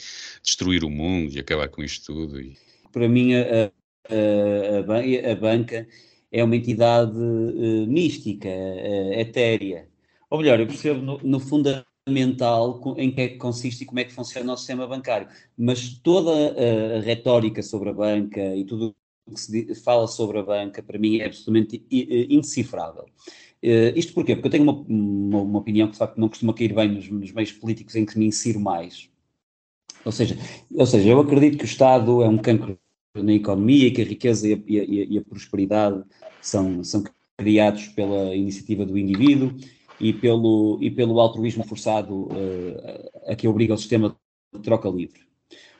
destruir 0.42 0.84
o 0.84 0.90
mundo 0.90 1.34
e 1.34 1.38
acabar 1.38 1.68
com 1.68 1.82
isto 1.82 2.12
tudo. 2.12 2.40
E... 2.40 2.56
Para 2.92 3.08
mim, 3.08 3.34
a, 3.34 3.70
a, 4.08 5.32
a, 5.32 5.34
banca 5.34 5.86
é 6.32 6.42
uma 6.42 6.56
entidade 6.56 7.16
mística, 7.88 8.48
etérea. 9.12 9.86
Ou 10.30 10.38
melhor, 10.38 10.60
eu 10.60 10.66
percebo 10.66 11.00
no, 11.00 11.20
no 11.22 11.40
fundo 11.40 11.84
fundamental 12.06 12.80
em 12.96 13.10
que 13.10 13.20
é 13.20 13.28
que 13.28 13.36
consiste 13.36 13.82
e 13.82 13.86
como 13.86 13.98
é 13.98 14.04
que 14.04 14.12
funciona 14.12 14.52
o 14.52 14.56
sistema 14.56 14.86
bancário. 14.86 15.28
Mas 15.58 15.98
toda 15.98 16.30
a, 16.30 16.98
a 16.98 17.00
retórica 17.00 17.62
sobre 17.62 17.90
a 17.90 17.92
banca 17.92 18.54
e 18.54 18.64
tudo 18.64 18.94
que 19.34 19.40
se 19.40 19.74
fala 19.76 20.06
sobre 20.06 20.38
a 20.38 20.42
banca, 20.42 20.82
para 20.82 20.98
mim, 20.98 21.18
é 21.18 21.26
absolutamente 21.26 21.84
indecifrável. 21.90 23.06
Uh, 23.62 23.96
isto 23.96 24.12
porquê? 24.12 24.34
Porque 24.34 24.48
eu 24.48 24.50
tenho 24.50 24.64
uma, 24.64 24.72
uma, 24.72 25.42
uma, 25.42 25.58
opinião 25.58 25.88
que 25.88 25.94
de 25.94 25.98
facto 25.98 26.18
não 26.18 26.28
costuma 26.28 26.52
cair 26.52 26.74
bem 26.74 26.88
nos, 26.88 27.08
nos, 27.08 27.32
meios 27.32 27.52
políticos 27.52 27.96
em 27.96 28.04
que 28.04 28.18
me 28.18 28.26
insiro 28.26 28.60
mais. 28.60 29.08
Ou 30.04 30.12
seja, 30.12 30.38
ou 30.72 30.86
seja, 30.86 31.08
eu 31.08 31.18
acredito 31.18 31.58
que 31.58 31.64
o 31.64 31.66
Estado 31.66 32.22
é 32.22 32.28
um 32.28 32.38
cancro 32.38 32.78
na 33.16 33.32
economia 33.32 33.92
que 33.92 34.02
a 34.02 34.04
riqueza 34.04 34.46
e 34.46 34.52
a, 34.52 34.58
e 34.66 34.80
a, 34.80 34.84
e 34.84 35.18
a 35.18 35.22
prosperidade 35.22 36.04
são, 36.40 36.84
são 36.84 37.02
criados 37.36 37.88
pela 37.88 38.36
iniciativa 38.36 38.84
do 38.84 38.96
indivíduo 38.96 39.56
e 39.98 40.12
pelo, 40.12 40.78
e 40.80 40.90
pelo 40.90 41.18
altruísmo 41.18 41.64
forçado 41.64 42.24
uh, 42.26 43.10
a 43.26 43.34
que 43.34 43.48
obriga 43.48 43.74
o 43.74 43.78
sistema 43.78 44.16
de 44.54 44.60
troca 44.60 44.88
livre. 44.88 45.25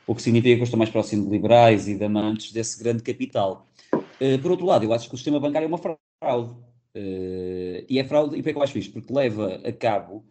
O 0.07 0.15
que 0.15 0.21
significa 0.21 0.55
que 0.55 0.61
eu 0.61 0.63
estou 0.63 0.77
mais 0.77 0.89
próximo 0.89 1.25
de 1.25 1.29
liberais 1.29 1.87
e 1.87 1.95
de 1.95 2.03
amantes 2.03 2.51
desse 2.51 2.81
grande 2.81 3.03
capital. 3.03 3.67
Uh, 3.93 4.39
por 4.41 4.51
outro 4.51 4.65
lado, 4.65 4.85
eu 4.85 4.93
acho 4.93 5.09
que 5.09 5.15
o 5.15 5.17
sistema 5.17 5.39
bancário 5.39 5.65
é 5.65 5.67
uma 5.67 5.77
fraude. 5.77 6.51
Uh, 6.95 7.85
e 7.89 7.99
é 7.99 8.03
fraude, 8.03 8.37
e 8.37 8.41
por 8.41 8.51
que 8.51 8.57
eu 8.57 8.63
acho 8.63 8.77
isto? 8.77 8.93
Porque 8.93 9.13
leva 9.13 9.61
a 9.63 9.71
cabo 9.71 10.25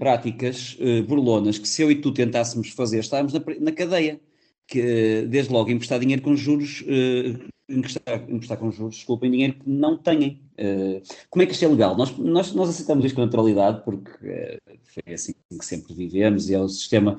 práticas 0.00 0.76
burlonas 1.06 1.60
que 1.60 1.68
se 1.68 1.80
eu 1.80 1.92
e 1.92 1.94
tu 1.94 2.12
tentássemos 2.12 2.70
fazer, 2.70 2.98
estávamos 2.98 3.32
na, 3.32 3.40
na 3.60 3.70
cadeia 3.70 4.20
que 4.68 5.22
desde 5.22 5.50
logo 5.50 5.70
emprestar 5.70 5.98
dinheiro 5.98 6.20
com 6.22 6.36
juros, 6.36 6.82
uh, 6.82 7.48
emprestar, 7.68 8.30
emprestar, 8.30 8.58
com 8.58 8.70
juros, 8.70 8.96
desculpem, 8.96 9.30
dinheiro 9.30 9.54
que 9.54 9.68
não 9.68 9.96
têm. 9.96 10.42
Uh, 10.58 11.02
como 11.30 11.42
é 11.42 11.46
que 11.46 11.52
isto 11.52 11.64
é 11.64 11.68
legal? 11.68 11.96
Nós, 11.96 12.16
nós, 12.18 12.52
nós 12.52 12.68
aceitamos 12.68 13.04
isto 13.06 13.16
com 13.16 13.22
naturalidade 13.22 13.82
porque 13.82 14.10
uh, 14.10 14.78
foi 14.84 15.14
assim 15.14 15.32
que 15.58 15.64
sempre 15.64 15.94
vivemos 15.94 16.50
e 16.50 16.54
é 16.54 16.60
o 16.60 16.68
sistema 16.68 17.18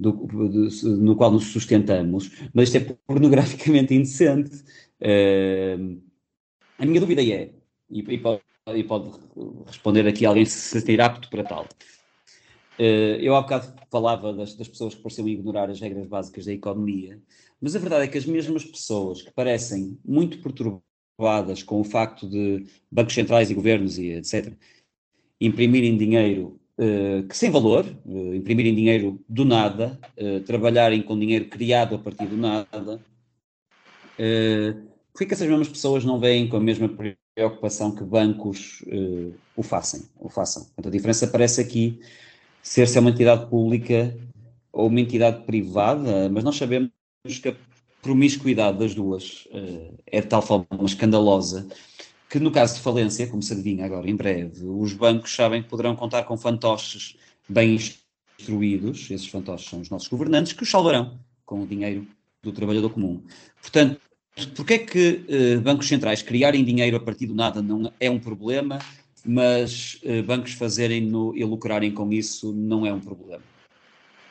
do, 0.00 0.12
do, 0.12 0.68
no 0.96 1.14
qual 1.14 1.30
nos 1.30 1.44
sustentamos, 1.52 2.30
mas 2.54 2.72
isto 2.72 2.76
é 2.78 2.96
pornograficamente 3.06 3.94
indecente. 3.94 4.64
a 6.78 6.86
minha 6.86 7.00
dúvida 7.00 7.22
é, 7.22 7.50
e, 7.90 8.00
e, 8.00 8.18
pode, 8.18 8.40
e 8.74 8.84
pode 8.84 9.10
responder 9.66 10.06
aqui 10.06 10.24
alguém 10.24 10.44
se 10.44 10.58
se 10.58 10.80
sentir 10.80 11.00
apto 11.00 11.28
para 11.28 11.44
tal, 11.44 11.66
eh, 12.78 13.18
eu 13.20 13.36
há 13.36 13.42
bocado 13.42 13.74
falava 13.90 14.32
das, 14.32 14.54
das, 14.54 14.66
pessoas 14.66 14.94
que 14.94 15.02
pareciam 15.02 15.28
ignorar 15.28 15.68
as 15.68 15.80
regras 15.80 16.06
básicas 16.06 16.46
da 16.46 16.52
economia, 16.52 17.20
mas 17.60 17.76
a 17.76 17.78
verdade 17.78 18.04
é 18.04 18.08
que 18.08 18.16
as 18.16 18.24
mesmas 18.24 18.64
pessoas 18.64 19.20
que 19.20 19.30
parecem 19.32 19.98
muito 20.02 20.40
perturbadas 20.40 21.62
com 21.62 21.78
o 21.78 21.84
facto 21.84 22.26
de 22.26 22.64
bancos 22.90 23.12
centrais 23.14 23.50
e 23.50 23.54
governos 23.54 23.98
e 23.98 24.12
etc. 24.12 24.54
imprimirem 25.38 25.98
dinheiro 25.98 26.46
uh, 26.48 26.59
que 27.28 27.36
sem 27.36 27.50
valor, 27.50 27.84
uh, 28.06 28.34
imprimirem 28.34 28.74
dinheiro 28.74 29.20
do 29.28 29.44
nada, 29.44 29.98
uh, 30.16 30.40
trabalharem 30.40 31.02
com 31.02 31.18
dinheiro 31.18 31.44
criado 31.46 31.94
a 31.94 31.98
partir 31.98 32.26
do 32.26 32.36
nada, 32.36 33.00
uh, 34.18 34.90
por 35.12 35.26
que 35.26 35.34
essas 35.34 35.46
mesmas 35.46 35.68
pessoas 35.68 36.04
não 36.04 36.18
veem 36.18 36.48
com 36.48 36.56
a 36.56 36.60
mesma 36.60 36.88
preocupação 37.34 37.94
que 37.94 38.02
bancos 38.02 38.82
o 39.54 39.62
façam? 39.62 40.00
O 40.18 40.30
façam? 40.30 40.64
Portanto, 40.64 40.88
a 40.88 40.90
diferença 40.90 41.26
aparece 41.26 41.60
aqui 41.60 42.00
ser 42.62 42.88
se 42.88 42.96
é 42.96 43.00
uma 43.00 43.10
entidade 43.10 43.50
pública 43.50 44.16
ou 44.72 44.86
uma 44.86 45.00
entidade 45.00 45.44
privada, 45.44 46.30
mas 46.30 46.44
nós 46.44 46.56
sabemos 46.56 46.90
que 47.42 47.48
a 47.48 47.56
promiscuidade 48.00 48.78
das 48.78 48.94
duas 48.94 49.46
uh, 49.46 49.94
é 50.06 50.20
de 50.20 50.26
tal 50.26 50.40
forma 50.40 50.66
escandalosa 50.84 51.66
que 52.30 52.38
no 52.38 52.50
caso 52.50 52.76
de 52.76 52.80
falência, 52.80 53.26
como 53.26 53.42
se 53.42 53.52
adivinha 53.52 53.84
agora 53.84 54.08
em 54.08 54.14
breve, 54.14 54.64
os 54.64 54.92
bancos 54.92 55.34
sabem 55.34 55.62
que 55.62 55.68
poderão 55.68 55.96
contar 55.96 56.22
com 56.22 56.36
fantoches 56.36 57.16
bem 57.48 57.76
instruídos, 58.38 59.10
esses 59.10 59.26
fantoches 59.26 59.68
são 59.68 59.80
os 59.80 59.90
nossos 59.90 60.08
governantes, 60.08 60.52
que 60.52 60.62
os 60.62 60.70
salvarão 60.70 61.18
com 61.44 61.62
o 61.62 61.66
dinheiro 61.66 62.06
do 62.40 62.52
trabalhador 62.52 62.90
comum. 62.90 63.22
Portanto, 63.60 64.00
porque 64.54 64.74
é 64.74 64.78
que 64.78 65.24
uh, 65.28 65.60
bancos 65.60 65.88
centrais 65.88 66.22
criarem 66.22 66.64
dinheiro 66.64 66.96
a 66.96 67.00
partir 67.00 67.26
do 67.26 67.34
nada 67.34 67.60
não 67.60 67.92
é 67.98 68.08
um 68.08 68.18
problema 68.18 68.78
mas 69.24 70.00
uh, 70.04 70.22
bancos 70.22 70.52
fazerem-no 70.52 71.36
e 71.36 71.44
lucrarem 71.44 71.92
com 71.92 72.12
isso 72.12 72.52
não 72.52 72.86
é 72.86 72.92
um 72.92 73.00
problema. 73.00 73.42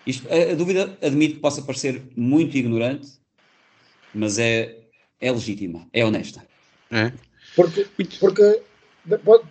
Isto, 0.05 0.27
a, 0.29 0.51
a, 0.51 0.55
dúvida, 0.55 0.97
admito 1.01 1.35
que 1.35 1.41
possa 1.41 1.61
parecer 1.61 2.01
muito 2.15 2.57
ignorante, 2.57 3.07
mas 4.13 4.39
é, 4.39 4.77
é 5.19 5.31
legítima, 5.31 5.87
é 5.93 6.03
honesta. 6.03 6.45
É. 6.89 7.11
Porque, 7.59 7.87
porque 8.19 8.61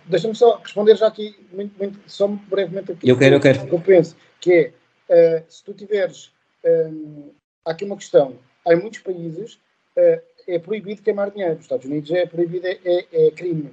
deixa-me 0.05 0.35
só 0.35 0.57
responder 0.57 0.95
já 0.95 1.07
aqui, 1.07 1.35
muito, 1.51 1.77
muito, 1.77 1.99
só 2.07 2.27
brevemente 2.27 2.91
aqui. 2.91 3.07
Eu 3.07 3.17
quero, 3.17 3.35
eu 3.35 3.39
quero. 3.39 3.67
Que 3.67 3.73
eu 3.73 3.81
penso, 3.81 4.15
que 4.41 4.73
é, 5.09 5.39
uh, 5.41 5.51
se 5.51 5.63
tu 5.63 5.73
tiveres, 5.73 6.31
um, 6.65 7.29
há 7.63 7.71
aqui 7.71 7.85
uma 7.85 7.97
questão, 7.97 8.35
há 8.65 8.73
em 8.73 8.81
muitos 8.81 8.99
países 8.99 9.59
uh, 9.95 10.21
é 10.47 10.57
proibido 10.57 11.03
queimar 11.03 11.29
dinheiro, 11.29 11.55
nos 11.55 11.65
Estados 11.65 11.85
Unidos 11.85 12.09
é 12.11 12.25
proibido, 12.25 12.65
é, 12.65 12.79
é, 12.83 13.27
é 13.27 13.31
crime. 13.31 13.71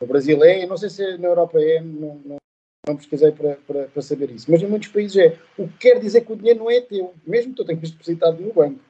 O 0.00 0.06
Brasil 0.06 0.42
é, 0.42 0.66
não 0.66 0.76
sei 0.76 0.90
se 0.90 1.16
na 1.18 1.28
Europa 1.28 1.60
é, 1.60 1.80
não, 1.80 2.20
não, 2.24 2.36
não 2.86 2.96
pesquisei 2.96 3.30
para, 3.30 3.56
para, 3.66 3.84
para, 3.84 4.02
saber 4.02 4.30
isso, 4.30 4.50
mas 4.50 4.60
em 4.60 4.66
muitos 4.66 4.88
países 4.88 5.16
é. 5.16 5.36
O 5.56 5.68
que 5.68 5.78
quer 5.78 6.00
dizer 6.00 6.22
que 6.22 6.32
o 6.32 6.36
dinheiro 6.36 6.60
não 6.60 6.70
é 6.70 6.80
teu, 6.80 7.14
mesmo 7.24 7.52
que 7.52 7.56
tu 7.56 7.64
tenhas 7.64 7.90
depositado 7.90 8.40
no 8.40 8.52
banco. 8.52 8.80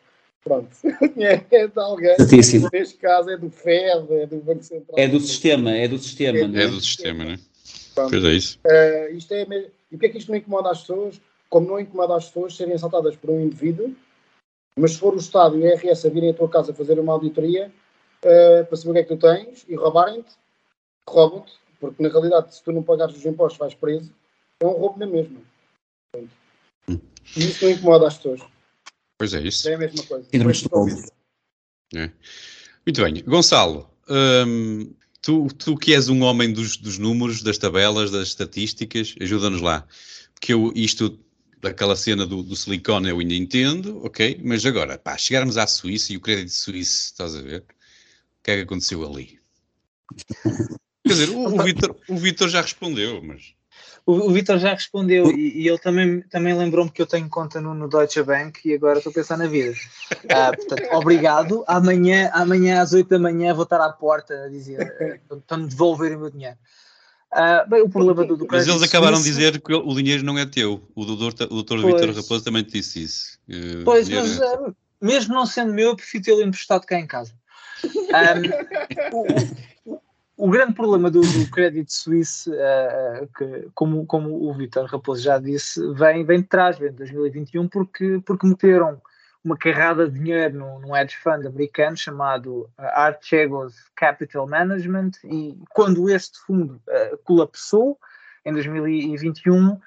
Pronto, 0.45 0.68
dinheiro 1.14 1.45
é 1.51 1.66
de 1.66 1.80
alguém. 1.80 2.16
Certíssimo. 2.16 2.68
Neste 2.72 2.97
caso 2.97 3.30
é 3.30 3.36
do 3.36 3.51
FED, 3.51 4.14
é 4.14 4.26
do 4.26 4.36
Banco 4.39 4.62
Central. 4.62 4.99
É 4.99 5.09
do 5.09 5.20
sistema, 5.20 5.72
é 5.72 5.89
do 5.89 5.99
sistema. 5.99 6.39
É, 6.39 6.64
é 6.64 6.68
do 6.68 6.80
sistema, 6.80 7.24
não 7.24 7.32
é? 7.32 7.39
Pronto. 7.95 8.11
Pois 8.11 8.24
é 8.24 8.32
isso. 8.32 8.59
Uh, 8.64 9.16
isto 9.16 9.34
é 9.34 9.45
mesmo... 9.47 9.70
E 9.91 9.97
o 9.97 9.99
que 9.99 10.07
é 10.07 10.09
que 10.09 10.18
isto 10.18 10.30
não 10.30 10.39
incomoda 10.39 10.70
as 10.70 10.80
pessoas? 10.80 11.20
Como 11.51 11.66
não 11.66 11.80
incomoda 11.80 12.14
as 12.14 12.26
pessoas 12.26 12.57
serem 12.57 12.74
assaltadas 12.74 13.16
por 13.16 13.30
um 13.30 13.41
indivíduo, 13.41 13.95
mas 14.76 14.93
se 14.93 14.99
for 14.99 15.14
o 15.14 15.18
Estado 15.18 15.57
e 15.59 15.62
o 15.62 15.66
IRS 15.66 16.07
a 16.07 16.11
virem 16.11 16.30
à 16.30 16.34
tua 16.34 16.49
casa 16.49 16.74
fazer 16.74 16.99
uma 17.01 17.12
auditoria 17.12 17.72
uh, 18.22 18.66
para 18.66 18.76
saber 18.76 18.91
o 18.91 18.93
que 18.93 18.99
é 18.99 19.03
que 19.03 19.16
tu 19.16 19.18
tens 19.18 19.64
e 19.68 19.74
roubarem-te, 19.74 20.30
roubam-te, 21.09 21.53
porque 21.80 22.03
na 22.03 22.09
realidade, 22.09 22.55
se 22.55 22.62
tu 22.62 22.70
não 22.70 22.82
pagares 22.82 23.16
os 23.16 23.26
impostos, 23.26 23.59
vais 23.59 23.74
preso, 23.74 24.12
é 24.61 24.66
um 24.66 24.72
roubo 24.72 24.99
na 24.99 25.07
mesma. 25.07 25.41
Portanto, 26.12 26.32
e 27.36 27.41
isso 27.41 27.64
não 27.64 27.72
incomoda 27.72 28.07
as 28.07 28.16
pessoas. 28.16 28.41
Pois 29.19 29.35
é, 29.35 29.43
isso. 29.43 29.69
É 29.69 29.75
a 29.75 29.79
mesma 29.79 30.05
coisa. 30.05 30.27
É. 31.95 32.11
Muito 32.87 33.03
bem. 33.03 33.23
Gonçalo, 33.25 33.91
hum, 34.09 34.95
tu, 35.21 35.49
tu 35.59 35.77
que 35.77 35.93
és 35.93 36.09
um 36.09 36.23
homem 36.23 36.53
dos, 36.53 36.77
dos 36.77 36.99
números, 36.99 37.43
das 37.43 37.59
tabelas, 37.59 38.11
das 38.11 38.29
estatísticas, 38.29 39.14
ajuda-nos 39.21 39.61
lá. 39.61 39.87
Porque 40.35 40.53
eu, 40.53 40.73
isto, 40.75 41.19
aquela 41.62 41.97
cena 41.97 42.25
do, 42.25 42.43
do 42.43 42.55
silicone 42.55 43.09
eu 43.09 43.19
ainda 43.19 43.35
entendo, 43.35 44.01
ok? 44.05 44.41
Mas 44.45 44.64
agora, 44.64 44.97
pá, 44.97 45.19
chegarmos 45.19 45.59
à 45.59 45.66
Suíça 45.66 46.12
e 46.12 46.16
o 46.16 46.21
crédito 46.21 46.53
suíço, 46.53 47.07
estás 47.07 47.35
a 47.35 47.43
ver? 47.43 47.61
O 47.61 48.43
que 48.45 48.53
é 48.53 48.57
que 48.57 48.62
aconteceu 48.62 49.05
ali? 49.05 49.41
Quer 51.05 51.12
dizer, 51.12 51.31
o, 51.31 51.57
o 51.57 51.62
Vitor 51.62 51.97
o 52.09 52.16
Vitor 52.16 52.49
já 52.49 52.61
respondeu, 52.61 53.23
mas. 53.23 53.55
O, 54.09 54.29
o 54.29 54.33
Vitor 54.33 54.59
já 54.59 54.73
respondeu 54.73 55.31
e, 55.31 55.61
e, 55.61 55.69
ele 55.69 55.77
também, 55.77 56.23
também 56.23 56.57
lembrou-me 56.57 56.91
que 56.91 57.03
eu 57.03 57.07
tenho 57.07 57.28
conta 57.28 57.61
no, 57.61 57.74
no 57.74 57.87
Deutsche 57.87 58.23
Bank 58.23 58.66
e 58.66 58.73
agora 58.73 58.97
estou 58.97 59.11
a 59.11 59.15
pensar 59.15 59.37
na 59.37 59.47
vida. 59.47 59.74
Ah, 60.31 60.51
portanto, 60.55 60.82
obrigado. 60.95 61.65
Amanhã, 61.66 62.31
amanhã 62.32 62.81
às 62.81 62.93
8 62.93 63.07
da 63.09 63.19
manhã 63.19 63.53
vou 63.53 63.65
estar 63.65 63.81
à 63.81 63.91
porta 63.91 64.45
a 64.45 64.49
dizer 64.49 64.78
para 65.47 65.59
me 65.59 65.69
devolverem 65.69 66.16
o 66.16 66.20
meu 66.20 66.31
dinheiro. 66.31 66.57
Uh, 67.32 67.69
bem, 67.69 67.82
o 67.82 67.89
problema 67.89 68.24
do, 68.24 68.37
do 68.37 68.47
Mas 68.51 68.66
eles 68.66 68.82
acabaram 68.82 69.19
de 69.19 69.24
dizer 69.24 69.61
que 69.61 69.74
o 69.74 69.95
dinheiro 69.95 70.24
não 70.24 70.39
é 70.39 70.47
teu. 70.47 70.82
O 70.95 71.05
doutor, 71.05 71.35
o 71.51 71.62
doutor 71.62 71.85
Vitor 71.85 72.15
Raposo 72.15 72.45
também 72.45 72.62
te 72.62 72.73
disse 72.73 73.03
isso. 73.03 73.39
Pois, 73.85 74.09
mas 74.09 74.41
é 74.41 74.55
uh, 74.57 74.74
mesmo 75.01 75.35
não 75.35 75.45
sendo 75.45 75.73
meu, 75.73 75.91
eu 75.91 75.97
prefiro 75.97 76.24
tê-lo 76.24 76.43
emprestado 76.43 76.87
cá 76.87 76.99
em 76.99 77.07
casa. 77.07 77.35
Um, 78.09 79.78
o, 80.39 80.51
grande 80.51 80.73
problema 80.73 81.10
do, 81.10 81.20
do 81.20 81.51
Credit 81.51 81.93
Suisse, 81.93 82.51
uh, 82.51 83.28
que, 83.36 83.69
como, 83.74 84.06
como 84.06 84.48
o 84.48 84.55
Vitor 84.55 84.86
Raposo 84.86 85.23
já 85.23 85.39
disse, 85.39 85.81
vem, 85.94 86.24
vem 86.24 86.40
de 86.40 86.47
trás, 86.47 86.78
vem 86.78 86.90
de 86.90 86.97
2021, 86.97 87.69
porque, 87.69 88.23
porque 88.24 88.47
meteram 88.47 89.01
uma 89.44 89.56
carrada 89.56 90.09
de 90.09 90.19
dinheiro 90.19 90.59
num, 90.59 90.81
num 90.81 90.97
hedge 90.97 91.16
fund 91.16 91.47
americano 91.47 91.97
chamado 91.97 92.69
Archegos 92.77 93.74
Capital 93.94 94.47
Management 94.47 95.12
e 95.24 95.56
quando 95.70 96.10
este 96.10 96.39
fundo 96.40 96.81
uh, 96.89 97.19
colapsou 97.24 97.98
em 98.44 98.52
2021 98.52 99.73
uh, 99.73 99.81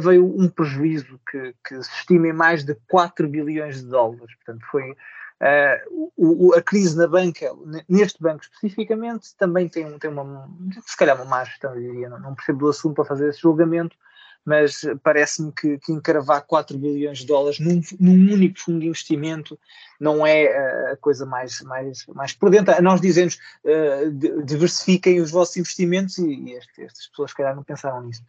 veio 0.00 0.26
um 0.26 0.48
prejuízo 0.48 1.18
que, 1.30 1.54
que 1.66 1.82
se 1.82 1.90
estima 1.90 2.28
em 2.28 2.32
mais 2.32 2.64
de 2.64 2.74
4 2.88 3.28
bilhões 3.28 3.82
de 3.82 3.88
dólares. 3.88 4.34
Portanto, 4.36 4.64
foi 4.70 4.94
Uh, 5.40 6.10
o, 6.16 6.52
a 6.54 6.60
crise 6.60 6.96
na 6.96 7.06
banca, 7.06 7.54
neste 7.88 8.20
banco 8.20 8.42
especificamente, 8.42 9.34
também 9.36 9.68
tem, 9.68 9.98
tem 9.98 10.10
uma, 10.10 10.50
se 10.84 10.96
calhar 10.96 11.14
uma 11.14 11.24
má 11.24 11.44
gestão, 11.44 11.74
eu 11.76 11.80
diria, 11.80 12.08
não, 12.08 12.18
não 12.18 12.34
percebo 12.34 12.58
do 12.58 12.68
assunto 12.68 12.94
para 12.94 13.04
fazer 13.04 13.28
esse 13.28 13.40
julgamento, 13.40 13.96
mas 14.44 14.80
parece-me 15.02 15.52
que, 15.52 15.78
que 15.78 15.92
encaravar 15.92 16.42
4 16.46 16.78
bilhões 16.78 17.18
de 17.18 17.26
dólares 17.26 17.60
num, 17.60 17.82
num, 18.00 18.32
único 18.32 18.58
fundo 18.58 18.80
de 18.80 18.86
investimento 18.86 19.58
não 20.00 20.26
é 20.26 20.92
a 20.92 20.96
coisa 20.96 21.26
mais, 21.26 21.60
mais, 21.60 22.06
mais 22.06 22.32
prudente. 22.32 22.70
Nós 22.80 23.00
dizemos 23.00 23.38
uh, 23.64 24.42
diversifiquem 24.42 25.20
os 25.20 25.30
vossos 25.30 25.56
investimentos 25.58 26.16
e, 26.18 26.32
e 26.32 26.56
estas 26.56 27.08
pessoas, 27.08 27.30
se 27.30 27.36
calhar, 27.36 27.54
não 27.54 27.62
pensaram 27.62 28.02
nisso. 28.02 28.22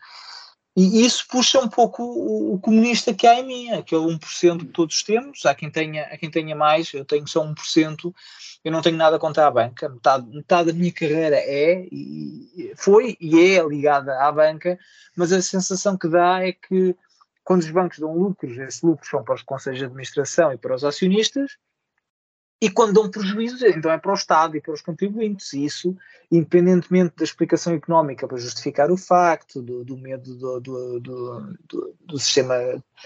E 0.75 1.05
isso 1.05 1.25
puxa 1.27 1.59
um 1.59 1.67
pouco 1.67 2.03
o, 2.03 2.53
o, 2.53 2.59
comunista 2.59 3.13
que 3.13 3.27
há 3.27 3.39
em 3.39 3.45
mim, 3.45 3.71
aquele 3.71 4.03
1% 4.03 4.59
que 4.59 4.65
todos 4.67 5.03
temos, 5.03 5.45
há 5.45 5.53
quem 5.53 5.69
tenha, 5.69 6.03
há 6.05 6.17
quem 6.17 6.29
tenha 6.29 6.55
mais, 6.55 6.93
eu 6.93 7.03
tenho 7.03 7.27
só 7.27 7.43
1%, 7.43 8.13
eu 8.63 8.71
não 8.71 8.81
tenho 8.81 8.95
nada 8.95 9.17
contra 9.17 9.47
a 9.47 9.51
banca, 9.51 9.89
metade, 9.89 10.27
metade 10.27 10.71
da 10.71 10.77
minha 10.77 10.91
carreira 10.91 11.37
é, 11.37 11.87
e 11.91 12.73
foi 12.77 13.17
e 13.19 13.55
é 13.55 13.67
ligada 13.67 14.21
à 14.21 14.31
banca, 14.31 14.77
mas 15.15 15.33
a 15.33 15.41
sensação 15.41 15.97
que 15.97 16.07
dá 16.07 16.45
é 16.45 16.53
que 16.53 16.95
quando 17.43 17.61
os 17.61 17.71
bancos 17.71 17.97
dão 17.97 18.15
lucros, 18.15 18.57
esses 18.57 18.81
lucros 18.81 19.09
são 19.09 19.23
para 19.23 19.35
os 19.35 19.41
conselhos 19.41 19.79
de 19.79 19.85
administração 19.85 20.53
e 20.53 20.57
para 20.57 20.75
os 20.75 20.83
acionistas, 20.83 21.57
e 22.61 22.69
quando 22.69 22.93
dão 22.93 23.09
prejuízos, 23.09 23.61
então 23.61 23.89
é 23.89 23.97
para 23.97 24.11
o 24.11 24.15
Estado 24.15 24.57
e 24.57 24.61
para 24.61 24.73
os 24.73 24.81
contribuintes. 24.81 25.53
Isso, 25.53 25.95
independentemente 26.29 27.15
da 27.15 27.23
explicação 27.23 27.73
económica 27.73 28.27
para 28.27 28.37
justificar 28.37 28.91
o 28.91 28.97
facto, 28.97 29.61
do, 29.61 29.85
do 29.85 29.97
medo 29.97 30.35
do, 30.35 30.59
do, 30.59 30.99
do, 32.01 32.19
sistema 32.19 32.55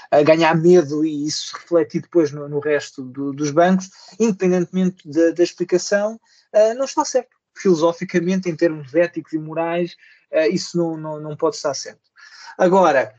a 0.10 0.24
ganhar 0.24 0.56
medo 0.56 1.06
e 1.06 1.28
isso 1.28 1.56
refletir 1.56 2.02
depois 2.02 2.32
no, 2.32 2.50
no 2.50 2.60
resto 2.60 3.04
dos 3.04 3.52
bancos, 3.52 3.92
independentemente 4.20 5.08
da, 5.08 5.32
da 5.32 5.44
explicação, 5.44 6.20
uh, 6.54 6.74
não 6.76 6.86
está 6.86 7.06
certo. 7.06 7.30
Filosoficamente, 7.56 8.50
em 8.50 8.56
termos 8.56 8.96
éticos 8.96 9.34
e 9.34 9.38
morais, 9.38 9.96
uh, 10.32 10.52
isso 10.52 10.76
não, 10.76 10.98
não, 10.98 11.20
não 11.20 11.38
pode 11.38 11.58
estar 11.58 11.76
certo. 11.76 12.02
Agora, 12.58 13.14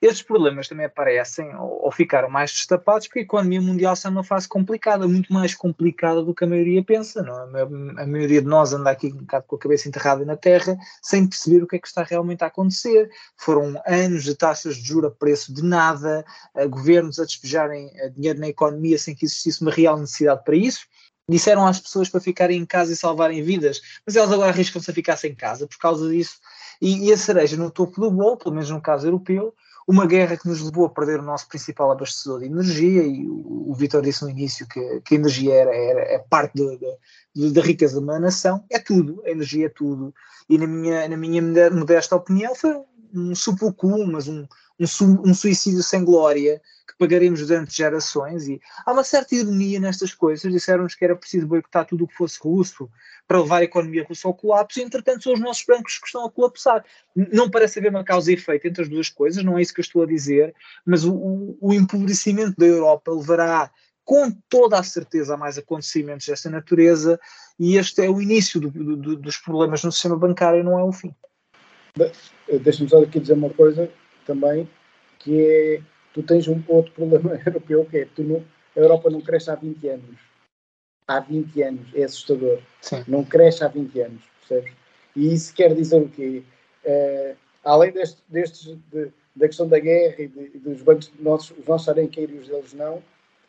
esses 0.00 0.22
problemas 0.22 0.66
também 0.66 0.86
aparecem 0.86 1.54
ou, 1.56 1.84
ou, 1.84 1.92
ficaram 1.92 2.30
mais 2.30 2.50
destapados 2.50 3.06
porque 3.06 3.20
a 3.20 3.22
economia 3.22 3.60
mundial 3.60 3.92
está 3.92 4.10
numa 4.10 4.24
fase 4.24 4.48
complicada, 4.48 5.06
muito 5.06 5.32
mais 5.32 5.54
complicada 5.54 6.22
do 6.22 6.34
que 6.34 6.44
a 6.44 6.46
maioria 6.46 6.82
pensa. 6.82 7.20
É? 7.20 7.60
A, 7.60 8.02
a 8.02 8.06
maioria 8.06 8.40
de 8.40 8.48
nós 8.48 8.72
anda 8.72 8.90
aqui 8.90 9.08
um 9.08 9.18
bocado 9.18 9.44
com 9.46 9.56
a 9.56 9.58
cabeça 9.58 9.88
enterrada 9.88 10.24
na 10.24 10.36
terra 10.36 10.78
sem 11.02 11.26
perceber 11.26 11.62
o 11.62 11.66
que 11.66 11.76
é 11.76 11.78
que 11.78 11.86
está 11.86 12.02
realmente 12.02 12.42
a 12.42 12.46
acontecer. 12.46 13.10
Foram 13.36 13.80
anos 13.86 14.24
de 14.24 14.34
taxas 14.34 14.76
de 14.76 14.88
juros 14.88 15.10
a 15.10 15.14
preço 15.14 15.52
de 15.52 15.62
nada, 15.62 16.24
a 16.54 16.66
governos 16.66 17.18
a 17.18 17.24
despejarem 17.24 17.90
eh, 17.94 18.08
dinheiro 18.08 18.40
na 18.40 18.48
economia 18.48 18.98
sem 18.98 19.14
que 19.14 19.26
existisse 19.26 19.60
uma 19.60 19.70
real 19.70 19.98
necessidade 19.98 20.42
para 20.44 20.56
isso 20.56 20.86
disseram 21.28 21.64
às 21.64 21.78
pessoas 21.78 22.08
para 22.08 22.20
ficarem 22.20 22.58
em 22.58 22.66
casa 22.66 22.92
e 22.92 22.96
salvarem 22.96 23.40
vidas, 23.40 23.80
mas 24.04 24.16
elas 24.16 24.32
agora 24.32 24.50
arriscam-se 24.50 24.90
a 24.90 24.94
ficar 24.94 25.16
sem 25.16 25.32
casa 25.32 25.64
por 25.64 25.78
causa 25.78 26.08
disso. 26.10 26.40
E, 26.82 27.08
e, 27.08 27.12
a 27.12 27.16
cereja 27.16 27.56
no 27.56 27.70
topo 27.70 28.00
do 28.00 28.10
bolo, 28.10 28.36
pelo 28.36 28.54
menos 28.54 28.68
no 28.68 28.80
caso 28.80 29.06
europeu, 29.06 29.54
uma 29.86 30.06
guerra 30.06 30.36
que 30.36 30.48
nos 30.48 30.62
levou 30.62 30.86
a 30.86 30.90
perder 30.90 31.20
o 31.20 31.22
nosso 31.22 31.48
principal 31.48 31.90
abastecedor 31.90 32.40
de 32.40 32.46
energia, 32.46 33.02
e 33.02 33.28
o, 33.28 33.70
o 33.70 33.74
Vitor 33.74 34.02
disse 34.02 34.22
no 34.22 34.30
início 34.30 34.66
que, 34.68 35.00
que 35.00 35.14
a 35.14 35.18
energia 35.18 35.54
era, 35.54 35.74
era, 35.74 36.00
é 36.02 36.18
parte 36.18 36.54
da 37.52 37.62
riqueza 37.62 37.98
de 37.98 38.04
uma 38.04 38.18
nação, 38.18 38.64
é 38.70 38.78
tudo, 38.78 39.22
a 39.24 39.30
energia 39.30 39.66
é 39.66 39.70
tudo, 39.70 40.14
e 40.48 40.58
na 40.58 40.66
minha, 40.66 41.08
na 41.08 41.16
minha 41.16 41.42
modesta 41.70 42.16
opinião 42.16 42.54
foi 42.54 42.74
um 43.14 43.34
supucu, 43.34 44.06
mas 44.06 44.28
um, 44.28 44.46
um, 44.78 45.30
um 45.30 45.34
suicídio 45.34 45.82
sem 45.82 46.04
glória, 46.04 46.60
pagaremos 47.00 47.40
durante 47.46 47.74
gerações 47.74 48.46
e 48.46 48.60
há 48.84 48.92
uma 48.92 49.02
certa 49.02 49.34
ironia 49.34 49.80
nestas 49.80 50.12
coisas, 50.12 50.52
disseram-nos 50.52 50.94
que 50.94 51.02
era 51.02 51.16
preciso 51.16 51.46
boicotar 51.46 51.86
tudo 51.86 52.04
o 52.04 52.06
que 52.06 52.14
fosse 52.14 52.38
russo 52.38 52.90
para 53.26 53.40
levar 53.40 53.58
a 53.58 53.64
economia 53.64 54.04
russa 54.06 54.28
ao 54.28 54.34
colapso 54.34 54.78
e 54.78 54.82
entretanto 54.82 55.24
são 55.24 55.32
os 55.32 55.40
nossos 55.40 55.64
bancos 55.64 55.98
que 55.98 56.06
estão 56.06 56.26
a 56.26 56.30
colapsar. 56.30 56.84
Não 57.16 57.50
parece 57.50 57.78
haver 57.78 57.90
uma 57.90 58.04
causa 58.04 58.30
e 58.30 58.34
efeito 58.34 58.68
entre 58.68 58.82
as 58.82 58.88
duas 58.90 59.08
coisas, 59.08 59.42
não 59.42 59.56
é 59.56 59.62
isso 59.62 59.72
que 59.72 59.80
eu 59.80 59.84
estou 59.84 60.02
a 60.02 60.06
dizer, 60.06 60.54
mas 60.84 61.02
o, 61.04 61.14
o, 61.14 61.58
o 61.58 61.72
empobrecimento 61.72 62.54
da 62.58 62.66
Europa 62.66 63.10
levará 63.10 63.70
com 64.04 64.30
toda 64.50 64.78
a 64.78 64.82
certeza 64.82 65.34
a 65.34 65.38
mais 65.38 65.56
acontecimentos 65.56 66.26
desta 66.26 66.50
natureza 66.50 67.18
e 67.58 67.78
este 67.78 68.04
é 68.04 68.10
o 68.10 68.20
início 68.20 68.60
do, 68.60 68.70
do, 68.70 69.16
dos 69.16 69.38
problemas 69.38 69.82
no 69.82 69.90
sistema 69.90 70.18
bancário, 70.18 70.62
não 70.62 70.78
é 70.78 70.84
o 70.84 70.92
fim. 70.92 71.14
Deixa-me 72.62 72.88
só 72.88 73.02
aqui 73.02 73.20
dizer 73.20 73.34
uma 73.34 73.50
coisa 73.50 73.90
também, 74.26 74.68
que 75.18 75.40
é 75.40 75.82
tu 76.12 76.22
tens 76.22 76.48
um 76.48 76.62
outro 76.68 76.92
problema 76.92 77.40
europeu 77.46 77.84
que 77.84 77.98
é 77.98 78.04
tu 78.04 78.22
não, 78.22 78.44
a 78.76 78.80
Europa 78.80 79.10
não 79.10 79.20
cresce 79.20 79.50
há 79.50 79.54
20 79.54 79.88
anos. 79.88 80.16
Há 81.06 81.20
20 81.20 81.62
anos, 81.62 81.88
é 81.94 82.04
assustador. 82.04 82.60
Sim. 82.80 83.04
Não 83.08 83.24
cresce 83.24 83.64
há 83.64 83.68
20 83.68 84.00
anos, 84.00 84.22
percebes? 84.38 84.72
E 85.16 85.34
isso 85.34 85.52
quer 85.54 85.74
dizer 85.74 86.00
o 86.00 86.08
quê? 86.08 86.42
Uh, 86.84 87.36
além 87.64 87.92
deste, 87.92 88.22
destes, 88.28 88.76
de, 88.92 89.10
da 89.34 89.48
questão 89.48 89.68
da 89.68 89.78
guerra 89.78 90.22
e 90.22 90.28
de, 90.28 90.58
dos 90.58 90.82
bancos 90.82 91.10
nossos, 91.18 91.50
os 91.58 91.66
nossos 91.66 91.88
estarem 91.88 92.08
a 92.08 92.14
cair 92.14 92.30
e 92.30 92.38
os 92.38 92.48
deles 92.48 92.72
não, 92.74 93.02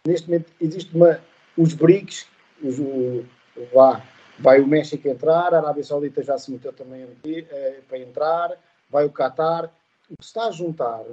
neste 0.05 0.27
momento 0.27 0.51
existe 0.59 0.95
uma. 0.95 1.19
Os 1.57 1.73
BRICS, 1.73 2.27
os, 2.63 2.79
o, 2.79 3.25
lá, 3.73 4.01
vai 4.39 4.59
o 4.59 4.67
México 4.67 5.07
entrar, 5.07 5.53
a 5.53 5.57
Arábia 5.57 5.83
Saudita 5.83 6.23
já 6.23 6.37
se 6.37 6.51
meteu 6.51 6.73
também 6.73 7.03
uh, 7.03 7.09
para 7.87 7.99
entrar, 7.99 8.57
vai 8.89 9.05
o 9.05 9.11
Qatar. 9.11 9.71
O 10.09 10.17
que 10.17 10.23
está 10.25 10.47
a 10.47 10.51
juntar 10.51 11.05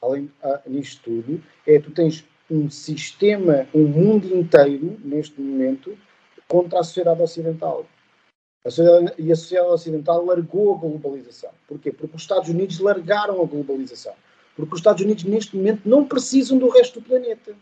além 0.00 0.30
a, 0.42 0.60
nisto 0.66 1.02
tudo, 1.02 1.42
é 1.66 1.78
tu 1.78 1.90
tens 1.90 2.24
um 2.50 2.70
sistema, 2.70 3.66
um 3.74 3.86
mundo 3.86 4.26
inteiro, 4.34 4.98
neste 5.04 5.40
momento, 5.40 5.96
contra 6.46 6.80
a 6.80 6.84
sociedade 6.84 7.22
ocidental. 7.22 7.86
A 8.64 8.70
sociedade, 8.70 9.12
e 9.18 9.32
a 9.32 9.36
sociedade 9.36 9.70
ocidental 9.70 10.24
largou 10.24 10.74
a 10.74 10.78
globalização. 10.78 11.50
Porquê? 11.66 11.92
Porque 11.92 12.16
os 12.16 12.22
Estados 12.22 12.48
Unidos 12.48 12.78
largaram 12.78 13.42
a 13.42 13.46
globalização. 13.46 14.14
Porque 14.54 14.74
os 14.74 14.80
Estados 14.80 15.04
Unidos, 15.04 15.24
neste 15.24 15.56
momento, 15.56 15.82
não 15.84 16.04
precisam 16.04 16.58
do 16.58 16.68
resto 16.68 17.00
do 17.00 17.06
planeta. 17.06 17.54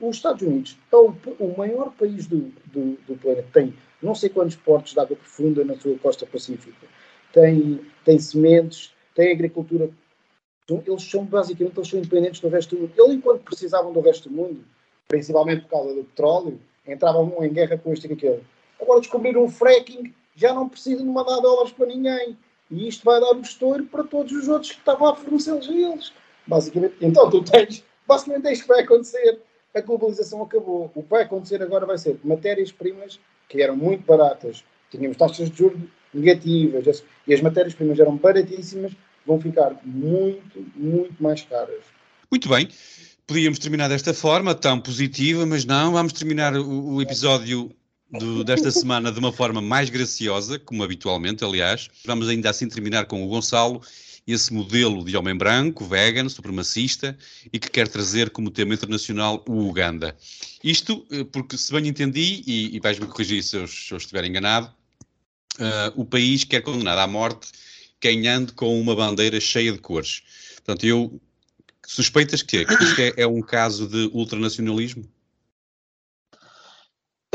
Os 0.00 0.16
Estados 0.16 0.42
Unidos 0.42 0.78
é 0.92 0.96
o, 0.96 1.14
o 1.40 1.56
maior 1.56 1.90
país 1.92 2.26
do, 2.26 2.52
do, 2.66 2.98
do, 3.06 3.16
planeta. 3.16 3.48
Tem 3.52 3.74
não 4.02 4.14
sei 4.14 4.28
quantos 4.28 4.56
portos 4.56 4.92
de 4.92 5.00
água 5.00 5.16
profunda 5.16 5.64
na 5.64 5.76
sua 5.76 5.96
costa 5.98 6.26
pacífica. 6.26 6.86
Tem, 7.32 7.80
tem 8.04 8.18
sementes, 8.18 8.92
tem 9.14 9.32
agricultura 9.32 9.90
eles 10.68 11.04
são 11.04 11.24
basicamente 11.24 11.76
eles 11.76 11.88
são 11.88 11.98
independentes 11.98 12.40
do 12.40 12.48
resto 12.48 12.74
do 12.74 12.82
mundo. 12.82 12.92
Eles, 12.96 13.14
enquanto 13.14 13.42
precisavam 13.42 13.92
do 13.92 14.00
resto 14.00 14.28
do 14.28 14.34
mundo, 14.34 14.64
principalmente 15.06 15.62
por 15.62 15.70
causa 15.70 15.94
do 15.94 16.04
petróleo, 16.04 16.60
entravam 16.86 17.32
em 17.44 17.52
guerra 17.52 17.78
com 17.78 17.92
este 17.92 18.08
e 18.08 18.12
aquele. 18.12 18.42
Agora 18.80 19.00
descobriram 19.00 19.44
o 19.44 19.48
fracking, 19.48 20.12
já 20.34 20.52
não 20.52 20.68
precisam 20.68 21.04
de 21.06 21.10
mandar 21.12 21.40
dólares 21.40 21.72
para 21.72 21.86
ninguém. 21.86 22.36
E 22.70 22.88
isto 22.88 23.04
vai 23.04 23.20
dar 23.20 23.32
um 23.32 23.40
estouro 23.40 23.84
para 23.84 24.02
todos 24.02 24.32
os 24.32 24.48
outros 24.48 24.72
que 24.72 24.78
estavam 24.78 25.08
a 25.08 25.14
fornecê-los 25.14 25.68
a 25.68 25.72
eles. 25.72 26.12
Basicamente, 26.46 26.96
então 27.00 27.30
tu 27.30 27.42
tens, 27.44 27.84
basicamente 28.06 28.46
é 28.48 28.52
isto 28.52 28.62
que 28.62 28.68
vai 28.68 28.80
acontecer. 28.82 29.40
A 29.72 29.80
globalização 29.80 30.42
acabou. 30.42 30.90
O 30.94 31.02
que 31.02 31.08
vai 31.08 31.22
acontecer 31.22 31.62
agora 31.62 31.86
vai 31.86 31.98
ser 31.98 32.18
matérias-primas 32.24 33.20
que 33.48 33.62
eram 33.62 33.76
muito 33.76 34.04
baratas. 34.04 34.64
Tínhamos 34.90 35.16
taxas 35.16 35.50
de 35.50 35.56
juros 35.56 35.80
negativas 36.12 37.04
e 37.26 37.34
as 37.34 37.40
matérias-primas 37.40 37.98
eram 37.98 38.16
baratíssimas 38.16 38.92
vão 39.26 39.40
ficar 39.40 39.76
muito, 39.84 40.64
muito 40.74 41.22
mais 41.22 41.42
caras. 41.42 41.84
Muito 42.30 42.48
bem. 42.48 42.68
Podíamos 43.26 43.58
terminar 43.58 43.88
desta 43.88 44.14
forma, 44.14 44.54
tão 44.54 44.80
positiva, 44.80 45.44
mas 45.44 45.64
não. 45.64 45.92
Vamos 45.92 46.12
terminar 46.12 46.56
o, 46.56 47.02
episódio 47.02 47.70
do, 48.10 48.44
desta 48.44 48.70
semana 48.70 49.10
de 49.10 49.18
uma 49.18 49.32
forma 49.32 49.60
mais 49.60 49.90
graciosa, 49.90 50.58
como 50.60 50.84
habitualmente, 50.84 51.44
aliás. 51.44 51.90
Vamos 52.04 52.28
ainda 52.28 52.50
assim 52.50 52.68
terminar 52.68 53.06
com 53.06 53.24
o 53.24 53.28
Gonçalo, 53.28 53.82
esse 54.26 54.52
modelo 54.52 55.04
de 55.04 55.16
homem 55.16 55.36
branco, 55.36 55.84
vegan, 55.84 56.28
supremacista 56.28 57.16
e 57.52 57.58
que 57.58 57.70
quer 57.70 57.86
trazer 57.86 58.30
como 58.30 58.50
tema 58.50 58.74
internacional 58.74 59.44
o 59.46 59.68
Uganda. 59.68 60.16
Isto 60.64 61.06
eh, 61.10 61.24
porque, 61.24 61.56
se 61.56 61.72
bem 61.72 61.86
entendi, 61.86 62.42
e, 62.46 62.76
e 62.76 62.80
vais-me 62.80 63.06
corrigir 63.06 63.42
se 63.42 63.56
eu, 63.56 63.68
se 63.68 63.92
eu 63.92 63.98
estiver 63.98 64.24
enganado, 64.24 64.66
uh, 65.58 66.00
o 66.00 66.04
país 66.04 66.42
quer 66.42 66.60
condenar 66.60 66.98
à 66.98 67.06
morte 67.06 67.48
quem 68.00 68.26
ande 68.26 68.52
com 68.52 68.80
uma 68.80 68.96
bandeira 68.96 69.40
cheia 69.40 69.72
de 69.72 69.78
cores. 69.78 70.22
Portanto, 70.56 70.84
eu 70.84 71.20
suspeitas 71.86 72.42
que, 72.42 72.64
que 72.64 72.84
isto 72.84 73.00
é, 73.00 73.12
é, 73.18 73.26
um 73.26 73.40
caso 73.40 73.86
de 73.86 74.10
ultranacionalismo? 74.12 75.08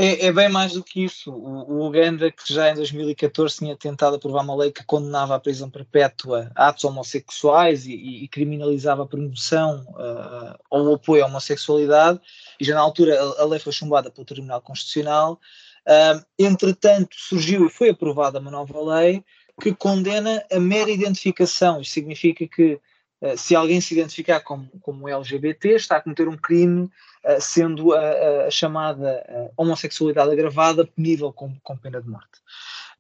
É, 0.03 0.25
é, 0.25 0.33
bem 0.33 0.49
mais 0.49 0.73
do 0.73 0.83
que 0.83 1.03
isso. 1.03 1.31
O, 1.31 1.73
o, 1.73 1.87
Uganda, 1.87 2.31
que 2.31 2.51
já 2.51 2.71
em 2.71 2.73
2014 2.73 3.57
tinha 3.57 3.77
tentado 3.77 4.15
aprovar 4.15 4.43
uma 4.43 4.55
lei 4.55 4.71
que 4.71 4.83
condenava 4.83 5.35
a 5.35 5.39
prisão 5.39 5.69
perpétua 5.69 6.51
atos 6.55 6.83
homossexuais 6.85 7.85
e, 7.85 8.23
e, 8.23 8.27
criminalizava 8.27 9.03
a 9.03 9.05
promoção 9.05 9.85
uh, 9.89 10.57
ou 10.71 10.89
o 10.89 10.95
apoio 10.95 11.23
à 11.23 11.27
homossexualidade, 11.27 12.19
e 12.59 12.65
já 12.65 12.73
na 12.73 12.81
altura 12.81 13.15
a, 13.15 13.43
a 13.43 13.45
lei 13.45 13.59
foi 13.59 13.71
chumbada 13.71 14.09
pelo 14.09 14.25
Tribunal 14.25 14.59
Constitucional. 14.61 15.39
Uh, 15.87 16.25
entretanto, 16.39 17.15
surgiu 17.15 17.67
e 17.67 17.69
foi 17.69 17.89
aprovada 17.89 18.39
uma 18.39 18.49
nova 18.49 18.81
lei 18.95 19.23
que 19.61 19.71
condena 19.71 20.43
a 20.51 20.59
mera 20.59 20.89
identificação. 20.89 21.79
Isto 21.79 21.93
significa 21.93 22.47
que 22.47 22.79
uh, 23.21 23.37
se 23.37 23.55
alguém 23.55 23.79
se 23.79 23.93
identificar 23.93 24.39
como, 24.39 24.67
como 24.81 25.07
LGBT, 25.07 25.75
está 25.75 25.97
a 25.97 26.01
cometer 26.01 26.27
um 26.27 26.37
crime, 26.37 26.89
sendo 27.39 27.93
a, 27.93 28.45
a 28.47 28.51
chamada 28.51 29.23
uh, 29.29 29.51
homossexualidade 29.55 30.31
agravada 30.31 30.85
punível 30.85 31.31
com, 31.31 31.55
com 31.61 31.77
pena 31.77 32.01
de 32.01 32.09
morte. 32.09 32.41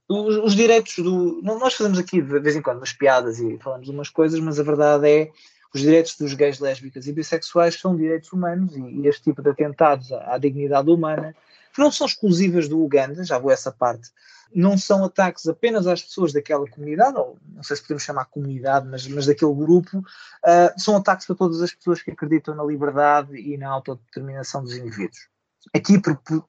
Os, 0.07 0.37
os, 0.37 0.55
direitos 0.55 0.95
do. 0.97 1.41
Nós 1.41 1.73
fazemos 1.73 1.97
aqui 1.97 2.21
de 2.21 2.39
vez 2.39 2.55
em 2.55 2.61
quando 2.61 2.77
umas 2.77 2.93
piadas 2.93 3.39
e 3.39 3.57
falamos 3.59 3.87
umas 3.89 4.09
coisas, 4.09 4.39
mas 4.39 4.59
a 4.59 4.63
verdade 4.63 5.09
é 5.09 5.31
os 5.73 5.81
direitos 5.81 6.17
dos 6.17 6.33
gays, 6.33 6.59
lésbicas 6.59 7.07
e 7.07 7.13
bissexuais 7.13 7.79
são 7.79 7.95
direitos 7.95 8.31
humanos 8.33 8.75
e, 8.75 8.81
e 8.81 9.07
este 9.07 9.23
tipo 9.23 9.41
de 9.41 9.49
atentados 9.49 10.11
à, 10.11 10.35
à 10.35 10.37
dignidade 10.37 10.89
humana, 10.89 11.33
que 11.73 11.79
não 11.79 11.91
são 11.91 12.05
exclusivas 12.05 12.67
do 12.67 12.83
Uganda, 12.83 13.23
já 13.23 13.37
vou 13.37 13.51
essa 13.51 13.71
parte, 13.71 14.09
não 14.53 14.77
são 14.77 15.03
ataques 15.03 15.47
apenas 15.47 15.87
às 15.87 16.01
pessoas 16.01 16.33
daquela 16.33 16.67
comunidade, 16.67 17.17
ou 17.17 17.37
não 17.53 17.63
sei 17.63 17.75
se 17.75 17.81
podemos 17.81 18.03
chamar 18.03 18.25
comunidade, 18.25 18.87
mas, 18.87 19.07
mas 19.07 19.25
daquele 19.25 19.53
grupo, 19.53 19.99
uh, 19.99 20.79
são 20.79 20.95
ataques 20.95 21.25
para 21.25 21.35
todas 21.35 21.61
as 21.61 21.73
pessoas 21.73 22.01
que 22.01 22.11
acreditam 22.11 22.55
na 22.55 22.63
liberdade 22.63 23.35
e 23.35 23.57
na 23.57 23.69
autodeterminação 23.69 24.63
dos 24.63 24.75
indivíduos. 24.75 25.29
Aqui, 25.73 26.01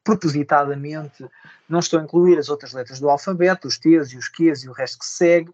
propositadamente, 0.03 1.29
não 1.69 1.81
estou 1.81 2.01
a 2.01 2.03
incluir 2.03 2.39
as 2.39 2.49
outras 2.49 2.73
letras 2.73 2.99
do 2.99 3.11
alfabeto, 3.11 3.69
os 3.69 3.79
T's 3.79 4.13
e 4.13 4.17
os 4.17 4.29
Q's 4.29 4.65
e 4.65 4.69
o 4.69 4.73
resto 4.73 4.99
que 4.99 5.07
segue, 5.07 5.53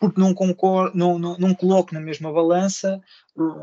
porque 0.00 0.20
não, 0.20 0.34
concordo, 0.34 0.96
não, 0.96 1.18
não, 1.18 1.36
não 1.38 1.54
coloco 1.54 1.94
na 1.94 2.00
mesma 2.00 2.32
balança, 2.32 3.00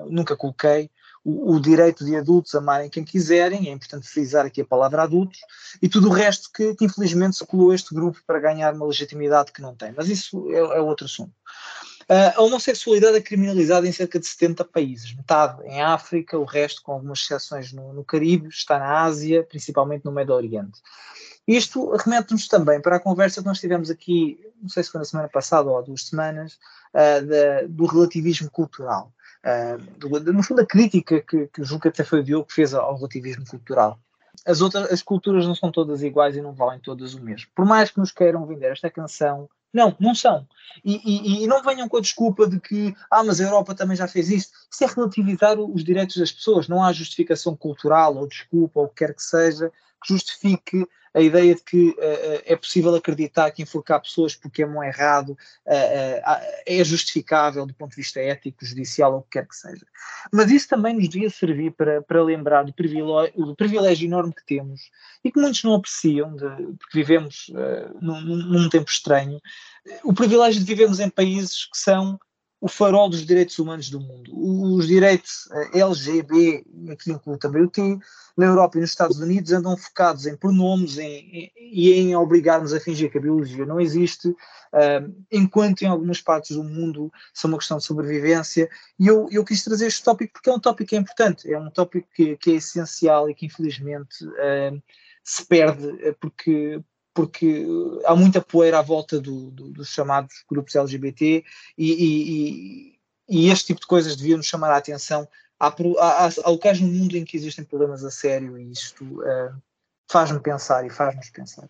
nunca 0.09 0.35
coloquei, 0.35 0.89
o, 1.23 1.55
o, 1.55 1.59
direito 1.59 2.03
de 2.03 2.15
adultos 2.15 2.53
amarem 2.55 2.89
quem 2.89 3.03
quiserem, 3.03 3.69
é 3.69 3.71
importante 3.71 4.07
frisar 4.07 4.45
aqui 4.45 4.61
a 4.61 4.65
palavra 4.65 5.03
adultos, 5.03 5.39
e 5.81 5.87
tudo 5.87 6.09
o 6.09 6.11
resto 6.11 6.49
que, 6.53 6.75
que 6.75 6.85
infelizmente 6.85 7.37
se 7.37 7.45
colou 7.45 7.73
este 7.73 7.93
grupo 7.93 8.19
para 8.27 8.39
ganhar 8.39 8.73
uma 8.73 8.85
legitimidade 8.85 9.51
que 9.51 9.61
não 9.61 9.75
tem. 9.75 9.93
Mas 9.95 10.09
isso 10.09 10.51
é, 10.51 10.57
é 10.57 10.81
outro 10.81 11.05
assunto. 11.05 11.33
Uh, 12.03 12.35
a 12.35 12.41
homossexualidade 12.41 13.15
é 13.15 13.21
criminalizada 13.21 13.87
em 13.87 13.91
cerca 13.91 14.19
de 14.19 14.27
70 14.27 14.65
países, 14.65 15.15
metade 15.15 15.63
em 15.65 15.81
África, 15.81 16.37
o 16.37 16.43
resto, 16.43 16.81
com 16.83 16.91
algumas 16.91 17.19
exceções 17.19 17.71
no, 17.71 17.93
no 17.93 18.03
Caribe, 18.03 18.49
está 18.49 18.77
na 18.77 19.03
Ásia, 19.03 19.43
principalmente 19.43 20.03
no 20.03 20.11
Médio 20.11 20.35
Oriente. 20.35 20.81
Isto 21.47 21.95
remete-nos 21.95 22.47
também 22.47 22.81
para 22.81 22.97
a 22.97 22.99
conversa 22.99 23.41
que 23.41 23.47
nós 23.47 23.59
tivemos 23.59 23.89
aqui, 23.89 24.39
não 24.61 24.69
sei 24.69 24.83
se 24.83 24.91
foi 24.91 24.99
na 24.99 25.05
semana 25.05 25.29
passada 25.29 25.69
ou 25.69 25.77
há 25.77 25.81
duas 25.81 26.05
semanas, 26.05 26.59
uh, 26.93 27.25
da, 27.25 27.67
do 27.67 27.85
relativismo 27.85 28.49
cultural. 28.49 29.13
Uh, 29.45 30.31
no 30.31 30.41
fundo, 30.43 30.61
a 30.61 30.65
crítica 30.65 31.21
que, 31.21 31.47
que 31.47 31.63
julgo 31.63 31.87
até 31.87 32.03
foi 32.03 32.19
o 32.19 32.23
Diogo 32.23 32.47
que 32.47 32.53
fez 32.53 32.73
ao 32.73 32.95
relativismo 32.95 33.45
cultural. 33.45 33.99
As 34.45 34.61
outras 34.61 34.91
as 34.91 35.01
culturas 35.01 35.45
não 35.45 35.53
são 35.53 35.71
todas 35.71 36.01
iguais 36.01 36.35
e 36.35 36.41
não 36.41 36.53
valem 36.53 36.79
todas 36.79 37.13
o 37.13 37.21
mesmo. 37.21 37.47
Por 37.55 37.65
mais 37.65 37.91
que 37.91 37.99
nos 37.99 38.11
queiram 38.11 38.45
vender 38.45 38.71
esta 38.71 38.89
canção, 38.89 39.49
não, 39.73 39.95
não 39.99 40.13
são. 40.13 40.47
E, 40.83 41.01
e, 41.03 41.43
e, 41.43 41.47
não 41.47 41.63
venham 41.63 41.89
com 41.89 41.97
a 41.97 42.01
desculpa 42.01 42.47
de 42.47 42.59
que, 42.59 42.95
ah, 43.09 43.23
mas 43.23 43.41
a 43.41 43.43
Europa 43.43 43.73
também 43.73 43.97
já 43.97 44.07
fez 44.07 44.29
isso. 44.29 44.51
Isso 44.71 44.83
é 44.83 44.87
relativizar 44.87 45.59
os 45.59 45.83
direitos 45.83 46.17
das 46.17 46.31
pessoas. 46.31 46.67
Não 46.67 46.83
há 46.83 46.93
justificação 46.93 47.55
cultural 47.55 48.15
ou 48.15 48.27
desculpa 48.27 48.79
ou 48.79 48.85
o 48.85 48.89
que 48.89 49.05
quer 49.05 49.13
que 49.13 49.23
seja 49.23 49.71
que 50.03 50.13
justifique 50.13 50.85
a 51.13 51.21
ideia 51.21 51.53
de 51.53 51.61
que 51.61 51.89
uh, 51.89 52.41
é 52.45 52.55
possível 52.55 52.93
acreditar 52.95 53.51
que 53.51 53.61
enforcar 53.61 54.01
pessoas 54.01 54.35
porque 54.35 54.63
é 54.63 54.67
errado 54.87 55.29
uh, 55.29 55.37
é 56.65 56.83
justificável 56.83 57.65
do 57.65 57.73
ponto 57.73 57.91
de 57.91 57.97
vista 57.97 58.19
ético, 58.19 58.65
judicial 58.65 59.13
ou 59.13 59.19
o 59.19 59.21
que 59.23 59.31
quer 59.31 59.47
que 59.47 59.55
seja. 59.55 59.85
Mas 60.31 60.51
isso 60.51 60.67
também 60.67 60.93
nos 60.95 61.07
devia 61.07 61.29
servir 61.29 61.71
para, 61.71 62.01
para 62.01 62.23
lembrar 62.23 62.63
do 62.63 62.73
privilégio, 62.73 63.45
do 63.45 63.55
privilégio 63.55 64.07
enorme 64.07 64.33
que 64.33 64.45
temos 64.45 64.89
e 65.23 65.31
que 65.31 65.39
muitos 65.39 65.63
não 65.63 65.75
apreciam, 65.75 66.35
de, 66.35 66.47
porque 66.77 66.97
vivemos 66.97 67.51
num, 68.01 68.21
num 68.21 68.69
tempo 68.69 68.89
estranho, 68.89 69.39
o 70.03 70.13
privilégio 70.13 70.59
de 70.59 70.65
vivermos 70.65 70.99
em 70.99 71.09
países 71.09 71.65
que 71.65 71.77
são 71.77 72.19
o 72.63 72.69
farol 72.69 73.09
dos 73.09 73.25
direitos 73.25 73.59
humanos 73.59 73.89
do 73.89 73.99
mundo. 73.99 74.31
Os 74.33 74.87
direitos 74.87 75.49
eh, 75.51 75.79
LGB, 75.81 76.65
aqui 76.93 77.11
incluo 77.11 77.37
também 77.37 77.61
o 77.61 77.69
T, 77.69 77.99
na 78.37 78.45
Europa 78.45 78.77
e 78.77 78.81
nos 78.81 78.91
Estados 78.91 79.19
Unidos 79.19 79.51
andam 79.51 79.75
focados 79.75 80.25
em 80.25 80.37
pronomes 80.37 80.97
em, 80.97 81.19
em, 81.29 81.51
e 81.57 81.91
em 81.91 82.15
obrigar-nos 82.15 82.73
a 82.73 82.79
fingir 82.79 83.11
que 83.11 83.17
a 83.17 83.21
biologia 83.21 83.65
não 83.65 83.81
existe, 83.81 84.29
uh, 84.29 85.13
enquanto 85.29 85.81
em 85.81 85.87
algumas 85.87 86.21
partes 86.21 86.55
do 86.55 86.63
mundo 86.63 87.11
são 87.33 87.51
uma 87.51 87.57
questão 87.57 87.79
de 87.79 87.83
sobrevivência. 87.83 88.69
E 88.97 89.07
eu, 89.07 89.27
eu 89.29 89.43
quis 89.43 89.61
trazer 89.61 89.87
este 89.87 90.01
tópico 90.01 90.31
porque 90.31 90.49
é 90.49 90.53
um 90.53 90.59
tópico 90.59 90.91
que 90.91 90.95
é 90.95 90.99
importante, 90.99 91.53
é 91.53 91.59
um 91.59 91.69
tópico 91.69 92.07
que, 92.15 92.37
que 92.37 92.51
é 92.51 92.55
essencial 92.55 93.29
e 93.29 93.35
que 93.35 93.45
infelizmente 93.45 94.23
uh, 94.25 94.81
se 95.21 95.45
perde 95.45 96.15
porque, 96.17 96.79
porque 97.13 97.65
há 98.05 98.15
muita 98.15 98.41
poeira 98.41 98.79
à 98.79 98.81
volta 98.81 99.19
do, 99.19 99.51
do, 99.51 99.69
dos 99.69 99.89
chamados 99.89 100.43
grupos 100.49 100.75
LGBT 100.75 101.43
e, 101.77 101.91
e, 101.91 102.99
e, 103.29 103.49
este 103.49 103.67
tipo 103.67 103.81
de 103.81 103.87
coisas 103.87 104.15
deviam 104.15 104.37
nos 104.37 104.47
chamar 104.47 104.71
a 104.71 104.77
atenção. 104.77 105.27
Há, 105.59 105.73
locais 106.47 106.81
no 106.81 106.87
mundo 106.87 107.15
em 107.15 107.23
que 107.23 107.37
existem 107.37 107.63
problemas 107.63 108.03
a 108.03 108.11
sério 108.11 108.57
e 108.57 108.71
isto 108.71 109.03
uh, 109.21 109.53
faz-me 110.11 110.39
pensar 110.39 110.85
e 110.85 110.89
faz-nos 110.89 111.29
pensar. 111.29 111.69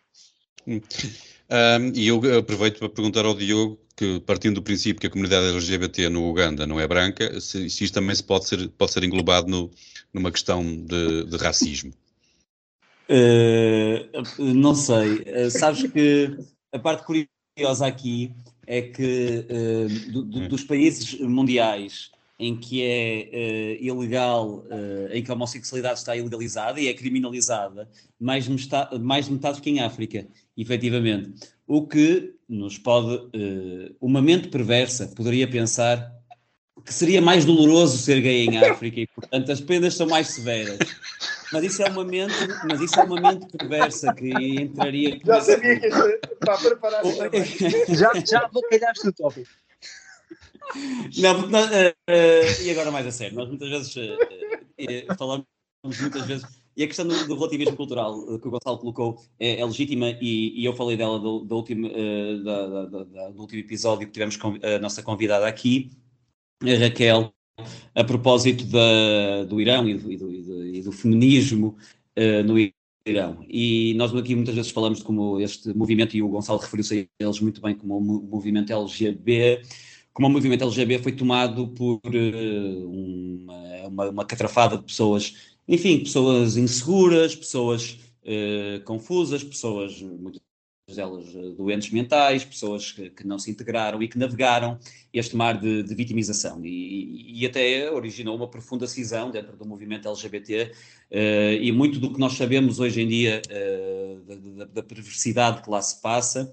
Um, 0.65 1.91
e 1.93 2.07
eu 2.07 2.39
aproveito 2.39 2.79
para 2.79 2.89
perguntar 2.89 3.25
ao 3.25 3.35
Diogo 3.35 3.79
que, 3.95 4.19
partindo 4.21 4.55
do 4.55 4.63
princípio 4.63 4.99
que 4.99 5.07
a 5.07 5.09
comunidade 5.09 5.47
LGBT 5.47 6.09
no 6.09 6.27
Uganda 6.27 6.65
não 6.65 6.79
é 6.79 6.87
branca, 6.87 7.39
se, 7.39 7.69
se 7.69 7.83
isto 7.83 7.93
também 7.93 8.15
se 8.15 8.23
pode 8.23 8.47
ser, 8.47 8.69
pode 8.69 8.91
ser 8.91 9.03
englobado 9.03 9.47
no, 9.47 9.69
numa 10.13 10.31
questão 10.31 10.63
de, 10.63 11.25
de 11.25 11.37
racismo. 11.37 11.93
Uh, 13.09 14.43
não 14.53 14.73
sei. 14.73 15.17
Uh, 15.19 15.51
sabes 15.51 15.83
que 15.91 16.37
a 16.71 16.79
parte 16.79 17.03
curiosa 17.03 17.85
aqui 17.85 18.33
é 18.65 18.81
que 18.81 19.45
uh, 19.49 20.11
do, 20.11 20.23
do, 20.23 20.47
dos 20.49 20.63
países 20.63 21.19
mundiais 21.19 22.11
em 22.39 22.57
que 22.57 22.81
é 22.83 23.77
ilegal, 23.79 24.65
em 25.11 25.23
que 25.23 25.31
a 25.31 25.33
homossexualidade 25.33 25.99
está 25.99 26.17
ilegalizada 26.17 26.81
e 26.81 26.87
é 26.87 26.93
criminalizada, 26.93 27.87
mais, 28.19 28.47
metade, 28.47 28.99
mais 28.99 29.27
de 29.27 29.33
metade 29.33 29.61
que 29.61 29.69
em 29.69 29.79
África, 29.79 30.27
efetivamente. 30.57 31.31
O 31.65 31.87
que 31.87 32.33
nos 32.49 32.77
pode, 32.77 33.29
uma 34.01 34.21
mente 34.21 34.49
perversa 34.49 35.07
poderia 35.15 35.47
pensar 35.47 36.11
que 36.83 36.93
seria 36.93 37.21
mais 37.21 37.45
doloroso 37.45 37.97
ser 37.97 38.19
gay 38.19 38.45
em 38.45 38.57
África 38.57 38.99
e, 38.99 39.07
portanto, 39.07 39.51
as 39.51 39.61
penas 39.61 39.93
são 39.93 40.07
mais 40.07 40.27
severas. 40.27 40.79
Mas 41.53 41.63
isso 41.65 41.83
é 41.83 41.89
uma 41.89 42.03
mente, 42.03 42.33
mas 42.67 42.81
isso 42.81 42.99
é 42.99 43.03
uma 43.03 43.21
mente 43.21 43.45
perversa 43.55 44.11
que 44.13 44.29
entraria. 44.29 45.19
Já 45.23 45.39
sabia 45.39 45.79
que 45.79 45.85
este 45.85 46.19
para 46.39 46.57
preparar 46.57 47.03
já, 47.93 48.11
já 48.25 48.47
vou 48.51 48.63
calhar-te 48.63 49.07
o 49.07 49.13
tópico. 49.13 49.49
Não, 51.17 51.35
porque 51.35 51.51
nós, 51.51 51.69
uh, 51.69 51.93
uh, 52.09 52.63
e 52.63 52.71
agora 52.71 52.89
mais 52.89 53.05
a 53.05 53.11
sério, 53.11 53.35
nós 53.35 53.47
muitas 53.47 53.69
vezes 53.69 53.95
uh, 53.95 55.15
falamos 55.15 55.45
muitas 55.85 56.25
vezes, 56.25 56.45
e 56.75 56.83
a 56.83 56.87
questão 56.87 57.07
do, 57.07 57.27
do 57.27 57.35
relativismo 57.35 57.75
cultural 57.75 58.39
que 58.39 58.47
o 58.47 58.51
Gonçalo 58.51 58.79
colocou 58.79 59.23
é, 59.39 59.59
é 59.59 59.65
legítima, 59.65 60.09
e, 60.19 60.59
e, 60.59 60.65
eu 60.65 60.73
falei 60.73 60.97
dela 60.97 61.19
do, 61.19 61.41
do, 61.41 61.55
último, 61.55 61.87
da, 62.43 62.67
da, 62.67 62.85
da, 62.85 63.29
do 63.29 63.41
último 63.41 63.59
episódio 63.59 64.07
que 64.07 64.13
tivemos 64.13 64.37
com 64.37 64.57
a 64.63 64.79
nossa 64.79 65.03
convidada 65.03 65.45
aqui, 65.45 65.91
a 66.63 66.79
Raquel, 66.79 67.31
a 67.95 68.03
propósito 68.03 68.65
da, 68.65 69.43
do 69.47 69.61
Irão 69.61 69.87
e 69.87 69.95
do, 69.95 70.11
e 70.11 70.17
do, 70.17 70.65
e 70.67 70.81
do 70.81 70.91
feminismo 70.91 71.77
uh, 72.17 72.43
no 72.43 72.57
Irão. 73.05 73.45
E 73.47 73.93
nós 73.95 74.15
aqui 74.15 74.35
muitas 74.35 74.55
vezes 74.55 74.71
falamos 74.71 74.99
de 74.99 75.05
como 75.05 75.39
este 75.39 75.75
movimento, 75.75 76.15
e 76.15 76.21
o 76.21 76.29
Gonçalo 76.29 76.59
referiu-se 76.59 77.09
a 77.19 77.23
eles 77.23 77.39
muito 77.39 77.61
bem, 77.61 77.75
como 77.75 77.97
o 77.97 78.01
movimento 78.01 78.73
LGB, 78.73 79.61
como 80.13 80.27
o 80.27 80.31
movimento 80.31 80.63
LGB 80.63 80.99
foi 80.99 81.11
tomado 81.11 81.67
por 81.69 81.99
uh, 82.05 82.89
uma, 82.89 83.87
uma, 83.87 84.09
uma, 84.09 84.25
catrafada 84.25 84.77
de 84.77 84.83
pessoas, 84.83 85.35
enfim, 85.67 85.99
pessoas 85.99 86.57
inseguras, 86.57 87.35
pessoas 87.35 87.99
uh, 88.23 88.83
confusas, 88.85 89.43
pessoas 89.43 90.01
muitas 90.01 90.41
delas 90.91 91.33
eh, 91.33 91.55
doentes 91.55 91.91
mentais, 91.91 92.43
pessoas 92.43 92.91
que, 92.91 93.09
que, 93.09 93.25
não 93.25 93.39
se 93.39 93.49
integraram 93.49 94.01
e 94.03 94.07
que 94.07 94.17
navegaram 94.17 94.77
este 95.13 95.35
mar 95.35 95.59
de, 95.59 95.81
de 95.81 95.95
vitimização. 95.95 96.63
E, 96.63 97.41
e, 97.41 97.45
até 97.45 97.89
originou 97.89 98.35
uma 98.35 98.49
profunda 98.49 98.85
cisão 98.85 99.31
dentro 99.31 99.55
do 99.55 99.65
movimento 99.65 100.09
LGBT 100.09 100.71
uh, 101.11 101.15
e 101.61 101.71
muito 101.71 101.99
do 101.99 102.11
que 102.11 102.19
nós 102.19 102.33
sabemos 102.33 102.79
hoje 102.79 103.01
em 103.01 103.07
dia 103.07 103.41
uh, 103.47 104.57
da, 104.57 104.65
da, 104.65 104.83
perversidade 104.83 105.61
que 105.61 105.69
lá 105.69 105.81
se 105.81 106.01
passa 106.01 106.51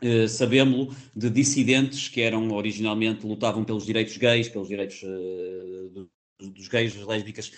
Uh, 0.00 0.28
sabemos 0.28 0.94
de 1.16 1.28
dissidentes 1.28 2.06
que 2.06 2.20
eram 2.20 2.52
originalmente 2.52 3.26
lutavam 3.26 3.64
pelos 3.64 3.84
direitos 3.84 4.16
gays, 4.16 4.48
pelos 4.48 4.68
direitos 4.68 5.00
do, 5.00 6.08
dos 6.38 6.68
gays, 6.68 6.94
das 6.94 7.04
lésbicas, 7.04 7.50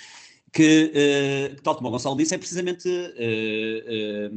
que, 0.52 1.54
tal 1.62 1.76
como 1.76 1.88
o 1.88 1.90
Gonçalo 1.92 2.16
disse, 2.16 2.34
é 2.34 2.38
precisamente 2.38 2.88
eh, 2.88 3.84
eh, 3.86 4.30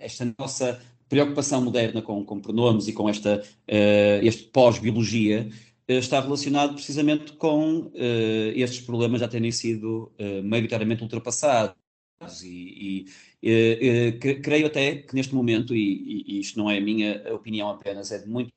esta 0.00 0.34
nossa 0.38 0.80
preocupação 1.12 1.60
moderna 1.60 2.00
com, 2.00 2.24
com 2.24 2.40
pronomes 2.40 2.88
e 2.88 2.92
com 2.94 3.06
esta, 3.06 3.36
uh, 3.38 4.26
este 4.26 4.44
pós-biologia 4.44 5.46
uh, 5.86 5.92
está 5.92 6.18
relacionado 6.18 6.72
precisamente 6.72 7.32
com 7.32 7.80
uh, 7.80 7.92
estes 8.54 8.80
problemas 8.80 9.20
já 9.20 9.28
terem 9.28 9.52
sido 9.52 10.10
uh, 10.18 10.42
maioritariamente 10.42 11.02
ultrapassados. 11.02 11.76
E, 12.42 13.04
e 13.42 14.12
creio 14.42 14.68
até 14.68 14.94
que 14.94 15.14
neste 15.14 15.34
momento, 15.34 15.76
e, 15.76 16.24
e, 16.26 16.40
isto 16.40 16.58
não 16.58 16.70
é 16.70 16.78
a 16.78 16.80
minha 16.80 17.22
opinião 17.34 17.68
apenas, 17.68 18.10
é 18.10 18.18
de 18.18 18.28
muitos, 18.28 18.52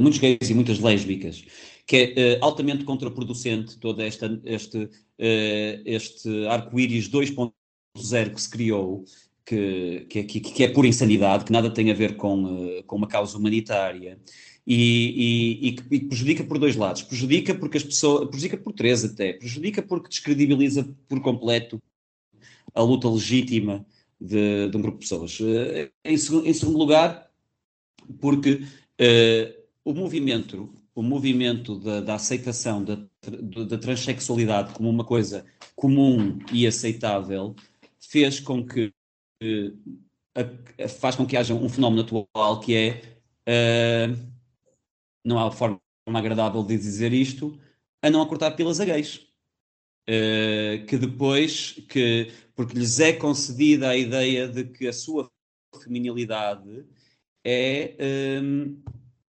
muitos 0.00 0.20
gays 0.20 0.48
e 0.48 0.54
muitas 0.54 0.78
lésbicas, 0.78 1.44
que 1.88 2.14
é 2.14 2.38
altamente 2.42 2.84
contraproducente 2.84 3.78
todo 3.78 4.02
esta, 4.02 4.38
este 4.44 4.76
uh, 5.18 5.82
este 5.86 6.46
arco-íris 6.46 7.08
2.0 7.08 8.34
que 8.34 8.42
se 8.42 8.50
criou, 8.50 9.06
que, 9.44 10.06
que, 10.10 10.22
que, 10.22 10.64
é 10.64 10.68
pura 10.68 10.86
insanidade, 10.86 11.46
que 11.46 11.52
nada 11.52 11.70
tem 11.70 11.90
a 11.90 11.94
ver 11.94 12.16
com, 12.16 12.44
uh, 12.44 12.84
com 12.84 12.96
uma 12.96 13.08
causa 13.08 13.38
humanitária. 13.38 14.20
E, 14.66 15.56
e, 15.64 15.68
e, 15.68 15.72
que, 15.72 16.00
prejudica 16.00 16.44
por 16.44 16.58
dois 16.58 16.76
lados. 16.76 17.00
Prejudica 17.00 17.54
porque 17.54 17.78
as 17.78 17.84
pessoas, 17.84 18.28
prejudica 18.28 18.58
por 18.58 18.74
três 18.74 19.02
até, 19.02 19.32
prejudica 19.32 19.80
porque 19.80 20.10
descredibiliza 20.10 20.86
por 21.08 21.22
completo 21.22 21.80
a 22.74 22.82
luta 22.82 23.08
legítima 23.08 23.86
de, 24.20 24.68
de 24.68 24.76
um 24.76 24.82
grupo 24.82 24.98
de 24.98 25.04
pessoas. 25.04 25.38
Em, 26.04 26.12
em, 26.12 26.18
segundo 26.52 26.76
lugar, 26.76 27.30
porque 28.20 28.62
uh, 29.00 29.58
o 29.82 29.94
movimento, 29.94 30.70
o 30.98 31.02
movimento 31.02 31.78
da, 31.78 32.00
da 32.00 32.14
aceitação 32.16 32.82
da, 32.82 32.96
da 33.68 33.78
transexualidade 33.78 34.74
como 34.74 34.90
uma 34.90 35.04
coisa 35.04 35.46
comum 35.76 36.40
e 36.52 36.66
aceitável 36.66 37.54
fez 38.00 38.40
com 38.40 38.66
que 38.66 38.92
faz 40.98 41.14
com 41.14 41.24
que 41.24 41.36
haja 41.36 41.54
um 41.54 41.68
fenómeno 41.68 42.02
atual 42.02 42.58
que 42.58 42.74
é 42.74 44.08
não 45.24 45.38
há 45.38 45.52
forma 45.52 45.80
agradável 46.06 46.64
de 46.64 46.76
dizer 46.76 47.12
isto, 47.12 47.56
a 48.02 48.10
não 48.10 48.20
acordar 48.20 48.56
pilas 48.56 48.80
a 48.80 48.84
gays. 48.84 49.28
Uh, 50.08 50.84
que 50.86 50.96
depois, 50.96 51.74
que, 51.88 52.32
porque 52.56 52.76
lhes 52.76 52.98
é 52.98 53.12
concedida 53.12 53.90
a 53.90 53.96
ideia 53.96 54.48
de 54.48 54.64
que 54.64 54.88
a 54.88 54.92
sua 54.92 55.30
feminilidade 55.80 56.84
é, 57.44 57.94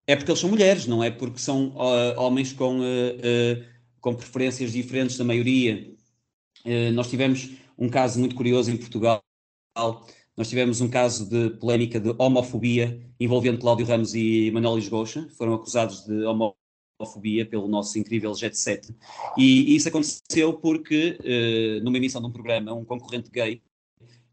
é 0.09 0.15
porque 0.15 0.31
eles 0.31 0.39
são 0.39 0.49
mulheres, 0.49 0.87
não 0.87 1.03
é 1.03 1.11
porque 1.11 1.37
são 1.37 1.67
uh, 1.67 2.19
homens 2.19 2.51
com, 2.51 2.79
uh, 2.79 3.63
com 4.01 4.15
preferências 4.15 4.71
diferentes 4.71 5.15
da 5.15 5.23
maioria. 5.23 5.87
nós 6.95 7.07
tivemos 7.11 7.51
um 7.77 7.87
caso 7.87 8.19
muito 8.19 8.35
curioso 8.35 8.71
em 8.71 8.77
Portugal. 8.77 9.23
Nós 10.35 10.49
tivemos 10.49 10.81
um 10.81 10.89
caso 10.89 11.29
de 11.29 11.51
polémica 11.57 11.99
de 11.99 12.15
homofobia 12.17 12.99
envolvendo 13.19 13.59
Cláudio 13.59 13.85
Ramos 13.85 14.15
e 14.15 14.49
Manuel 14.51 14.77
Lisgocha. 14.77 15.27
Foram 15.37 15.53
acusados 15.53 16.03
de 16.03 16.23
homofobia 16.23 17.45
pelo 17.45 17.67
nosso 17.67 17.99
incrível 17.99 18.33
Jet 18.33 18.57
7. 18.57 18.95
E, 19.37 19.73
e 19.73 19.75
isso 19.75 19.89
aconteceu 19.89 20.53
porque, 20.53 21.19
numa 21.83 21.97
emissão 21.97 22.19
de 22.19 22.27
um 22.27 22.31
programa, 22.31 22.73
um 22.73 22.83
concorrente 22.83 23.29
gay 23.29 23.61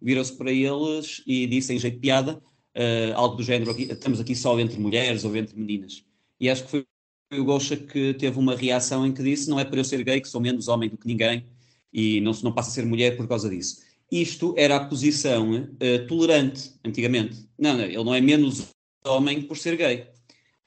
virou-se 0.01 0.35
para 0.37 0.51
eles 0.51 1.23
e 1.27 1.47
disse 1.47 1.75
em 1.75 1.79
jeito 1.79 1.95
de 1.95 2.01
piada 2.01 2.43
uh, 2.77 3.17
algo 3.17 3.37
do 3.37 3.43
género: 3.43 3.75
estamos 3.79 4.21
aqui 4.21 4.37
só 4.37 4.59
entre 4.61 4.79
mulheres 4.79 5.25
ou 5.25 5.35
entre 5.37 5.57
meninas. 5.57 6.05
E 6.39 6.51
acho 6.51 6.65
que 6.65 6.71
foi 6.71 6.87
o 7.33 7.45
Gosha 7.45 7.77
que 7.77 8.15
teve 8.15 8.39
uma 8.39 8.55
reação 8.55 9.07
em 9.07 9.13
que 9.13 9.23
disse: 9.23 9.49
não 9.49 9.59
é 9.59 9.65
para 9.65 9.81
eu 9.81 9.85
ser 9.85 10.03
gay 10.05 10.21
que 10.21 10.29
sou 10.29 10.41
menos 10.41 10.69
homem 10.69 10.89
do 10.89 10.97
que 10.97 11.07
ninguém 11.07 11.45
e 11.93 12.21
não, 12.21 12.33
não 12.43 12.53
passa 12.53 12.71
a 12.71 12.73
ser 12.73 12.85
mulher 12.85 13.17
por 13.17 13.27
causa 13.27 13.49
disso. 13.49 13.83
Isto 14.11 14.55
era 14.57 14.77
a 14.77 14.85
posição 14.85 15.53
uh, 15.53 16.07
tolerante 16.07 16.73
antigamente. 16.85 17.49
Não, 17.59 17.77
não, 17.77 17.85
ele 17.85 18.05
não 18.05 18.15
é 18.15 18.21
menos 18.21 18.69
homem 19.05 19.43
por 19.43 19.57
ser 19.57 19.77
gay. 19.77 20.07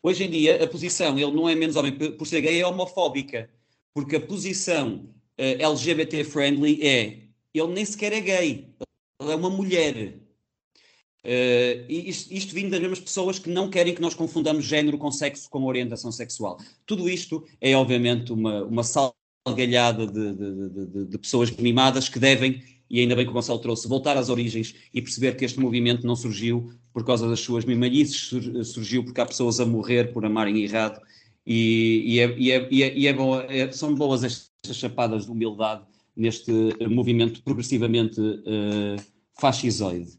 Hoje 0.01 0.23
em 0.23 0.29
dia, 0.29 0.63
a 0.63 0.67
posição, 0.67 1.17
ele 1.17 1.31
não 1.31 1.47
é 1.47 1.55
menos 1.55 1.75
homem 1.75 1.91
por 1.91 2.25
ser 2.25 2.41
gay, 2.41 2.59
é 2.59 2.65
homofóbica. 2.65 3.49
Porque 3.93 4.15
a 4.15 4.21
posição 4.21 4.95
uh, 4.95 5.11
eh, 5.37 5.61
LGBT-friendly 5.61 6.81
é, 6.85 7.19
ele 7.53 7.73
nem 7.73 7.83
sequer 7.85 8.13
é 8.13 8.21
gay, 8.21 8.75
ele 9.21 9.31
é 9.31 9.35
uma 9.35 9.49
mulher. 9.49 10.19
Uh, 11.25 11.83
isto, 11.89 12.33
isto 12.33 12.53
vindo 12.53 12.71
das 12.71 12.79
mesmas 12.79 12.99
pessoas 12.99 13.37
que 13.37 13.49
não 13.49 13.69
querem 13.69 13.93
que 13.93 14.01
nós 14.01 14.13
confundamos 14.13 14.65
género 14.65 14.97
com 14.97 15.11
sexo, 15.11 15.49
com 15.49 15.63
orientação 15.65 16.11
sexual. 16.11 16.57
Tudo 16.85 17.09
isto 17.09 17.45
é, 17.59 17.75
obviamente, 17.75 18.31
uma, 18.31 18.63
uma 18.63 18.83
salgalhada 18.83 20.07
de, 20.07 20.33
de, 20.33 20.69
de, 20.69 21.05
de 21.05 21.17
pessoas 21.17 21.51
mimadas 21.51 22.07
que 22.07 22.19
devem 22.19 22.63
e 22.89 22.99
ainda 22.99 23.15
bem 23.15 23.23
que 23.23 23.31
o 23.31 23.33
Gonçalo 23.33 23.59
trouxe, 23.59 23.87
voltar 23.87 24.17
às 24.17 24.29
origens 24.29 24.73
e 24.93 25.01
perceber 25.01 25.35
que 25.35 25.45
este 25.45 25.59
movimento 25.59 26.07
não 26.07 26.15
surgiu 26.15 26.71
por 26.91 27.05
causa 27.05 27.29
das 27.29 27.39
suas 27.39 27.63
mimalices, 27.63 28.31
surgiu 28.65 29.03
porque 29.03 29.21
há 29.21 29.25
pessoas 29.25 29.59
a 29.59 29.65
morrer 29.65 30.11
por 30.11 30.25
amarem 30.25 30.63
errado 30.63 30.99
e, 31.45 32.03
e, 32.05 32.19
é, 32.19 32.35
e, 32.37 32.51
é, 32.51 32.67
e, 32.71 32.83
é, 32.83 32.97
e 32.97 33.07
é 33.07 33.13
boa, 33.13 33.45
é, 33.47 33.71
são 33.71 33.93
boas 33.93 34.23
estas 34.23 34.75
chapadas 34.75 35.25
de 35.25 35.31
humildade 35.31 35.83
neste 36.15 36.51
movimento 36.87 37.41
progressivamente 37.43 38.19
uh, 38.19 39.01
fascisoide. 39.39 40.18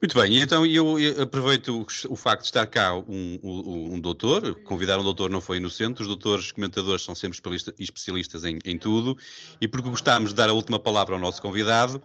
Muito 0.00 0.20
bem, 0.20 0.40
então 0.40 0.66
eu, 0.66 0.96
aproveito 1.22 1.86
o, 2.08 2.16
facto 2.16 2.42
de 2.42 2.48
estar 2.48 2.66
cá 2.66 2.94
um, 2.94 3.38
um, 3.42 3.94
um, 3.94 4.00
doutor, 4.00 4.54
convidar 4.62 4.98
um 4.98 5.04
doutor 5.04 5.30
não 5.30 5.40
foi 5.40 5.58
inocente, 5.58 6.02
os 6.02 6.08
doutores 6.08 6.52
comentadores 6.52 7.02
são 7.02 7.14
sempre 7.14 7.38
especialistas 7.78 8.44
em, 8.44 8.58
em 8.64 8.76
tudo, 8.76 9.16
e 9.60 9.68
porque 9.68 9.88
gostamos 9.88 10.30
de 10.30 10.36
dar 10.36 10.48
a 10.48 10.52
última 10.52 10.78
palavra 10.78 11.14
ao 11.14 11.20
nosso 11.20 11.40
convidado, 11.40 12.02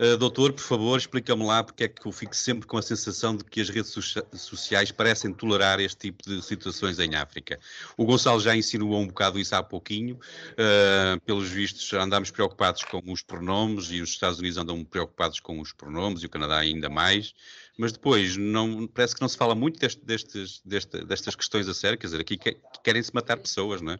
Uh, 0.00 0.16
doutor, 0.16 0.52
por 0.52 0.62
favor, 0.62 0.98
explica-me 0.98 1.44
lá 1.44 1.64
porque 1.64 1.84
é 1.84 1.88
que 1.88 2.06
eu 2.06 2.12
fico 2.12 2.36
sempre 2.36 2.66
com 2.66 2.76
a 2.76 2.82
sensação 2.82 3.36
de 3.36 3.44
que 3.44 3.60
as 3.60 3.68
redes 3.68 3.94
sociais 4.34 4.92
parecem 4.92 5.32
tolerar 5.32 5.80
este 5.80 5.96
tipo 5.96 6.22
de 6.28 6.42
situações 6.42 6.98
em 6.98 7.14
África. 7.14 7.58
O 7.96 8.04
Gonçalo 8.04 8.40
já 8.40 8.54
insinuou 8.54 9.00
um 9.00 9.06
bocado 9.06 9.38
isso 9.38 9.54
há 9.54 9.62
pouquinho. 9.62 10.18
Uh, 10.52 11.20
pelos 11.24 11.48
vistos, 11.48 11.92
andamos 11.94 12.30
preocupados 12.30 12.84
com 12.84 13.02
os 13.10 13.22
pronomes 13.22 13.90
e 13.90 14.00
os 14.00 14.10
Estados 14.10 14.38
Unidos 14.38 14.58
andam 14.58 14.84
preocupados 14.84 15.40
com 15.40 15.60
os 15.60 15.72
pronomes 15.72 16.22
e 16.22 16.26
o 16.26 16.28
Canadá 16.28 16.58
ainda 16.58 16.88
mais. 16.88 17.34
Mas 17.78 17.92
depois, 17.92 18.36
não, 18.36 18.86
parece 18.86 19.14
que 19.14 19.20
não 19.20 19.28
se 19.28 19.36
fala 19.36 19.54
muito 19.54 19.78
deste, 19.78 20.04
destes, 20.04 20.60
deste, 20.64 21.04
destas 21.04 21.34
questões 21.34 21.68
a 21.68 21.74
sério. 21.74 21.98
Quer 21.98 22.06
dizer, 22.06 22.20
aqui 22.20 22.38
querem-se 22.82 23.14
matar 23.14 23.36
pessoas, 23.36 23.80
não 23.80 23.92
é? 23.92 23.98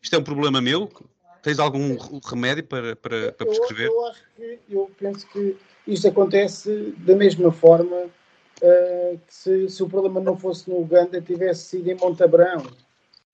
Isto 0.00 0.14
é 0.14 0.18
um 0.18 0.22
problema 0.22 0.60
meu, 0.60 0.88
Tens 1.42 1.58
algum 1.58 1.96
remédio 2.20 2.64
para, 2.64 2.96
para, 2.96 3.32
para 3.32 3.46
prescrever? 3.46 3.86
Eu, 3.86 3.94
eu, 3.94 4.06
acho 4.06 4.22
que, 4.36 4.60
eu 4.70 4.90
penso 4.98 5.26
que 5.28 5.56
isto 5.86 6.08
acontece 6.08 6.94
da 6.98 7.14
mesma 7.14 7.52
forma 7.52 7.96
uh, 7.96 9.18
que 9.26 9.34
se, 9.34 9.68
se, 9.68 9.82
o 9.82 9.88
problema 9.88 10.20
não 10.20 10.36
fosse 10.36 10.68
no 10.68 10.80
Uganda, 10.80 11.20
tivesse 11.20 11.64
sido 11.64 11.90
em 11.90 11.94
Montabrão 11.94 12.66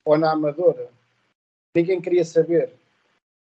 ou 0.05 0.19
na 0.19 0.33
Amadora. 0.33 0.89
Ninguém 1.75 2.01
queria 2.01 2.25
saber. 2.25 2.71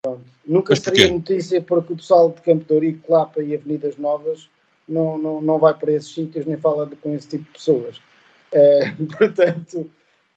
Pronto. 0.02 0.24
Nunca 0.46 0.76
seria 0.76 1.12
notícia 1.12 1.62
porque 1.62 1.94
o 1.94 1.98
pessoal 1.98 2.30
de 2.32 2.42
Campo 2.42 2.66
de 2.66 2.74
Ourique, 2.74 3.12
Lapa 3.12 3.42
e 3.42 3.56
Avenidas 3.56 3.98
Novas 3.98 4.50
não, 4.88 5.18
não, 5.18 5.42
não 5.42 5.60
vai 5.60 5.74
para 5.74 5.92
esses 5.92 6.14
sítios 6.14 6.46
nem 6.46 6.58
fala 6.58 6.86
de, 6.86 6.96
com 6.96 7.16
esse 7.16 7.28
tipo 7.28 7.44
de 7.46 7.52
pessoas. 7.52 7.98
Uh, 8.52 9.08
portanto, 9.18 9.90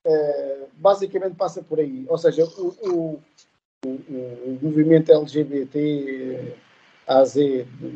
uh, 0.05 0.69
basicamente 0.75 1.37
passa 1.37 1.63
por 1.63 1.79
aí. 1.79 2.05
Ou 2.09 2.19
seja, 2.19 2.45
o, 2.45 2.69
o 2.91 3.23
o, 3.87 4.59
movimento 4.63 5.13
LGBT 5.13 6.55
AZ 7.07 7.35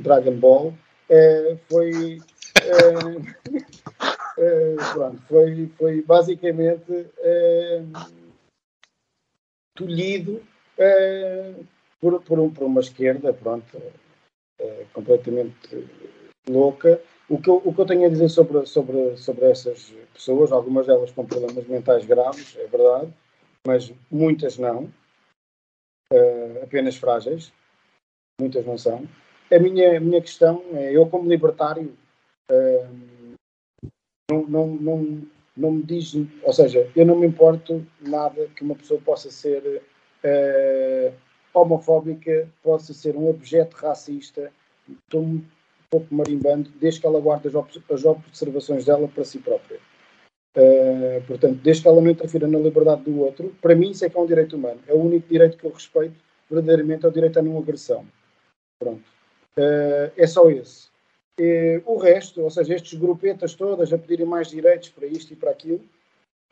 Dragon 0.02 0.36
Ball 0.36 0.74
é, 1.08 1.56
foi, 1.68 2.20
é, 2.62 2.92
pronto, 4.92 5.22
foi, 5.28 5.70
foi 5.76 6.02
basicamente 6.02 7.06
tolhido 9.74 10.42
por, 12.00 12.22
por, 12.22 12.50
por, 12.52 12.64
uma 12.64 12.80
esquerda 12.80 13.32
pronto, 13.32 13.82
completamente 14.92 15.88
louca. 16.48 17.00
O 17.28 17.40
que, 17.40 17.48
eu, 17.48 17.62
o 17.64 17.72
que 17.72 17.80
eu 17.80 17.86
tenho 17.86 18.06
a 18.06 18.08
dizer 18.08 18.28
sobre, 18.28 18.66
sobre, 18.66 19.16
sobre 19.16 19.46
essas 19.46 19.94
pessoas, 20.12 20.50
algumas 20.50 20.86
delas 20.86 21.12
com 21.12 21.24
problemas 21.24 21.66
mentais 21.66 22.04
graves, 22.04 22.56
é 22.58 22.66
verdade, 22.66 23.12
mas 23.64 23.92
muitas 24.10 24.58
não 24.58 24.92
uh, 26.12 26.62
apenas 26.62 26.96
frágeis, 26.96 27.52
muitas 28.40 28.66
não 28.66 28.76
são. 28.76 29.06
A 29.50 29.58
minha, 29.58 29.96
a 29.96 30.00
minha 30.00 30.20
questão 30.20 30.62
é, 30.74 30.96
eu 30.96 31.06
como 31.06 31.28
libertário, 31.28 31.96
uh, 32.50 33.36
não, 34.30 34.46
não, 34.46 34.66
não, 34.68 35.22
não 35.56 35.72
me 35.72 35.82
diz, 35.82 36.14
ou 36.42 36.52
seja, 36.52 36.90
eu 36.94 37.04
não 37.04 37.18
me 37.18 37.26
importo 37.26 37.84
nada 38.00 38.46
que 38.54 38.62
uma 38.62 38.76
pessoa 38.76 39.00
possa 39.00 39.30
ser 39.30 39.82
uh, 40.24 41.14
homofóbica, 41.52 42.48
possa 42.62 42.94
ser 42.94 43.16
um 43.16 43.28
objeto 43.28 43.74
racista, 43.76 44.52
estou 44.88 45.22
um 45.22 45.44
pouco 45.90 46.14
marimbando, 46.14 46.70
desde 46.80 47.00
que 47.00 47.06
ela 47.06 47.20
guarde 47.20 47.48
as, 47.48 47.54
as 47.56 48.04
observações 48.04 48.84
dela 48.84 49.08
para 49.08 49.24
si 49.24 49.40
própria. 49.40 49.80
Uh, 50.56 51.22
portanto, 51.28 51.60
desde 51.62 51.82
que 51.82 51.88
ela 51.88 52.00
não 52.00 52.10
interfira 52.10 52.48
na 52.48 52.58
liberdade 52.58 53.02
do 53.02 53.20
outro, 53.20 53.54
para 53.62 53.74
mim 53.74 53.90
isso 53.90 54.04
é 54.04 54.10
que 54.10 54.16
é 54.16 54.20
um 54.20 54.26
direito 54.26 54.56
humano. 54.56 54.80
É 54.86 54.92
o 54.92 54.98
único 54.98 55.28
direito 55.28 55.56
que 55.56 55.64
eu 55.64 55.70
respeito 55.70 56.16
verdadeiramente, 56.50 57.06
é 57.06 57.08
o 57.08 57.12
direito 57.12 57.38
à 57.38 57.42
não 57.42 57.58
agressão. 57.58 58.04
Pronto. 58.78 59.04
Uh, 59.56 60.10
é 60.16 60.26
só 60.26 60.50
esse. 60.50 60.88
Uh, 61.38 61.82
o 61.86 61.96
resto, 61.96 62.42
ou 62.42 62.50
seja, 62.50 62.74
estes 62.74 62.98
grupetas 62.98 63.54
todas 63.54 63.92
a 63.92 63.98
pedirem 63.98 64.26
mais 64.26 64.48
direitos 64.48 64.88
para 64.88 65.06
isto 65.06 65.32
e 65.32 65.36
para 65.36 65.50
aquilo, 65.50 65.80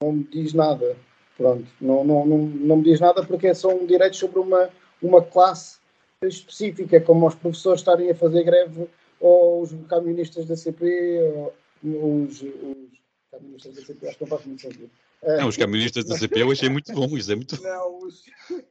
não 0.00 0.12
me 0.12 0.24
diz 0.24 0.54
nada. 0.54 0.96
Pronto. 1.36 1.66
Não, 1.80 2.04
não, 2.04 2.26
não, 2.26 2.38
não 2.38 2.76
me 2.76 2.84
diz 2.84 3.00
nada 3.00 3.24
porque 3.24 3.54
são 3.54 3.84
direitos 3.86 4.18
sobre 4.18 4.38
uma, 4.38 4.70
uma 5.02 5.22
classe 5.22 5.78
específica, 6.22 7.00
como 7.00 7.26
os 7.26 7.34
professores 7.34 7.80
estarem 7.80 8.10
a 8.10 8.14
fazer 8.14 8.42
greve 8.44 8.88
ou 9.20 9.62
os 9.62 9.74
camionistas 9.88 10.46
da 10.46 10.56
CP, 10.56 11.52
ou 11.84 12.22
os, 12.24 12.42
os 12.42 12.97
caministas 13.38 13.74
da 13.74 13.82
CP, 13.82 14.08
acho 14.08 14.18
que 14.18 14.24
não 14.24 14.28
faz 14.28 14.46
muito 14.46 14.62
sentido. 14.62 14.90
Não, 15.22 15.48
os 15.48 15.56
caministas 15.56 16.04
da 16.04 16.16
CP 16.16 16.42
eu 16.42 16.50
achei 16.50 16.68
muito 16.68 16.92
bom, 16.92 17.16
isso 17.16 17.32
é 17.32 17.34
muito 17.34 17.62
Não, 17.62 17.98
os, 17.98 18.24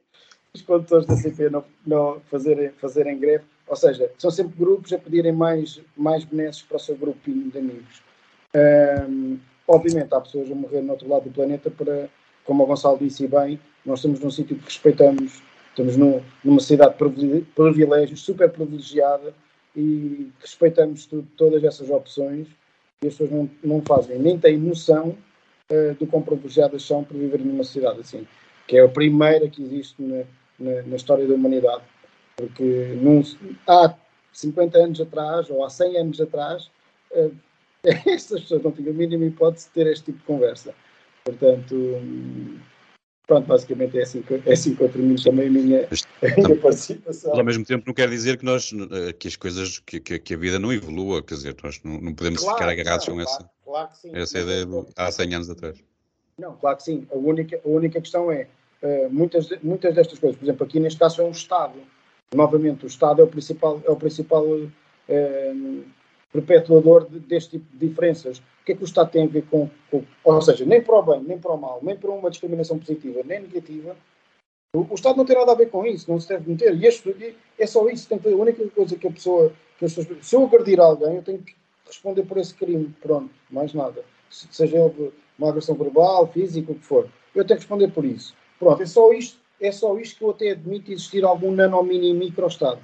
os 0.54 0.62
condutores 0.62 1.06
da 1.06 1.16
CP 1.16 1.50
não, 1.50 1.64
não 1.86 2.20
fazerem, 2.30 2.70
fazerem 2.80 3.18
greve, 3.18 3.44
ou 3.66 3.76
seja, 3.76 4.10
são 4.18 4.30
sempre 4.30 4.56
grupos 4.58 4.92
a 4.92 4.98
pedirem 4.98 5.32
mais, 5.32 5.80
mais 5.96 6.24
benesses 6.24 6.62
para 6.62 6.76
o 6.76 6.80
seu 6.80 6.96
grupinho 6.96 7.50
de 7.50 7.58
amigos. 7.58 8.02
Um, 9.08 9.38
obviamente, 9.66 10.14
há 10.14 10.20
pessoas 10.20 10.50
a 10.50 10.54
morrer 10.54 10.80
no 10.80 10.92
outro 10.92 11.08
lado 11.08 11.24
do 11.24 11.30
planeta 11.30 11.70
para, 11.70 12.08
como 12.44 12.64
o 12.64 12.66
Gonçalo 12.66 12.98
disse 12.98 13.26
bem, 13.28 13.60
nós 13.84 13.98
estamos 13.98 14.20
num 14.20 14.30
sítio 14.30 14.56
que 14.56 14.64
respeitamos 14.64 15.42
estamos 15.78 15.96
num, 15.96 16.20
numa 16.42 16.60
cidade 16.60 16.96
de 16.98 17.46
privilégios, 17.54 18.20
super 18.22 18.50
privilegiada 18.50 19.32
e 19.76 20.30
respeitamos 20.40 21.06
tudo, 21.06 21.28
todas 21.36 21.62
essas 21.62 21.88
opções 21.88 22.48
e 23.02 23.06
as 23.06 23.14
pessoas 23.14 23.30
não, 23.30 23.50
não 23.62 23.82
fazem, 23.82 24.18
nem 24.18 24.38
têm 24.38 24.58
noção 24.58 25.16
uh, 25.70 25.94
do 25.94 26.06
quão 26.06 26.22
privilegiadas 26.22 26.82
são 26.82 27.04
por 27.04 27.16
viver 27.16 27.38
numa 27.40 27.64
cidade 27.64 28.00
assim, 28.00 28.26
que 28.66 28.76
é 28.76 28.82
a 28.82 28.88
primeira 28.88 29.48
que 29.48 29.62
existe 29.62 30.02
na, 30.02 30.24
na, 30.58 30.82
na 30.82 30.96
história 30.96 31.26
da 31.26 31.34
humanidade. 31.34 31.82
Porque 32.36 32.96
num, 33.00 33.22
há 33.66 33.94
50 34.32 34.78
anos 34.78 35.00
atrás, 35.00 35.48
ou 35.50 35.64
há 35.64 35.70
100 35.70 35.98
anos 35.98 36.20
atrás, 36.20 36.70
uh, 37.12 37.34
estas 37.84 38.42
pessoas 38.42 38.62
não 38.62 38.72
tinham 38.72 38.90
a 38.90 38.94
mínima 38.94 39.24
hipótese 39.24 39.68
de 39.68 39.74
ter 39.74 39.86
este 39.86 40.06
tipo 40.06 40.18
de 40.18 40.24
conversa. 40.24 40.74
Portanto, 41.24 41.74
pronto, 43.28 43.46
basicamente 43.46 43.96
é 43.98 44.02
assim, 44.02 44.22
que, 44.22 44.42
é 44.44 44.52
assim 44.52 44.74
que 44.74 44.82
eu 44.82 44.88
termino 44.88 45.22
também 45.22 45.46
a 45.46 45.50
minha, 45.50 45.88
a 46.22 46.40
minha 46.40 46.56
participação. 46.56 47.30
Mas 47.30 47.38
ao 47.38 47.44
mesmo 47.44 47.64
tempo 47.64 47.84
não 47.86 47.94
quer 47.94 48.08
dizer 48.08 48.38
que 48.38 48.44
nós, 48.44 48.72
eh, 48.72 49.12
que 49.12 49.28
as 49.28 49.36
coisas, 49.36 49.78
que, 49.80 50.00
que, 50.00 50.18
que 50.18 50.34
a 50.34 50.36
vida 50.36 50.58
não 50.58 50.72
evolua, 50.72 51.22
quer 51.22 51.34
dizer, 51.34 51.54
nós 51.62 51.78
não, 51.84 52.00
não 52.00 52.14
podemos 52.14 52.40
claro, 52.40 52.56
ficar 52.56 52.70
agarrados 52.70 53.04
claro, 53.04 53.20
com 53.20 53.22
essa, 53.22 53.50
claro, 53.64 53.90
essa 54.14 54.38
ideia 54.38 54.66
do, 54.66 54.86
há 54.96 55.12
100 55.12 55.34
anos 55.34 55.50
atrás. 55.50 55.78
Não, 56.38 56.56
claro 56.56 56.78
que 56.78 56.84
sim. 56.84 57.06
A 57.12 57.16
única, 57.16 57.60
a 57.62 57.68
única 57.68 58.00
questão 58.00 58.32
é, 58.32 58.48
uh, 58.82 59.10
muitas, 59.10 59.50
muitas 59.62 59.94
destas 59.94 60.18
coisas, 60.18 60.38
por 60.38 60.46
exemplo, 60.46 60.66
aqui 60.66 60.80
neste 60.80 60.98
caso 60.98 61.20
é 61.20 61.24
um 61.24 61.30
Estado. 61.30 61.78
Novamente, 62.34 62.84
o 62.84 62.88
Estado 62.88 63.20
é 63.20 63.24
o 63.24 63.28
principal, 63.28 63.82
é 63.84 63.90
o 63.90 63.96
principal 63.96 64.44
uh, 64.46 65.84
perpetuador 66.32 67.08
de, 67.08 67.18
deste 67.20 67.58
tipo 67.58 67.76
de 67.76 67.88
diferenças. 67.88 68.38
O 68.38 68.64
que 68.64 68.72
é 68.72 68.74
que 68.74 68.82
o 68.82 68.84
Estado 68.84 69.10
tem 69.10 69.24
a 69.24 69.28
ver 69.28 69.44
com, 69.46 69.68
com, 69.90 70.04
Ou 70.24 70.42
seja, 70.42 70.64
nem 70.64 70.82
para 70.82 70.96
o 70.96 71.02
bem, 71.02 71.22
nem 71.22 71.38
para 71.38 71.52
o 71.52 71.56
mal, 71.56 71.80
nem 71.82 71.96
para 71.96 72.10
uma 72.10 72.30
discriminação 72.30 72.78
positiva, 72.78 73.22
nem 73.24 73.40
negativa. 73.40 73.96
O, 74.74 74.80
o 74.90 74.94
Estado 74.94 75.16
não 75.16 75.24
tem 75.24 75.36
nada 75.36 75.52
a 75.52 75.54
ver 75.54 75.70
com 75.70 75.86
isso, 75.86 76.10
não 76.10 76.20
se 76.20 76.28
deve 76.28 76.50
meter. 76.50 76.74
E 76.76 76.86
este, 76.86 77.36
é 77.58 77.66
só 77.66 77.88
isso. 77.88 78.08
Tem 78.08 78.18
que, 78.18 78.28
a 78.28 78.36
única 78.36 78.66
coisa 78.68 78.96
que 78.96 79.06
a 79.06 79.10
pessoa. 79.10 79.52
Que 79.78 79.84
as 79.84 79.94
pessoas, 79.94 80.26
se 80.26 80.36
eu 80.36 80.44
agredir 80.44 80.80
alguém, 80.80 81.16
eu 81.16 81.22
tenho 81.22 81.38
que 81.38 81.54
responder 81.86 82.24
por 82.24 82.36
esse 82.36 82.52
crime. 82.52 82.94
Pronto, 83.00 83.30
mais 83.50 83.72
nada. 83.72 84.04
Seja 84.28 84.76
ele 84.76 85.12
uma 85.38 85.48
agressão 85.48 85.74
verbal, 85.74 86.26
física, 86.26 86.72
o 86.72 86.74
que 86.74 86.84
for. 86.84 87.08
Eu 87.34 87.46
tenho 87.46 87.58
que 87.58 87.64
responder 87.64 87.88
por 87.92 88.04
isso. 88.04 88.34
Pronto, 88.58 88.82
é 88.82 88.86
só 88.86 89.12
isto, 89.12 89.38
é 89.60 89.70
só 89.72 89.96
isto 89.98 90.18
que 90.18 90.24
eu 90.24 90.30
até 90.30 90.50
admito 90.50 90.92
existir 90.92 91.24
algum 91.24 91.52
nano, 91.52 91.82
mini, 91.82 92.12
micro-estado. 92.12 92.80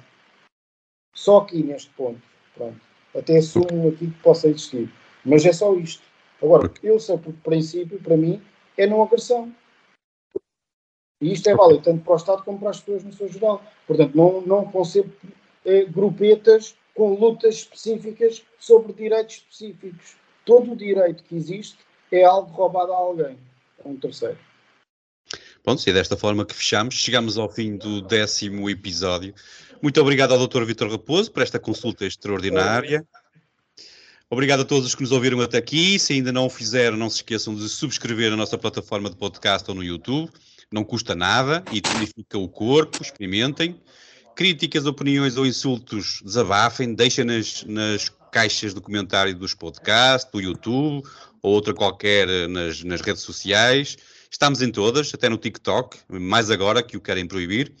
Só 1.13 1.39
aqui 1.39 1.61
neste 1.61 1.89
ponto. 1.91 2.21
Pronto. 2.55 2.79
Até 3.15 3.37
assumo 3.37 3.89
aqui 3.89 4.07
que 4.07 4.21
possa 4.21 4.47
existir. 4.47 4.91
Mas 5.23 5.45
é 5.45 5.53
só 5.53 5.73
isto. 5.75 6.03
Agora, 6.41 6.71
eu 6.83 6.99
sei 6.99 7.17
por 7.17 7.33
princípio, 7.33 7.99
para 7.99 8.17
mim, 8.17 8.41
é 8.77 8.85
não 8.85 9.01
agressão. 9.01 9.53
E 11.21 11.31
isto 11.31 11.49
é 11.49 11.55
válido 11.55 11.81
tanto 11.81 12.03
para 12.03 12.13
o 12.13 12.17
Estado 12.17 12.43
como 12.43 12.59
para 12.59 12.71
as 12.71 12.79
pessoas 12.79 13.03
no 13.03 13.13
seu 13.13 13.27
geral. 13.29 13.63
Portanto, 13.87 14.15
não, 14.15 14.41
não 14.41 14.65
concebo 14.65 15.11
eh, 15.63 15.85
grupetas 15.85 16.75
com 16.93 17.13
lutas 17.15 17.55
específicas 17.55 18.43
sobre 18.59 18.93
direitos 18.93 19.37
específicos. 19.37 20.17
Todo 20.45 20.73
o 20.73 20.75
direito 20.75 21.23
que 21.23 21.35
existe 21.35 21.77
é 22.11 22.23
algo 22.23 22.51
roubado 22.51 22.93
a 22.93 22.97
alguém, 22.97 23.37
a 23.83 23.87
um 23.87 23.97
terceiro. 23.97 24.37
Bom, 25.65 25.75
se 25.75 25.89
é 25.89 25.93
desta 25.93 26.15
forma 26.15 26.45
que 26.45 26.53
fechamos, 26.53 26.93
chegamos 26.93 27.39
ao 27.39 27.49
fim 27.49 27.75
do 27.75 28.01
décimo 28.01 28.69
episódio. 28.69 29.33
Muito 29.81 29.99
obrigado 30.01 30.33
ao 30.33 30.47
Dr. 30.47 30.63
Vitor 30.63 30.89
Raposo 30.89 31.31
por 31.31 31.43
esta 31.43 31.59
consulta 31.59 32.05
extraordinária. 32.05 33.05
Obrigado 34.29 34.61
a 34.61 34.65
todos 34.65 34.87
os 34.87 34.95
que 34.95 35.01
nos 35.01 35.11
ouviram 35.11 35.39
até 35.41 35.57
aqui. 35.57 35.99
Se 35.99 36.13
ainda 36.13 36.31
não 36.31 36.47
o 36.47 36.49
fizeram, 36.49 36.97
não 36.97 37.09
se 37.09 37.17
esqueçam 37.17 37.53
de 37.53 37.69
subscrever 37.69 38.33
a 38.33 38.35
nossa 38.35 38.57
plataforma 38.57 39.09
de 39.09 39.15
podcast 39.15 39.69
ou 39.69 39.75
no 39.75 39.83
YouTube. 39.83 40.31
Não 40.71 40.83
custa 40.83 41.13
nada 41.13 41.63
e 41.71 41.79
tonifica 41.79 42.37
o 42.37 42.47
corpo. 42.47 43.01
Experimentem. 43.01 43.79
Críticas, 44.35 44.85
opiniões 44.85 45.37
ou 45.37 45.45
insultos, 45.45 46.21
desabafem. 46.23 46.93
Deixem-nas 46.93 47.63
nas 47.65 48.11
caixas 48.31 48.73
de 48.73 48.81
comentário 48.81 49.35
dos 49.35 49.53
podcasts, 49.53 50.29
do 50.31 50.41
YouTube 50.41 51.07
ou 51.41 51.53
outra 51.53 51.73
qualquer 51.73 52.27
eh, 52.27 52.47
nas, 52.47 52.83
nas 52.83 53.01
redes 53.01 53.21
sociais. 53.21 53.95
Estamos 54.29 54.61
em 54.61 54.71
todas, 54.71 55.13
até 55.13 55.29
no 55.29 55.37
TikTok, 55.37 55.97
mais 56.09 56.49
agora 56.49 56.81
que 56.81 56.97
o 56.97 57.01
querem 57.01 57.27
proibir 57.27 57.71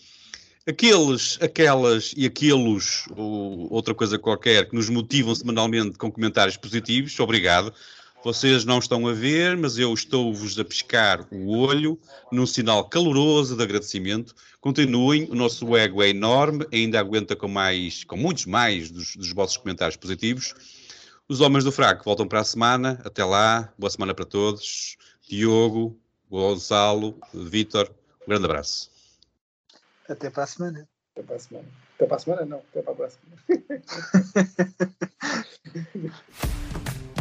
aqueles, 0.67 1.37
aquelas 1.41 2.13
e 2.17 2.25
aqueles, 2.25 3.05
ou 3.15 3.71
outra 3.71 3.93
coisa 3.93 4.17
qualquer, 4.17 4.69
que 4.69 4.75
nos 4.75 4.89
motivam 4.89 5.33
semanalmente 5.35 5.97
com 5.97 6.11
comentários 6.11 6.57
positivos, 6.57 7.19
obrigado. 7.19 7.73
Vocês 8.23 8.65
não 8.65 8.79
estão 8.79 9.07
a 9.07 9.13
ver, 9.13 9.55
mas 9.55 9.77
eu 9.77 9.93
estou-vos 9.93 10.57
a 10.57 10.65
piscar 10.65 11.27
o 11.31 11.55
olho 11.55 11.99
num 12.31 12.47
sinal 12.47 12.83
caloroso 12.89 13.55
de 13.55 13.61
agradecimento. 13.61 14.33
Continuem, 14.59 15.27
o 15.29 15.35
nosso 15.35 15.77
ego 15.77 16.01
é 16.01 16.09
enorme, 16.09 16.65
ainda 16.73 16.99
aguenta 16.99 17.35
com 17.35 17.47
mais, 17.47 18.03
com 18.03 18.17
muitos 18.17 18.47
mais 18.47 18.89
dos, 18.89 19.15
dos 19.15 19.31
vossos 19.31 19.57
comentários 19.57 19.95
positivos. 19.95 20.55
Os 21.29 21.39
homens 21.39 21.63
do 21.63 21.71
fraco 21.71 22.03
voltam 22.03 22.27
para 22.27 22.39
a 22.39 22.43
semana. 22.43 22.99
Até 23.05 23.23
lá, 23.23 23.71
boa 23.77 23.91
semana 23.91 24.15
para 24.15 24.25
todos. 24.25 24.97
Diogo, 25.29 25.95
Gonçalo, 26.27 27.19
Vítor, 27.31 27.91
um 28.23 28.27
grande 28.27 28.45
abraço. 28.45 28.94
Até 30.09 30.29
para 30.29 30.43
a 30.43 30.47
semana. 30.47 30.87
Até 31.13 31.23
para 31.23 31.35
a 31.35 31.39
semana. 31.39 31.67
Até 31.95 32.05
para 32.05 32.15
a 32.15 32.19
semana, 32.19 32.45
não. 32.45 32.57
Até 32.59 32.81
para 32.81 32.93
a 32.93 32.95
próxima. 32.95 33.35